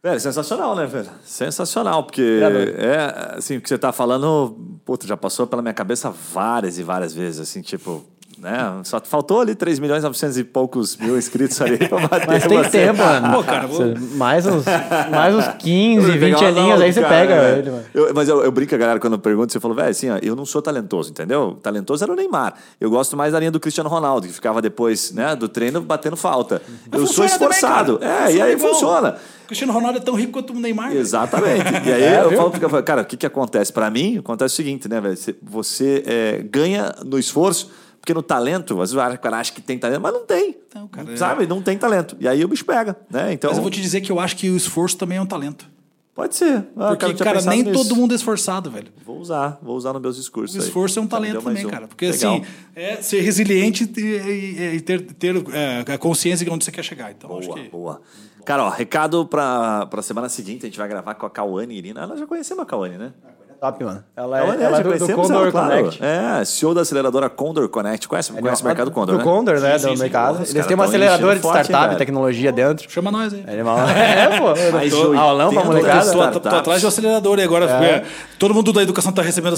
Velho, 0.02 0.20
sensacional, 0.20 0.76
né, 0.76 0.86
velho? 0.86 1.10
Sensacional, 1.24 2.04
porque 2.04 2.40
é, 2.76 3.36
assim, 3.36 3.56
o 3.56 3.60
que 3.60 3.68
você 3.68 3.76
tá 3.76 3.90
falando, 3.92 4.80
puta, 4.84 5.06
já 5.06 5.16
passou 5.16 5.46
pela 5.46 5.60
minha 5.60 5.74
cabeça 5.74 6.08
várias 6.08 6.78
e 6.78 6.84
várias 6.84 7.12
vezes, 7.12 7.40
assim, 7.40 7.60
tipo, 7.62 8.04
né? 8.40 8.80
Só 8.84 9.00
faltou 9.00 9.40
ali 9.40 9.54
3 9.54 9.78
milhões 9.78 10.00
e 10.00 10.06
900 10.06 10.38
e 10.38 10.44
poucos 10.44 10.96
mil 10.96 11.18
inscritos 11.18 11.60
ali 11.60 11.76
pra 11.76 12.06
bater. 12.06 12.26
Mas 12.28 12.46
tem 12.46 12.58
você. 12.58 12.70
tempo, 12.70 12.98
mano. 12.98 13.32
Pô, 13.32 13.42
cara, 13.42 13.66
vou... 13.66 13.94
mais, 14.16 14.46
uns, 14.46 14.64
mais 15.10 15.34
uns 15.34 15.48
15, 15.58 16.18
20 16.18 16.44
aninhos, 16.44 16.80
aí 16.80 16.92
você 16.92 17.00
cara, 17.00 17.14
pega 17.14 17.34
né? 17.34 17.58
ele, 17.58 17.70
mano. 17.70 17.84
Eu, 17.92 18.14
mas 18.14 18.28
eu, 18.28 18.42
eu 18.42 18.52
brinco, 18.52 18.76
galera, 18.78 19.00
quando 19.00 19.14
eu 19.14 19.18
pergunto, 19.18 19.52
você 19.52 19.60
falou, 19.60 19.76
velho, 19.76 19.90
assim, 19.90 20.10
ó, 20.10 20.18
eu 20.22 20.36
não 20.36 20.46
sou 20.46 20.62
talentoso, 20.62 21.10
entendeu? 21.10 21.58
Talentoso 21.62 22.04
era 22.04 22.12
o 22.12 22.16
Neymar. 22.16 22.54
Eu 22.80 22.90
gosto 22.90 23.16
mais 23.16 23.32
da 23.32 23.38
linha 23.38 23.50
do 23.50 23.60
Cristiano 23.60 23.88
Ronaldo, 23.88 24.26
que 24.26 24.32
ficava 24.32 24.62
depois, 24.62 25.12
né, 25.12 25.34
do 25.34 25.48
treino 25.48 25.80
batendo 25.80 26.16
falta. 26.16 26.62
Mas 26.90 27.00
eu 27.00 27.06
sou 27.06 27.24
esforçado. 27.24 27.98
Também, 27.98 28.14
é, 28.14 28.32
e 28.34 28.42
aí 28.42 28.52
igual. 28.52 28.72
funciona. 28.72 29.16
Cristiano 29.48 29.72
Ronaldo 29.72 29.98
é 29.98 30.00
tão 30.02 30.14
rico 30.14 30.32
quanto 30.32 30.52
o 30.52 30.60
Neymar. 30.60 30.94
Exatamente. 30.94 31.72
E 31.86 31.92
aí 31.92 32.02
é, 32.04 32.22
eu 32.22 32.28
viu? 32.28 32.38
falo, 32.38 32.82
cara, 32.82 33.00
o 33.00 33.04
que, 33.04 33.16
que 33.16 33.26
acontece? 33.26 33.72
Para 33.72 33.90
mim, 33.90 34.18
acontece 34.18 34.52
o 34.52 34.56
seguinte, 34.56 34.88
né, 34.88 35.00
velho? 35.00 35.16
Você 35.42 36.04
é, 36.06 36.42
ganha 36.42 36.94
no 37.04 37.18
esforço 37.18 37.70
porque 38.08 38.14
no 38.14 38.22
talento, 38.22 38.80
às 38.80 38.90
vezes 38.90 39.14
o 39.14 39.18
cara 39.18 39.36
acha 39.36 39.52
que 39.52 39.60
tem 39.60 39.78
talento, 39.78 40.00
mas 40.00 40.14
não 40.14 40.24
tem. 40.24 40.56
Não, 40.74 40.88
cara, 40.88 41.14
sabe? 41.14 41.44
É... 41.44 41.46
Não 41.46 41.60
tem 41.60 41.76
talento. 41.76 42.16
E 42.18 42.26
aí 42.26 42.42
o 42.42 42.48
bicho 42.48 42.64
pega, 42.64 42.96
né? 43.10 43.34
Então... 43.34 43.50
Mas 43.50 43.58
eu 43.58 43.62
vou 43.62 43.70
te 43.70 43.82
dizer 43.82 44.00
que 44.00 44.10
eu 44.10 44.18
acho 44.18 44.34
que 44.34 44.48
o 44.48 44.56
esforço 44.56 44.96
também 44.96 45.18
é 45.18 45.20
um 45.20 45.26
talento. 45.26 45.68
Pode 46.14 46.34
ser. 46.34 46.66
Ah, 46.74 46.96
Porque, 46.96 47.22
cara, 47.22 47.42
nem 47.42 47.62
nisso. 47.62 47.74
todo 47.74 47.94
mundo 47.94 48.12
é 48.12 48.16
esforçado, 48.16 48.70
velho. 48.70 48.88
Vou 49.04 49.18
usar, 49.18 49.58
vou 49.62 49.76
usar 49.76 49.92
nos 49.92 50.00
meus 50.00 50.16
discursos. 50.16 50.56
O 50.56 50.58
esforço 50.58 50.98
aí. 50.98 51.02
é 51.02 51.04
um 51.04 51.08
talento 51.08 51.42
também, 51.42 51.66
um. 51.66 51.68
cara. 51.68 51.86
Porque, 51.86 52.10
Legal. 52.10 52.36
assim, 52.36 52.44
é 52.74 52.96
ser 53.02 53.20
resiliente 53.20 53.84
e, 53.84 54.80
ter, 54.80 55.02
ter 55.02 55.36
é, 55.52 55.92
a 55.92 55.98
consciência 55.98 56.46
de 56.46 56.50
onde 56.50 56.64
você 56.64 56.72
quer 56.72 56.82
chegar. 56.82 57.10
Então, 57.10 57.28
boa, 57.28 57.40
acho 57.40 57.52
que... 57.52 57.68
boa. 57.68 58.00
Cara, 58.44 58.64
ó, 58.64 58.70
recado 58.70 59.26
pra, 59.26 59.84
pra 59.86 60.00
semana 60.00 60.30
seguinte, 60.30 60.64
a 60.64 60.68
gente 60.68 60.78
vai 60.78 60.88
gravar 60.88 61.14
com 61.14 61.26
a 61.26 61.30
Cauane 61.30 61.76
Irina. 61.76 62.00
Ela 62.00 62.16
já 62.16 62.26
conheceu 62.26 62.58
a 62.58 62.64
Cauane, 62.64 62.96
né? 62.96 63.12
Top, 63.60 63.82
mano. 63.82 64.04
Ela 64.16 64.38
é, 64.38 64.40
ela, 64.40 64.54
ela 64.54 64.78
é 64.78 64.82
do, 64.84 64.98
do 64.98 65.14
Condor 65.14 65.42
ela, 65.42 65.50
claro. 65.50 65.76
Connect. 65.76 66.00
É, 66.00 66.44
CEO 66.44 66.74
da 66.74 66.82
aceleradora 66.82 67.28
Condor 67.28 67.68
Connect. 67.68 68.06
Conhece, 68.06 68.30
é, 68.36 68.40
conhece 68.40 68.62
o 68.62 68.64
mercado 68.64 68.90
Condor, 68.92 69.16
do 69.16 69.18
né? 69.18 69.24
Condor, 69.24 69.58
né? 69.58 69.76
Sim, 69.78 69.88
do 69.88 69.96
sim, 69.96 70.02
mercado. 70.02 70.46
Sim, 70.46 70.52
Eles 70.52 70.66
têm 70.66 70.76
uma 70.76 70.84
aceleradora 70.84 71.34
de 71.34 71.44
startup, 71.44 71.96
tecnologia 71.96 72.52
dentro. 72.52 72.88
Chama 72.88 73.10
nós 73.10 73.34
aí. 73.34 73.42
É, 73.48 73.58
é 73.58 74.38
pô. 74.38 74.54
Tô, 74.88 75.18
aulão 75.18 75.52
pra 75.52 75.64
molecada. 75.64 76.30
Tô, 76.30 76.40
tô, 76.40 76.48
atrás 76.48 76.78
de 76.78 76.86
um 76.86 76.88
acelerador 76.88 77.38
e 77.40 77.42
agora 77.42 77.64
é. 77.64 78.04
todo 78.38 78.54
mundo 78.54 78.72
da 78.72 78.82
educação 78.82 79.10
tá 79.10 79.22
recebendo 79.22 79.56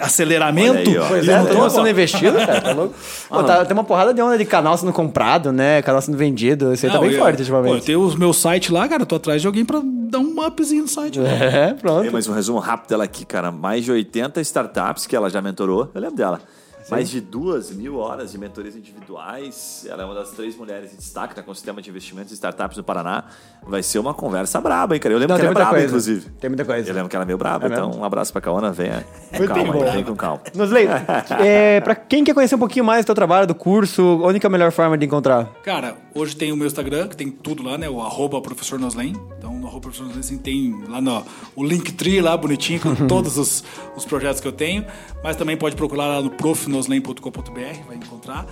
aceleramento. 0.00 0.88
Aí, 0.88 1.08
pois 1.08 1.28
é, 1.28 1.44
tô 1.44 1.68
sendo 1.68 1.88
investido, 1.88 2.38
cara. 2.38 2.60
Tá 2.62 2.72
louco? 2.74 2.94
Pô, 3.28 3.44
tá, 3.44 3.62
tem 3.66 3.74
uma 3.74 3.84
porrada 3.84 4.14
de 4.14 4.22
onda 4.22 4.38
de 4.38 4.46
canal 4.46 4.74
sendo 4.78 4.92
comprado, 4.92 5.52
né? 5.52 5.82
Canal 5.82 6.00
sendo 6.00 6.16
vendido. 6.16 6.72
Isso 6.72 6.86
aí 6.86 6.92
tá 6.92 6.98
bem 6.98 7.12
forte 7.18 7.40
ultimamente. 7.40 7.72
Pô, 7.72 7.76
eu 7.76 7.84
tenho 7.84 8.08
o 8.08 8.18
meu 8.18 8.32
site 8.32 8.72
lá, 8.72 8.88
cara. 8.88 9.04
Tô 9.04 9.16
atrás 9.16 9.42
de 9.42 9.46
alguém 9.46 9.66
pra 9.66 9.82
dar 10.14 10.20
um 10.20 10.46
upzinho 10.46 10.82
no 10.82 10.88
site. 10.88 11.20
É, 11.20 11.74
pronto. 11.74 12.10
Mas 12.12 12.28
um 12.28 12.32
resumo 12.32 12.58
rápido 12.58 12.90
dela 12.90 13.04
aqui, 13.04 13.24
cara. 13.24 13.50
Mais 13.50 13.84
de 13.84 13.92
80 13.92 14.40
startups 14.40 15.06
que 15.06 15.14
ela 15.14 15.28
já 15.28 15.42
mentorou. 15.42 15.90
Eu 15.94 16.00
lembro 16.00 16.16
dela. 16.16 16.40
Sim. 16.84 16.90
Mais 16.90 17.08
de 17.08 17.18
duas 17.18 17.70
mil 17.70 17.96
horas 17.96 18.32
de 18.32 18.38
mentorias 18.38 18.76
individuais. 18.76 19.86
Ela 19.88 20.02
é 20.02 20.04
uma 20.06 20.14
das 20.14 20.32
três 20.32 20.54
mulheres 20.54 20.92
em 20.92 20.96
destaque 20.96 21.34
no 21.34 21.40
ecossistema 21.40 21.80
de 21.80 21.88
investimentos 21.88 22.30
e 22.30 22.34
startups 22.34 22.76
do 22.76 22.84
Paraná. 22.84 23.24
Vai 23.66 23.82
ser 23.82 23.98
uma 23.98 24.12
conversa 24.12 24.60
braba, 24.60 24.94
hein, 24.94 25.00
cara? 25.00 25.14
Eu 25.14 25.18
lembro 25.18 25.32
Não, 25.32 25.40
que 25.40 25.46
ela 25.46 25.52
é 25.52 25.54
braba, 25.54 25.70
coisa. 25.70 25.86
inclusive. 25.86 26.30
Tem 26.38 26.50
muita 26.50 26.62
coisa. 26.62 26.90
Eu 26.90 26.94
lembro 26.94 27.08
que 27.08 27.16
ela 27.16 27.24
é 27.24 27.26
meio 27.26 27.38
braba. 27.38 27.66
É 27.66 27.70
então, 27.70 27.90
um 27.90 28.04
abraço 28.04 28.32
pra 28.32 28.42
Kaona. 28.42 28.70
Venha 28.70 29.02
com 29.34 29.46
calma, 29.46 29.92
vem 29.92 30.04
com 30.04 30.14
calma. 30.14 30.42
Nosley, 30.54 30.86
é, 31.40 31.80
pra 31.80 31.94
quem 31.94 32.22
quer 32.22 32.34
conhecer 32.34 32.54
um 32.54 32.58
pouquinho 32.58 32.84
mais 32.84 33.02
do 33.02 33.06
teu 33.06 33.14
trabalho, 33.14 33.46
do 33.46 33.54
curso, 33.54 34.20
onde 34.22 34.38
é 34.38 34.46
a 34.46 34.50
melhor 34.50 34.70
forma 34.70 34.98
de 34.98 35.06
encontrar? 35.06 35.46
Cara, 35.64 35.96
hoje 36.14 36.36
tem 36.36 36.52
o 36.52 36.56
meu 36.56 36.66
Instagram, 36.66 37.08
que 37.08 37.16
tem 37.16 37.30
tudo 37.30 37.62
lá, 37.62 37.78
né? 37.78 37.88
O 37.88 38.02
arroba 38.02 38.42
professor 38.42 38.78
Noslen. 38.78 39.14
Então, 39.38 39.54
no 39.54 39.66
arroba 39.66 39.80
professor 39.88 40.06
Noslen 40.06 40.38
tem 40.38 40.84
lá 40.86 41.00
no, 41.00 41.24
o 41.56 41.64
Linktree 41.64 42.20
lá, 42.20 42.36
bonitinho, 42.36 42.80
com 42.80 42.94
todos 43.08 43.38
os, 43.38 43.64
os 43.96 44.04
projetos 44.04 44.40
que 44.40 44.46
eu 44.48 44.52
tenho. 44.52 44.84
Mas 45.22 45.36
também 45.36 45.56
pode 45.56 45.76
procurar 45.76 46.06
lá 46.08 46.20
no 46.20 46.28
profnoslen.com.br 46.74 47.86
vai 47.86 47.96
encontrar. 47.96 48.46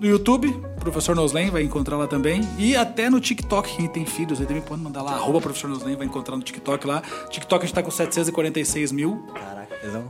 No 0.00 0.08
YouTube, 0.08 0.52
Professor 0.80 1.14
Noslen 1.14 1.50
vai 1.50 1.62
encontrar 1.62 1.96
lá 1.96 2.06
também. 2.06 2.40
E 2.58 2.74
até 2.74 3.10
no 3.10 3.20
TikTok, 3.20 3.76
quem 3.76 3.88
tem 3.88 4.04
filhos 4.04 4.40
aí 4.40 4.46
também 4.46 4.62
pode 4.62 4.80
mandar 4.80 5.02
lá, 5.02 5.12
arroba 5.12 5.40
Professor 5.40 5.68
Noslen, 5.68 5.96
vai 5.96 6.06
encontrar 6.06 6.36
no 6.36 6.42
TikTok 6.42 6.86
lá. 6.86 7.02
TikTok 7.30 7.62
a 7.62 7.66
gente 7.66 7.74
tá 7.74 7.82
com 7.82 7.90
746 7.90 8.90
mil. 8.90 9.24
Caraca, 9.34 9.61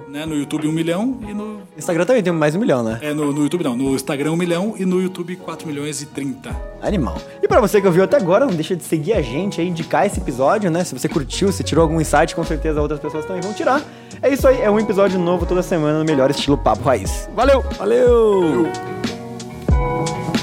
Né? 0.09 0.27
No 0.27 0.35
YouTube 0.35 0.69
1 0.69 0.73
milhão 0.73 1.19
e 1.27 1.33
no... 1.33 1.61
Instagram 1.77 2.05
também 2.05 2.23
tem 2.23 2.33
mais 2.33 2.55
um 2.55 2.59
milhão, 2.59 2.83
né? 2.83 2.99
É, 3.01 3.15
no, 3.15 3.33
no 3.33 3.43
YouTube 3.43 3.65
não. 3.65 3.75
No 3.75 3.95
Instagram 3.95 4.33
1 4.33 4.37
milhão 4.37 4.75
e 4.79 4.85
no 4.85 5.01
YouTube 5.01 5.37
4 5.37 5.67
milhões 5.67 6.03
e 6.03 6.07
30. 6.07 6.55
Animal. 6.83 7.17
E 7.43 7.49
pra 7.49 7.61
você 7.61 7.81
que 7.81 7.87
ouviu 7.87 8.05
até 8.05 8.17
agora, 8.17 8.45
não 8.45 8.55
deixa 8.55 8.77
de 8.77 8.85
seguir 8.85 9.15
a 9.15 9.23
gente 9.23 9.61
aí, 9.61 9.69
indicar 9.69 10.07
esse 10.07 10.21
episódio, 10.21 10.71
né? 10.71 10.85
Se 10.85 10.95
você 10.95 11.09
curtiu, 11.09 11.51
se 11.51 11.65
tirou 11.65 11.83
algum 11.83 12.01
insight, 12.01 12.35
com 12.35 12.45
certeza 12.45 12.81
outras 12.83 13.01
pessoas 13.01 13.25
também 13.25 13.41
vão 13.41 13.53
tirar. 13.55 13.83
É 14.21 14.29
isso 14.29 14.47
aí, 14.47 14.61
é 14.61 14.71
um 14.71 14.79
episódio 14.79 15.19
novo 15.19 15.47
toda 15.47 15.63
semana 15.63 15.99
no 15.99 16.05
melhor 16.05 16.31
estilo 16.31 16.59
Papo 16.59 16.83
Raiz. 16.83 17.29
Valeu! 17.35 17.63
Valeu! 17.79 18.65
Valeu. 18.65 20.42